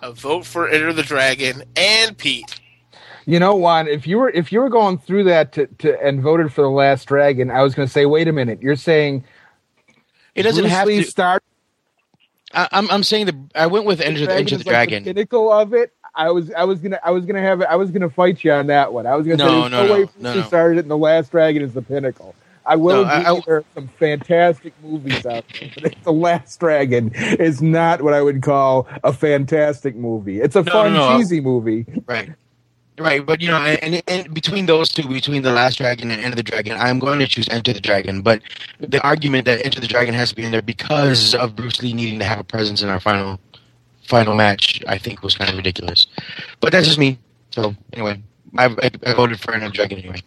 A 0.00 0.12
vote 0.12 0.44
for 0.46 0.68
Enter 0.68 0.92
the 0.92 1.02
Dragon 1.02 1.64
and 1.76 2.16
Pete. 2.16 2.60
You 3.24 3.40
know, 3.40 3.56
Juan, 3.56 3.88
if 3.88 4.06
you 4.06 4.18
were 4.18 4.30
if 4.30 4.52
you 4.52 4.60
were 4.60 4.68
going 4.68 4.98
through 4.98 5.24
that 5.24 5.52
to, 5.52 5.66
to 5.78 6.00
and 6.02 6.20
voted 6.22 6.52
for 6.52 6.62
the 6.62 6.70
Last 6.70 7.06
Dragon, 7.06 7.50
I 7.50 7.62
was 7.62 7.74
going 7.74 7.88
to 7.88 7.92
say, 7.92 8.06
wait 8.06 8.28
a 8.28 8.32
minute, 8.32 8.62
you're 8.62 8.76
saying 8.76 9.24
It 10.34 10.42
doesn't 10.44 10.62
Bruce 10.62 10.72
have 10.72 10.86
Lee 10.86 11.02
to. 11.02 11.10
start 11.10 11.42
I, 12.54 12.68
I'm 12.72 12.88
I'm 12.90 13.02
saying 13.02 13.26
the 13.26 13.36
I 13.54 13.66
went 13.66 13.84
with 13.86 14.00
Enter 14.00 14.20
the, 14.20 14.26
Dragon 14.26 14.40
Enter 14.42 14.56
the 14.58 14.64
like 14.70 14.88
Dragon. 14.88 15.02
the 15.04 15.14
pinnacle 15.14 15.50
of 15.52 15.74
it. 15.74 15.92
I 16.14 16.30
was 16.30 16.52
I 16.52 16.64
was 16.64 16.78
gonna 16.80 17.00
I 17.04 17.10
was 17.10 17.26
gonna 17.26 17.42
have 17.42 17.62
I 17.62 17.74
was 17.76 17.90
gonna 17.90 18.08
fight 18.10 18.44
you 18.44 18.52
on 18.52 18.68
that 18.68 18.92
one. 18.92 19.06
I 19.06 19.16
was 19.16 19.26
gonna 19.26 19.38
No, 19.38 19.48
say 19.64 19.68
no, 19.70 19.82
no, 19.82 19.86
no, 19.86 19.92
way 19.92 20.08
no, 20.20 20.34
no. 20.34 20.42
started 20.42 20.78
it, 20.78 20.82
and 20.82 20.90
the 20.90 20.96
Last 20.96 21.30
Dragon 21.32 21.62
is 21.62 21.74
the 21.74 21.82
pinnacle. 21.82 22.34
I 22.66 22.76
will 22.76 23.04
No, 23.04 23.08
I- 23.08 23.32
I- 23.32 23.40
there 23.46 23.56
are 23.56 23.64
some 23.74 23.88
fantastic 23.98 24.72
movies 24.82 25.24
out 25.24 25.44
there, 25.58 25.70
but 25.82 25.94
the 26.02 26.12
Last 26.12 26.58
Dragon 26.58 27.12
is 27.14 27.62
not 27.62 28.02
what 28.02 28.12
I 28.12 28.20
would 28.22 28.42
call 28.42 28.88
a 29.04 29.12
fantastic 29.12 29.94
movie. 29.94 30.40
It's 30.40 30.56
a 30.56 30.62
No, 30.62 30.72
fun, 30.72 30.92
no, 30.92 31.16
cheesy 31.16 31.40
movie. 31.40 31.86
Right. 32.06 32.30
Right, 32.98 33.24
but 33.24 33.42
you 33.42 33.48
know, 33.48 33.58
and, 33.58 34.02
and 34.08 34.32
between 34.32 34.64
those 34.64 34.88
two, 34.88 35.06
between 35.06 35.42
the 35.42 35.52
Last 35.52 35.76
Dragon 35.76 36.10
and 36.10 36.18
Enter 36.22 36.36
the 36.36 36.42
Dragon, 36.42 36.78
I'm 36.78 36.98
going 36.98 37.18
to 37.18 37.26
choose 37.26 37.46
Enter 37.50 37.74
the 37.74 37.80
Dragon. 37.80 38.22
But 38.22 38.40
the 38.80 39.02
argument 39.06 39.44
that 39.44 39.64
Enter 39.66 39.80
the 39.80 39.86
Dragon 39.86 40.14
has 40.14 40.30
to 40.30 40.34
be 40.34 40.44
in 40.44 40.50
there 40.50 40.62
because 40.62 41.34
of 41.34 41.54
Bruce 41.54 41.82
Lee 41.82 41.92
needing 41.92 42.18
to 42.20 42.24
have 42.24 42.40
a 42.40 42.44
presence 42.44 42.82
in 42.82 42.88
our 42.88 42.98
final 42.98 43.38
final 44.04 44.34
match, 44.34 44.82
I 44.88 44.96
think 44.96 45.22
was 45.22 45.34
kind 45.34 45.50
of 45.50 45.56
ridiculous. 45.56 46.06
But 46.60 46.72
that's 46.72 46.86
just 46.86 46.98
me. 46.98 47.18
So 47.50 47.74
anyway, 47.92 48.22
I, 48.56 48.64
I, 49.04 49.12
voted 49.12 49.40
for 49.40 49.52
Enter 49.52 49.66
the 49.66 49.72
Dragon 49.74 49.98
anyway. 49.98 50.22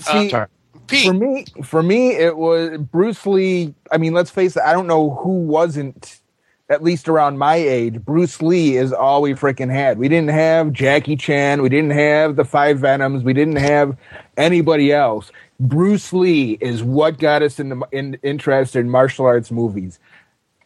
See, 0.00 0.32
uh, 0.32 0.46
for 0.88 1.12
me, 1.12 1.44
for 1.64 1.82
me, 1.82 2.16
it 2.16 2.36
was 2.36 2.78
Bruce 2.78 3.26
Lee. 3.26 3.74
I 3.92 3.98
mean, 3.98 4.12
let's 4.14 4.30
face 4.30 4.56
it. 4.56 4.62
I 4.62 4.72
don't 4.72 4.86
know 4.86 5.10
who 5.10 5.40
wasn't, 5.40 6.20
at 6.68 6.82
least 6.82 7.08
around 7.08 7.38
my 7.38 7.56
age. 7.56 8.00
Bruce 8.04 8.42
Lee 8.42 8.76
is 8.76 8.92
all 8.92 9.22
we 9.22 9.34
freaking 9.34 9.70
had. 9.72 9.98
We 9.98 10.08
didn't 10.08 10.30
have 10.30 10.72
Jackie 10.72 11.16
Chan. 11.16 11.62
We 11.62 11.68
didn't 11.68 11.92
have 11.92 12.36
the 12.36 12.44
Five 12.44 12.78
Venoms. 12.78 13.22
We 13.22 13.32
didn't 13.32 13.56
have 13.56 13.96
anybody 14.36 14.92
else. 14.92 15.30
Bruce 15.60 16.12
Lee 16.12 16.58
is 16.60 16.82
what 16.82 17.18
got 17.18 17.42
us 17.42 17.58
in 17.58 17.70
the 17.70 17.88
in, 17.90 18.18
interested 18.22 18.80
in 18.80 18.90
martial 18.90 19.26
arts 19.26 19.50
movies. 19.50 19.98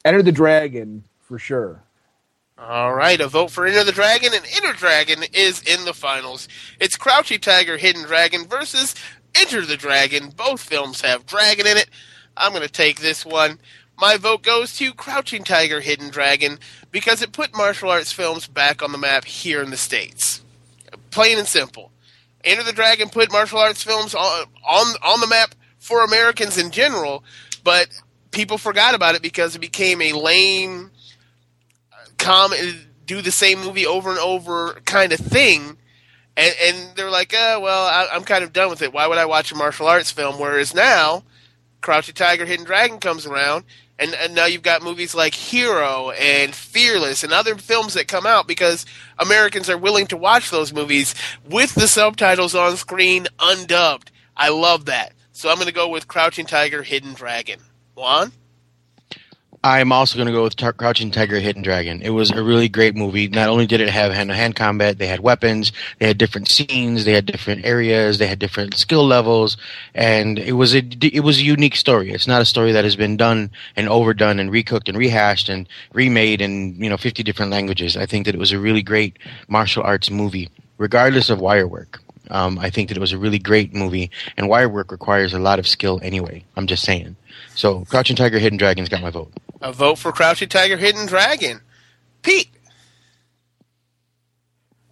Enter 0.05 0.23
the 0.23 0.33
Dragon 0.33 1.05
for 1.21 1.39
sure. 1.39 1.83
All 2.59 2.95
right, 2.95 3.21
a 3.21 3.27
vote 3.27 3.51
for 3.51 3.67
Enter 3.67 3.83
the 3.83 3.93
Dragon, 3.93 4.33
and 4.35 4.45
Enter 4.55 4.73
Dragon 4.75 5.25
is 5.33 5.63
in 5.63 5.85
the 5.85 5.95
finals. 5.95 6.47
It's 6.79 6.97
Crouchy 6.97 7.39
Tiger, 7.39 7.77
Hidden 7.77 8.05
Dragon 8.05 8.47
versus 8.47 8.95
Enter 9.35 9.65
the 9.65 9.77
Dragon. 9.77 10.31
Both 10.31 10.63
films 10.63 11.01
have 11.01 11.27
dragon 11.27 11.67
in 11.67 11.77
it. 11.77 11.89
I'm 12.37 12.53
going 12.53 12.63
to 12.63 12.69
take 12.69 13.01
this 13.01 13.25
one. 13.25 13.59
My 13.99 14.17
vote 14.17 14.43
goes 14.43 14.77
to 14.77 14.93
Crouching 14.95 15.45
Tiger, 15.45 15.81
Hidden 15.81 16.11
Dragon 16.11 16.59
because 16.91 17.23
it 17.23 17.33
put 17.33 17.57
martial 17.57 17.91
arts 17.91 18.13
films 18.13 18.47
back 18.49 18.83
on 18.83 18.93
the 18.93 18.99
map 18.99 19.25
here 19.25 19.63
in 19.63 19.71
the 19.71 19.77
States. 19.77 20.43
Plain 21.11 21.39
and 21.39 21.47
simple. 21.47 21.93
Enter 22.45 22.63
the 22.63 22.73
Dragon 22.73 23.09
put 23.09 23.31
martial 23.31 23.59
arts 23.59 23.83
films 23.83 24.15
on, 24.15 24.47
on, 24.67 24.95
on 25.05 25.21
the 25.21 25.27
map 25.27 25.55
for 25.79 26.05
Americans 26.05 26.59
in 26.59 26.71
general, 26.71 27.23
but 27.63 27.89
people 28.31 28.59
forgot 28.59 28.95
about 28.95 29.15
it 29.15 29.23
because 29.23 29.55
it 29.55 29.61
became 29.61 30.01
a 30.03 30.13
lame 30.13 30.91
uh, 31.93 31.97
come 32.19 32.53
uh, 32.53 32.73
do 33.07 33.21
the 33.21 33.31
same 33.31 33.61
movie 33.61 33.87
over 33.87 34.11
and 34.11 34.19
over 34.19 34.81
kind 34.85 35.13
of 35.13 35.21
thing. 35.21 35.77
And, 36.37 36.55
and 36.63 36.97
they're 36.97 37.11
like, 37.11 37.35
uh, 37.35 37.59
well, 37.63 37.87
I, 37.87 38.09
I'm 38.13 38.25
kind 38.25 38.43
of 38.43 38.53
done 38.53 38.71
with 38.71 38.83
it. 38.83 38.93
Why 38.93 39.07
would 39.07 39.19
I 39.19 39.27
watch 39.27 39.53
a 39.53 39.55
martial 39.55 39.87
arts 39.87 40.11
film? 40.11 40.39
Whereas 40.39 40.75
now, 40.75 41.25
Crouching 41.83 42.15
Tiger, 42.15 42.47
Hidden 42.47 42.65
Dragon 42.65 42.99
comes 42.99 43.27
around, 43.27 43.65
and, 43.99 44.15
and 44.15 44.35
now 44.35 44.47
you've 44.47 44.63
got 44.63 44.83
movies 44.83 45.15
like 45.15 45.35
Hero 45.35 46.11
and 46.11 46.55
Fearless 46.55 47.23
and 47.23 47.33
other 47.33 47.57
films 47.57 47.95
that 47.95 48.09
come 48.09 48.25
out 48.25 48.49
because 48.49 48.87
Americans 49.19 49.69
are 49.69 49.77
willing 49.77 50.07
to 50.07 50.17
watch 50.17 50.51
those 50.51 50.73
movies 50.73 51.15
with 51.49 51.75
the 51.75 51.89
subtitles 51.89 52.55
on 52.55 52.77
screen 52.77 53.27
undubbed. 53.39 54.11
I 54.37 54.49
love 54.49 54.87
that. 54.87 55.13
So 55.33 55.51
I'm 55.51 55.57
going 55.57 55.67
to 55.67 55.73
go 55.73 55.89
with 55.89 56.09
Crouching 56.09 56.47
Tiger, 56.47 56.83
Hidden 56.83 57.15
Dragon. 57.15 57.61
Juan? 57.95 58.33
I'm 59.65 59.93
also 59.93 60.17
going 60.17 60.27
to 60.27 60.33
go 60.33 60.43
with 60.43 60.57
Crouching 60.77 61.13
Tiger, 61.13 61.39
Hidden 61.39 61.63
Dragon. 61.63 62.03
It 62.03 62.11
was 62.11 62.33
a 62.33 62.43
really 62.43 62.69
great 62.69 62.97
movie. 62.97 63.29
Not 63.29 63.49
only 63.49 63.65
did 63.65 63.81
it 63.81 63.91
have 63.91 64.11
hand-to-hand 64.11 64.57
combat, 64.57 64.99
they 64.99 65.07
had 65.07 65.21
weapons, 65.21 65.71
they 66.01 66.09
had 66.09 66.19
different 66.19 66.49
scenes, 66.49 67.05
they 67.05 67.13
had 67.13 67.27
different 67.27 67.65
areas, 67.65 68.19
they 68.19 68.27
had 68.27 68.41
different 68.41 68.75
skill 68.75 69.07
levels, 69.07 69.57
and 69.95 70.37
it 70.41 70.55
was 70.55 70.75
a 70.75 70.79
it 71.01 71.23
was 71.23 71.39
a 71.39 71.45
unique 71.45 71.77
story. 71.77 72.11
It's 72.11 72.27
not 72.27 72.43
a 72.43 72.45
story 72.45 72.73
that 72.73 72.83
has 72.83 72.97
been 72.97 73.17
done 73.17 73.53
and 73.77 73.89
overdone 73.89 74.41
and 74.41 74.51
recooked 74.51 74.89
and 74.89 74.99
rehashed 74.99 75.49
and 75.49 75.69
remade 75.93 76.41
in 76.41 76.75
you 76.83 76.91
know 76.91 76.97
50 76.97 77.23
different 77.23 77.53
languages. 77.53 77.97
I 77.97 78.07
think 78.07 78.27
that 78.27 78.35
it 78.35 78.39
was 78.39 78.51
a 78.51 78.59
really 78.59 78.83
great 78.83 79.17
martial 79.47 79.85
arts 79.85 80.11
movie, 80.11 80.51
regardless 80.79 81.31
of 81.31 81.41
wire 81.41 81.69
work. 81.69 82.01
Um, 82.31 82.59
I 82.59 82.71
think 82.71 82.89
that 82.89 82.97
it 82.97 83.01
was 83.01 83.13
a 83.13 83.19
really 83.19 83.39
great 83.39 83.75
movie, 83.75 84.11
and 84.37 84.49
wire 84.49 84.69
work 84.69 84.91
requires 84.91 85.33
a 85.35 85.39
lot 85.39 85.61
of 85.61 85.69
skill 85.69 86.01
anyway. 86.03 86.45
I'm 86.57 86.67
just 86.67 86.83
saying. 86.83 87.15
So, 87.55 87.85
Crouching 87.85 88.17
Tiger, 88.17 88.39
Hidden 88.39 88.59
Dragon's 88.59 88.89
got 88.89 89.03
my 89.03 89.11
vote. 89.11 89.33
A 89.63 89.73
vote 89.73 89.99
for 89.99 90.13
Crouching 90.13 90.49
Tiger, 90.49 90.77
Hidden 90.77 91.07
Dragon. 91.07 91.61
Pete? 92.23 92.49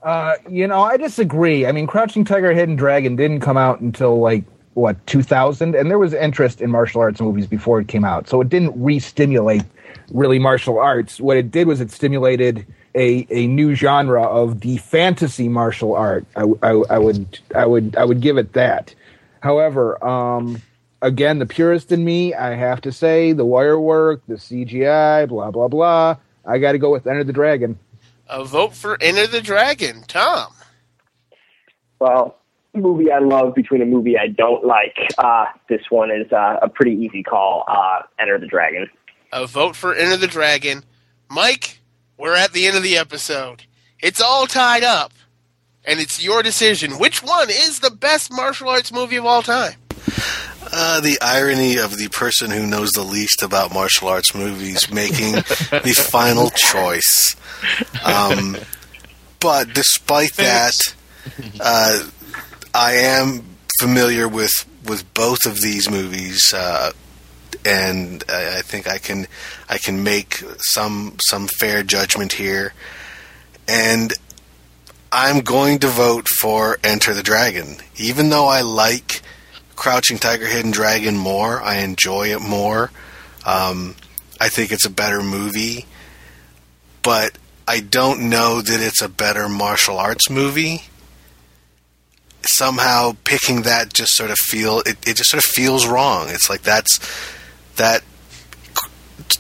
Uh, 0.02 0.34
you 0.48 0.66
know, 0.66 0.80
I 0.80 0.96
disagree. 0.96 1.66
I 1.66 1.72
mean, 1.72 1.86
Crouching 1.86 2.24
Tiger, 2.24 2.52
Hidden 2.52 2.76
Dragon 2.76 3.16
didn't 3.16 3.40
come 3.40 3.56
out 3.56 3.80
until 3.80 4.20
like 4.20 4.44
what 4.74 5.04
2000, 5.06 5.74
and 5.74 5.90
there 5.90 5.98
was 5.98 6.14
interest 6.14 6.60
in 6.60 6.70
martial 6.70 7.00
arts 7.00 7.20
movies 7.20 7.46
before 7.46 7.80
it 7.80 7.88
came 7.88 8.04
out, 8.04 8.28
so 8.28 8.40
it 8.40 8.48
didn't 8.48 8.72
re-stimulate 8.80 9.62
really 10.12 10.38
martial 10.38 10.78
arts. 10.78 11.20
What 11.20 11.36
it 11.36 11.50
did 11.50 11.66
was 11.66 11.80
it 11.80 11.90
stimulated 11.90 12.64
a 12.94 13.26
a 13.30 13.46
new 13.48 13.74
genre 13.74 14.22
of 14.22 14.60
the 14.60 14.78
fantasy 14.78 15.48
martial 15.48 15.94
art. 15.94 16.24
I, 16.36 16.44
I, 16.62 16.70
I 16.90 16.98
would 16.98 17.38
I 17.54 17.66
would 17.66 17.96
I 17.96 18.04
would 18.04 18.20
give 18.20 18.38
it 18.38 18.52
that. 18.54 18.94
However, 19.40 20.02
um, 20.04 20.62
again, 21.02 21.38
the 21.38 21.46
purist 21.46 21.92
in 21.92 22.04
me, 22.04 22.34
I 22.34 22.54
have 22.54 22.80
to 22.82 22.92
say, 22.92 23.32
the 23.32 23.44
wire 23.44 23.78
work, 23.78 24.22
the 24.28 24.34
CGI, 24.34 25.28
blah 25.28 25.50
blah 25.50 25.68
blah. 25.68 26.16
I 26.44 26.58
got 26.58 26.72
to 26.72 26.78
go 26.78 26.90
with 26.90 27.06
Enter 27.06 27.24
the 27.24 27.32
Dragon. 27.32 27.78
A 28.28 28.44
vote 28.44 28.74
for 28.74 28.96
Enter 29.00 29.26
the 29.26 29.40
Dragon. 29.40 30.04
Tom? 30.06 30.52
Well, 31.98 32.36
movie 32.74 33.10
I 33.10 33.18
love 33.18 33.54
between 33.54 33.82
a 33.82 33.86
movie 33.86 34.16
I 34.16 34.28
don't 34.28 34.64
like. 34.64 34.96
Uh, 35.18 35.46
this 35.68 35.82
one 35.90 36.10
is 36.10 36.32
uh, 36.32 36.58
a 36.62 36.68
pretty 36.68 36.92
easy 36.92 37.22
call. 37.22 37.64
Uh, 37.68 38.02
Enter 38.18 38.38
the 38.38 38.46
Dragon. 38.46 38.88
A 39.32 39.46
vote 39.46 39.76
for 39.76 39.94
Enter 39.94 40.16
the 40.16 40.26
Dragon. 40.26 40.84
Mike, 41.28 41.80
we're 42.16 42.36
at 42.36 42.52
the 42.52 42.66
end 42.66 42.76
of 42.76 42.82
the 42.82 42.96
episode. 42.96 43.64
It's 44.00 44.20
all 44.20 44.46
tied 44.46 44.82
up. 44.82 45.12
And 45.84 45.98
it's 45.98 46.22
your 46.22 46.42
decision. 46.42 46.98
Which 46.98 47.22
one 47.22 47.48
is 47.48 47.80
the 47.80 47.90
best 47.90 48.30
martial 48.30 48.68
arts 48.68 48.92
movie 48.92 49.16
of 49.16 49.24
all 49.24 49.42
time? 49.42 49.74
Uh, 50.72 51.00
the 51.00 51.18
irony 51.20 51.78
of 51.78 51.96
the 51.96 52.08
person 52.08 52.50
who 52.50 52.66
knows 52.66 52.90
the 52.92 53.02
least 53.02 53.42
about 53.42 53.72
martial 53.72 54.08
arts 54.08 54.34
movies 54.34 54.92
making 54.92 55.32
the 55.32 56.06
final 56.10 56.50
choice. 56.50 57.34
Um, 58.04 58.56
but 59.40 59.72
despite 59.72 60.34
that, 60.34 60.74
uh, 61.60 62.04
I 62.74 62.92
am 62.92 63.44
familiar 63.80 64.28
with, 64.28 64.52
with 64.86 65.12
both 65.14 65.46
of 65.46 65.60
these 65.60 65.90
movies, 65.90 66.52
uh, 66.54 66.92
and 67.64 68.22
I, 68.28 68.58
I 68.58 68.62
think 68.62 68.86
I 68.86 68.98
can 68.98 69.26
I 69.68 69.78
can 69.78 70.02
make 70.02 70.42
some 70.58 71.16
some 71.20 71.48
fair 71.58 71.82
judgment 71.82 72.32
here. 72.32 72.72
And 73.68 74.12
I'm 75.12 75.40
going 75.40 75.80
to 75.80 75.88
vote 75.88 76.28
for 76.40 76.78
Enter 76.84 77.14
the 77.14 77.22
Dragon, 77.22 77.76
even 77.96 78.30
though 78.30 78.46
I 78.46 78.60
like 78.62 79.22
Crouching 79.80 80.18
Tiger, 80.18 80.46
Hidden 80.46 80.72
Dragon 80.72 81.16
more. 81.16 81.58
I 81.62 81.76
enjoy 81.76 82.34
it 82.34 82.42
more. 82.42 82.90
Um, 83.46 83.96
I 84.38 84.50
think 84.50 84.72
it's 84.72 84.84
a 84.84 84.90
better 84.90 85.22
movie, 85.22 85.86
but 87.02 87.38
I 87.66 87.80
don't 87.80 88.28
know 88.28 88.60
that 88.60 88.78
it's 88.82 89.00
a 89.00 89.08
better 89.08 89.48
martial 89.48 89.96
arts 89.96 90.28
movie. 90.28 90.82
Somehow 92.42 93.16
picking 93.24 93.62
that 93.62 93.94
just 93.94 94.14
sort 94.14 94.30
of 94.30 94.36
feel 94.36 94.80
it, 94.80 94.98
it 95.08 95.16
just 95.16 95.30
sort 95.30 95.42
of 95.42 95.50
feels 95.50 95.86
wrong. 95.86 96.28
It's 96.28 96.50
like 96.50 96.60
that's 96.60 97.00
that 97.76 98.02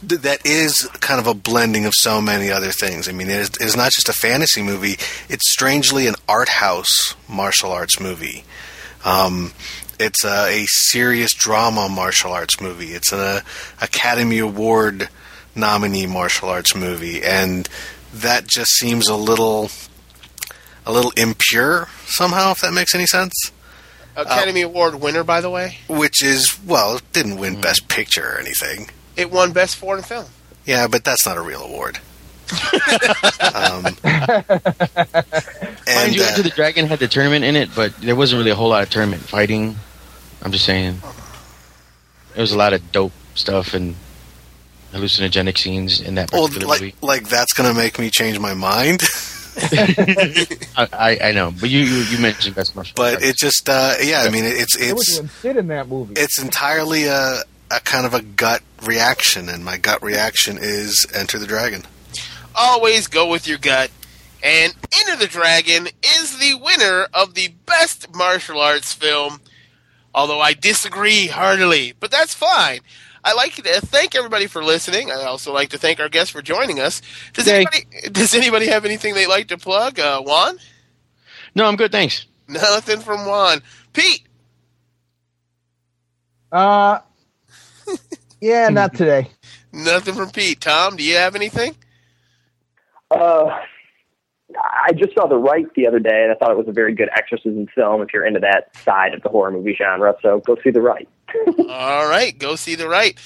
that 0.02 0.46
is 0.46 0.88
kind 1.00 1.20
of 1.20 1.26
a 1.26 1.34
blending 1.34 1.84
of 1.84 1.92
so 1.94 2.22
many 2.22 2.50
other 2.50 2.72
things. 2.72 3.10
I 3.10 3.12
mean, 3.12 3.28
it 3.28 3.40
is, 3.40 3.48
it 3.48 3.62
is 3.66 3.76
not 3.76 3.92
just 3.92 4.08
a 4.08 4.14
fantasy 4.14 4.62
movie; 4.62 4.96
it's 5.28 5.50
strangely 5.50 6.06
an 6.06 6.14
art 6.26 6.48
house 6.48 7.14
martial 7.28 7.72
arts 7.72 8.00
movie. 8.00 8.44
Um, 9.04 9.52
it's 10.00 10.24
a, 10.24 10.62
a 10.62 10.66
serious 10.66 11.34
drama 11.34 11.88
martial 11.88 12.32
arts 12.32 12.60
movie. 12.60 12.92
It's 12.94 13.12
an 13.12 13.42
Academy 13.80 14.38
Award 14.38 15.08
nominee 15.54 16.06
martial 16.06 16.48
arts 16.48 16.74
movie, 16.74 17.22
and 17.22 17.68
that 18.12 18.46
just 18.46 18.72
seems 18.72 19.08
a 19.08 19.14
little 19.14 19.70
a 20.86 20.92
little 20.92 21.12
impure 21.16 21.88
somehow. 22.06 22.52
If 22.52 22.60
that 22.60 22.72
makes 22.72 22.94
any 22.94 23.06
sense. 23.06 23.34
Academy 24.16 24.62
Award 24.62 24.96
winner, 24.96 25.22
by 25.22 25.40
the 25.40 25.50
way. 25.50 25.78
Which 25.88 26.22
is 26.22 26.58
well, 26.66 26.96
it 26.96 27.12
didn't 27.12 27.38
win 27.38 27.60
Best 27.60 27.88
Picture 27.88 28.34
or 28.34 28.38
anything. 28.38 28.90
It 29.16 29.30
won 29.30 29.52
Best 29.52 29.76
Foreign 29.76 30.02
Film. 30.02 30.26
Yeah, 30.64 30.88
but 30.88 31.04
that's 31.04 31.26
not 31.26 31.36
a 31.36 31.40
real 31.40 31.62
award. 31.62 31.98
um, 33.54 33.82
Mind 33.82 34.44
and 35.86 36.14
you, 36.14 36.22
uh, 36.22 36.26
Enter 36.26 36.42
the 36.42 36.52
Dragon 36.54 36.86
had 36.86 36.98
the 36.98 37.06
tournament 37.06 37.44
in 37.44 37.54
it, 37.54 37.70
but 37.74 37.96
there 37.98 38.16
wasn't 38.16 38.38
really 38.40 38.50
a 38.50 38.54
whole 38.56 38.70
lot 38.70 38.82
of 38.82 38.90
tournament 38.90 39.22
fighting. 39.22 39.76
I'm 40.42 40.52
just 40.52 40.64
saying. 40.64 41.00
There 42.34 42.42
was 42.42 42.52
a 42.52 42.58
lot 42.58 42.72
of 42.72 42.92
dope 42.92 43.12
stuff 43.34 43.74
and 43.74 43.96
hallucinogenic 44.92 45.58
scenes 45.58 46.00
in 46.00 46.14
that 46.16 46.32
well, 46.32 46.48
like 46.48 46.80
movie. 46.80 46.94
like 47.00 47.28
that's 47.28 47.52
going 47.52 47.68
to 47.72 47.76
make 47.78 47.98
me 47.98 48.10
change 48.10 48.38
my 48.38 48.54
mind. 48.54 49.02
I, 49.62 50.88
I, 50.92 51.18
I 51.24 51.32
know, 51.32 51.52
but 51.58 51.68
you, 51.68 51.80
you, 51.80 51.96
you 52.04 52.18
mentioned 52.18 52.54
best 52.54 52.74
martial 52.74 53.02
arts. 53.02 53.16
but 53.16 53.22
it 53.22 53.36
just 53.36 53.68
uh, 53.68 53.94
yeah, 54.02 54.22
I 54.22 54.30
mean 54.30 54.44
it's 54.44 54.76
There 54.76 54.94
was 54.94 55.08
it's 55.08 55.18
even 55.18 55.28
Sid 55.28 55.56
in 55.56 55.66
that 55.68 55.88
movie. 55.88 56.14
it's 56.16 56.40
entirely 56.40 57.04
a, 57.04 57.42
a 57.70 57.80
kind 57.80 58.06
of 58.06 58.14
a 58.14 58.22
gut 58.22 58.62
reaction, 58.84 59.48
and 59.48 59.64
my 59.64 59.76
gut 59.76 60.02
reaction 60.02 60.56
is 60.60 61.04
Enter 61.14 61.38
the 61.38 61.46
Dragon. 61.46 61.82
Always 62.54 63.06
go 63.06 63.28
with 63.28 63.46
your 63.46 63.58
gut. 63.58 63.90
And 64.42 64.74
Enter 65.00 65.16
the 65.16 65.26
Dragon 65.26 65.88
is 66.02 66.38
the 66.38 66.54
winner 66.54 67.06
of 67.12 67.34
the 67.34 67.48
best 67.66 68.14
martial 68.14 68.58
arts 68.58 68.94
film. 68.94 69.40
Although 70.14 70.40
I 70.40 70.54
disagree 70.54 71.28
heartily, 71.28 71.94
but 71.98 72.10
that's 72.10 72.34
fine. 72.34 72.80
I 73.22 73.34
like 73.34 73.54
to 73.56 73.62
thank 73.80 74.14
everybody 74.14 74.46
for 74.46 74.64
listening. 74.64 75.10
I 75.10 75.24
also 75.24 75.52
like 75.52 75.70
to 75.70 75.78
thank 75.78 76.00
our 76.00 76.08
guests 76.08 76.30
for 76.30 76.42
joining 76.42 76.80
us. 76.80 77.02
Does 77.34 77.46
anybody 77.46 77.84
does 78.10 78.34
anybody 78.34 78.66
have 78.68 78.84
anything 78.84 79.14
they'd 79.14 79.26
like 79.26 79.48
to 79.48 79.58
plug? 79.58 80.00
Uh, 80.00 80.22
Juan? 80.22 80.58
No, 81.54 81.66
I'm 81.66 81.76
good, 81.76 81.92
thanks. 81.92 82.26
Nothing 82.48 83.00
from 83.00 83.26
Juan. 83.26 83.62
Pete? 83.92 84.22
Uh, 86.50 86.98
yeah, 88.40 88.68
not 88.68 88.94
today. 88.94 89.30
Nothing 89.72 90.14
from 90.14 90.30
Pete. 90.30 90.60
Tom, 90.60 90.96
do 90.96 91.04
you 91.04 91.16
have 91.16 91.36
anything? 91.36 91.76
Uh, 93.10 93.60
I 94.58 94.92
just 94.92 95.14
saw 95.14 95.26
The 95.26 95.36
Rite 95.36 95.74
the 95.74 95.86
other 95.86 95.98
day, 95.98 96.22
and 96.22 96.32
I 96.32 96.34
thought 96.34 96.50
it 96.50 96.58
was 96.58 96.68
a 96.68 96.72
very 96.72 96.94
good 96.94 97.08
exorcism 97.16 97.66
film 97.74 98.02
if 98.02 98.08
you're 98.12 98.26
into 98.26 98.40
that 98.40 98.74
side 98.84 99.14
of 99.14 99.22
the 99.22 99.28
horror 99.28 99.50
movie 99.50 99.74
genre. 99.76 100.14
So 100.22 100.40
go 100.40 100.56
see 100.62 100.70
The 100.70 100.80
Rite. 100.80 101.08
All 101.68 102.08
right, 102.08 102.36
go 102.38 102.56
see 102.56 102.74
The 102.74 102.88
Rite. 102.88 103.18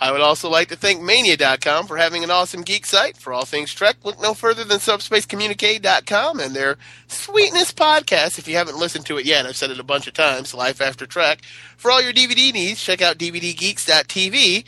I 0.00 0.12
would 0.12 0.20
also 0.20 0.48
like 0.48 0.68
to 0.68 0.76
thank 0.76 1.02
Mania.com 1.02 1.88
for 1.88 1.96
having 1.96 2.22
an 2.22 2.30
awesome 2.30 2.62
geek 2.62 2.86
site 2.86 3.16
for 3.16 3.32
all 3.32 3.44
things 3.44 3.74
Trek. 3.74 3.96
Look 4.04 4.20
no 4.20 4.32
further 4.32 4.62
than 4.62 4.78
SubspaceCommunique.com 4.78 6.38
and 6.38 6.54
their 6.54 6.76
Sweetness 7.08 7.72
podcast. 7.72 8.38
If 8.38 8.46
you 8.46 8.54
haven't 8.54 8.78
listened 8.78 9.06
to 9.06 9.18
it 9.18 9.26
yet, 9.26 9.44
I've 9.44 9.56
said 9.56 9.72
it 9.72 9.80
a 9.80 9.84
bunch 9.84 10.06
of 10.06 10.14
times, 10.14 10.54
Life 10.54 10.80
After 10.80 11.04
Trek. 11.04 11.40
For 11.76 11.90
all 11.90 12.00
your 12.00 12.12
DVD 12.12 12.52
needs, 12.52 12.80
check 12.80 13.02
out 13.02 13.18
DVDGeeks.tv. 13.18 14.64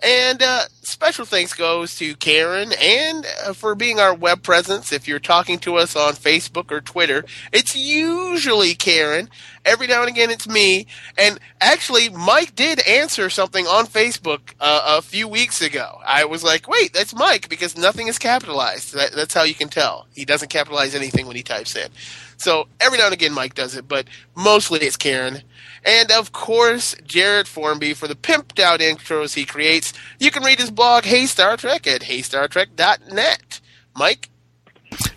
And 0.00 0.42
uh, 0.42 0.66
special 0.82 1.24
thanks 1.24 1.54
goes 1.54 1.96
to 1.96 2.14
Karen 2.16 2.72
and 2.80 3.26
uh, 3.44 3.52
for 3.52 3.74
being 3.74 3.98
our 3.98 4.14
web 4.14 4.44
presence. 4.44 4.92
If 4.92 5.08
you're 5.08 5.18
talking 5.18 5.58
to 5.60 5.76
us 5.76 5.96
on 5.96 6.14
Facebook 6.14 6.70
or 6.70 6.80
Twitter, 6.80 7.24
it's 7.52 7.74
usually 7.74 8.74
Karen. 8.74 9.28
Every 9.64 9.88
now 9.88 10.02
and 10.02 10.08
again, 10.08 10.30
it's 10.30 10.48
me. 10.48 10.86
And 11.18 11.40
actually, 11.60 12.10
Mike 12.10 12.54
did 12.54 12.78
answer 12.86 13.28
something 13.28 13.66
on 13.66 13.86
Facebook 13.86 14.54
uh, 14.60 14.98
a 14.98 15.02
few 15.02 15.26
weeks 15.26 15.60
ago. 15.60 15.98
I 16.06 16.24
was 16.26 16.44
like, 16.44 16.68
wait, 16.68 16.92
that's 16.92 17.14
Mike 17.14 17.48
because 17.48 17.76
nothing 17.76 18.06
is 18.06 18.18
capitalized. 18.18 18.94
That, 18.94 19.12
that's 19.12 19.34
how 19.34 19.42
you 19.42 19.54
can 19.54 19.68
tell. 19.68 20.06
He 20.14 20.24
doesn't 20.24 20.48
capitalize 20.48 20.94
anything 20.94 21.26
when 21.26 21.36
he 21.36 21.42
types 21.42 21.74
in. 21.74 21.90
So 22.36 22.68
every 22.78 22.98
now 22.98 23.06
and 23.06 23.14
again, 23.14 23.32
Mike 23.32 23.54
does 23.54 23.74
it, 23.74 23.88
but 23.88 24.06
mostly 24.36 24.78
it's 24.80 24.96
Karen. 24.96 25.42
And 25.88 26.12
of 26.12 26.32
course, 26.32 26.94
Jared 27.06 27.48
Formby 27.48 27.94
for 27.94 28.06
the 28.06 28.14
pimped 28.14 28.60
out 28.60 28.80
intros 28.80 29.34
he 29.34 29.46
creates. 29.46 29.94
You 30.20 30.30
can 30.30 30.42
read 30.42 30.58
his 30.58 30.70
blog, 30.70 31.04
Hey 31.04 31.24
Star 31.24 31.56
Trek, 31.56 31.86
at 31.86 32.02
heystartrek.net. 32.02 33.60
Mike? 33.96 34.28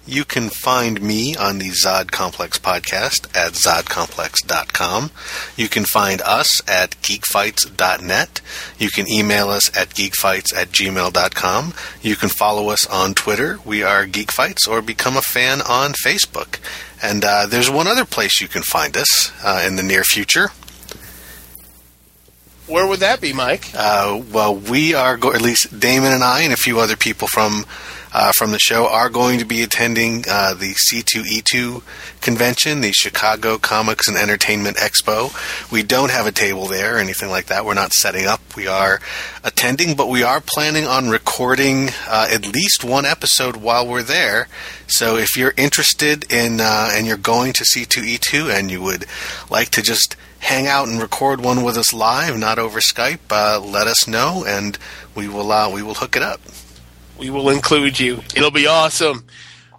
You 0.05 0.23
can 0.23 0.49
find 0.49 1.01
me 1.01 1.35
on 1.35 1.59
the 1.59 1.71
Zod 1.71 2.11
Complex 2.11 2.57
podcast 2.57 3.27
at 3.35 3.53
zodcomplex.com. 3.53 5.11
You 5.57 5.67
can 5.69 5.83
find 5.83 6.21
us 6.21 6.61
at 6.67 6.91
geekfights.net. 7.01 8.41
You 8.79 8.89
can 8.89 9.09
email 9.09 9.49
us 9.49 9.75
at 9.77 9.89
geekfights 9.89 10.55
at 10.55 10.69
gmail.com. 10.69 11.73
You 12.01 12.15
can 12.15 12.29
follow 12.29 12.69
us 12.69 12.85
on 12.87 13.13
Twitter. 13.13 13.59
We 13.65 13.83
are 13.83 14.05
Geekfights 14.05 14.67
or 14.67 14.81
become 14.81 15.17
a 15.17 15.21
fan 15.21 15.61
on 15.61 15.93
Facebook. 15.93 16.59
And 17.03 17.23
uh, 17.25 17.47
there's 17.47 17.69
one 17.69 17.87
other 17.87 18.05
place 18.05 18.39
you 18.41 18.47
can 18.47 18.61
find 18.61 18.95
us 18.95 19.31
uh, 19.43 19.63
in 19.65 19.75
the 19.75 19.83
near 19.83 20.03
future. 20.03 20.49
Where 22.67 22.87
would 22.87 22.99
that 22.99 23.19
be, 23.19 23.33
Mike? 23.33 23.65
Uh, 23.75 24.21
well, 24.31 24.55
we 24.55 24.93
are, 24.93 25.17
go- 25.17 25.33
at 25.33 25.41
least 25.41 25.77
Damon 25.79 26.13
and 26.13 26.23
I, 26.23 26.41
and 26.41 26.53
a 26.53 26.57
few 26.57 26.79
other 26.79 26.95
people 26.95 27.27
from 27.27 27.65
uh, 28.13 28.31
from 28.33 28.51
the 28.51 28.59
show, 28.59 28.87
are 28.87 29.09
going 29.09 29.39
to 29.39 29.45
be 29.45 29.61
attending 29.61 30.25
uh, 30.29 30.53
the 30.53 30.73
C2E2 30.73 31.81
convention, 32.21 32.81
the 32.81 32.91
Chicago 32.91 33.57
Comics 33.57 34.07
and 34.07 34.17
Entertainment 34.17 34.77
Expo. 34.77 35.31
We 35.71 35.83
don't 35.83 36.11
have 36.11 36.25
a 36.25 36.31
table 36.31 36.67
there 36.67 36.95
or 36.95 36.99
anything 36.99 37.29
like 37.29 37.47
that. 37.47 37.65
We're 37.65 37.73
not 37.73 37.93
setting 37.93 38.25
up. 38.25 38.41
We 38.55 38.67
are 38.67 38.99
attending, 39.43 39.95
but 39.95 40.09
we 40.09 40.23
are 40.23 40.41
planning 40.41 40.85
on 40.85 41.09
recording 41.09 41.89
uh, 42.07 42.27
at 42.31 42.45
least 42.45 42.83
one 42.83 43.05
episode 43.05 43.57
while 43.57 43.87
we're 43.87 44.03
there. 44.03 44.47
So 44.87 45.17
if 45.17 45.37
you're 45.37 45.53
interested 45.57 46.31
in 46.31 46.59
uh, 46.61 46.89
and 46.93 47.07
you're 47.07 47.17
going 47.17 47.53
to 47.53 47.63
C2E2 47.63 48.53
and 48.53 48.69
you 48.69 48.81
would 48.81 49.05
like 49.49 49.69
to 49.69 49.81
just 49.81 50.15
hang 50.39 50.67
out 50.67 50.87
and 50.87 50.99
record 50.99 51.39
one 51.39 51.63
with 51.63 51.77
us 51.77 51.93
live, 51.93 52.37
not 52.37 52.59
over 52.59 52.79
Skype, 52.79 53.19
uh, 53.29 53.59
let 53.59 53.87
us 53.87 54.07
know, 54.07 54.43
and 54.45 54.77
we 55.15 55.27
will 55.27 55.51
uh, 55.51 55.71
we 55.71 55.81
will 55.81 55.93
hook 55.93 56.15
it 56.15 56.23
up. 56.23 56.41
We 57.21 57.29
will 57.29 57.49
include 57.51 57.99
you. 57.99 58.23
It'll 58.35 58.49
be 58.49 58.65
awesome. 58.65 59.27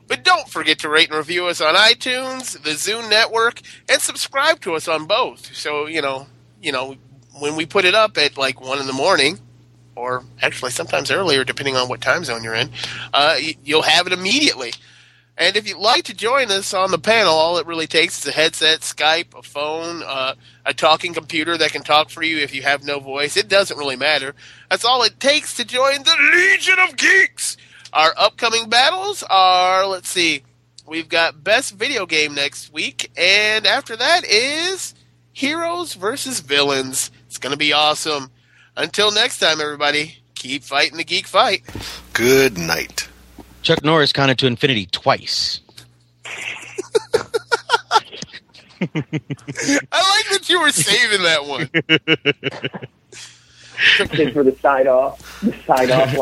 But 0.06 0.22
don't 0.22 0.48
forget 0.48 0.78
to 0.78 0.88
rate 0.88 1.08
and 1.08 1.18
review 1.18 1.46
us 1.46 1.60
on 1.60 1.74
iTunes, 1.74 2.52
the 2.62 2.70
Zune 2.70 3.10
Network, 3.10 3.60
and 3.88 4.00
subscribe 4.00 4.60
to 4.60 4.74
us 4.74 4.86
on 4.86 5.06
both. 5.06 5.52
So 5.52 5.86
you 5.86 6.02
know, 6.02 6.28
you 6.62 6.70
know, 6.70 6.94
when 7.40 7.56
we 7.56 7.66
put 7.66 7.84
it 7.84 7.96
up 7.96 8.16
at 8.16 8.38
like 8.38 8.60
one 8.60 8.78
in 8.78 8.86
the 8.86 8.92
morning, 8.92 9.40
or 9.96 10.22
actually 10.40 10.70
sometimes 10.70 11.10
earlier, 11.10 11.42
depending 11.42 11.74
on 11.74 11.88
what 11.88 12.00
time 12.00 12.22
zone 12.22 12.44
you're 12.44 12.54
in, 12.54 12.70
uh, 13.12 13.34
you'll 13.64 13.82
have 13.82 14.06
it 14.06 14.12
immediately. 14.12 14.72
And 15.36 15.56
if 15.56 15.66
you'd 15.66 15.78
like 15.78 16.04
to 16.04 16.14
join 16.14 16.50
us 16.50 16.74
on 16.74 16.90
the 16.90 16.98
panel, 16.98 17.32
all 17.32 17.56
it 17.58 17.66
really 17.66 17.86
takes 17.86 18.18
is 18.18 18.26
a 18.26 18.32
headset, 18.32 18.80
Skype, 18.80 19.36
a 19.36 19.42
phone, 19.42 20.02
uh, 20.02 20.34
a 20.66 20.74
talking 20.74 21.14
computer 21.14 21.56
that 21.56 21.72
can 21.72 21.82
talk 21.82 22.10
for 22.10 22.22
you 22.22 22.38
if 22.38 22.54
you 22.54 22.62
have 22.62 22.84
no 22.84 23.00
voice. 23.00 23.36
It 23.36 23.48
doesn't 23.48 23.78
really 23.78 23.96
matter. 23.96 24.34
That's 24.70 24.84
all 24.84 25.02
it 25.02 25.18
takes 25.20 25.56
to 25.56 25.64
join 25.64 26.02
the 26.02 26.16
Legion 26.34 26.78
of 26.80 26.96
Geeks. 26.96 27.56
Our 27.92 28.12
upcoming 28.16 28.68
battles 28.68 29.22
are, 29.28 29.86
let's 29.86 30.08
see, 30.08 30.42
we've 30.86 31.08
got 31.08 31.42
Best 31.42 31.74
Video 31.74 32.04
Game 32.06 32.34
next 32.34 32.72
week, 32.72 33.10
and 33.16 33.66
after 33.66 33.96
that 33.96 34.24
is 34.24 34.94
Heroes 35.32 35.94
versus 35.94 36.40
Villains. 36.40 37.10
It's 37.26 37.38
going 37.38 37.52
to 37.52 37.58
be 37.58 37.72
awesome. 37.72 38.30
Until 38.76 39.10
next 39.10 39.38
time, 39.38 39.60
everybody, 39.60 40.18
keep 40.34 40.62
fighting 40.62 40.98
the 40.98 41.04
geek 41.04 41.26
fight. 41.26 41.62
Good 42.12 42.58
night. 42.58 43.08
Chuck 43.62 43.84
Norris 43.84 44.12
counted 44.12 44.38
to 44.40 44.46
infinity 44.46 44.86
twice. 44.86 45.60
I 48.82 48.88
like 48.90 50.28
that 50.30 50.48
you 50.48 50.60
were 50.60 50.70
saving 50.70 51.22
that 51.22 51.46
one. 51.46 51.70
Did 54.10 54.32
for 54.32 54.42
the 54.42 54.56
side 54.60 54.86
off, 54.86 55.40
the 55.40 55.54
side 55.66 55.90
off 55.90 56.16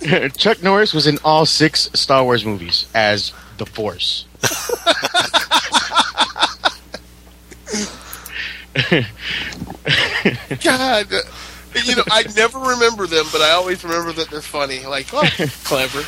line. 0.10 0.30
Chuck 0.36 0.62
Norris 0.62 0.92
was 0.92 1.06
in 1.06 1.18
all 1.24 1.46
six 1.46 1.90
Star 1.94 2.24
Wars 2.24 2.44
movies 2.44 2.86
as 2.94 3.32
the 3.58 3.66
Force. 3.66 4.26
God, 10.62 11.12
you 11.84 11.96
know, 11.96 12.04
I 12.10 12.24
never 12.36 12.58
remember 12.58 13.06
them, 13.06 13.26
but 13.32 13.40
I 13.40 13.50
always 13.52 13.84
remember 13.84 14.12
that 14.12 14.30
they're 14.30 14.40
funny. 14.40 14.84
Like, 14.84 15.06
oh, 15.12 15.28
clever. 15.64 16.02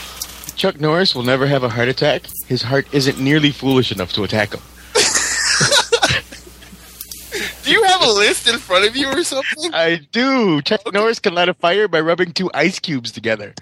Chuck 0.56 0.80
Norris 0.80 1.14
will 1.14 1.22
never 1.22 1.46
have 1.46 1.62
a 1.62 1.68
heart 1.68 1.88
attack. 1.88 2.22
His 2.46 2.62
heart 2.62 2.86
isn't 2.92 3.20
nearly 3.20 3.50
foolish 3.50 3.92
enough 3.92 4.12
to 4.14 4.24
attack 4.24 4.54
him. 4.54 4.60
Do 7.62 7.70
you 7.70 7.82
have 7.84 8.02
a 8.02 8.10
list 8.10 8.48
in 8.48 8.58
front 8.58 8.86
of 8.86 8.96
you 8.96 9.08
or 9.08 9.22
something? 9.22 9.74
I 9.74 10.00
do. 10.12 10.62
Chuck 10.62 10.80
Norris 10.92 11.18
can 11.18 11.34
light 11.34 11.48
a 11.48 11.54
fire 11.54 11.88
by 11.88 12.00
rubbing 12.00 12.32
two 12.32 12.50
ice 12.54 12.78
cubes 12.78 13.12
together. 13.12 13.54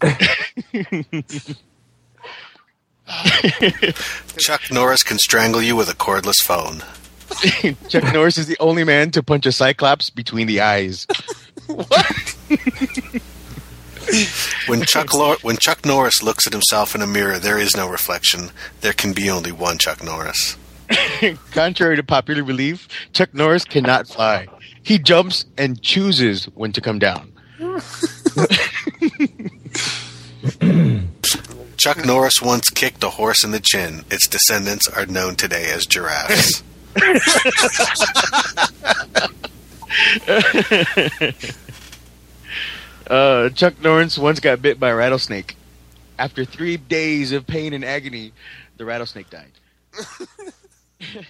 Chuck 4.38 4.62
Norris 4.72 5.02
can 5.02 5.18
strangle 5.18 5.62
you 5.62 5.76
with 5.76 5.90
a 5.90 5.94
cordless 5.94 6.42
phone. 6.42 6.82
Chuck 7.88 8.12
Norris 8.12 8.38
is 8.38 8.46
the 8.46 8.56
only 8.60 8.82
man 8.82 9.10
to 9.12 9.22
punch 9.22 9.46
a 9.46 9.52
cyclops 9.52 10.10
between 10.10 10.46
the 10.46 10.60
eyes. 10.60 11.06
When 14.66 14.82
Chuck 14.82 15.12
Lor- 15.12 15.36
when 15.42 15.56
Chuck 15.58 15.84
Norris 15.84 16.22
looks 16.22 16.46
at 16.46 16.52
himself 16.52 16.94
in 16.94 17.02
a 17.02 17.06
mirror, 17.06 17.38
there 17.38 17.58
is 17.58 17.76
no 17.76 17.86
reflection. 17.88 18.50
There 18.80 18.92
can 18.94 19.12
be 19.12 19.28
only 19.28 19.52
one 19.52 19.76
Chuck 19.78 20.02
Norris. 20.02 20.56
Contrary 21.52 21.96
to 21.96 22.02
popular 22.02 22.42
belief, 22.42 22.88
Chuck 23.12 23.34
Norris 23.34 23.64
cannot 23.64 24.08
fly. 24.08 24.46
He 24.82 24.98
jumps 24.98 25.44
and 25.58 25.80
chooses 25.82 26.46
when 26.54 26.72
to 26.72 26.80
come 26.80 26.98
down. 26.98 27.32
Chuck 31.78 32.04
Norris 32.04 32.40
once 32.42 32.68
kicked 32.70 33.02
a 33.04 33.10
horse 33.10 33.44
in 33.44 33.50
the 33.50 33.60
chin. 33.60 34.04
Its 34.10 34.26
descendants 34.26 34.88
are 34.88 35.06
known 35.06 35.36
today 35.36 35.70
as 35.70 35.86
giraffes. 35.86 36.62
Uh, 43.08 43.48
Chuck 43.50 43.80
Norris 43.82 44.18
once 44.18 44.40
got 44.40 44.62
bit 44.62 44.80
by 44.80 44.90
a 44.90 44.94
rattlesnake. 44.94 45.56
After 46.18 46.44
three 46.44 46.76
days 46.76 47.32
of 47.32 47.46
pain 47.46 47.72
and 47.72 47.84
agony, 47.84 48.32
the 48.76 48.84
rattlesnake 48.84 49.30
died. 49.30 49.52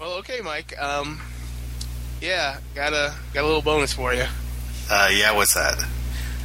Well, 0.00 0.12
okay, 0.18 0.40
Mike. 0.40 0.78
Um, 0.80 1.20
yeah, 2.20 2.58
got 2.74 2.92
a 2.92 3.14
got 3.34 3.42
a 3.42 3.46
little 3.46 3.62
bonus 3.62 3.92
for 3.92 4.14
you. 4.14 4.26
Uh, 4.88 5.10
yeah, 5.12 5.32
what's 5.32 5.54
that? 5.54 5.76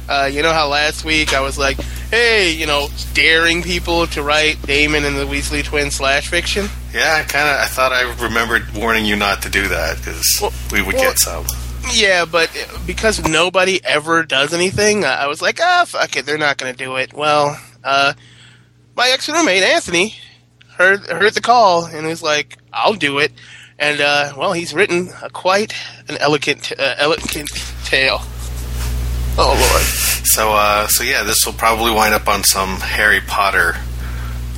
Uh, 0.08 0.28
you 0.30 0.42
know 0.42 0.52
how 0.52 0.68
last 0.68 1.04
week 1.04 1.32
I 1.34 1.40
was 1.40 1.56
like, 1.56 1.78
hey, 2.10 2.52
you 2.52 2.66
know, 2.66 2.88
daring 3.14 3.62
people 3.62 4.06
to 4.08 4.22
write 4.22 4.60
Damon 4.62 5.04
and 5.04 5.16
the 5.16 5.24
Weasley 5.24 5.64
twins 5.64 5.94
slash 5.94 6.28
fiction. 6.28 6.66
Yeah, 6.92 7.20
I 7.20 7.22
kind 7.24 7.48
of. 7.48 7.56
I 7.60 7.66
thought 7.66 7.92
I 7.92 8.02
remembered 8.22 8.74
warning 8.74 9.04
you 9.04 9.16
not 9.16 9.42
to 9.42 9.50
do 9.50 9.68
that 9.68 9.96
because 9.98 10.40
we 10.72 10.82
would 10.82 10.94
well- 10.94 11.04
get 11.04 11.18
some. 11.18 11.46
Yeah, 11.92 12.24
but 12.24 12.50
because 12.86 13.26
nobody 13.28 13.78
ever 13.84 14.22
does 14.22 14.54
anything, 14.54 15.04
I 15.04 15.24
I 15.24 15.26
was 15.26 15.42
like, 15.42 15.58
ah, 15.60 15.84
fuck 15.86 16.16
it, 16.16 16.24
they're 16.24 16.38
not 16.38 16.56
going 16.56 16.74
to 16.74 16.84
do 16.84 16.96
it. 16.96 17.12
Well, 17.12 17.60
uh, 17.82 18.14
my 18.96 19.10
ex 19.10 19.28
roommate 19.28 19.62
Anthony 19.62 20.14
heard 20.76 21.00
heard 21.06 21.34
the 21.34 21.40
call 21.40 21.84
and 21.84 22.06
was 22.06 22.22
like, 22.22 22.56
I'll 22.72 22.94
do 22.94 23.18
it. 23.18 23.32
And 23.78 24.00
uh, 24.00 24.32
well, 24.36 24.52
he's 24.52 24.72
written 24.72 25.10
a 25.22 25.28
quite 25.28 25.74
an 26.08 26.16
elegant 26.18 26.72
uh, 26.78 26.94
elegant 26.96 27.50
tale. 27.84 28.22
Oh 29.36 29.48
lord. 29.48 29.82
So, 30.26 30.52
uh, 30.52 30.86
so 30.88 31.04
yeah, 31.04 31.22
this 31.22 31.44
will 31.44 31.52
probably 31.52 31.92
wind 31.92 32.14
up 32.14 32.28
on 32.28 32.44
some 32.44 32.76
Harry 32.80 33.20
Potter 33.20 33.74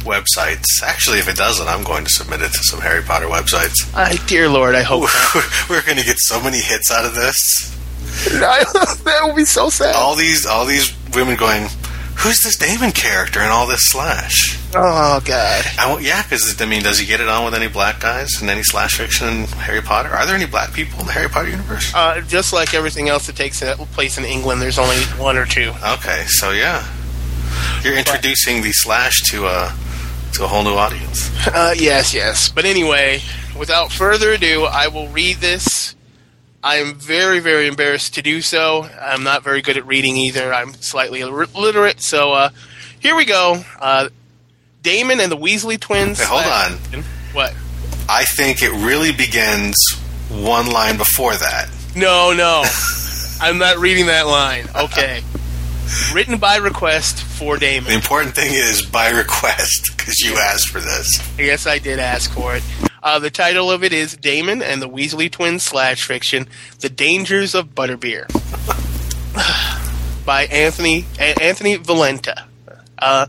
websites. 0.01 0.65
Actually, 0.83 1.19
if 1.19 1.29
it 1.29 1.37
doesn't, 1.37 1.67
I'm 1.67 1.83
going 1.83 2.05
to 2.05 2.11
submit 2.11 2.41
it 2.41 2.53
to 2.53 2.59
some 2.63 2.81
Harry 2.81 3.03
Potter 3.03 3.27
websites. 3.27 3.95
I, 3.95 4.17
dear 4.27 4.49
Lord, 4.49 4.75
I 4.75 4.83
hope 4.83 5.09
We're 5.71 5.83
going 5.83 5.99
to 5.99 6.05
get 6.05 6.19
so 6.19 6.41
many 6.43 6.59
hits 6.59 6.91
out 6.91 7.05
of 7.05 7.15
this. 7.15 7.75
that 8.39 9.21
would 9.25 9.37
be 9.37 9.45
so 9.45 9.69
sad. 9.69 9.95
All 9.95 10.15
these, 10.15 10.47
all 10.47 10.65
these 10.65 10.95
women 11.15 11.37
going, 11.37 11.69
"Who's 12.19 12.41
this 12.41 12.57
Damon 12.57 12.93
character?" 12.93 13.41
and 13.41 13.51
all 13.51 13.67
this 13.67 13.81
slash. 13.85 14.59
Oh 14.75 15.21
God. 15.25 15.65
I 15.79 15.99
yeah, 16.01 16.23
because 16.23 16.61
I 16.61 16.67
mean, 16.67 16.83
does 16.83 16.99
he 16.99 17.07
get 17.07 17.21
it 17.21 17.29
on 17.29 17.45
with 17.45 17.55
any 17.55 17.69
black 17.69 18.01
guys 18.01 18.43
in 18.43 18.49
any 18.49 18.63
slash 18.63 18.97
fiction 18.97 19.29
in 19.29 19.45
Harry 19.47 19.81
Potter? 19.81 20.11
Are 20.11 20.27
there 20.27 20.35
any 20.35 20.47
black 20.47 20.73
people 20.73 21.01
in 21.01 21.07
the 21.07 21.13
Harry 21.13 21.29
Potter 21.29 21.49
universe? 21.49 21.93
Uh, 21.95 22.21
just 22.23 22.53
like 22.53 22.75
everything 22.75 23.09
else 23.09 23.27
that 23.27 23.37
takes 23.37 23.63
place 23.93 24.19
in 24.19 24.25
England, 24.25 24.61
there's 24.61 24.79
only 24.79 24.97
one 25.19 25.37
or 25.37 25.47
two. 25.47 25.73
Okay, 25.95 26.25
so 26.29 26.51
yeah, 26.53 26.87
you're 27.83 27.97
introducing 27.97 28.63
the 28.63 28.73
slash 28.73 29.23
to 29.31 29.47
a 29.47 29.75
to 30.35 30.45
a 30.45 30.47
whole 30.47 30.63
new 30.63 30.75
audience. 30.75 31.31
Uh, 31.47 31.75
yes, 31.77 32.13
yes. 32.13 32.49
But 32.51 32.65
anyway, 32.65 33.21
without 33.59 33.91
further 33.91 34.33
ado, 34.33 34.65
I 34.65 34.89
will 34.89 35.09
read 35.09 35.39
this. 35.39 35.96
I 36.67 36.79
am 36.79 36.95
very, 36.95 37.39
very 37.39 37.69
embarrassed 37.69 38.15
to 38.15 38.23
do 38.23 38.43
so. 38.43 38.91
I'm 39.01 39.23
not 39.23 39.45
very 39.45 39.63
good 39.63 39.77
at 39.77 39.87
reading 39.87 40.17
either. 40.17 40.53
I'm 40.53 40.75
slightly 40.75 41.21
illiterate. 41.21 42.01
So 42.01 42.33
uh, 42.33 42.49
here 42.99 43.15
we 43.15 43.25
go. 43.25 43.63
Uh, 43.79 44.09
Damon 44.83 45.21
and 45.21 45.31
the 45.31 45.37
Weasley 45.37 45.79
twins. 45.79 46.19
Hey, 46.19 46.25
hold 46.27 46.43
on. 46.43 47.05
What? 47.33 47.55
I 48.09 48.25
think 48.25 48.63
it 48.63 48.73
really 48.85 49.13
begins 49.13 49.77
one 50.29 50.73
line 50.73 50.97
before 50.97 51.37
that. 51.37 51.69
No, 51.95 52.33
no. 52.33 52.65
I'm 53.41 53.59
not 53.59 53.79
reading 53.79 54.07
that 54.07 54.27
line. 54.27 54.67
Okay. 54.75 55.23
Written 56.13 56.37
by 56.39 56.57
request 56.57 57.23
for 57.23 57.59
Damon. 57.59 57.91
The 57.91 57.95
important 57.95 58.35
thing 58.35 58.53
is 58.53 58.85
by 58.85 59.11
request 59.11 59.93
because 59.97 60.19
you 60.19 60.37
asked 60.37 60.71
for 60.71 60.81
this. 60.81 61.39
Yes, 61.39 61.69
I 61.69 61.79
did 61.79 62.01
ask 62.01 62.33
for 62.33 62.57
it. 62.57 62.65
Uh, 63.07 63.21
the 63.21 63.31
title 63.31 63.71
of 63.71 63.85
it 63.85 63.93
is 63.93 64.17
Damon 64.17 64.61
and 64.61 64.83
the 64.83 64.89
Weasley 64.89 65.31
Twins 65.31 65.63
slash 65.63 66.03
fiction: 66.03 66.49
The 66.81 66.89
Dangers 66.89 67.55
of 67.55 67.73
Butterbeer, 67.73 68.27
by 70.27 70.47
Anthony 70.47 71.05
A- 71.21 71.41
Anthony 71.41 71.77
Valenta. 71.77 72.47
Uh, 72.99 73.29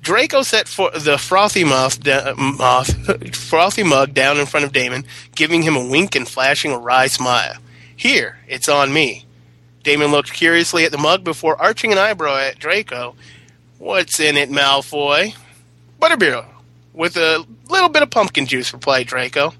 Draco 0.00 0.40
set 0.40 0.68
for 0.68 0.90
the 0.90 1.18
frothy 1.18 1.64
moth, 1.64 2.02
da- 2.02 2.32
moth 2.34 3.34
frothy 3.36 3.82
mug 3.82 4.14
down 4.14 4.38
in 4.38 4.46
front 4.46 4.64
of 4.64 4.72
Damon, 4.72 5.04
giving 5.34 5.60
him 5.60 5.76
a 5.76 5.86
wink 5.86 6.14
and 6.14 6.26
flashing 6.26 6.72
a 6.72 6.78
wry 6.78 7.08
smile. 7.08 7.56
Here, 7.94 8.38
it's 8.48 8.70
on 8.70 8.90
me. 8.90 9.26
Damon 9.82 10.10
looked 10.10 10.32
curiously 10.32 10.86
at 10.86 10.92
the 10.92 10.96
mug 10.96 11.24
before 11.24 11.60
arching 11.60 11.92
an 11.92 11.98
eyebrow 11.98 12.38
at 12.38 12.58
Draco. 12.58 13.16
What's 13.76 14.18
in 14.18 14.38
it, 14.38 14.48
Malfoy? 14.48 15.34
Butterbeer, 16.00 16.46
with 16.92 17.16
a 17.16 17.44
little 17.68 17.88
bit 17.88 18.02
of 18.02 18.10
pumpkin 18.10 18.46
juice, 18.46 18.72
replied 18.72 19.06
Draco. 19.06 19.54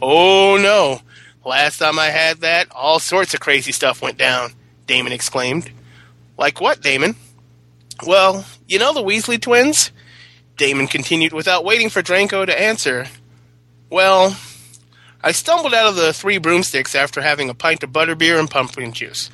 Oh 0.00 0.58
no. 0.60 1.00
Last 1.44 1.78
time 1.78 1.98
I 1.98 2.06
had 2.06 2.38
that, 2.38 2.68
all 2.72 2.98
sorts 2.98 3.32
of 3.32 3.40
crazy 3.40 3.72
stuff 3.72 4.02
went 4.02 4.18
down, 4.18 4.50
Damon 4.86 5.12
exclaimed. 5.12 5.70
Like 6.36 6.60
what, 6.60 6.82
Damon? 6.82 7.14
Well, 8.04 8.44
you 8.68 8.78
know 8.78 8.92
the 8.92 9.02
Weasley 9.02 9.40
twins? 9.40 9.92
Damon 10.56 10.86
continued 10.86 11.32
without 11.32 11.64
waiting 11.64 11.88
for 11.88 12.02
Draco 12.02 12.44
to 12.44 12.60
answer. 12.60 13.06
Well, 13.90 14.36
I 15.22 15.32
stumbled 15.32 15.74
out 15.74 15.86
of 15.86 15.96
the 15.96 16.12
three 16.12 16.38
broomsticks 16.38 16.94
after 16.94 17.20
having 17.20 17.48
a 17.48 17.54
pint 17.54 17.82
of 17.82 17.90
butterbeer 17.90 18.38
and 18.38 18.50
pumpkin 18.50 18.92
juice. 18.92 19.30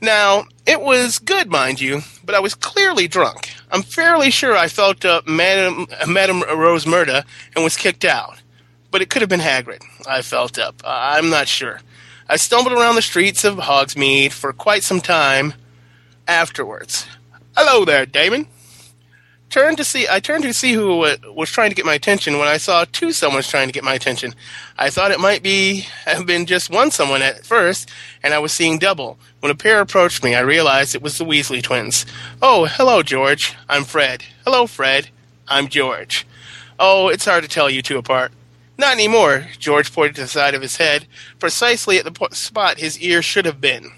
Now, 0.00 0.46
it 0.66 0.80
was 0.80 1.18
good, 1.18 1.50
mind 1.50 1.80
you, 1.80 2.02
but 2.24 2.34
I 2.34 2.40
was 2.40 2.54
clearly 2.54 3.08
drunk. 3.08 3.50
I'm 3.72 3.82
fairly 3.82 4.30
sure 4.30 4.54
I 4.54 4.68
felt 4.68 5.04
uh, 5.04 5.22
Madam, 5.26 5.86
Madam 6.06 6.42
Rosmerta 6.42 7.24
and 7.54 7.64
was 7.64 7.76
kicked 7.76 8.04
out. 8.04 8.42
But 8.90 9.00
it 9.00 9.08
could 9.08 9.22
have 9.22 9.30
been 9.30 9.40
Hagrid. 9.40 9.82
I 10.06 10.20
felt 10.20 10.58
up. 10.58 10.82
Uh, 10.84 10.88
I'm 10.88 11.30
not 11.30 11.48
sure. 11.48 11.80
I 12.28 12.36
stumbled 12.36 12.74
around 12.74 12.96
the 12.96 13.02
streets 13.02 13.44
of 13.44 13.56
Hogsmeade 13.56 14.32
for 14.32 14.52
quite 14.52 14.82
some 14.84 15.00
time 15.00 15.54
afterwards. 16.28 17.06
Hello 17.56 17.86
there, 17.86 18.04
Damon. 18.04 18.46
Turned 19.52 19.76
to 19.76 19.84
see. 19.84 20.06
I 20.10 20.18
turned 20.18 20.44
to 20.44 20.54
see 20.54 20.72
who 20.72 20.96
was 20.96 21.50
trying 21.50 21.68
to 21.68 21.76
get 21.76 21.84
my 21.84 21.92
attention 21.92 22.38
when 22.38 22.48
I 22.48 22.56
saw 22.56 22.86
two 22.90 23.12
someone's 23.12 23.48
trying 23.48 23.68
to 23.68 23.72
get 23.72 23.84
my 23.84 23.92
attention. 23.92 24.34
I 24.78 24.88
thought 24.88 25.10
it 25.10 25.20
might 25.20 25.42
be 25.42 25.86
have 26.06 26.24
been 26.24 26.46
just 26.46 26.70
one 26.70 26.90
someone 26.90 27.20
at 27.20 27.44
first, 27.44 27.90
and 28.22 28.32
I 28.32 28.38
was 28.38 28.50
seeing 28.50 28.78
double. 28.78 29.18
When 29.40 29.52
a 29.52 29.54
pair 29.54 29.82
approached 29.82 30.24
me, 30.24 30.34
I 30.34 30.40
realized 30.40 30.94
it 30.94 31.02
was 31.02 31.18
the 31.18 31.26
Weasley 31.26 31.62
twins. 31.62 32.06
Oh, 32.40 32.64
hello, 32.64 33.02
George. 33.02 33.54
I'm 33.68 33.84
Fred. 33.84 34.24
Hello, 34.46 34.66
Fred. 34.66 35.10
I'm 35.46 35.68
George. 35.68 36.26
Oh, 36.78 37.08
it's 37.08 37.26
hard 37.26 37.42
to 37.42 37.48
tell 37.50 37.68
you 37.68 37.82
two 37.82 37.98
apart. 37.98 38.32
Not 38.78 38.94
anymore. 38.94 39.48
George 39.58 39.92
pointed 39.92 40.14
to 40.14 40.22
the 40.22 40.28
side 40.28 40.54
of 40.54 40.62
his 40.62 40.78
head, 40.78 41.06
precisely 41.38 41.98
at 41.98 42.04
the 42.04 42.10
po- 42.10 42.30
spot 42.30 42.78
his 42.78 42.98
ear 43.00 43.20
should 43.20 43.44
have 43.44 43.60
been. 43.60 43.92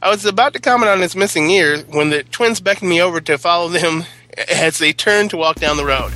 I 0.00 0.08
was 0.08 0.24
about 0.24 0.54
to 0.54 0.58
comment 0.58 0.90
on 0.90 1.02
his 1.02 1.14
missing 1.14 1.50
ear 1.50 1.82
when 1.82 2.08
the 2.08 2.22
twins 2.22 2.60
beckoned 2.60 2.88
me 2.88 3.02
over 3.02 3.20
to 3.20 3.36
follow 3.36 3.68
them 3.68 4.06
as 4.36 4.78
they 4.78 4.92
turned 4.92 5.30
to 5.30 5.36
walk 5.36 5.56
down 5.56 5.76
the 5.76 5.84
road. 5.84 6.12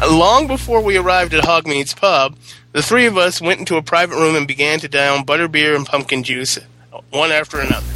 Long 0.00 0.46
before 0.46 0.80
we 0.80 0.96
arrived 0.96 1.32
at 1.34 1.44
Hogsmeade's 1.44 1.94
pub, 1.94 2.36
the 2.72 2.82
three 2.82 3.06
of 3.06 3.16
us 3.16 3.40
went 3.40 3.60
into 3.60 3.76
a 3.76 3.82
private 3.82 4.16
room 4.16 4.34
and 4.34 4.48
began 4.48 4.80
to 4.80 4.88
down 4.88 5.24
butterbeer 5.24 5.76
and 5.76 5.86
pumpkin 5.86 6.22
juice, 6.22 6.58
one 7.10 7.30
after 7.30 7.60
another. 7.60 7.86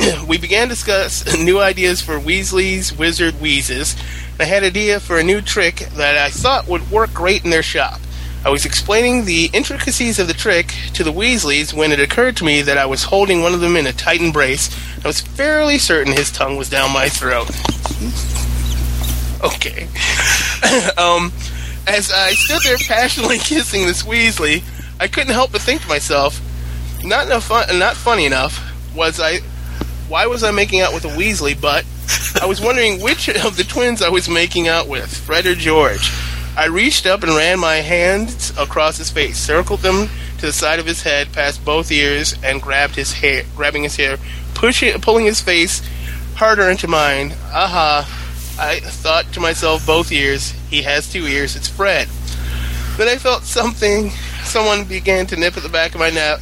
we 0.28 0.38
began 0.38 0.68
to 0.68 0.74
discuss 0.74 1.38
new 1.38 1.60
ideas 1.60 2.02
for 2.02 2.18
Weasley's 2.18 2.96
Wizard 2.96 3.40
Wheezes, 3.40 3.94
I 4.38 4.44
had 4.44 4.64
an 4.64 4.68
idea 4.68 5.00
for 5.00 5.18
a 5.18 5.24
new 5.24 5.40
trick 5.40 5.76
that 5.94 6.18
I 6.18 6.28
thought 6.28 6.68
would 6.68 6.90
work 6.90 7.14
great 7.14 7.44
in 7.44 7.50
their 7.50 7.62
shop. 7.62 8.00
I 8.46 8.48
was 8.48 8.64
explaining 8.64 9.24
the 9.24 9.50
intricacies 9.52 10.20
of 10.20 10.28
the 10.28 10.32
trick 10.32 10.72
to 10.94 11.02
the 11.02 11.12
Weasleys 11.12 11.74
when 11.74 11.90
it 11.90 11.98
occurred 11.98 12.36
to 12.36 12.44
me 12.44 12.62
that 12.62 12.78
I 12.78 12.86
was 12.86 13.02
holding 13.02 13.42
one 13.42 13.54
of 13.54 13.60
them 13.60 13.74
in 13.74 13.88
a 13.88 13.92
tight 13.92 14.20
embrace. 14.20 14.70
I 15.04 15.08
was 15.08 15.20
fairly 15.20 15.78
certain 15.78 16.12
his 16.12 16.30
tongue 16.30 16.56
was 16.56 16.70
down 16.70 16.92
my 16.92 17.08
throat. 17.08 17.50
okay. 19.42 19.88
um, 20.96 21.32
as 21.88 22.12
I 22.14 22.34
stood 22.34 22.62
there 22.62 22.78
passionately 22.86 23.38
kissing 23.40 23.84
this 23.84 24.04
Weasley, 24.04 24.62
I 25.00 25.08
couldn't 25.08 25.34
help 25.34 25.50
but 25.50 25.62
think 25.62 25.82
to 25.82 25.88
myself, 25.88 26.40
not 27.02 27.26
enough 27.26 27.46
fun, 27.46 27.76
not 27.80 27.96
funny 27.96 28.26
enough 28.26 28.62
was 28.94 29.18
I. 29.18 29.40
Why 30.06 30.26
was 30.26 30.44
I 30.44 30.52
making 30.52 30.82
out 30.82 30.94
with 30.94 31.04
a 31.04 31.08
Weasley? 31.08 31.60
But 31.60 31.84
I 32.40 32.46
was 32.46 32.60
wondering 32.60 33.02
which 33.02 33.28
of 33.28 33.56
the 33.56 33.64
twins 33.64 34.02
I 34.02 34.08
was 34.08 34.28
making 34.28 34.68
out 34.68 34.86
with, 34.86 35.12
Fred 35.12 35.46
or 35.46 35.56
George. 35.56 36.12
I 36.56 36.66
reached 36.66 37.04
up 37.04 37.22
and 37.22 37.36
ran 37.36 37.60
my 37.60 37.76
hands 37.76 38.50
across 38.58 38.96
his 38.96 39.10
face, 39.10 39.36
circled 39.36 39.80
them 39.80 40.08
to 40.38 40.46
the 40.46 40.52
side 40.52 40.78
of 40.78 40.86
his 40.86 41.02
head, 41.02 41.32
past 41.32 41.62
both 41.64 41.92
ears, 41.92 42.34
and 42.42 42.62
grabbed 42.62 42.96
his 42.96 43.12
hair, 43.12 43.42
grabbing 43.54 43.82
his 43.82 43.96
hair, 43.96 44.16
pushing, 44.54 44.98
pulling 45.02 45.26
his 45.26 45.42
face 45.42 45.86
harder 46.36 46.70
into 46.70 46.88
mine. 46.88 47.34
Aha! 47.52 48.08
I 48.58 48.80
thought 48.80 49.32
to 49.34 49.40
myself, 49.40 49.86
both 49.86 50.10
ears. 50.10 50.52
He 50.70 50.82
has 50.82 51.12
two 51.12 51.26
ears. 51.26 51.56
It's 51.56 51.68
Fred. 51.68 52.08
Then 52.96 53.08
I 53.08 53.16
felt 53.16 53.42
something. 53.42 54.10
Someone 54.44 54.84
began 54.84 55.26
to 55.26 55.36
nip 55.36 55.58
at 55.58 55.62
the 55.62 55.68
back 55.68 55.94
of 55.94 56.00
my 56.00 56.08
neck. 56.08 56.40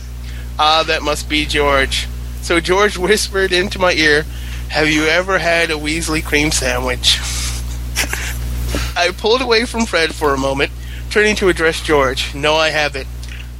Ah, 0.58 0.84
that 0.86 1.02
must 1.02 1.28
be 1.28 1.44
George. 1.44 2.06
So 2.40 2.60
George 2.60 2.96
whispered 2.96 3.52
into 3.52 3.80
my 3.80 3.92
ear, 3.92 4.24
"Have 4.68 4.88
you 4.88 5.06
ever 5.06 5.38
had 5.38 5.70
a 5.70 5.74
Weasley 5.74 6.24
cream 6.24 6.52
sandwich?" 6.52 7.18
I 8.96 9.10
pulled 9.16 9.42
away 9.42 9.64
from 9.64 9.86
Fred 9.86 10.14
for 10.14 10.34
a 10.34 10.38
moment, 10.38 10.72
turning 11.10 11.36
to 11.36 11.48
address 11.48 11.80
George. 11.80 12.34
No, 12.34 12.54
I 12.54 12.70
haven't. 12.70 13.06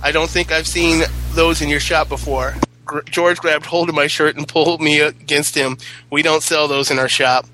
I 0.03 0.13
don't 0.13 0.31
think 0.31 0.53
I've 0.53 0.67
seen 0.67 1.03
those 1.33 1.63
in 1.63 1.69
your 1.69 1.81
shop 1.81 2.09
before. 2.09 2.55
Gr- 2.85 3.01
George 3.03 3.39
grabbed 3.39 3.67
hold 3.67 3.89
of 3.89 3.95
my 3.95 4.07
shirt 4.07 4.37
and 4.37 4.47
pulled 4.47 4.81
me 4.81 5.01
against 5.01 5.55
him. 5.55 5.79
We 6.11 6.23
don't 6.23 6.43
sell 6.43 6.69
those 6.69 6.91
in 6.91 6.99
our 6.99 7.09
shop. 7.09 7.47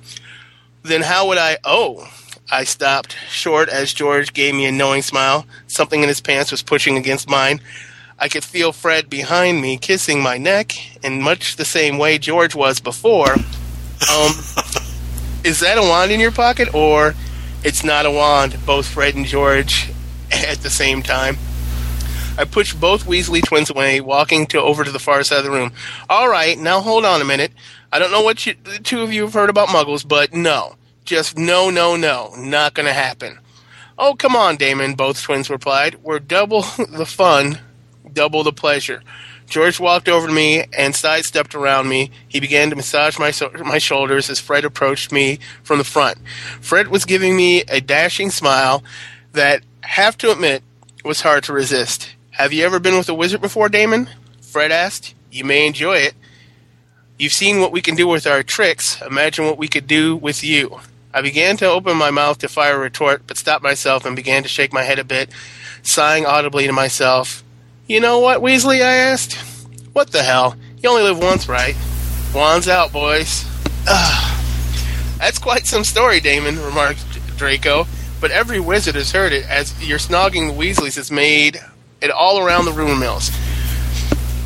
Then 0.83 1.03
how 1.03 1.29
would 1.29 1.39
I? 1.39 1.59
Oh, 1.65 2.09
I 2.51 2.65
stopped 2.65 3.17
short 3.29 3.69
as 3.69 3.93
George 3.93 4.33
gave 4.33 4.55
me 4.55 4.67
a 4.67 4.73
knowing 4.73 5.03
smile. 5.03 5.47
Something 5.69 6.03
in 6.03 6.09
his 6.09 6.21
pants 6.21 6.51
was 6.51 6.63
pushing 6.63 6.97
against 6.97 7.29
mine. 7.29 7.61
I 8.19 8.29
could 8.29 8.45
feel 8.45 8.73
Fred 8.73 9.09
behind 9.09 9.63
me 9.63 9.79
kissing 9.79 10.21
my 10.21 10.37
neck 10.37 10.73
in 11.03 11.23
much 11.23 11.57
the 11.57 11.65
same 11.65 11.97
way 11.97 12.19
George 12.19 12.55
was 12.55 12.81
before. 12.81 13.33
Um, 13.33 14.33
is 15.45 15.61
that 15.61 15.79
a 15.79 15.83
wand 15.83 16.11
in 16.11 16.21
your 16.21 16.33
pocket, 16.33 16.75
or 16.75 17.15
it's 17.65 17.85
not 17.85 18.07
a 18.07 18.11
wand? 18.11 18.59
Both 18.65 18.87
Fred 18.87 19.15
and 19.15 19.27
George 19.27 19.91
at 20.33 20.59
the 20.59 20.71
same 20.71 21.03
time. 21.03 21.37
I 22.39 22.45
pushed 22.45 22.81
both 22.81 23.05
Weasley 23.05 23.45
twins 23.45 23.71
away, 23.71 24.01
walking 24.01 24.47
to 24.49 24.61
over 24.61 24.85
to 24.85 24.91
the 24.91 24.99
far 24.99 25.23
side 25.25 25.39
of 25.39 25.45
the 25.45 25.51
room. 25.51 25.73
All 26.09 26.29
right, 26.29 26.59
now 26.59 26.81
hold 26.81 27.05
on 27.05 27.21
a 27.21 27.25
minute. 27.25 27.53
I 27.93 27.99
don't 27.99 28.13
know 28.13 28.23
what 28.23 28.47
you, 28.47 28.55
the 28.63 28.79
two 28.79 29.03
of 29.03 29.13
you 29.13 29.23
have 29.23 29.35
heard 29.35 29.51
about 29.51 29.69
Muggles, 29.69 30.07
but 30.07 30.33
no, 30.33 30.77
just 31.05 31.37
no, 31.37 31.71
no, 31.71 31.97
no, 31.97 32.33
not 32.37 32.75
going 32.75 32.87
to 32.87 32.93
happen. 32.93 33.39
Oh, 33.99 34.15
come 34.15 34.35
on, 34.35 34.57
Damon. 34.57 34.95
Both 34.95 35.21
twins 35.23 35.51
replied. 35.51 35.97
We're 36.03 36.21
double 36.21 36.63
the 36.89 37.05
fun 37.05 37.59
double 38.13 38.43
the 38.43 38.53
pleasure. 38.53 39.03
George 39.51 39.81
walked 39.81 40.09
over 40.09 40.29
to 40.29 40.33
me 40.33 40.65
and 40.79 40.95
sidestepped 40.95 41.57
around 41.57 41.89
me. 41.89 42.13
He 42.29 42.39
began 42.39 42.71
to 42.71 42.77
massage 42.77 43.19
my 43.19 43.33
so- 43.33 43.51
my 43.59 43.79
shoulders 43.79 44.31
as 44.31 44.39
Fred 44.39 44.65
approached 44.65 45.11
me 45.11 45.41
from 45.65 45.79
the 45.79 45.85
front. 45.85 46.19
Fred 46.61 46.87
was 46.89 47.05
giving 47.05 47.37
me 47.37 47.63
a 47.63 47.81
dashing 47.81 48.31
smile 48.31 48.85
that, 49.33 49.63
have 49.83 50.17
to 50.19 50.31
admit, 50.31 50.63
was 51.05 51.23
hard 51.23 51.43
to 51.45 51.53
resist. 51.53 52.11
Have 52.33 52.53
you 52.53 52.65
ever 52.65 52.79
been 52.79 52.97
with 52.97 53.09
a 53.09 53.15
wizard 53.15 53.41
before, 53.41 53.69
Damon? 53.69 54.09
Fred 54.41 54.71
asked. 54.71 55.15
You 55.33 55.45
may 55.45 55.67
enjoy 55.67 55.97
it. 55.97 56.15
You've 57.19 57.33
seen 57.33 57.61
what 57.61 57.73
we 57.73 57.83
can 57.83 57.97
do 57.97 58.07
with 58.07 58.27
our 58.27 58.45
tricks. 58.45 59.03
Imagine 59.03 59.47
what 59.47 59.59
we 59.59 59.69
could 59.69 59.87
do 59.89 60.17
with 60.17 60.45
you. 60.45 60.81
I 61.13 61.23
began 61.23 61.57
to 61.57 61.67
open 61.67 61.97
my 61.97 62.11
mouth 62.13 62.39
to 62.39 62.49
fire 62.49 62.77
a 62.77 62.79
retort, 62.79 63.23
but 63.27 63.37
stopped 63.37 63.65
myself 63.65 64.07
and 64.07 64.15
began 64.15 64.45
to 64.45 64.49
shake 64.49 64.73
my 64.73 64.85
head 64.85 65.01
a 65.01 65.05
bit, 65.05 65.31
sighing 65.83 66.25
audibly 66.25 66.69
to 66.69 66.73
myself. 66.73 67.43
You 67.91 67.99
know 67.99 68.21
what, 68.21 68.41
Weasley? 68.41 68.85
I 68.85 69.11
asked. 69.11 69.35
What 69.95 70.13
the 70.13 70.23
hell? 70.23 70.55
You 70.79 70.91
only 70.91 71.03
live 71.03 71.19
once, 71.19 71.49
right? 71.49 71.75
Wands 72.33 72.69
out, 72.69 72.93
boys. 72.93 73.45
Ugh. 73.89 74.43
That's 75.19 75.41
quite 75.41 75.67
some 75.67 75.83
story, 75.83 76.21
Damon, 76.21 76.63
remarked 76.63 77.05
Draco. 77.37 77.89
But 78.21 78.31
every 78.31 78.61
wizard 78.61 78.95
has 78.95 79.11
heard 79.11 79.33
it, 79.33 79.45
as 79.45 79.75
your 79.85 79.99
snogging 79.99 80.47
the 80.47 80.55
Weasleys 80.55 80.95
has 80.95 81.11
made 81.11 81.61
it 82.01 82.13
all 82.13 82.39
around 82.39 82.67
the 82.67 82.71
rumor 82.71 82.95
mills. 82.95 83.31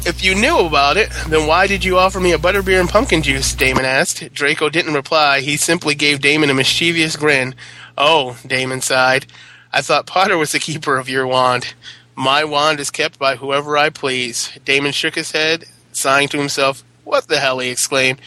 If 0.06 0.24
you 0.24 0.34
knew 0.34 0.60
about 0.60 0.96
it, 0.96 1.10
then 1.28 1.46
why 1.46 1.66
did 1.66 1.84
you 1.84 1.98
offer 1.98 2.20
me 2.20 2.32
a 2.32 2.38
butterbeer 2.38 2.80
and 2.80 2.88
pumpkin 2.88 3.22
juice? 3.22 3.54
Damon 3.54 3.84
asked. 3.84 4.32
Draco 4.32 4.70
didn't 4.70 4.94
reply. 4.94 5.40
He 5.40 5.58
simply 5.58 5.94
gave 5.94 6.22
Damon 6.22 6.48
a 6.48 6.54
mischievous 6.54 7.16
grin. 7.16 7.54
Oh, 7.98 8.38
Damon 8.46 8.80
sighed. 8.80 9.26
I 9.70 9.82
thought 9.82 10.06
Potter 10.06 10.38
was 10.38 10.52
the 10.52 10.58
keeper 10.58 10.96
of 10.96 11.10
your 11.10 11.26
wand. 11.26 11.74
My 12.16 12.44
wand 12.44 12.78
is 12.78 12.90
kept 12.90 13.18
by 13.18 13.36
whoever 13.36 13.76
I 13.76 13.90
please. 13.90 14.56
Damon 14.64 14.92
shook 14.92 15.16
his 15.16 15.32
head, 15.32 15.64
sighing 15.92 16.28
to 16.28 16.38
himself. 16.38 16.84
What 17.02 17.26
the 17.28 17.40
hell? 17.40 17.58
he 17.58 17.70
exclaimed. 17.70 18.20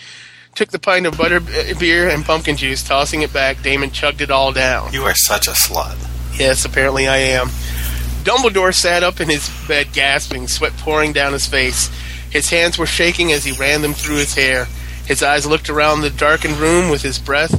Took 0.55 0.72
the 0.72 0.80
pint 0.80 1.05
of 1.05 1.18
butter 1.18 1.39
beer 1.39 2.09
and 2.09 2.26
pumpkin 2.26 2.57
juice, 2.57 2.84
tossing 2.84 3.22
it 3.22 3.31
back. 3.31 3.61
Damon 3.61 3.91
chugged 3.91 4.22
it 4.22 4.31
all 4.31 4.51
down. 4.51 4.91
You 4.91 5.03
are 5.03 5.15
such 5.15 5.47
a 5.47 5.51
slut. 5.51 5.97
Yes, 6.38 6.65
apparently 6.65 7.07
I 7.07 7.18
am. 7.18 7.47
Dumbledore 8.23 8.73
sat 8.73 9.03
up 9.03 9.22
in 9.22 9.30
his 9.30 9.49
bed, 9.68 9.93
gasping, 9.93 10.47
sweat 10.47 10.73
pouring 10.77 11.14
down 11.14 11.34
his 11.34 11.47
face. 11.47 11.89
His 12.30 12.49
hands 12.49 12.77
were 12.77 12.85
shaking 12.85 13.31
as 13.31 13.45
he 13.45 13.57
ran 13.57 13.81
them 13.81 13.93
through 13.93 14.18
his 14.18 14.35
hair. 14.35 14.68
His 15.05 15.23
eyes 15.23 15.45
looked 15.45 15.69
around 15.69 16.01
the 16.01 16.09
darkened 16.09 16.57
room 16.57 16.89
with 16.89 17.03
his 17.03 17.19
breath, 17.19 17.53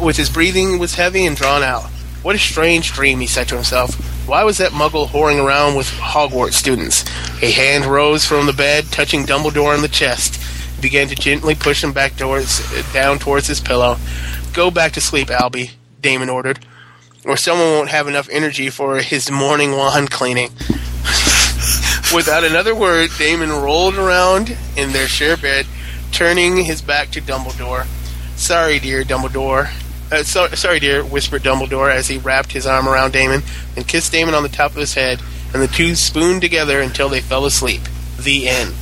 with 0.00 0.16
his 0.16 0.30
breathing 0.30 0.78
was 0.78 0.94
heavy 0.94 1.26
and 1.26 1.36
drawn 1.36 1.64
out. 1.64 1.86
What 2.22 2.36
a 2.36 2.38
strange 2.38 2.92
dream, 2.92 3.18
he 3.18 3.26
said 3.26 3.48
to 3.48 3.56
himself. 3.56 4.17
Why 4.28 4.44
was 4.44 4.58
that 4.58 4.72
muggle 4.72 5.06
whoring 5.06 5.42
around 5.42 5.74
with 5.74 5.86
Hogwarts 5.86 6.52
students? 6.52 7.02
A 7.42 7.50
hand 7.50 7.86
rose 7.86 8.26
from 8.26 8.44
the 8.44 8.52
bed, 8.52 8.84
touching 8.92 9.24
Dumbledore 9.24 9.74
on 9.74 9.80
the 9.80 9.88
chest. 9.88 10.34
He 10.76 10.82
began 10.82 11.08
to 11.08 11.14
gently 11.14 11.54
push 11.54 11.82
him 11.82 11.94
back 11.94 12.14
towards, 12.18 12.60
down 12.92 13.18
towards 13.18 13.46
his 13.46 13.58
pillow. 13.58 13.96
Go 14.52 14.70
back 14.70 14.92
to 14.92 15.00
sleep, 15.00 15.28
Albie, 15.28 15.70
Damon 16.02 16.28
ordered, 16.28 16.62
or 17.24 17.38
someone 17.38 17.68
won't 17.68 17.88
have 17.88 18.06
enough 18.06 18.28
energy 18.30 18.68
for 18.68 18.98
his 18.98 19.30
morning 19.30 19.72
wand 19.72 20.10
cleaning. 20.10 20.50
Without 22.14 22.44
another 22.44 22.74
word, 22.74 23.08
Damon 23.16 23.48
rolled 23.48 23.96
around 23.96 24.54
in 24.76 24.92
their 24.92 25.08
shared 25.08 25.40
bed, 25.40 25.64
turning 26.12 26.58
his 26.58 26.82
back 26.82 27.10
to 27.12 27.22
Dumbledore. 27.22 27.86
Sorry, 28.36 28.78
dear 28.78 29.04
Dumbledore. 29.04 29.70
Uh, 30.10 30.22
so, 30.22 30.48
sorry, 30.48 30.80
dear, 30.80 31.04
whispered 31.04 31.42
Dumbledore 31.42 31.92
as 31.92 32.08
he 32.08 32.18
wrapped 32.18 32.52
his 32.52 32.66
arm 32.66 32.88
around 32.88 33.12
Damon 33.12 33.42
and 33.76 33.86
kissed 33.86 34.10
Damon 34.12 34.34
on 34.34 34.42
the 34.42 34.48
top 34.48 34.70
of 34.70 34.78
his 34.78 34.94
head, 34.94 35.20
and 35.52 35.62
the 35.62 35.68
two 35.68 35.94
spooned 35.94 36.40
together 36.40 36.80
until 36.80 37.08
they 37.08 37.20
fell 37.20 37.44
asleep. 37.44 37.82
The 38.20 38.48
end. 38.48 38.74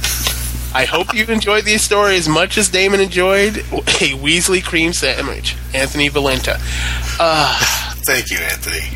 I 0.74 0.84
hope 0.84 1.14
you 1.14 1.24
enjoyed 1.26 1.64
these 1.64 1.82
stories 1.82 2.20
as 2.20 2.28
much 2.28 2.58
as 2.58 2.68
Damon 2.68 3.00
enjoyed 3.00 3.56
a 3.58 4.12
Weasley 4.18 4.62
cream 4.62 4.92
sandwich. 4.92 5.56
Anthony 5.74 6.08
Valenta. 6.08 6.58
Uh, 7.18 7.58
Thank 8.04 8.30
you, 8.30 8.38
Anthony. 8.38 8.86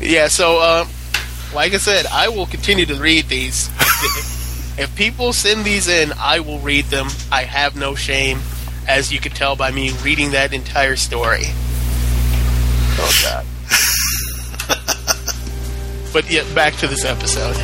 yeah, 0.00 0.28
so, 0.28 0.58
uh, 0.58 0.86
like 1.54 1.74
I 1.74 1.78
said, 1.78 2.06
I 2.06 2.28
will 2.28 2.46
continue 2.46 2.86
to 2.86 2.94
read 2.96 3.28
these. 3.28 3.68
if 4.78 4.92
people 4.96 5.32
send 5.32 5.64
these 5.64 5.88
in, 5.88 6.12
I 6.18 6.40
will 6.40 6.58
read 6.58 6.86
them. 6.86 7.08
I 7.32 7.44
have 7.44 7.76
no 7.76 7.94
shame, 7.94 8.40
as 8.88 9.12
you 9.12 9.20
could 9.20 9.34
tell 9.34 9.56
by 9.56 9.70
me 9.70 9.90
reading 10.02 10.32
that 10.32 10.52
entire 10.52 10.96
story. 10.96 11.44
Oh, 12.98 13.20
God. 13.22 13.46
but 16.12 16.30
yet, 16.30 16.52
back 16.54 16.74
to 16.76 16.86
this 16.86 17.04
episode. 17.04 17.56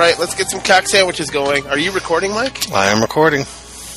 Right, 0.00 0.18
let's 0.18 0.34
get 0.34 0.48
some 0.48 0.60
cock 0.60 0.88
sandwiches 0.88 1.30
going. 1.30 1.66
Are 1.68 1.78
you 1.78 1.92
recording, 1.92 2.32
Mike? 2.32 2.72
I 2.72 2.86
am 2.86 3.02
recording. 3.02 3.44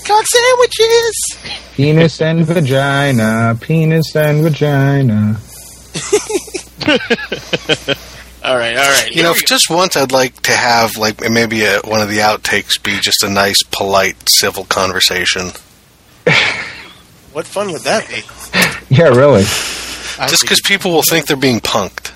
Cock 0.05 0.25
sandwiches! 0.25 1.37
Penis 1.75 2.21
and 2.21 2.45
vagina, 2.45 3.57
penis 3.59 4.15
and 4.15 4.43
vagina. 4.43 5.39
All 8.43 8.57
right, 8.57 8.75
all 8.75 8.83
right. 8.83 9.09
You 9.09 9.23
know, 9.23 9.31
if 9.31 9.45
just 9.45 9.69
once 9.69 9.95
I'd 9.95 10.11
like 10.11 10.41
to 10.41 10.51
have 10.51 10.97
like 10.97 11.21
maybe 11.31 11.63
a, 11.63 11.79
one 11.85 12.01
of 12.01 12.09
the 12.09 12.17
outtakes 12.17 12.83
be 12.83 12.99
just 12.99 13.23
a 13.23 13.29
nice, 13.29 13.63
polite, 13.63 14.17
civil 14.27 14.65
conversation. 14.65 15.51
What 17.31 17.47
fun 17.47 17.71
would 17.71 17.81
that 17.81 18.07
be? 18.09 18.21
Yeah, 18.95 19.07
really. 19.07 19.41
Just 19.41 20.43
because 20.43 20.61
people 20.63 20.91
will 20.91 21.01
think 21.01 21.25
they're 21.25 21.35
being 21.35 21.61
punked. 21.61 22.11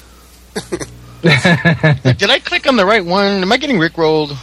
Did 1.21 2.29
I 2.29 2.39
click 2.39 2.67
on 2.67 2.75
the 2.75 2.85
right 2.85 3.03
one? 3.03 3.41
Am 3.41 3.51
I 3.51 3.57
getting 3.57 3.77
rickrolled? 3.77 4.35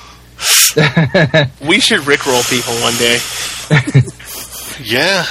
We 1.67 1.79
should 1.81 2.01
rickroll 2.01 2.43
people 2.51 2.75
one 2.83 2.97
day. 2.97 3.19
Yeah. 4.83 5.25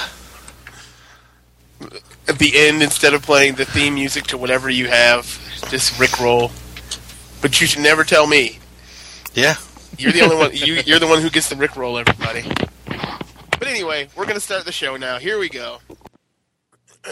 At 2.27 2.39
the 2.39 2.53
end, 2.55 2.81
instead 2.81 3.13
of 3.13 3.21
playing 3.21 3.55
the 3.55 3.65
theme 3.65 3.95
music 3.95 4.23
to 4.27 4.37
whatever 4.37 4.69
you 4.69 4.87
have, 4.87 5.25
just 5.69 5.95
rickroll. 5.95 6.49
But 7.41 7.59
you 7.59 7.67
should 7.67 7.81
never 7.81 8.05
tell 8.05 8.25
me. 8.25 8.59
Yeah. 9.33 9.55
You're 9.97 10.13
the 10.13 10.21
only 10.21 10.35
one. 10.37 10.51
You, 10.53 10.75
you're 10.85 10.99
the 10.99 11.07
one 11.07 11.21
who 11.21 11.29
gets 11.29 11.49
the 11.49 11.55
rickroll, 11.55 11.99
everybody. 11.99 12.43
But 13.59 13.67
anyway, 13.67 14.07
we're 14.15 14.25
gonna 14.25 14.39
start 14.39 14.63
the 14.63 14.71
show 14.71 14.95
now. 14.95 15.19
Here 15.19 15.37
we 15.37 15.49
go. 15.49 15.79